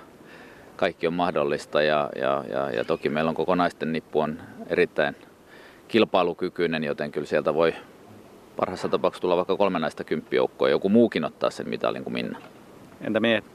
kaikki 0.75 1.07
on 1.07 1.13
mahdollista. 1.13 1.81
Ja, 1.81 2.09
ja, 2.15 2.43
ja, 2.49 2.71
ja 2.71 2.83
toki 2.83 3.09
meillä 3.09 3.29
on 3.29 3.35
kokonaisten 3.35 3.93
nippu 3.93 4.19
on 4.19 4.41
erittäin 4.67 5.15
kilpailukykyinen, 5.87 6.83
joten 6.83 7.11
kyllä 7.11 7.27
sieltä 7.27 7.53
voi 7.53 7.75
parhaassa 8.55 8.89
tapauksessa 8.89 9.21
tulla 9.21 9.37
vaikka 9.37 9.57
kolme 9.57 9.79
näistä 9.79 10.03
kymppijoukkoa. 10.03 10.69
Joku 10.69 10.89
muukin 10.89 11.25
ottaa 11.25 11.49
sen 11.49 11.69
mitalin 11.69 12.03
kuin 12.03 12.13
Minna. 12.13 12.39
Entä 13.01 13.19
miehet? 13.19 13.45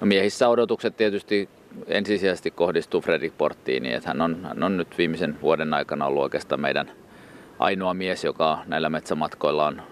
No 0.00 0.06
miehissä 0.06 0.48
odotukset 0.48 0.96
tietysti 0.96 1.48
ensisijaisesti 1.86 2.50
kohdistuu 2.50 3.00
Fredrik 3.00 3.38
Porttiini, 3.38 3.92
että 3.92 4.08
hän 4.08 4.20
on, 4.20 4.44
hän 4.44 4.62
on 4.62 4.76
nyt 4.76 4.98
viimeisen 4.98 5.40
vuoden 5.42 5.74
aikana 5.74 6.06
ollut 6.06 6.22
oikeastaan 6.22 6.60
meidän 6.60 6.90
ainoa 7.58 7.94
mies, 7.94 8.24
joka 8.24 8.58
näillä 8.66 8.88
metsämatkoilla 8.88 9.66
on 9.66 9.82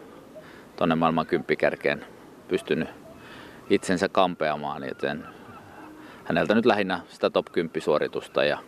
tuonne 0.77 0.95
maailman 0.95 1.27
kymppikärkeen 1.27 2.07
pystynyt 2.49 2.89
itsensä 3.71 4.09
kampeamaan, 4.09 4.83
joten 4.89 5.25
häneltä 6.25 6.55
nyt 6.55 6.67
lähinnä 6.67 7.01
sitä 7.09 7.31
top 7.31 7.47
10 7.53 7.83
suoritusta 7.83 8.45
ja 8.45 8.59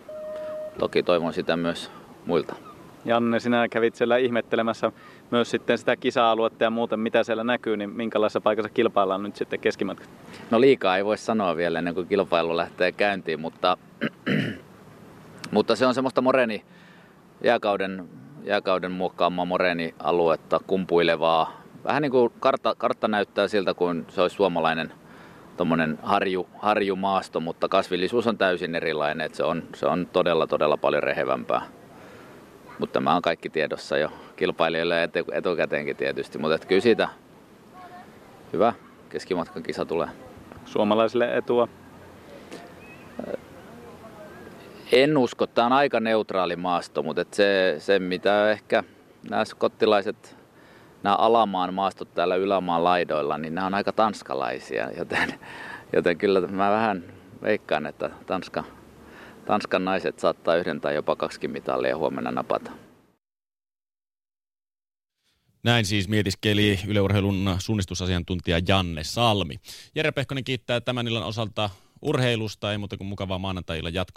toki 0.79 1.03
toivon 1.03 1.33
sitä 1.33 1.57
myös 1.57 1.91
muilta. 2.27 2.55
Janne, 3.05 3.41
sinä 3.41 3.69
kävit 3.69 3.95
siellä 3.95 4.17
ihmettelemässä 4.17 4.93
myös 5.31 5.51
sitten 5.51 5.79
sitä 5.79 5.97
kisa-aluetta 5.97 6.65
ja 6.65 6.71
muuten, 6.71 7.01
mitä 7.01 7.25
siellä 7.25 7.45
näkyy, 7.45 7.77
niin 7.77 7.91
minkälaisessa 7.91 8.41
paikassa 8.41 8.71
kilpaillaan 8.71 9.23
nyt 9.23 9.37
sitten 9.37 9.61
keskimatkat? 9.61 10.09
No 10.51 10.61
liikaa 10.61 10.97
ei 10.97 11.05
voi 11.05 11.19
sanoa 11.19 11.57
vielä 11.57 11.79
ennen 11.79 11.95
kuin 11.95 12.07
kilpailu 12.07 12.57
lähtee 12.57 12.93
käyntiin, 12.93 13.41
mutta, 13.41 13.79
mutta 15.51 15.77
se 15.77 15.87
on 15.87 15.95
semmoista 15.95 16.21
moreni 16.21 16.65
jääkauden, 17.45 18.09
jääkauden 18.45 18.93
muokkaamaa 18.93 19.45
moreni-aluetta, 19.45 20.61
kumpuilevaa. 20.67 21.61
Vähän 21.85 22.03
niin 22.03 22.13
kuin 22.13 22.33
kartta, 22.41 22.75
kartta 22.79 23.09
näyttää 23.09 23.49
siltä, 23.49 23.75
kuin 23.75 24.07
se 24.09 24.23
olisi 24.23 24.37
suomalainen 24.37 24.93
tuommoinen 25.57 25.99
harju, 26.03 26.49
harjumaasto, 26.59 27.41
mutta 27.41 27.69
kasvillisuus 27.69 28.27
on 28.27 28.39
täysin 28.39 28.75
erilainen, 28.75 29.27
että 29.27 29.37
se 29.37 29.45
on, 29.45 29.63
se 29.75 29.87
on 29.87 30.09
todella, 30.13 30.47
todella 30.47 30.77
paljon 30.77 31.03
rehevämpää. 31.03 31.63
Mutta 32.79 32.93
tämä 32.93 33.15
on 33.17 33.23
kaikki 33.23 33.51
tiedossa 33.51 33.99
jo 33.99 34.13
kilpailijoille 34.37 35.03
etu, 35.03 35.25
etukäteenkin 35.33 35.97
tietysti, 35.97 36.39
mutta 36.39 36.67
kyllä 36.67 36.81
siitä 36.81 37.09
hyvä 38.53 38.73
keskimatkan 39.09 39.63
kisa 39.63 39.85
tulee. 39.85 40.09
Suomalaisille 40.65 41.37
etua? 41.37 41.69
En 44.93 45.19
usko, 45.19 45.47
tämä 45.47 45.67
on 45.67 45.73
aika 45.73 46.01
neutraali 46.01 46.57
maasto, 46.57 47.03
mutta 47.03 47.23
et 47.23 47.35
se, 47.35 47.75
se 47.79 47.99
mitä 47.99 48.51
ehkä 48.51 48.85
nämä 49.31 49.45
skottilaiset, 49.45 50.37
nämä 51.03 51.17
alamaan 51.17 51.75
maastot 51.75 52.15
täällä 52.15 52.37
ylämaan 52.37 52.85
laidoilla, 52.85 53.39
niin 53.39 53.55
nämä 53.55 53.67
on 53.67 53.75
aika 53.75 53.93
tanskalaisia, 53.93 54.91
joten, 54.99 55.35
joten 55.93 56.19
kyllä 56.19 56.41
mä 56.41 56.71
vähän 56.71 57.05
veikkaan, 57.43 57.87
että 57.87 58.11
Tanska, 58.27 58.65
Tanskan 59.47 59.85
naiset 59.85 60.19
saattaa 60.19 60.57
yhden 60.57 60.81
tai 60.81 60.95
jopa 60.95 61.17
kaksi 61.17 61.49
mitalia 61.49 61.97
huomenna 61.97 62.31
napata. 62.31 62.71
Näin 65.63 65.85
siis 65.85 66.09
mietiskeli 66.09 66.79
yleurheilun 66.87 67.57
suunnistusasiantuntija 67.59 68.61
Janne 68.69 69.05
Salmi. 69.05 69.55
Jere 69.95 70.13
Pehkonen 70.13 70.45
kiittää 70.45 70.81
tämän 70.81 71.09
illan 71.09 71.23
osalta 71.23 71.71
urheilusta, 72.03 72.73
ei 72.73 72.79
muuta 72.79 72.97
kuin 72.97 73.09
mukavaa 73.09 73.39
maanantai 73.39 73.81
jatkoa 73.93 74.15